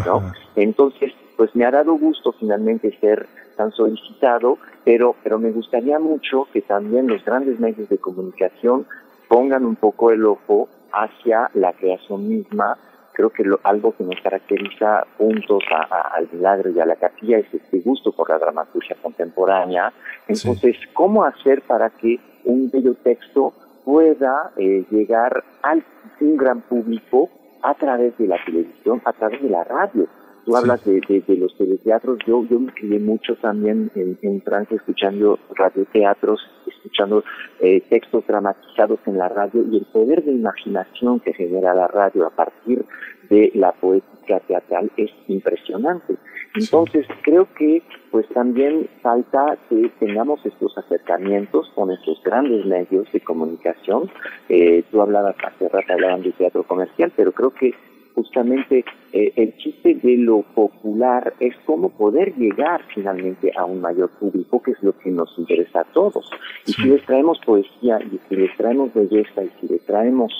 ¿no? 0.05 0.33
Entonces, 0.57 1.13
pues 1.37 1.55
me 1.55 1.65
ha 1.65 1.71
dado 1.71 1.95
gusto 1.95 2.33
finalmente 2.33 2.97
ser 3.01 3.29
tan 3.57 3.71
solicitado, 3.73 4.59
pero, 4.85 5.15
pero 5.23 5.39
me 5.39 5.51
gustaría 5.53 5.99
mucho 5.99 6.49
que 6.53 6.63
también 6.63 7.07
los 7.07 7.25
grandes 7.25 7.61
medios 7.61 7.89
de 7.89 7.99
comunicación 7.99 8.87
pongan 9.29 9.65
un 9.65 9.77
poco 9.77 10.11
el 10.11 10.25
ojo 10.27 10.69
hacia 10.93 11.51
la 11.55 11.73
creación 11.73 12.29
misma. 12.29 12.77
Creo 13.21 13.29
que 13.29 13.45
lo, 13.45 13.61
algo 13.65 13.95
que 13.95 14.03
nos 14.03 14.19
caracteriza 14.23 15.07
juntos 15.19 15.63
a, 15.71 16.17
al 16.17 16.27
milagro 16.33 16.71
y 16.71 16.81
a 16.81 16.87
la 16.87 16.97
capilla 16.97 17.37
es 17.37 17.53
este 17.53 17.81
gusto 17.81 18.13
por 18.13 18.31
la 18.31 18.39
dramaturgia 18.39 18.97
contemporánea. 19.03 19.93
Entonces, 20.27 20.75
sí. 20.81 20.89
¿cómo 20.95 21.23
hacer 21.23 21.61
para 21.61 21.91
que 21.91 22.19
un 22.45 22.71
bello 22.71 22.95
texto 22.95 23.53
pueda 23.85 24.53
eh, 24.57 24.87
llegar 24.91 25.45
a 25.63 25.75
un 26.23 26.37
gran 26.39 26.63
público 26.63 27.29
a 27.61 27.75
través 27.75 28.17
de 28.17 28.27
la 28.27 28.43
televisión, 28.43 29.03
a 29.05 29.13
través 29.13 29.43
de 29.43 29.51
la 29.51 29.65
radio? 29.65 30.07
Tú 30.45 30.57
hablas 30.57 30.85
de, 30.85 31.01
de, 31.09 31.21
de, 31.21 31.37
los 31.37 31.57
teleteatros, 31.57 32.19
yo, 32.27 32.45
yo 32.49 32.59
me 32.59 32.73
crié 32.73 32.99
mucho 32.99 33.37
también 33.37 33.91
en, 33.95 34.19
en 34.23 34.43
Francia 34.43 34.77
escuchando 34.77 35.39
radioteatros, 35.55 36.41
escuchando 36.67 37.23
eh, 37.61 37.83
textos 37.89 38.27
dramatizados 38.27 39.01
en 39.07 39.19
la 39.19 39.29
radio 39.29 39.65
y 39.71 39.77
el 39.77 39.87
poder 39.87 40.25
de 40.25 40.33
imaginación 40.33 41.21
que 41.21 41.35
genera 41.35 41.75
la 41.75 41.89
radio 41.89 42.27
a 42.27 42.31
partir 42.31 42.85
de 43.29 43.53
la 43.55 43.73
poética 43.73 44.41
teatral 44.41 44.91
es 44.97 45.11
impresionante. 45.29 46.17
Entonces, 46.55 47.07
sí. 47.07 47.15
creo 47.23 47.47
que 47.55 47.83
pues 48.11 48.27
también 48.31 48.89
falta 49.03 49.57
que 49.69 49.89
tengamos 50.01 50.45
estos 50.45 50.77
acercamientos 50.77 51.71
con 51.77 51.93
estos 51.93 52.21
grandes 52.25 52.67
medios 52.67 53.11
de 53.13 53.21
comunicación. 53.21 54.11
Eh, 54.49 54.83
tú 54.91 55.01
hablabas 55.01 55.37
hace 55.45 55.69
rato, 55.69 55.93
hablaban 55.93 56.23
de 56.23 56.33
teatro 56.33 56.65
comercial, 56.65 57.13
pero 57.15 57.31
creo 57.31 57.51
que 57.53 57.73
justamente 58.15 58.85
eh, 59.13 59.33
el 59.37 59.57
chiste 59.57 59.95
de 59.95 60.17
lo 60.17 60.43
popular 60.43 61.35
es 61.41 61.55
cómo 61.67 61.91
poder 61.91 62.35
llegar 62.37 62.83
finalmente 62.95 63.53
a 63.57 63.65
un 63.65 63.81
mayor 63.81 64.11
público, 64.11 64.63
que 64.63 64.73
es 64.73 64.83
lo 64.83 64.97
que 64.99 65.11
nos 65.11 65.37
interesa 65.39 65.81
a 65.81 65.85
todos. 65.85 66.31
Y 66.67 66.73
si 66.73 66.85
les 66.85 67.05
traemos 67.05 67.39
poesía, 67.45 67.99
y 68.01 68.21
si 68.29 68.37
les 68.37 68.57
traemos 68.57 68.93
belleza, 68.95 69.45
y 69.45 69.51
si 69.61 69.69
les 69.69 69.85
traemos 69.85 70.33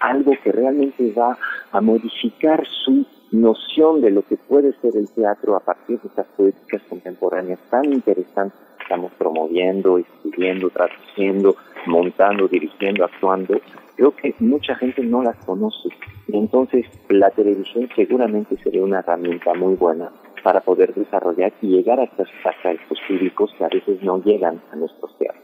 algo 0.00 0.32
que 0.42 0.52
realmente 0.52 1.12
va 1.12 1.38
a 1.72 1.80
modificar 1.80 2.66
su 2.84 3.06
noción 3.32 4.00
de 4.00 4.10
lo 4.10 4.22
que 4.22 4.36
puede 4.36 4.72
ser 4.80 4.96
el 4.96 5.10
teatro 5.10 5.56
a 5.56 5.60
partir 5.60 6.00
de 6.00 6.08
estas 6.08 6.26
poéticas 6.36 6.82
contemporáneas 6.88 7.58
tan 7.70 7.92
interesantes 7.92 8.58
estamos 8.86 9.10
promoviendo, 9.18 9.98
escribiendo, 9.98 10.70
traduciendo, 10.70 11.56
montando, 11.86 12.46
dirigiendo, 12.46 13.04
actuando, 13.04 13.60
creo 13.96 14.14
que 14.14 14.32
mucha 14.38 14.76
gente 14.76 15.02
no 15.02 15.24
las 15.24 15.36
conoce. 15.44 15.88
Y 16.28 16.36
entonces 16.36 16.86
la 17.08 17.30
televisión 17.30 17.88
seguramente 17.96 18.56
sería 18.62 18.84
una 18.84 19.00
herramienta 19.00 19.54
muy 19.54 19.74
buena 19.74 20.10
para 20.44 20.60
poder 20.60 20.94
desarrollar 20.94 21.52
y 21.60 21.68
llegar 21.68 21.98
a 21.98 22.04
estos, 22.04 22.28
hasta 22.44 22.70
estos 22.70 22.98
públicos 23.08 23.52
que 23.58 23.64
a 23.64 23.68
veces 23.68 24.00
no 24.02 24.22
llegan 24.22 24.60
a 24.72 24.76
nuestros 24.76 25.18
teatros. 25.18 25.42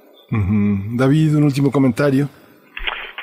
David, 0.96 1.36
un 1.36 1.42
último 1.42 1.72
comentario. 1.72 2.28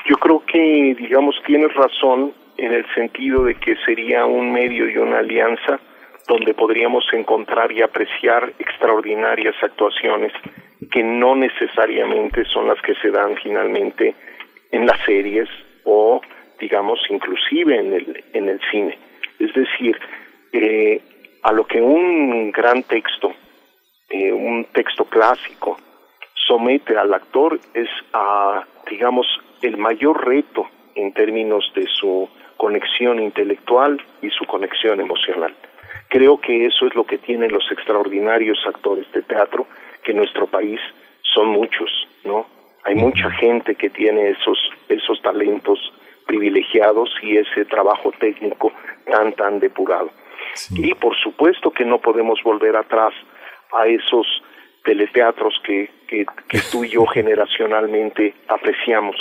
Yo 0.09 0.17
creo 0.17 0.43
que, 0.51 0.95
digamos, 0.99 1.35
tienes 1.47 1.73
razón 1.75 2.33
en 2.57 2.73
el 2.73 2.85
sentido 2.93 3.45
de 3.45 3.55
que 3.55 3.75
sería 3.85 4.25
un 4.25 4.51
medio 4.51 4.89
y 4.89 4.97
una 4.97 5.19
alianza 5.19 5.79
donde 6.29 6.53
podríamos 6.53 7.03
encontrar 7.11 7.71
y 7.71 7.81
apreciar 7.81 8.53
extraordinarias 8.59 9.55
actuaciones 9.61 10.31
que 10.91 11.03
no 11.03 11.35
necesariamente 11.35 12.45
son 12.45 12.67
las 12.67 12.79
que 12.81 12.93
se 13.01 13.09
dan 13.09 13.35
finalmente 13.43 14.15
en 14.71 14.85
las 14.85 14.99
series 15.05 15.49
o 15.83 16.21
digamos 16.59 16.99
inclusive 17.09 17.79
en 17.79 17.93
el 17.93 18.23
en 18.33 18.47
el 18.47 18.61
cine 18.71 18.97
es 19.39 19.51
decir 19.53 19.97
eh, 20.53 21.01
a 21.41 21.51
lo 21.51 21.65
que 21.65 21.81
un 21.81 22.51
gran 22.51 22.83
texto 22.83 23.33
eh, 24.09 24.31
un 24.31 24.65
texto 24.65 25.05
clásico 25.05 25.77
somete 26.33 26.95
al 26.95 27.11
actor 27.13 27.59
es 27.73 27.89
a 28.13 28.63
digamos 28.87 29.25
el 29.63 29.77
mayor 29.77 30.25
reto 30.27 30.69
en 30.95 31.11
términos 31.13 31.71
de 31.75 31.87
su 31.87 32.29
conexión 32.57 33.19
intelectual 33.19 34.01
y 34.21 34.29
su 34.31 34.45
conexión 34.45 34.99
emocional. 34.99 35.55
Creo 36.09 36.39
que 36.39 36.65
eso 36.65 36.87
es 36.87 36.95
lo 36.95 37.05
que 37.05 37.17
tienen 37.17 37.51
los 37.51 37.71
extraordinarios 37.71 38.59
actores 38.65 39.11
de 39.11 39.21
teatro, 39.21 39.67
que 40.03 40.11
en 40.11 40.17
nuestro 40.17 40.47
país 40.47 40.79
son 41.21 41.49
muchos, 41.49 42.07
¿no? 42.23 42.47
Hay 42.83 42.95
mucha 42.95 43.29
gente 43.31 43.75
que 43.75 43.89
tiene 43.89 44.29
esos, 44.29 44.57
esos 44.87 45.21
talentos 45.21 45.79
privilegiados 46.25 47.09
y 47.21 47.37
ese 47.37 47.65
trabajo 47.65 48.11
técnico 48.19 48.71
tan, 49.05 49.33
tan 49.33 49.59
depurado. 49.59 50.09
Y 50.75 50.93
por 50.93 51.15
supuesto 51.17 51.71
que 51.71 51.85
no 51.85 51.99
podemos 51.99 52.41
volver 52.43 52.75
atrás 52.75 53.13
a 53.73 53.87
esos 53.87 54.25
teleteatros 54.83 55.59
que, 55.63 55.89
que, 56.07 56.25
que 56.47 56.59
tú 56.71 56.83
y 56.83 56.89
yo 56.89 57.05
generacionalmente 57.05 58.33
apreciamos. 58.47 59.15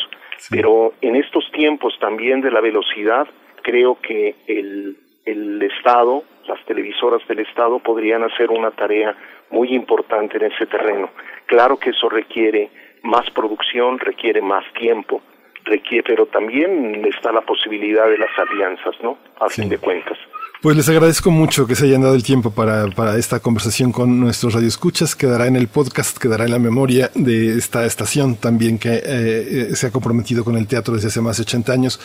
Pero 0.50 0.94
en 1.00 1.16
estos 1.16 1.50
tiempos 1.50 1.98
también 1.98 2.40
de 2.40 2.50
la 2.50 2.60
velocidad, 2.60 3.26
creo 3.62 3.98
que 4.00 4.36
el, 4.46 4.96
el 5.30 5.62
Estado, 5.62 6.22
las 6.46 6.64
televisoras 6.64 7.26
del 7.28 7.40
Estado 7.40 7.78
podrían 7.78 8.22
hacer 8.22 8.50
una 8.50 8.70
tarea 8.70 9.14
muy 9.50 9.74
importante 9.74 10.36
en 10.38 10.50
ese 10.52 10.66
terreno. 10.66 11.10
Claro 11.46 11.76
que 11.76 11.90
eso 11.90 12.08
requiere 12.08 12.70
más 13.02 13.30
producción, 13.30 13.98
requiere 13.98 14.40
más 14.40 14.64
tiempo, 14.74 15.20
requiere, 15.64 16.02
pero 16.04 16.26
también 16.26 17.04
está 17.04 17.32
la 17.32 17.42
posibilidad 17.42 18.08
de 18.08 18.18
las 18.18 18.30
alianzas, 18.38 18.94
¿no? 19.02 19.18
A 19.40 19.48
fin 19.48 19.68
de 19.68 19.78
cuentas. 19.78 20.18
Pues 20.60 20.76
les 20.76 20.88
agradezco 20.88 21.30
mucho 21.30 21.68
que 21.68 21.76
se 21.76 21.84
hayan 21.84 22.02
dado 22.02 22.16
el 22.16 22.24
tiempo 22.24 22.50
para, 22.50 22.88
para, 22.88 23.16
esta 23.16 23.38
conversación 23.38 23.92
con 23.92 24.18
nuestros 24.18 24.54
radioescuchas. 24.54 25.14
Quedará 25.14 25.46
en 25.46 25.54
el 25.54 25.68
podcast, 25.68 26.18
quedará 26.18 26.46
en 26.46 26.50
la 26.50 26.58
memoria 26.58 27.12
de 27.14 27.56
esta 27.56 27.86
estación 27.86 28.34
también 28.34 28.76
que 28.76 29.00
eh, 29.04 29.70
se 29.76 29.86
ha 29.86 29.90
comprometido 29.92 30.42
con 30.42 30.56
el 30.56 30.66
teatro 30.66 30.94
desde 30.94 31.08
hace 31.08 31.20
más 31.20 31.36
de 31.36 31.42
80 31.42 31.72
años. 31.72 32.00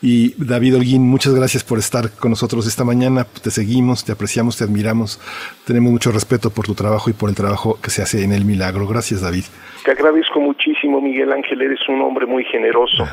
Y 0.00 0.32
David 0.42 0.76
Holguín, 0.76 1.02
muchas 1.02 1.34
gracias 1.34 1.64
por 1.64 1.78
estar 1.78 2.10
con 2.12 2.30
nosotros 2.30 2.66
esta 2.66 2.82
mañana. 2.82 3.24
Te 3.24 3.50
seguimos, 3.50 4.04
te 4.04 4.12
apreciamos, 4.12 4.56
te 4.56 4.64
admiramos. 4.64 5.20
Tenemos 5.66 5.92
mucho 5.92 6.10
respeto 6.10 6.48
por 6.48 6.64
tu 6.64 6.74
trabajo 6.74 7.10
y 7.10 7.12
por 7.12 7.28
el 7.28 7.36
trabajo 7.36 7.78
que 7.82 7.90
se 7.90 8.00
hace 8.00 8.24
en 8.24 8.32
el 8.32 8.46
Milagro. 8.46 8.88
Gracias, 8.88 9.20
David. 9.20 9.44
Te 9.84 9.92
agradezco 9.92 10.40
muchísimo, 10.40 11.00
Miguel 11.00 11.32
Ángel. 11.32 11.62
Eres 11.62 11.80
un 11.88 12.02
hombre 12.02 12.26
muy 12.26 12.44
generoso. 12.44 13.06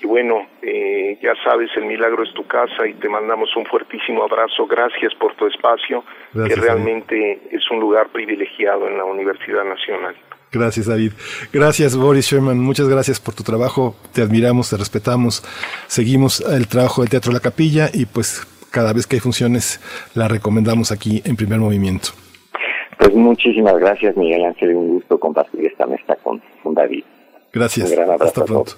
Y 0.00 0.06
bueno, 0.06 0.46
eh, 0.62 1.18
ya 1.22 1.32
sabes, 1.44 1.70
el 1.76 1.86
Milagro 1.86 2.22
es 2.22 2.32
tu 2.34 2.46
casa 2.46 2.86
y 2.86 2.94
te 2.94 3.08
mandamos 3.08 3.54
un 3.56 3.64
fuertísimo 3.66 4.24
abrazo 4.24 4.66
gracias 4.66 5.14
por 5.14 5.34
tu 5.36 5.46
espacio, 5.46 6.04
que 6.32 6.54
realmente 6.54 7.40
es 7.50 7.70
un 7.70 7.80
lugar 7.80 8.08
privilegiado 8.08 8.88
en 8.88 8.98
la 8.98 9.04
Universidad 9.04 9.64
Nacional. 9.64 10.14
Gracias, 10.50 10.86
David. 10.86 11.12
Gracias, 11.52 11.96
Boris 11.96 12.26
Sherman. 12.26 12.58
Muchas 12.58 12.88
gracias 12.88 13.20
por 13.20 13.34
tu 13.34 13.42
trabajo. 13.42 13.96
Te 14.12 14.22
admiramos, 14.22 14.70
te 14.70 14.76
respetamos. 14.76 15.42
Seguimos 15.86 16.40
el 16.40 16.68
trabajo 16.68 17.02
del 17.02 17.10
Teatro 17.10 17.32
La 17.32 17.40
Capilla 17.40 17.90
y 17.92 18.06
pues 18.06 18.46
cada 18.70 18.92
vez 18.92 19.06
que 19.06 19.16
hay 19.16 19.20
funciones 19.20 19.80
la 20.14 20.28
recomendamos 20.28 20.90
aquí 20.90 21.22
en 21.24 21.36
primer 21.36 21.58
movimiento. 21.58 22.10
Pues 22.98 23.14
muchísimas 23.14 23.78
gracias, 23.78 24.16
Miguel 24.16 24.44
Ángel. 24.44 24.74
Un 24.74 24.94
gusto 24.94 25.18
compartir 25.18 25.66
esta 25.66 25.86
mesa 25.86 26.16
con, 26.22 26.42
David. 26.74 27.04
Gracias. 27.52 27.92
Hasta 28.20 28.44
pronto. 28.44 28.72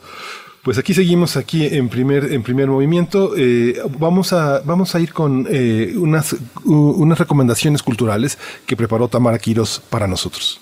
Pues 0.62 0.76
aquí 0.76 0.92
seguimos 0.92 1.39
aquí 1.39 1.66
en 1.66 1.89
primer 1.89 2.31
en 2.32 2.42
primer 2.42 2.68
movimiento. 2.68 3.32
Eh, 3.34 3.81
vamos 3.99 4.34
a 4.34 4.60
vamos 4.60 4.94
a 4.94 5.00
ir 5.00 5.15
con 5.15 5.47
eh, 5.50 5.94
unas 5.97 6.36
unas 6.66 7.18
recomendaciones 7.18 7.82
culturales 7.82 8.39
que 8.66 8.76
preparó 8.76 9.08
Tamara 9.08 9.39
Quiros 9.39 9.82
para 9.89 10.07
nosotros. 10.07 10.60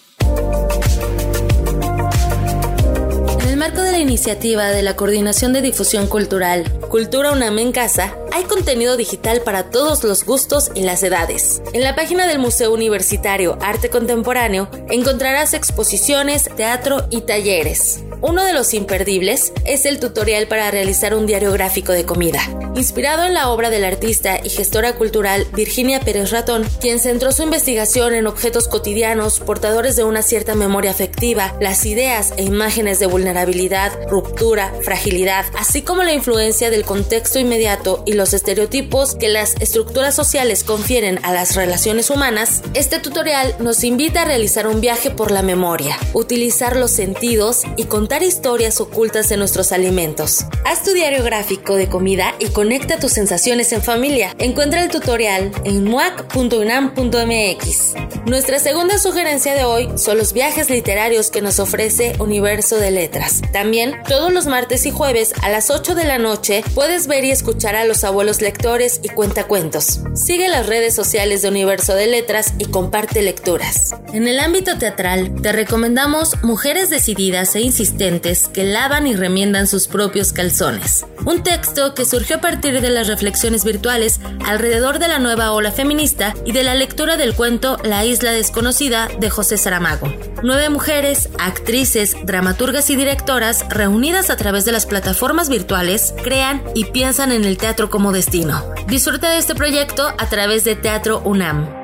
Iniciativa 4.01 4.69
de 4.69 4.83
la 4.83 4.97
Coordinación 4.97 5.53
de 5.53 5.63
Difusión 5.63 6.07
Cultural 6.07 6.65
Cultura 6.89 7.33
UNAM 7.33 7.59
en 7.59 7.73
Casa, 7.73 8.17
hay 8.33 8.45
contenido 8.45 8.97
digital 8.97 9.43
para 9.43 9.71
todos 9.71 10.05
los 10.05 10.25
gustos 10.25 10.71
y 10.75 10.83
las 10.83 11.03
edades. 11.03 11.61
En 11.73 11.83
la 11.83 11.95
página 11.95 12.27
del 12.27 12.39
Museo 12.39 12.73
Universitario 12.73 13.59
Arte 13.61 13.91
Contemporáneo 13.91 14.71
encontrarás 14.89 15.55
exposiciones, 15.55 16.49
teatro 16.57 17.07
y 17.11 17.23
talleres. 17.23 18.03
Uno 18.21 18.45
de 18.45 18.53
los 18.53 18.75
imperdibles 18.75 19.53
es 19.65 19.87
el 19.87 20.01
tutorial 20.01 20.49
para 20.49 20.71
realizar 20.73 21.15
un 21.15 21.27
diario 21.27 21.53
gráfico 21.53 21.93
de 21.93 22.05
comida, 22.05 22.41
inspirado 22.75 23.25
en 23.25 23.33
la 23.33 23.49
obra 23.49 23.71
del 23.71 23.85
artista 23.85 24.41
y 24.43 24.49
gestora 24.49 24.97
cultural 24.97 25.47
Virginia 25.53 26.01
Pérez 26.01 26.33
Ratón, 26.33 26.65
quien 26.81 26.99
centró 26.99 27.31
su 27.31 27.45
investigación 27.45 28.15
en 28.15 28.27
objetos 28.27 28.67
cotidianos 28.67 29.39
portadores 29.39 29.95
de 29.95 30.03
una 30.03 30.23
cierta 30.23 30.57
memoria 30.57 30.91
afectiva, 30.91 31.55
las 31.61 31.87
ideas 31.87 32.33
e 32.37 32.43
imágenes 32.43 32.99
de 32.99 33.07
vulnerabilidad, 33.07 33.88
ruptura, 34.09 34.73
fragilidad, 34.83 35.47
así 35.59 35.83
como 35.83 36.03
la 36.03 36.13
influencia 36.13 36.71
del 36.71 36.85
contexto 36.85 37.39
inmediato 37.39 38.03
y 38.07 38.13
los 38.13 38.35
estereotipos 38.35 39.15
que 39.15 39.29
las 39.29 39.55
estructuras 39.61 40.15
sociales 40.15 40.65
confieren 40.65 41.19
a 41.23 41.33
las 41.33 41.57
relaciones 41.57 42.11
humanas, 42.11 42.63
este 42.75 42.99
tutorial 42.99 43.55
nos 43.61 43.85
invita 43.85 44.23
a 44.23 44.25
realizar 44.25 44.67
un 44.67 44.81
viaje 44.81 45.11
por 45.11 45.31
la 45.31 45.43
memoria, 45.43 45.99
utilizar 46.13 46.77
los 46.77 46.91
sentidos 46.91 47.63
y 47.77 47.85
contar 47.85 48.23
historias 48.23 48.81
ocultas 48.81 49.29
de 49.29 49.37
nuestros 49.37 49.73
alimentos. 49.73 50.45
Haz 50.65 50.83
tu 50.83 50.93
diario 50.93 51.25
gráfico 51.25 51.75
de 51.75 51.89
comida 51.89 52.35
y 52.39 52.47
conecta 52.47 52.99
tus 52.99 53.13
sensaciones 53.13 53.73
en 53.73 53.83
familia. 53.83 54.35
Encuentra 54.39 54.83
el 54.83 54.91
tutorial 54.91 55.51
en 55.65 55.85
muac.unam.mx. 55.85 57.95
Nuestra 58.27 58.59
segunda 58.59 58.99
sugerencia 58.99 59.55
de 59.55 59.65
hoy 59.65 59.89
son 59.97 60.19
los 60.19 60.33
viajes 60.33 60.71
literarios 60.71 61.31
que 61.31 61.41
nos 61.41 61.59
ofrece 61.59 62.15
Universo 62.19 62.77
de 62.77 62.91
Letras. 62.91 63.41
También, 63.53 63.78
todos 64.09 64.33
los 64.33 64.47
martes 64.47 64.87
y 64.87 64.91
jueves 64.91 65.33
a 65.43 65.49
las 65.49 65.71
8 65.71 65.95
de 65.95 66.05
la 66.05 66.19
noche 66.19 66.65
puedes 66.75 67.07
ver 67.07 67.25
y 67.25 67.31
escuchar 67.31 67.77
a 67.77 67.85
los 67.85 68.03
abuelos 68.03 68.41
lectores 68.41 69.01
y 69.05 69.09
cuentacuentos. 69.09 70.01
Sigue 70.15 70.49
las 70.49 70.67
redes 70.67 70.95
sociales 70.95 71.43
de 71.43 71.49
Universo 71.49 71.95
de 71.95 72.09
Letras 72.09 72.55
y 72.59 72.65
comparte 72.65 73.23
lecturas. 73.23 73.95
En 74.13 74.27
el 74.27 74.41
ámbito 74.41 74.79
teatral, 74.79 75.43
te 75.43 75.53
recomendamos 75.53 76.43
Mujeres 76.43 76.91
decididas 76.91 77.55
e 77.55 77.61
insistentes 77.61 78.49
que 78.49 78.65
lavan 78.65 79.07
y 79.07 79.15
remiendan 79.15 79.67
sus 79.67 79.87
propios 79.87 80.33
calzones. 80.33 81.07
Un 81.25 81.43
texto 81.43 81.95
que 81.95 82.05
surgió 82.05 82.37
a 82.37 82.41
partir 82.41 82.81
de 82.81 82.91
las 82.91 83.07
reflexiones 83.07 83.65
virtuales 83.65 84.21
alrededor 84.45 84.99
de 84.99 85.09
la 85.09 85.19
nueva 85.19 85.53
ola 85.53 85.71
feminista 85.71 86.35
y 86.45 86.53
de 86.53 86.63
la 86.63 86.75
lectura 86.75 87.17
del 87.17 87.35
cuento 87.35 87.77
La 87.85 88.05
isla 88.05 88.33
desconocida 88.33 89.09
de 89.21 89.31
José 89.31 89.57
Saramago. 89.57 90.13
Nueve 90.43 90.69
mujeres, 90.71 91.29
actrices, 91.39 92.17
dramaturgas 92.25 92.91
y 92.91 92.97
directoras 92.97 93.68
reunidas 93.69 94.31
a 94.31 94.37
través 94.37 94.65
de 94.65 94.73
las 94.73 94.87
plataformas 94.87 95.49
virtuales 95.49 96.15
crean 96.23 96.63
y 96.75 96.87
piensan 96.87 97.33
en 97.33 97.45
el 97.45 97.59
teatro 97.59 97.91
como 97.91 98.13
destino. 98.13 98.63
Disfruta 98.87 99.31
de 99.31 99.39
este 99.39 99.55
proyecto 99.55 100.09
a 100.19 100.29
través 100.29 100.65
de 100.65 100.77
Teatro 100.77 101.21
UNAM. 101.25 101.78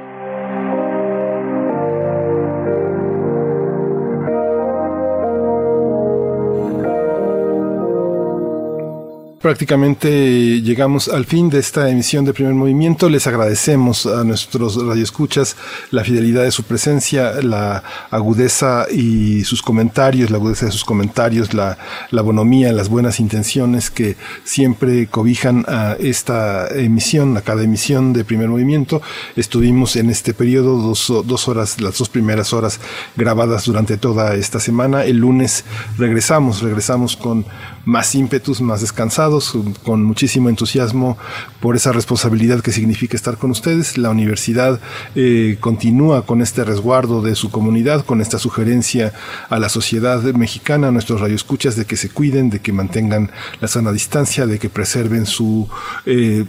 Prácticamente 9.44 10.62
llegamos 10.62 11.08
al 11.08 11.26
fin 11.26 11.50
de 11.50 11.58
esta 11.58 11.90
emisión 11.90 12.24
de 12.24 12.32
Primer 12.32 12.54
Movimiento. 12.54 13.10
Les 13.10 13.26
agradecemos 13.26 14.06
a 14.06 14.24
nuestros 14.24 14.82
radioescuchas 14.82 15.54
la 15.90 16.02
fidelidad 16.02 16.44
de 16.44 16.50
su 16.50 16.62
presencia, 16.62 17.42
la 17.42 17.82
agudeza 18.10 18.86
y 18.90 19.44
sus 19.44 19.60
comentarios, 19.60 20.30
la 20.30 20.38
agudeza 20.38 20.64
de 20.64 20.72
sus 20.72 20.86
comentarios, 20.86 21.52
la, 21.52 21.76
la 22.10 22.22
bonomía, 22.22 22.72
las 22.72 22.88
buenas 22.88 23.20
intenciones 23.20 23.90
que 23.90 24.16
siempre 24.44 25.08
cobijan 25.08 25.66
a 25.68 25.94
esta 26.00 26.66
emisión, 26.68 27.36
a 27.36 27.42
cada 27.42 27.64
emisión 27.64 28.14
de 28.14 28.24
Primer 28.24 28.48
Movimiento. 28.48 29.02
Estuvimos 29.36 29.96
en 29.96 30.08
este 30.08 30.32
periodo 30.32 30.78
dos, 30.78 31.12
dos 31.26 31.48
horas, 31.48 31.82
las 31.82 31.98
dos 31.98 32.08
primeras 32.08 32.54
horas 32.54 32.80
grabadas 33.14 33.66
durante 33.66 33.98
toda 33.98 34.36
esta 34.36 34.58
semana. 34.58 35.04
El 35.04 35.18
lunes 35.18 35.66
regresamos, 35.98 36.62
regresamos 36.62 37.14
con 37.14 37.44
más 37.84 38.14
ímpetus, 38.14 38.60
más 38.60 38.80
descansados, 38.80 39.52
con 39.82 40.04
muchísimo 40.04 40.48
entusiasmo 40.48 41.18
por 41.60 41.76
esa 41.76 41.92
responsabilidad 41.92 42.60
que 42.60 42.72
significa 42.72 43.16
estar 43.16 43.36
con 43.36 43.50
ustedes. 43.50 43.98
La 43.98 44.10
universidad 44.10 44.80
eh, 45.14 45.56
continúa 45.60 46.26
con 46.26 46.42
este 46.42 46.64
resguardo 46.64 47.22
de 47.22 47.34
su 47.34 47.50
comunidad, 47.50 48.04
con 48.04 48.20
esta 48.20 48.38
sugerencia 48.38 49.12
a 49.48 49.58
la 49.58 49.68
sociedad 49.68 50.22
mexicana, 50.22 50.88
a 50.88 50.90
nuestros 50.90 51.20
radioescuchas, 51.20 51.76
de 51.76 51.84
que 51.84 51.96
se 51.96 52.10
cuiden, 52.10 52.50
de 52.50 52.60
que 52.60 52.72
mantengan 52.72 53.30
la 53.60 53.68
sana 53.68 53.92
distancia, 53.92 54.46
de 54.46 54.58
que 54.58 54.68
preserven 54.68 55.26
su, 55.26 55.68
eh, 56.06 56.44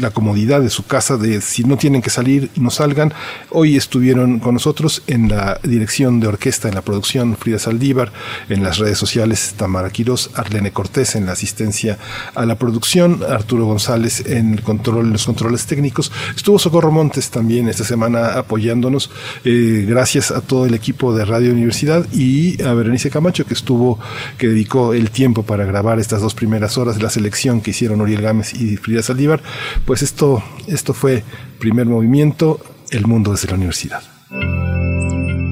la 0.00 0.10
comodidad 0.10 0.60
de 0.60 0.70
su 0.70 0.86
casa, 0.86 1.16
de 1.16 1.40
si 1.40 1.64
no 1.64 1.76
tienen 1.76 2.02
que 2.02 2.10
salir, 2.10 2.50
no 2.56 2.70
salgan. 2.70 3.12
Hoy 3.50 3.76
estuvieron 3.76 4.40
con 4.40 4.54
nosotros 4.54 5.02
en 5.06 5.28
la 5.28 5.60
dirección 5.62 6.20
de 6.20 6.28
orquesta, 6.28 6.68
en 6.68 6.74
la 6.74 6.82
producción 6.82 7.36
Frida 7.36 7.58
Saldívar, 7.58 8.12
en 8.48 8.62
las 8.62 8.78
redes 8.78 8.98
sociales 8.98 9.54
Tamara 9.56 9.90
Quirós, 9.90 10.30
Arlene 10.34 10.72
Cortés 10.78 11.16
en 11.16 11.26
la 11.26 11.32
asistencia 11.32 11.98
a 12.36 12.46
la 12.46 12.56
producción, 12.56 13.24
Arturo 13.28 13.66
González 13.66 14.24
en 14.24 14.52
el 14.52 14.62
control, 14.62 15.10
los 15.10 15.26
controles 15.26 15.66
técnicos. 15.66 16.12
Estuvo 16.36 16.56
Socorro 16.56 16.92
Montes 16.92 17.30
también 17.30 17.68
esta 17.68 17.82
semana 17.82 18.34
apoyándonos. 18.38 19.10
Eh, 19.44 19.86
gracias 19.88 20.30
a 20.30 20.40
todo 20.40 20.66
el 20.66 20.74
equipo 20.74 21.12
de 21.16 21.24
Radio 21.24 21.50
Universidad 21.50 22.06
y 22.12 22.62
a 22.62 22.74
Berenice 22.74 23.10
Camacho 23.10 23.44
que 23.44 23.54
estuvo, 23.54 23.98
que 24.38 24.46
dedicó 24.46 24.94
el 24.94 25.10
tiempo 25.10 25.42
para 25.42 25.64
grabar 25.64 25.98
estas 25.98 26.20
dos 26.20 26.34
primeras 26.34 26.78
horas 26.78 26.94
de 26.94 27.02
la 27.02 27.10
selección 27.10 27.60
que 27.60 27.72
hicieron 27.72 28.00
Oriel 28.00 28.22
Gámez 28.22 28.54
y 28.54 28.76
Frida 28.76 29.02
Saldívar. 29.02 29.42
Pues 29.84 30.02
esto, 30.02 30.44
esto 30.68 30.94
fue 30.94 31.24
primer 31.58 31.86
movimiento, 31.86 32.60
el 32.92 33.04
mundo 33.04 33.32
desde 33.32 33.48
la 33.48 33.54
universidad. 33.54 34.02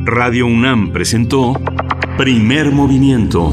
Radio 0.05 0.47
UNAM 0.47 0.93
presentó 0.93 1.55
Primer 2.17 2.71
Movimiento. 2.71 3.53